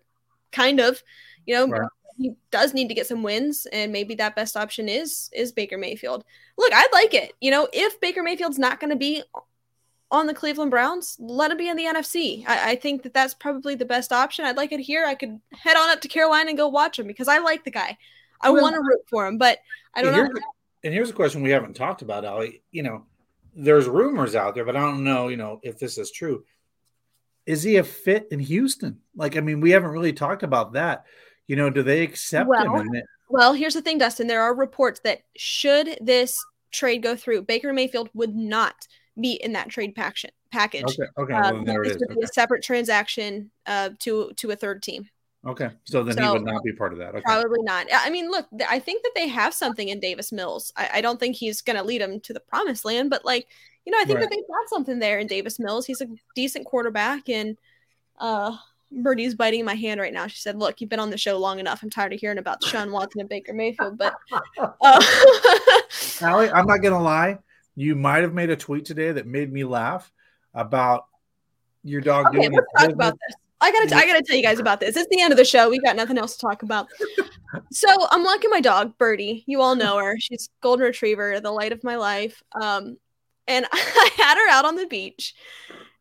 kind 0.52 0.80
of, 0.80 1.02
you 1.46 1.56
know, 1.56 1.68
right 1.68 1.90
he 2.18 2.36
does 2.52 2.74
need 2.74 2.88
to 2.88 2.94
get 2.94 3.08
some 3.08 3.24
wins, 3.24 3.68
and 3.72 3.92
maybe 3.92 4.16
that 4.16 4.36
best 4.36 4.56
option 4.56 4.88
is 4.88 5.30
is 5.34 5.52
Baker 5.52 5.78
Mayfield. 5.78 6.24
Look, 6.58 6.74
I'd 6.74 6.94
like 6.94 7.14
it. 7.14 7.34
You 7.42 7.52
know, 7.52 7.68
if 7.74 8.00
Baker 8.00 8.24
Mayfield's 8.24 8.60
not 8.60 8.80
going 8.80 8.92
to 8.92 8.96
be 8.96 9.24
on 10.12 10.28
the 10.28 10.34
Cleveland 10.34 10.72
Browns, 10.72 11.18
let 11.20 11.52
him 11.52 11.58
be 11.58 11.68
in 11.68 11.78
the 11.78 11.84
NFC. 11.84 12.48
I, 12.48 12.72
I, 12.72 12.76
think 12.76 13.04
that 13.04 13.14
that's 13.14 13.34
probably 13.34 13.74
the 13.74 13.86
best 13.86 14.14
option. 14.14 14.46
I'd 14.46 14.56
like 14.56 14.72
it 14.72 14.80
here. 14.80 15.04
I 15.04 15.16
could 15.16 15.42
head 15.52 15.76
on 15.76 15.90
up 15.90 16.00
to 16.02 16.08
Carolina 16.08 16.50
and 16.50 16.58
go 16.58 16.68
watch 16.68 17.00
him 17.00 17.08
because 17.08 17.28
I 17.28 17.40
like 17.40 17.66
the 17.66 17.72
guy. 17.72 17.98
I 18.42 18.50
well, 18.50 18.64
want 18.64 18.76
to 18.76 18.82
root 18.82 19.02
for 19.10 19.26
him, 19.28 19.38
but 19.38 19.60
I 19.94 20.02
don't 20.02 20.14
know. 20.14 20.30
And 20.84 20.94
here's 20.94 21.10
a 21.10 21.14
question 21.14 21.42
we 21.42 21.50
haven't 21.50 21.76
talked 21.76 22.02
about, 22.02 22.26
Ali. 22.26 22.62
You 22.72 22.84
know, 22.84 23.06
there's 23.56 23.88
rumors 23.88 24.36
out 24.36 24.54
there, 24.54 24.66
but 24.66 24.76
I 24.76 24.82
don't 24.82 25.04
know, 25.04 25.30
you 25.30 25.38
know, 25.38 25.60
if 25.64 25.80
this 25.80 25.98
is 25.98 26.12
true. 26.12 26.46
Is 27.46 27.64
he 27.64 27.78
a 27.78 27.84
fit 27.84 28.28
in 28.32 28.40
Houston? 28.40 29.00
Like, 29.16 29.38
I 29.38 29.40
mean, 29.40 29.62
we 29.62 29.72
haven't 29.72 29.92
really 29.92 30.14
talked 30.14 30.44
about 30.44 30.74
that. 30.74 31.06
You 31.48 31.56
know, 31.56 31.70
do 31.70 31.84
they 31.84 32.02
accept 32.02 32.50
well, 32.50 32.76
him? 32.76 32.90
well, 33.30 33.54
here's 33.54 33.76
the 33.76 33.82
thing, 33.82 34.00
Dustin. 34.00 34.28
There 34.28 34.42
are 34.42 34.56
reports 34.56 35.00
that 35.02 35.22
should 35.38 35.98
this 36.02 36.38
trade 36.72 37.02
go 37.02 37.16
through, 37.16 37.44
Baker 37.44 37.74
Mayfield 37.74 38.10
would 38.14 38.36
not 38.36 38.76
be 39.20 39.34
in 39.34 39.54
that 39.54 39.70
trade 39.70 39.96
package. 39.96 40.32
Package. 40.52 40.84
Okay. 40.84 41.10
Okay. 41.18 41.34
Um, 41.34 41.56
well, 41.56 41.66
there 41.66 41.84
it 41.84 41.92
is. 41.92 42.04
Okay. 42.04 42.22
a 42.22 42.28
separate 42.28 42.64
transaction 42.64 43.52
uh, 43.66 43.90
to 44.00 44.32
to 44.38 44.52
a 44.52 44.56
third 44.56 44.84
team. 44.84 45.10
Okay. 45.46 45.70
So 45.84 46.04
then 46.04 46.18
so, 46.18 46.24
he 46.24 46.30
would 46.32 46.44
not 46.46 46.64
be 46.64 46.74
part 46.74 46.92
of 46.92 47.00
that. 47.00 47.10
Okay. 47.10 47.22
Probably 47.22 47.62
not. 47.62 47.86
I 47.94 48.10
mean, 48.10 48.32
look, 48.32 48.48
I 48.68 48.80
think 48.80 49.04
that 49.04 49.12
they 49.16 49.28
have 49.28 49.54
something 49.54 49.90
in 49.90 50.00
Davis 50.00 50.32
Mills. 50.32 50.74
I, 50.76 50.90
I 50.96 51.02
don't 51.02 51.20
think 51.20 51.36
he's 51.36 51.62
going 51.62 51.78
to 51.78 51.84
lead 51.84 52.02
them 52.02 52.20
to 52.22 52.34
the 52.34 52.40
promised 52.40 52.84
land, 52.84 53.12
but 53.12 53.24
like, 53.24 53.48
you 53.86 53.92
know, 53.92 54.00
I 54.00 54.06
think 54.06 54.18
right. 54.18 54.30
that 54.30 54.36
they've 54.36 54.48
got 54.48 54.70
something 54.70 54.98
there 54.98 55.20
in 55.20 55.28
Davis 55.28 55.60
Mills. 55.60 55.86
He's 55.86 56.02
a 56.02 56.08
decent 56.34 56.66
quarterback, 56.66 57.30
and 57.30 57.56
uh, 58.20 58.58
Birdie's 58.92 59.36
biting 59.36 59.64
my 59.64 59.76
hand 59.76 60.00
right 60.00 60.12
now. 60.12 60.26
She 60.26 60.42
said, 60.42 60.58
"Look, 60.58 60.82
you've 60.82 60.90
been 60.90 61.00
on 61.00 61.12
the 61.12 61.20
show 61.20 61.38
long 61.38 61.60
enough. 61.60 61.84
I'm 61.84 61.92
tired 61.92 62.12
of 62.12 62.20
hearing 62.20 62.40
about 62.40 62.64
Sean 62.64 62.92
Watson 62.92 63.22
and 63.22 63.30
Baker 63.30 63.54
Mayfield." 63.54 64.00
But 64.00 64.16
uh- 64.82 65.02
Allie, 66.22 66.50
I'm 66.50 66.66
not 66.66 66.78
gonna 66.78 67.00
lie. 67.00 67.38
You 67.76 67.96
might 67.96 68.24
have 68.24 68.34
made 68.34 68.50
a 68.50 68.56
tweet 68.56 68.86
today 68.86 69.12
that 69.12 69.28
made 69.28 69.54
me 69.54 69.64
laugh 69.64 70.12
about 70.56 71.06
your 71.84 72.02
dog 72.02 72.28
okay, 72.28 72.40
doing. 72.40 72.54
Let's 72.54 72.66
talk 72.72 72.82
business. 72.88 72.96
about 72.96 73.14
this. 73.14 73.36
I 73.62 73.72
gotta, 73.72 73.88
t- 73.88 73.96
I 73.96 74.06
gotta 74.06 74.22
tell 74.22 74.36
you 74.36 74.44
guys 74.44 74.60
about 74.60 74.80
this. 74.80 74.96
It's 74.98 75.08
the 75.10 75.22
end 75.22 75.32
of 75.32 75.38
the 75.38 75.46
show. 75.46 75.70
We 75.70 75.80
got 75.80 75.96
nothing 75.96 76.18
else 76.18 76.36
to 76.36 76.42
talk 76.42 76.64
about. 76.64 76.88
so 77.72 77.88
I'm 78.12 78.24
walking 78.24 78.50
my 78.50 78.62
dog, 78.62 78.98
Birdie. 78.98 79.44
You 79.48 79.62
all 79.62 79.76
know 79.76 79.98
her. 79.98 80.16
She's 80.20 80.50
golden 80.62 80.86
retriever, 80.86 81.40
the 81.40 81.52
light 81.52 81.72
of 81.72 81.84
my 81.84 81.96
life. 81.96 82.44
Um, 82.60 82.98
and 83.48 83.66
I 83.72 84.10
had 84.18 84.36
her 84.36 84.50
out 84.50 84.66
on 84.66 84.76
the 84.76 84.88
beach, 84.88 85.34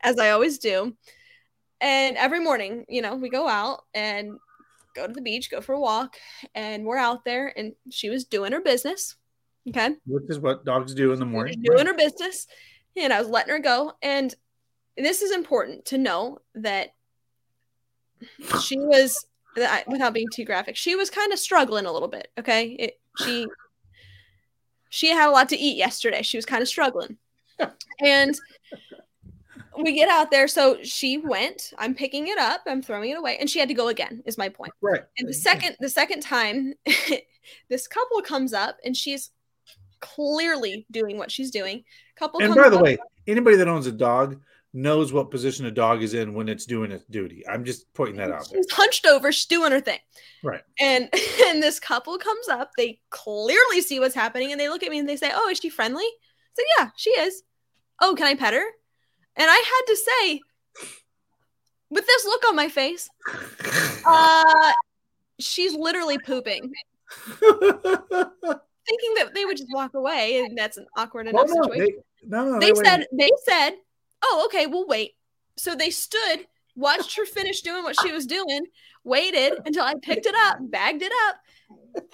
as 0.03 0.19
I 0.19 0.31
always 0.31 0.59
do. 0.59 0.97
And 1.81 2.17
every 2.17 2.41
morning, 2.41 2.87
you 2.89 3.03
know, 3.03 3.15
we 3.15 3.29
go 3.29 3.49
out 3.49 3.83
and 3.95 4.39
go 4.95 5.07
to 5.07 5.13
the 5.13 5.21
beach, 5.21 5.51
go 5.51 5.61
for 5.61 5.75
a 5.75 5.81
walk, 5.81 6.17
and 6.55 6.85
we're 6.85 6.97
out 6.97 7.25
there, 7.25 7.53
and 7.57 7.75
she 7.91 8.09
was 8.09 8.25
doing 8.25 8.53
her 8.53 8.61
business. 8.61 9.17
Okay. 9.69 9.91
Which 10.07 10.25
is 10.29 10.39
what 10.39 10.65
dogs 10.65 10.95
do 10.95 11.13
in 11.13 11.19
the 11.19 11.25
morning. 11.25 11.63
Doing 11.63 11.87
her 11.87 11.95
business. 11.95 12.47
And 12.97 13.13
I 13.13 13.21
was 13.21 13.29
letting 13.29 13.53
her 13.53 13.61
go. 13.61 13.93
And 14.03 14.35
this 14.97 15.23
is 15.23 15.33
important 15.33 15.87
to 15.87 15.99
know 15.99 16.39
that 16.55 16.91
she 18.63 18.79
was, 18.79 19.27
without 19.55 20.15
being 20.15 20.29
too 20.33 20.45
graphic, 20.45 20.77
she 20.77 20.95
was 20.97 21.11
kind 21.11 21.33
of 21.33 21.39
struggling 21.39 21.87
a 21.87 21.93
little 21.93 22.09
bit. 22.09 22.29
Okay. 22.39 22.69
It, 22.79 23.01
she, 23.19 23.47
she 24.89 25.09
had 25.09 25.29
a 25.29 25.33
lot 25.33 25.49
to 25.51 25.57
eat 25.57 25.77
yesterday. 25.77 26.23
She 26.23 26.37
was 26.37 26.47
kind 26.47 26.63
of 26.63 26.69
struggling. 26.69 27.17
and 28.01 28.37
we 29.79 29.93
get 29.93 30.09
out 30.09 30.31
there. 30.31 30.49
So 30.49 30.79
she 30.83 31.19
went. 31.19 31.73
I'm 31.79 31.95
picking 31.95 32.29
it 32.29 32.39
up. 32.39 32.63
I'm 32.67 32.83
throwing 32.83 33.11
it 33.11 33.19
away, 33.19 33.39
and 33.39 33.49
she 33.49 33.59
had 33.59 33.69
to 33.69 33.75
go 33.75 33.89
again. 33.89 34.23
Is 34.27 34.39
my 34.39 34.49
point. 34.49 34.73
Right. 34.81 35.03
And 35.19 35.29
the 35.29 35.35
second, 35.35 35.77
the 35.81 35.89
second 35.89 36.21
time, 36.21 36.75
this 37.69 37.87
couple 37.87 38.21
comes 38.23 38.53
up, 38.53 38.77
and 38.85 38.97
she's 38.97 39.31
clearly 40.01 40.87
doing 40.91 41.19
what 41.19 41.31
she's 41.31 41.51
doing. 41.51 41.85
Couple. 42.17 42.41
And 42.41 42.55
by 42.55 42.69
the 42.69 42.77
up, 42.77 42.83
way, 42.83 42.99
anybody 43.27 43.57
that 43.57 43.69
owns 43.69 43.87
a 43.87 43.93
dog 43.93 44.41
knows 44.75 45.13
what 45.13 45.31
position 45.31 45.67
a 45.67 45.71
dog 45.71 46.03
is 46.03 46.13
in 46.15 46.35
when 46.35 46.49
it's 46.49 46.67
doing 46.67 46.91
its 46.91 47.05
duty. 47.05 47.47
I'm 47.49 47.65
just 47.65 47.91
pointing 47.95 48.17
that 48.17 48.33
out. 48.33 48.49
She's 48.53 48.71
hunched 48.71 49.07
over. 49.07 49.31
She's 49.31 49.47
doing 49.47 49.71
her 49.71 49.81
thing. 49.81 50.01
Right. 50.43 50.63
And 50.81 51.09
and 51.47 51.63
this 51.63 51.81
couple 51.81 52.19
comes 52.19 52.49
up. 52.49 52.73
They 52.77 53.01
clearly 53.11 53.81
see 53.81 54.01
what's 54.01 54.15
happening, 54.15 54.51
and 54.51 54.61
they 54.61 54.69
look 54.69 54.83
at 54.83 54.91
me 54.91 54.99
and 54.99 55.09
they 55.09 55.17
say, 55.17 55.31
"Oh, 55.33 55.49
is 55.49 55.59
she 55.59 55.71
friendly?" 55.71 56.05
I 56.05 56.55
said, 56.57 56.65
"Yeah, 56.79 56.91
she 56.97 57.11
is." 57.11 57.43
Oh, 58.03 58.15
can 58.15 58.27
I 58.27 58.35
pet 58.35 58.53
her? 58.53 58.65
And 59.37 59.51
I 59.51 59.55
had 59.55 59.87
to 59.87 59.97
say, 59.97 60.41
with 61.91 62.07
this 62.07 62.25
look 62.25 62.45
on 62.49 62.57
my 62.57 62.69
face, 62.69 63.09
uh, 64.07 64.73
she's 65.39 65.75
literally 65.75 66.19
pooping. 66.19 66.73
Thinking 67.41 69.15
that 69.15 69.31
they 69.35 69.45
would 69.45 69.57
just 69.57 69.71
walk 69.73 69.95
away, 69.95 70.45
and 70.45 70.59
that's 70.59 70.77
an 70.77 70.87
awkward 70.97 71.29
enough 71.29 71.47
well, 71.47 71.57
no, 71.57 71.63
situation. 71.63 71.97
They, 72.23 72.29
no, 72.29 72.45
no, 72.45 72.61
they, 72.61 72.73
they 72.73 72.85
said, 72.85 73.07
they 73.13 73.31
said, 73.45 73.71
"Oh, 74.25 74.43
okay, 74.47 74.67
we'll 74.67 74.87
wait." 74.87 75.13
So 75.57 75.75
they 75.75 75.91
stood, 75.91 76.47
watched 76.75 77.17
her 77.17 77.27
finish 77.27 77.61
doing 77.61 77.85
what 77.85 77.97
she 78.01 78.11
was 78.11 78.27
doing, 78.27 78.67
waited 79.05 79.55
until 79.67 79.85
I 79.85 79.95
picked 80.03 80.27
it 80.27 80.35
up, 80.35 80.59
bagged 80.61 81.03
it 81.03 81.13
up, 81.29 81.37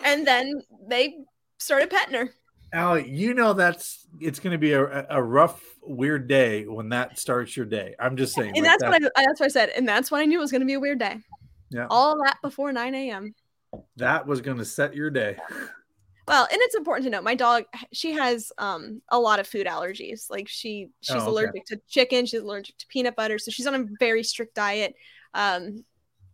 and 0.05 0.27
then 0.27 0.63
they 0.89 1.15
started 1.59 1.91
petting 1.91 2.15
her. 2.15 2.31
Allie, 2.73 3.09
you 3.09 3.35
know 3.35 3.53
that's 3.53 4.07
it's 4.21 4.39
going 4.39 4.53
to 4.53 4.59
be 4.59 4.73
a, 4.73 5.07
a 5.11 5.23
rough, 5.23 5.61
weird 5.83 6.29
day 6.29 6.67
when 6.67 6.89
that 6.91 7.19
starts 7.19 7.57
your 7.57 7.67
day. 7.67 7.95
I'm 7.99 8.17
just 8.17 8.35
saying, 8.35 8.53
and 8.55 8.59
like 8.59 8.65
that's 8.65 8.83
that. 8.83 8.91
what 8.91 9.13
I 9.17 9.25
that's 9.25 9.41
what 9.41 9.47
I 9.47 9.49
said, 9.49 9.71
and 9.71 9.89
that's 9.89 10.11
what 10.11 10.21
I 10.21 10.25
knew 10.25 10.39
it 10.39 10.43
was 10.43 10.53
going 10.53 10.61
to 10.61 10.67
be 10.67 10.75
a 10.75 10.81
weird 10.81 10.99
day. 10.99 11.17
Yeah, 11.71 11.87
all 11.91 12.17
that 12.25 12.37
before 12.43 12.73
9 12.73 12.95
a.m. 12.95 13.35
That 13.97 14.27
was 14.27 14.41
going 14.41 14.59
to 14.59 14.65
set 14.65 14.95
your 14.95 15.11
day. 15.11 15.37
Well, 16.31 16.49
and 16.51 16.61
it's 16.63 16.75
important 16.75 17.05
to 17.05 17.11
note 17.11 17.25
my 17.25 17.35
dog 17.35 17.65
she 17.93 18.13
has 18.13 18.53
um 18.57 19.03
a 19.09 19.19
lot 19.19 19.41
of 19.41 19.47
food 19.47 19.67
allergies. 19.67 20.31
Like 20.31 20.49
she 20.49 20.89
she's 21.01 21.17
oh, 21.17 21.21
okay. 21.21 21.27
allergic 21.27 21.67
to 21.67 21.81
chicken, 21.89 22.25
she's 22.25 22.41
allergic 22.41 22.79
to 22.79 22.87
peanut 22.87 23.17
butter, 23.17 23.39
so 23.39 23.51
she's 23.51 23.67
on 23.67 23.75
a 23.75 23.85
very 23.99 24.23
strict 24.23 24.55
diet. 24.55 24.95
Um, 25.35 25.85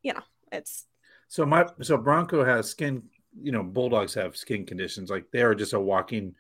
you 0.03 0.13
know, 0.13 0.23
it's 0.53 0.85
so 1.29 1.45
my 1.45 1.67
so 1.83 1.97
Bronco 1.97 2.45
has 2.45 2.69
skin 2.71 3.03
you 3.43 3.53
know 3.53 3.63
bulldogs 3.63 4.15
have 4.15 4.37
skin 4.37 4.65
conditions 4.65 5.11
like 5.11 5.31
they 5.31 5.43
are 5.43 5.55
just 5.55 5.75
a 5.75 5.81
walking 5.81 6.35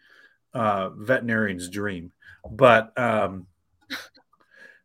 uh, 0.54 0.88
veterinarian's 0.90 1.68
dream 1.68 2.10
but 2.50 2.96
um, 2.98 3.46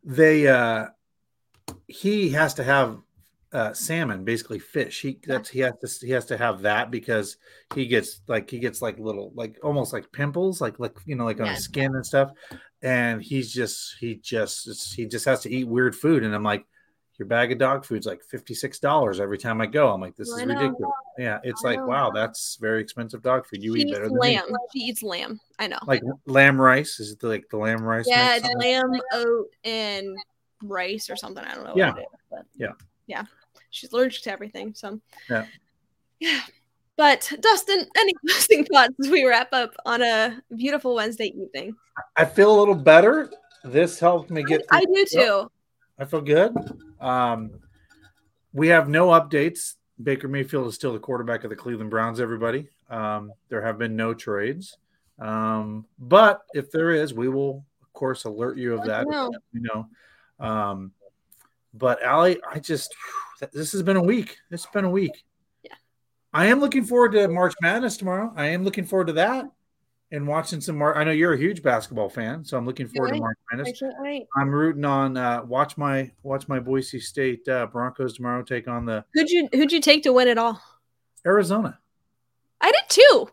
they 0.03 0.47
uh, 0.47 0.87
he 1.87 2.29
has 2.29 2.55
to 2.55 2.63
have 2.63 2.99
uh, 3.53 3.73
salmon 3.73 4.23
basically 4.23 4.59
fish 4.59 5.01
he 5.01 5.19
that's 5.27 5.49
he 5.49 5.59
has 5.59 5.73
to 5.79 6.05
he 6.05 6.11
has 6.11 6.25
to 6.25 6.37
have 6.37 6.61
that 6.61 6.89
because 6.89 7.35
he 7.75 7.85
gets 7.85 8.21
like 8.27 8.49
he 8.49 8.59
gets 8.59 8.81
like 8.81 8.97
little 8.97 9.31
like 9.35 9.57
almost 9.61 9.91
like 9.91 10.09
pimples 10.11 10.61
like 10.61 10.79
like 10.79 10.95
you 11.05 11.15
know 11.15 11.25
like 11.25 11.39
on 11.39 11.45
yeah. 11.45 11.55
his 11.55 11.65
skin 11.65 11.93
and 11.95 12.05
stuff 12.05 12.31
and 12.81 13.21
he's 13.21 13.51
just 13.51 13.95
he 13.99 14.15
just 14.15 14.93
he 14.93 15.05
just 15.05 15.25
has 15.25 15.41
to 15.41 15.51
eat 15.51 15.67
weird 15.67 15.93
food 15.93 16.23
and 16.23 16.33
i'm 16.33 16.43
like 16.43 16.65
your 17.21 17.27
bag 17.27 17.51
of 17.51 17.59
dog 17.59 17.85
food's 17.85 18.07
like 18.07 18.23
$56 18.33 19.19
every 19.19 19.37
time 19.37 19.61
I 19.61 19.67
go. 19.67 19.93
I'm 19.93 20.01
like, 20.01 20.15
this 20.15 20.27
is 20.27 20.43
ridiculous. 20.43 20.91
Yeah. 21.19 21.37
It's 21.43 21.63
I 21.63 21.69
like, 21.69 21.79
know. 21.79 21.85
wow, 21.85 22.09
that's 22.09 22.57
very 22.59 22.81
expensive 22.81 23.21
dog 23.21 23.45
food. 23.45 23.61
You 23.61 23.75
she 23.75 23.81
eat 23.81 23.93
better 23.93 24.05
than 24.05 24.17
lamb. 24.17 24.45
Me. 24.49 24.57
She 24.73 24.79
eats 24.79 25.03
lamb. 25.03 25.39
I 25.59 25.67
know. 25.67 25.77
Like 25.85 26.01
lamb 26.25 26.59
rice. 26.59 26.99
Is 26.99 27.11
it 27.11 27.19
the, 27.19 27.27
like 27.27 27.47
the 27.51 27.57
lamb 27.57 27.83
rice? 27.83 28.05
Yeah. 28.07 28.39
Lamb, 28.55 28.89
oat, 29.13 29.49
and 29.63 30.17
rice 30.63 31.11
or 31.11 31.15
something. 31.15 31.43
I 31.43 31.53
don't 31.53 31.63
know. 31.63 31.73
Yeah. 31.75 31.95
Is, 31.95 32.05
but 32.31 32.45
yeah. 32.55 32.71
Yeah. 33.05 33.25
She's 33.71 33.91
allergic 33.91 34.23
to 34.23 34.31
everything. 34.31 34.73
So, 34.75 34.99
yeah. 35.29 35.45
Yeah. 36.19 36.41
But 36.97 37.31
Dustin, 37.39 37.87
any 37.97 38.13
closing 38.27 38.65
thoughts 38.65 38.93
as 39.03 39.09
we 39.09 39.25
wrap 39.25 39.51
up 39.53 39.73
on 39.85 40.03
a 40.03 40.41
beautiful 40.55 40.93
Wednesday 40.93 41.33
evening? 41.35 41.75
I 42.15 42.25
feel 42.25 42.55
a 42.55 42.57
little 42.59 42.75
better. 42.75 43.31
This 43.63 43.99
helped 43.99 44.29
me 44.29 44.43
get. 44.43 44.61
I 44.69 44.85
do 44.85 45.05
too. 45.09 45.51
I 45.97 46.05
feel 46.05 46.21
good. 46.21 46.55
Um, 46.99 47.51
we 48.53 48.67
have 48.67 48.89
no 48.89 49.07
updates. 49.07 49.75
Baker 50.01 50.27
Mayfield 50.27 50.67
is 50.67 50.75
still 50.75 50.93
the 50.93 50.99
quarterback 50.99 51.43
of 51.43 51.49
the 51.49 51.55
Cleveland 51.55 51.89
Browns. 51.89 52.19
Everybody, 52.19 52.69
um, 52.89 53.31
there 53.49 53.61
have 53.61 53.77
been 53.77 53.95
no 53.95 54.13
trades, 54.13 54.77
um, 55.19 55.85
but 55.99 56.41
if 56.53 56.71
there 56.71 56.91
is, 56.91 57.13
we 57.13 57.29
will 57.29 57.65
of 57.81 57.93
course 57.93 58.23
alert 58.25 58.57
you 58.57 58.73
of 58.73 58.85
that. 58.85 59.05
You 59.53 59.61
know, 59.61 59.87
um, 60.39 60.91
but 61.73 62.01
Allie, 62.03 62.39
I 62.49 62.59
just 62.59 62.93
this 63.51 63.71
has 63.71 63.83
been 63.83 63.97
a 63.97 64.03
week. 64.03 64.37
It's 64.51 64.65
been 64.67 64.85
a 64.85 64.89
week. 64.89 65.23
Yeah, 65.63 65.73
I 66.33 66.47
am 66.47 66.59
looking 66.59 66.83
forward 66.83 67.13
to 67.13 67.27
March 67.27 67.53
Madness 67.61 67.97
tomorrow. 67.97 68.33
I 68.35 68.47
am 68.47 68.63
looking 68.63 68.85
forward 68.85 69.07
to 69.07 69.13
that 69.13 69.45
and 70.11 70.27
watching 70.27 70.61
some 70.61 70.77
more. 70.77 70.97
I 70.97 71.03
know 71.03 71.11
you're 71.11 71.33
a 71.33 71.37
huge 71.37 71.63
basketball 71.63 72.09
fan, 72.09 72.43
so 72.43 72.57
I'm 72.57 72.65
looking 72.65 72.87
forward 72.87 73.13
to 73.13 73.19
March 73.19 73.37
Madness. 73.51 73.81
Wait. 73.99 74.27
I'm 74.37 74.49
rooting 74.49 74.85
on 74.85 75.17
uh, 75.17 75.43
watch 75.43 75.77
my 75.77 76.11
watch 76.23 76.47
my 76.47 76.59
Boise 76.59 76.99
State 76.99 77.47
uh, 77.47 77.67
Broncos 77.67 78.13
tomorrow 78.13 78.43
take 78.43 78.67
on 78.67 78.85
the. 78.85 79.05
Who'd 79.13 79.29
you 79.29 79.47
Who'd 79.53 79.71
you 79.71 79.81
take 79.81 80.03
to 80.03 80.13
win 80.13 80.27
it 80.27 80.37
all? 80.37 80.61
Arizona. 81.25 81.79
I 82.59 82.71
did 82.71 82.89
too. 82.89 83.27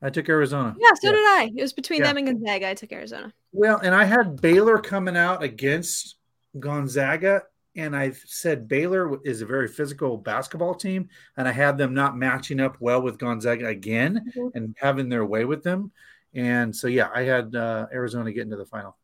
I 0.00 0.10
took 0.10 0.28
Arizona. 0.28 0.76
Yeah, 0.78 0.90
so 1.00 1.08
yeah. 1.08 1.12
did 1.12 1.24
I. 1.24 1.50
It 1.56 1.62
was 1.62 1.72
between 1.72 2.00
yeah. 2.00 2.08
them 2.08 2.18
and 2.18 2.26
Gonzaga. 2.26 2.68
I 2.68 2.74
took 2.74 2.92
Arizona. 2.92 3.32
Well, 3.52 3.78
and 3.78 3.94
I 3.94 4.04
had 4.04 4.40
Baylor 4.40 4.78
coming 4.78 5.16
out 5.16 5.42
against 5.42 6.16
Gonzaga, 6.58 7.42
and 7.76 7.94
I 7.94 8.10
said 8.10 8.68
Baylor 8.68 9.20
is 9.24 9.42
a 9.42 9.46
very 9.46 9.68
physical 9.68 10.16
basketball 10.16 10.74
team, 10.74 11.08
and 11.36 11.46
I 11.46 11.52
had 11.52 11.78
them 11.78 11.94
not 11.94 12.16
matching 12.16 12.60
up 12.60 12.76
well 12.80 13.00
with 13.02 13.18
Gonzaga 13.18 13.66
again 13.66 14.32
mm-hmm. 14.36 14.56
and 14.56 14.74
having 14.78 15.08
their 15.08 15.24
way 15.24 15.44
with 15.44 15.62
them. 15.62 15.92
And 16.34 16.74
so, 16.74 16.88
yeah, 16.88 17.08
I 17.14 17.22
had 17.22 17.54
uh, 17.54 17.86
Arizona 17.92 18.32
get 18.32 18.42
into 18.42 18.56
the 18.56 18.66
final. 18.66 18.96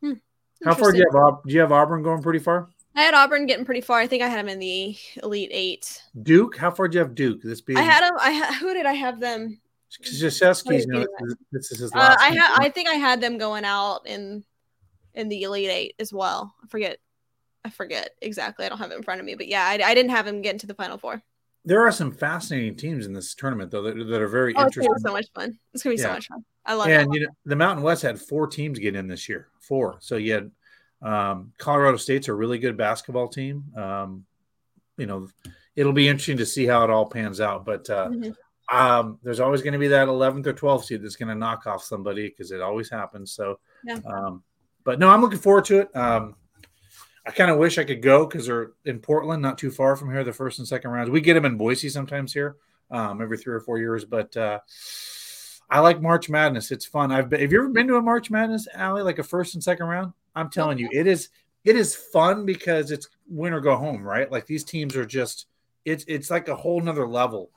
Hmm. 0.00 0.14
How 0.64 0.74
far 0.74 0.92
do 0.92 0.98
you 0.98 1.06
have? 1.12 1.34
Do 1.46 1.54
you 1.54 1.60
have 1.60 1.72
Auburn 1.72 2.02
going 2.02 2.22
pretty 2.22 2.38
far? 2.38 2.68
I 2.94 3.02
had 3.02 3.14
Auburn 3.14 3.46
getting 3.46 3.64
pretty 3.64 3.80
far. 3.80 4.00
I 4.00 4.06
think 4.06 4.22
I 4.22 4.28
had 4.28 4.38
them 4.38 4.48
in 4.48 4.58
the 4.58 4.96
Elite 5.22 5.50
Eight. 5.52 6.02
Duke, 6.22 6.56
how 6.56 6.70
far 6.70 6.88
do 6.88 6.96
you 6.96 7.04
have 7.04 7.14
Duke? 7.14 7.42
This 7.42 7.60
being 7.60 7.78
I 7.78 7.82
had 7.82 8.02
them. 8.02 8.14
I 8.18 8.32
ha- 8.32 8.56
who 8.60 8.74
did 8.74 8.86
I 8.86 8.94
have 8.94 9.20
them? 9.20 9.60
Krzyzewski's. 10.02 10.84
You 10.86 10.92
know, 10.92 11.06
this 11.52 11.70
is 11.70 11.78
his 11.78 11.92
uh, 11.92 11.98
last. 11.98 12.18
Uh, 12.18 12.22
I 12.24 12.30
had. 12.30 12.56
I 12.58 12.68
think 12.70 12.88
I 12.88 12.94
had 12.94 13.20
them 13.20 13.38
going 13.38 13.64
out 13.64 14.00
in 14.06 14.44
in 15.14 15.28
the 15.28 15.42
Elite 15.42 15.70
Eight 15.70 15.94
as 15.98 16.12
well. 16.12 16.54
I 16.62 16.66
forget. 16.68 16.98
I 17.68 17.70
forget 17.70 18.10
exactly. 18.22 18.66
I 18.66 18.68
don't 18.68 18.78
have 18.78 18.90
it 18.90 18.96
in 18.96 19.02
front 19.02 19.20
of 19.20 19.26
me, 19.26 19.34
but 19.34 19.46
yeah, 19.46 19.64
I, 19.64 19.74
I 19.74 19.94
didn't 19.94 20.10
have 20.10 20.26
him 20.26 20.42
get 20.42 20.54
into 20.54 20.66
the 20.66 20.74
Final 20.74 20.98
Four 20.98 21.22
there 21.68 21.86
are 21.86 21.92
some 21.92 22.10
fascinating 22.10 22.74
teams 22.76 23.04
in 23.04 23.12
this 23.12 23.34
tournament 23.34 23.70
though 23.70 23.82
that, 23.82 23.94
that 23.94 24.22
are 24.22 24.28
very 24.28 24.54
oh, 24.56 24.64
interesting. 24.64 24.94
so 24.98 25.12
much 25.12 25.26
fun. 25.34 25.58
It's 25.74 25.82
gonna 25.82 25.96
be 25.96 26.00
yeah. 26.00 26.08
so 26.08 26.12
much 26.14 26.28
fun. 26.28 26.44
I 26.64 26.74
love 26.74 26.86
and, 26.86 26.94
it. 26.94 27.02
And 27.02 27.14
you 27.14 27.20
know, 27.20 27.32
the 27.44 27.56
Mountain 27.56 27.84
West 27.84 28.02
had 28.02 28.18
four 28.18 28.46
teams 28.46 28.78
get 28.78 28.96
in 28.96 29.06
this 29.06 29.28
year. 29.28 29.48
Four. 29.60 29.98
So 30.00 30.16
you 30.16 30.32
had 30.32 30.50
um, 31.02 31.52
Colorado 31.58 31.98
State's 31.98 32.28
a 32.28 32.34
really 32.34 32.58
good 32.58 32.78
basketball 32.78 33.28
team. 33.28 33.64
Um, 33.76 34.24
you 34.96 35.06
know, 35.06 35.28
it'll 35.76 35.92
be 35.92 36.08
interesting 36.08 36.38
to 36.38 36.46
see 36.46 36.66
how 36.66 36.84
it 36.84 36.90
all 36.90 37.06
pans 37.06 37.40
out. 37.40 37.64
But 37.64 37.88
uh, 37.90 38.08
mm-hmm. 38.08 38.76
um, 38.76 39.18
there's 39.22 39.40
always 39.40 39.62
going 39.62 39.74
to 39.74 39.78
be 39.78 39.88
that 39.88 40.08
11th 40.08 40.46
or 40.46 40.54
12th 40.54 40.84
seed 40.84 41.02
that's 41.02 41.16
going 41.16 41.28
to 41.28 41.34
knock 41.34 41.66
off 41.66 41.84
somebody 41.84 42.28
because 42.28 42.50
it 42.50 42.60
always 42.60 42.90
happens. 42.90 43.32
So, 43.32 43.60
yeah. 43.84 44.00
Um, 44.06 44.42
but 44.84 44.98
no, 44.98 45.10
I'm 45.10 45.20
looking 45.20 45.38
forward 45.38 45.66
to 45.66 45.80
it. 45.80 45.96
I 47.28 47.30
kind 47.30 47.50
of 47.50 47.58
wish 47.58 47.76
I 47.76 47.84
could 47.84 48.00
go 48.00 48.24
because 48.24 48.46
they're 48.46 48.72
in 48.86 49.00
Portland, 49.00 49.42
not 49.42 49.58
too 49.58 49.70
far 49.70 49.96
from 49.96 50.10
here. 50.10 50.24
The 50.24 50.32
first 50.32 50.60
and 50.60 50.66
second 50.66 50.90
rounds, 50.92 51.10
we 51.10 51.20
get 51.20 51.34
them 51.34 51.44
in 51.44 51.58
Boise 51.58 51.90
sometimes 51.90 52.32
here, 52.32 52.56
um, 52.90 53.20
every 53.20 53.36
three 53.36 53.54
or 53.54 53.60
four 53.60 53.78
years. 53.78 54.06
But 54.06 54.34
uh, 54.34 54.60
I 55.68 55.80
like 55.80 56.00
March 56.00 56.30
Madness; 56.30 56.70
it's 56.70 56.86
fun. 56.86 57.12
I've 57.12 57.28
been, 57.28 57.40
have 57.40 57.52
you 57.52 57.58
ever 57.58 57.68
been 57.68 57.86
to 57.88 57.96
a 57.96 58.02
March 58.02 58.30
Madness, 58.30 58.66
Allie, 58.72 59.02
like 59.02 59.18
a 59.18 59.22
first 59.22 59.52
and 59.52 59.62
second 59.62 59.88
round? 59.88 60.14
I'm 60.34 60.48
telling 60.48 60.78
you, 60.78 60.88
it 60.90 61.06
is 61.06 61.28
it 61.64 61.76
is 61.76 61.94
fun 61.94 62.46
because 62.46 62.90
it's 62.90 63.10
win 63.28 63.52
or 63.52 63.60
go 63.60 63.76
home, 63.76 64.02
right? 64.02 64.32
Like 64.32 64.46
these 64.46 64.64
teams 64.64 64.96
are 64.96 65.04
just 65.04 65.48
it's 65.84 66.06
it's 66.08 66.30
like 66.30 66.48
a 66.48 66.56
whole 66.56 66.80
nother 66.80 67.06
level 67.06 67.50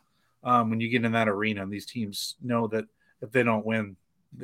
um, 0.43 0.69
when 0.69 0.81
you 0.81 0.89
get 0.89 1.06
in 1.06 1.14
that 1.14 1.30
arena, 1.30 1.64
and 1.64 1.72
these 1.72 1.85
teams 1.85 2.35
know 2.41 2.68
that 2.68 2.84
if 3.22 3.31
they 3.31 3.43
don't 3.43 3.65
win, 3.65 3.95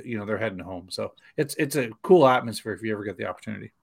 you 0.06 0.18
know 0.18 0.26
they're 0.26 0.38
heading 0.38 0.60
home. 0.60 0.88
So 0.90 1.12
it's 1.36 1.54
it's 1.56 1.76
a 1.76 1.90
cool 2.02 2.26
atmosphere 2.26 2.72
if 2.72 2.82
you 2.82 2.94
ever 2.94 3.04
get 3.04 3.18
the 3.18 3.26
opportunity. 3.26 3.74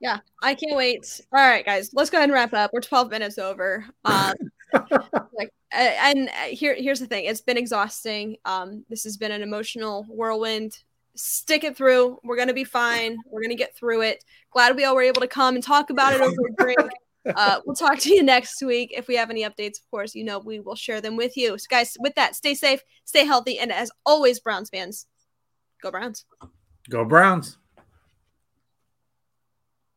Yeah, 0.00 0.18
I 0.42 0.54
can't 0.54 0.76
wait. 0.76 1.20
All 1.32 1.40
right, 1.40 1.64
guys, 1.64 1.90
let's 1.94 2.10
go 2.10 2.18
ahead 2.18 2.28
and 2.28 2.34
wrap 2.34 2.52
up. 2.52 2.70
We're 2.72 2.80
12 2.80 3.10
minutes 3.10 3.38
over. 3.38 3.86
Um, 4.04 4.34
like, 5.38 5.50
and 5.72 6.28
here, 6.50 6.74
here's 6.74 7.00
the 7.00 7.06
thing: 7.06 7.24
it's 7.24 7.40
been 7.40 7.56
exhausting. 7.56 8.36
Um, 8.44 8.84
this 8.88 9.04
has 9.04 9.16
been 9.16 9.32
an 9.32 9.42
emotional 9.42 10.04
whirlwind. 10.08 10.78
Stick 11.14 11.64
it 11.64 11.76
through. 11.76 12.18
We're 12.24 12.36
gonna 12.36 12.52
be 12.52 12.64
fine. 12.64 13.16
We're 13.30 13.42
gonna 13.42 13.54
get 13.54 13.74
through 13.74 14.02
it. 14.02 14.22
Glad 14.50 14.76
we 14.76 14.84
all 14.84 14.94
were 14.94 15.02
able 15.02 15.22
to 15.22 15.28
come 15.28 15.54
and 15.54 15.64
talk 15.64 15.90
about 15.90 16.12
it 16.12 16.20
over 16.20 16.46
a 16.48 16.62
drink. 16.62 16.78
Uh, 17.34 17.58
we'll 17.66 17.74
talk 17.74 17.98
to 17.98 18.14
you 18.14 18.22
next 18.22 18.62
week. 18.62 18.94
If 18.96 19.08
we 19.08 19.16
have 19.16 19.30
any 19.30 19.42
updates, 19.42 19.80
of 19.80 19.90
course, 19.90 20.14
you 20.14 20.22
know 20.22 20.38
we 20.38 20.60
will 20.60 20.76
share 20.76 21.00
them 21.00 21.16
with 21.16 21.36
you. 21.36 21.58
So, 21.58 21.66
guys, 21.68 21.96
with 21.98 22.14
that, 22.14 22.36
stay 22.36 22.54
safe, 22.54 22.82
stay 23.04 23.24
healthy, 23.24 23.58
and 23.58 23.72
as 23.72 23.90
always, 24.04 24.38
Browns 24.38 24.70
fans, 24.70 25.06
go 25.82 25.90
Browns. 25.90 26.24
Go 26.88 27.04
Browns. 27.04 27.58